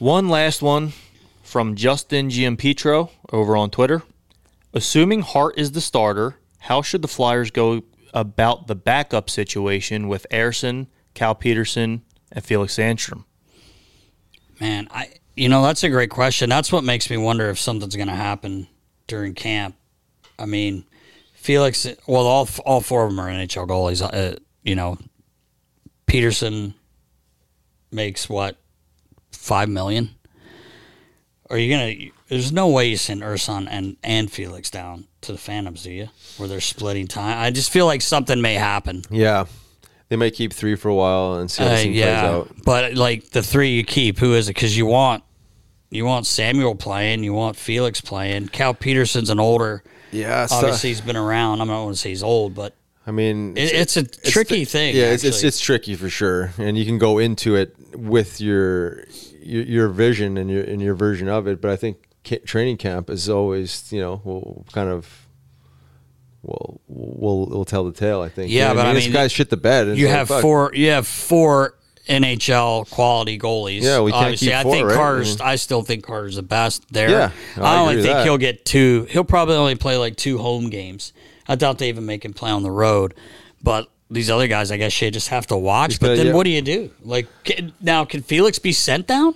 One 0.01 0.29
last 0.29 0.63
one 0.63 0.93
from 1.43 1.77
Justin 1.77 2.29
Giampetro 2.29 3.11
over 3.33 3.57
on 3.57 3.71
Twitter. 3.71 4.03
Assuming 4.75 5.23
Hart 5.23 5.55
is 5.59 5.73
the 5.73 5.81
starter, 5.81 6.37
how 6.59 6.83
should 6.83 7.03
the 7.03 7.09
Flyers 7.09 7.51
go 7.51 7.83
about 8.13 8.67
the 8.67 8.75
backup 8.75 9.31
situation 9.31 10.09
with 10.09 10.27
Ersson, 10.31 10.87
Cal 11.15 11.35
Petersen, 11.35 12.03
and 12.31 12.45
Felix 12.45 12.77
Sandstrom? 12.77 13.25
Man, 14.61 14.89
I 14.91 15.13
you 15.37 15.49
know 15.49 15.63
that's 15.63 15.85
a 15.85 15.89
great 15.89 16.11
question. 16.11 16.49
That's 16.49 16.73
what 16.73 16.85
makes 16.85 17.11
me 17.11 17.17
wonder 17.17 17.49
if 17.51 17.59
something's 17.59 17.97
going 17.97 18.09
to 18.09 18.15
happen 18.15 18.67
during 19.07 19.35
camp. 19.35 19.77
I 20.39 20.47
mean, 20.47 20.85
Felix. 21.35 21.87
Well, 22.07 22.27
all 22.27 22.49
all 22.65 22.81
four 22.81 23.05
of 23.05 23.11
them 23.11 23.21
are 23.21 23.29
NHL 23.29 23.69
goalies. 23.69 24.03
Uh, 24.03 24.37
you 24.63 24.75
know, 24.75 24.99
Petersen 26.07 26.75
makes 27.91 28.29
what 28.29 28.57
five 29.33 29.69
million. 29.69 30.11
Are 31.51 31.57
you 31.57 31.71
gonna? 31.71 32.11
There's 32.29 32.53
no 32.53 32.69
way 32.69 32.89
you 32.89 32.97
send 32.97 33.23
Ersson 33.23 33.67
and 33.71 33.97
and 34.03 34.31
Felix 34.31 34.71
down 34.71 35.07
to 35.23 35.33
the 35.33 35.39
Phantoms, 35.39 35.83
do 35.83 35.91
you? 35.91 36.09
Where 36.37 36.49
they're 36.49 36.61
splitting 36.61 37.07
time. 37.07 37.39
I 37.39 37.51
just 37.51 37.71
feel 37.71 37.87
like 37.87 38.03
something 38.03 38.41
may 38.41 38.55
happen. 38.55 39.03
Yeah, 39.11 39.47
they 40.09 40.17
might 40.17 40.35
keep 40.35 40.53
three 40.53 40.75
for 40.75 40.89
a 40.89 40.95
while 40.95 41.35
and 41.35 41.51
see 41.51 41.63
how 41.63 41.71
Uh, 41.71 41.77
thing 41.77 41.93
yeah, 41.93 42.21
plays 42.21 42.33
out. 42.33 42.51
but 42.65 42.95
like 42.95 43.31
the 43.31 43.43
three 43.43 43.71
you 43.71 43.85
keep, 43.85 44.19
who 44.19 44.35
is 44.35 44.49
it? 44.49 44.55
Because 44.55 44.77
you 44.77 44.87
want 44.87 45.23
you 45.91 46.05
want 46.05 46.27
Samuel 46.27 46.75
playing, 46.75 47.25
you 47.25 47.33
want 47.33 47.57
Felix 47.57 48.01
playing. 48.01 48.49
Cal 48.49 48.75
Petersen's 48.75 49.31
an 49.31 49.41
older. 49.41 49.83
Yeah, 50.13 50.45
it's 50.45 50.53
obviously 50.53 50.91
he's 50.91 51.01
been 51.01 51.17
around. 51.17 51.61
I'm 51.61 51.69
not 51.69 51.83
going 51.83 51.95
to 51.95 51.99
say 51.99 52.11
he's 52.11 52.23
old, 52.23 52.55
but 52.55 52.75
I 53.07 53.11
mean, 53.11 53.57
It- 53.57 53.73
it's 53.73 53.97
a 53.97 54.03
tricky 54.05 54.65
thing, 54.67 54.95
Yeah, 54.97 55.13
it's, 55.13 55.25
it's 55.25 55.43
it's 55.43 55.61
tricky 55.61 55.95
for 55.95 56.11
sure, 56.11 56.53
and 56.59 56.77
you 56.77 56.85
can 56.85 56.99
go 56.99 57.19
into 57.19 57.57
it 57.57 57.75
with 57.95 58.39
your 58.41 59.05
your, 59.43 59.63
your 59.65 59.89
vision 59.89 60.37
and 60.37 60.51
your 60.51 60.63
and 60.63 60.81
your 60.83 60.95
version 60.95 61.29
of 61.29 61.47
it. 61.47 61.61
But 61.63 61.71
I 61.71 61.77
think 61.77 61.97
ca- 62.25 62.41
training 62.45 62.77
camp 62.79 63.09
is 63.09 63.29
always, 63.29 63.91
you 63.93 64.01
know, 64.01 64.21
will 64.25 64.65
kind 64.73 64.89
of. 64.91 65.27
Will 66.43 66.81
will 66.87 67.47
will 67.47 67.65
tell 67.65 67.85
the 67.85 67.93
tale. 67.93 68.21
I 68.23 68.29
think. 68.29 68.51
Yeah, 68.51 68.69
You 68.69 68.75
know 68.75 68.81
but 68.81 68.87
I 68.87 68.95
this 68.95 69.05
mean, 69.05 69.13
guys 69.13 69.33
shit 69.33 69.51
the 69.51 69.57
bed. 69.57 69.97
you 69.99 70.07
like, 70.07 70.15
have 70.15 70.29
four. 70.41 70.71
You 70.75 70.91
have 70.91 71.07
four 71.07 71.75
NHL 72.09 72.89
quality 72.91 73.39
goalies. 73.39 73.83
Yeah, 73.83 74.01
we 74.01 74.13
can't 74.13 74.25
Obviously, 74.25 74.49
keep 74.49 74.57
I 74.57 74.63
think 74.65 74.87
right? 74.87 74.95
Carter's. 74.97 75.29
I 75.29 75.33
mm-hmm. 75.35 75.43
mean- 75.45 75.53
I 75.53 75.57
still 75.57 75.83
think 75.83 76.05
Carter's 76.05 76.37
the 76.37 76.43
best 76.43 76.93
there. 76.93 77.11
Yeah, 77.11 77.31
I 77.57 77.77
I 77.77 77.79
only 77.81 77.97
think 77.97 78.07
that. 78.15 78.25
he'll 78.25 78.39
get 78.39 78.65
two. 78.65 79.07
He'll 79.11 79.25
probably 79.25 79.57
only 79.57 79.75
play 79.75 79.97
like 79.97 80.17
two 80.17 80.39
home 80.39 80.71
games. 80.71 81.13
I 81.47 81.55
doubt 81.57 81.79
they 81.79 81.89
even 81.89 82.07
make 82.07 82.25
him 82.25 82.35
play 82.35 82.51
on 82.51 82.63
the 82.63 82.71
road. 82.71 83.15
But 83.63 83.89
these 84.11 84.31
other 84.31 84.47
guys, 84.47 84.71
I 84.71 84.77
guess 84.77 85.01
you 85.03 85.11
just 85.11 85.29
have 85.29 85.47
to 85.49 85.57
watch. 85.57 85.93
He's 85.93 85.99
but 85.99 86.07
gonna- 86.07 86.17
then 86.19 86.27
yeah. 86.29 86.33
what 86.35 86.45
do 86.45 86.51
you 86.51 86.63
do? 86.63 86.91
Like 87.03 87.27
can, 87.45 87.73
now, 87.81 88.05
can 88.05 88.23
Felix 88.23 88.59
be 88.59 88.73
sent 88.73 89.07
down? 89.07 89.35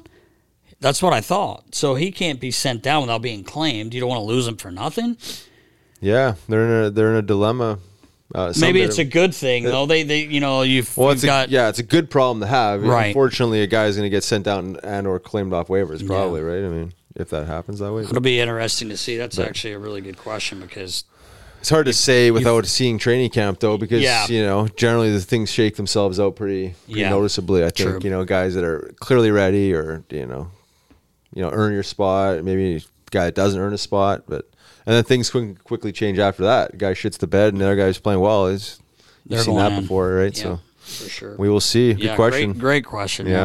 That's 0.80 1.02
what 1.02 1.12
I 1.12 1.20
thought. 1.20 1.74
So 1.74 1.94
he 1.94 2.10
can't 2.10 2.40
be 2.40 2.50
sent 2.50 2.82
down 2.82 3.02
without 3.02 3.22
being 3.22 3.44
claimed. 3.44 3.94
You 3.94 4.00
don't 4.00 4.08
want 4.08 4.20
to 4.20 4.24
lose 4.24 4.46
him 4.48 4.56
for 4.56 4.70
nothing. 4.70 5.16
Yeah, 6.02 6.34
they're 6.48 6.66
in 6.66 6.84
a 6.84 6.90
they're 6.90 7.10
in 7.10 7.16
a 7.16 7.22
dilemma. 7.22 7.78
Uh, 8.34 8.52
Maybe 8.58 8.80
it's 8.80 8.98
a 8.98 9.04
good 9.04 9.34
thing 9.34 9.64
though. 9.64 9.86
They 9.86 10.02
they 10.02 10.24
you 10.24 10.40
know 10.40 10.62
you've, 10.62 10.94
Well, 10.96 11.12
you've 11.14 11.22
a, 11.22 11.26
got 11.26 11.48
yeah, 11.50 11.68
it's 11.68 11.78
a 11.78 11.82
good 11.82 12.10
problem 12.10 12.40
to 12.40 12.46
have. 12.46 12.82
Right. 12.82 13.06
Unfortunately, 13.08 13.62
a 13.62 13.66
guy's 13.66 13.94
going 13.96 14.06
to 14.06 14.10
get 14.10 14.24
sent 14.24 14.44
down 14.44 14.78
and 14.82 15.06
or 15.06 15.18
claimed 15.20 15.52
off 15.52 15.68
waivers, 15.68 16.04
probably, 16.06 16.40
right? 16.40 16.64
I 16.64 16.68
mean, 16.68 16.92
if 17.14 17.28
that 17.30 17.46
happens 17.46 17.78
that 17.78 17.92
way, 17.92 18.02
It'll 18.02 18.20
be 18.20 18.40
interesting 18.40 18.88
to 18.88 18.96
see. 18.96 19.16
That's 19.16 19.38
Right. 19.38 19.46
actually 19.48 19.74
a 19.74 19.78
really 19.78 20.00
good 20.00 20.16
question 20.16 20.60
because 20.60 21.04
it's 21.60 21.68
hard 21.68 21.84
to 21.86 21.92
say 21.92 22.30
without 22.30 22.64
seeing 22.66 22.98
training 22.98 23.30
camp, 23.30 23.60
though, 23.60 23.76
because 23.76 24.00
Yeah. 24.02 24.26
you 24.28 24.42
know 24.42 24.66
generally 24.76 25.12
the 25.12 25.20
things 25.20 25.50
shake 25.52 25.76
themselves 25.76 26.18
out 26.18 26.34
pretty, 26.34 26.74
pretty 26.86 27.00
Yeah. 27.02 27.10
noticeably. 27.10 27.62
I 27.62 27.70
think 27.70 27.90
True. 27.90 28.00
you 28.02 28.10
know 28.10 28.24
guys 28.24 28.54
that 28.54 28.64
are 28.64 28.92
clearly 28.98 29.30
ready, 29.30 29.72
or 29.74 30.02
you 30.10 30.24
know, 30.26 30.48
you 31.34 31.42
know, 31.42 31.50
earn 31.52 31.74
your 31.74 31.82
spot. 31.84 32.42
Maybe 32.42 32.76
a 32.76 32.80
guy 33.10 33.26
that 33.26 33.34
doesn't 33.34 33.60
earn 33.60 33.74
a 33.74 33.78
spot, 33.78 34.24
but 34.26 34.48
and 34.86 34.94
then 34.94 35.04
things 35.04 35.30
quick, 35.30 35.62
quickly 35.64 35.92
change 35.92 36.18
after 36.18 36.42
that. 36.44 36.78
guy 36.78 36.92
shits 36.92 37.18
the 37.18 37.26
bed, 37.26 37.52
and 37.52 37.60
the 37.60 37.64
other 37.66 37.76
guy's 37.76 37.98
playing 37.98 38.20
well. 38.20 38.46
Is 38.46 38.80
They're 39.26 39.38
you've 39.38 39.46
seen 39.46 39.56
that 39.56 39.72
in. 39.72 39.82
before, 39.82 40.14
right? 40.14 40.36
Yeah, 40.36 40.42
so 40.42 40.60
for 40.80 41.08
sure. 41.10 41.36
we 41.38 41.48
will 41.48 41.60
see. 41.60 41.94
Good 41.94 42.02
Yeah, 42.04 42.16
question. 42.16 42.52
great- 42.52 42.60
great 42.60 42.84
question, 42.84 43.26
Yeah. 43.26 43.32
yeah. 43.32 43.44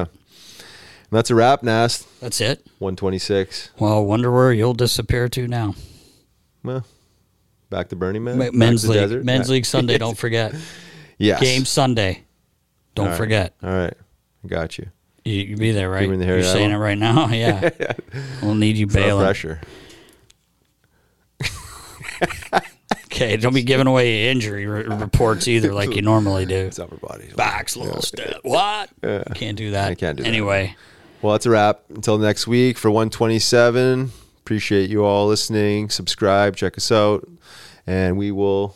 And 1.10 1.16
that's 1.18 1.30
a 1.30 1.36
wrap, 1.36 1.64
Nast. 1.64 2.06
That's 2.20 2.42
it. 2.42 2.66
One 2.80 2.96
twenty 2.98 3.20
six. 3.20 3.70
well, 3.80 4.04
wonder 4.06 4.30
where 4.32 4.52
you'll 4.52 4.74
disappear 4.74 5.30
to 5.30 5.48
now. 5.48 5.74
Well, 6.64 6.84
back 7.70 7.88
to 7.90 7.96
Burning 7.96 8.24
Man. 8.26 8.38
Ma- 8.38 8.46
Back 8.46 8.54
Men's 8.54 8.88
league, 8.90 9.00
desert? 9.00 9.24
men's 9.24 9.50
league 9.50 9.66
Sunday. 9.66 9.98
Don't 9.98 10.18
forget. 10.26 10.54
Yes. 11.18 11.40
Game 11.40 11.64
Sunday. 11.64 12.24
Don't 12.94 13.06
All 13.06 13.12
right. 13.12 13.18
forget. 13.18 13.54
All 13.64 13.70
right, 13.70 13.94
got 14.46 14.78
you. 14.78 14.88
You, 15.24 15.34
you 15.44 15.56
be 15.58 15.72
there, 15.72 15.90
right? 15.90 16.10
Me 16.10 16.18
the 16.18 16.26
You're 16.26 16.44
saying 16.44 16.72
it 16.72 16.78
right 16.78 16.98
now. 16.98 17.28
Yeah. 17.32 17.70
we'll 18.42 18.56
need 18.56 18.76
you 18.76 18.88
bailing. 18.88 19.24
pressure. 19.24 19.62
Okay, 23.06 23.36
don't 23.38 23.54
be 23.54 23.64
giving 23.64 23.88
away 23.88 24.30
injury 24.30 24.68
re- 24.68 24.84
reports 24.84 25.48
either, 25.48 25.74
like 25.74 25.96
you 25.96 26.02
normally 26.04 26.46
do. 26.46 26.56
It's 26.56 26.78
upper 26.78 26.98
body. 26.98 27.30
Backs, 27.36 27.76
little 27.76 28.02
step. 28.02 28.42
What? 28.44 28.90
Yeah. 29.04 29.24
Can't 29.34 29.58
do 29.58 29.72
that. 29.72 29.90
I 29.92 29.96
can't 29.96 30.18
do 30.18 30.24
that. 30.24 30.30
anyway. 30.30 30.76
Well, 31.22 31.32
that's 31.34 31.48
a 31.48 31.50
wrap. 31.50 31.82
Until 31.90 32.20
next 32.20 32.46
week 32.46 32.78
for 32.78 32.92
127. 32.92 34.12
Appreciate 34.40 34.90
you 34.90 35.04
all 35.04 35.28
listening. 35.28 35.90
Subscribe, 35.90 36.56
check 36.56 36.78
us 36.78 36.92
out, 36.92 37.28
and 37.88 38.18
we 38.18 38.32
will 38.32 38.76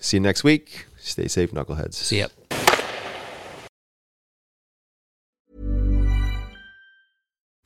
see 0.00 0.16
you 0.16 0.22
next 0.22 0.42
week. 0.42 0.86
Stay 0.98 1.28
safe, 1.28 1.50
knuckleheads. 1.52 1.94
See 1.94 2.20
ya. 2.20 2.28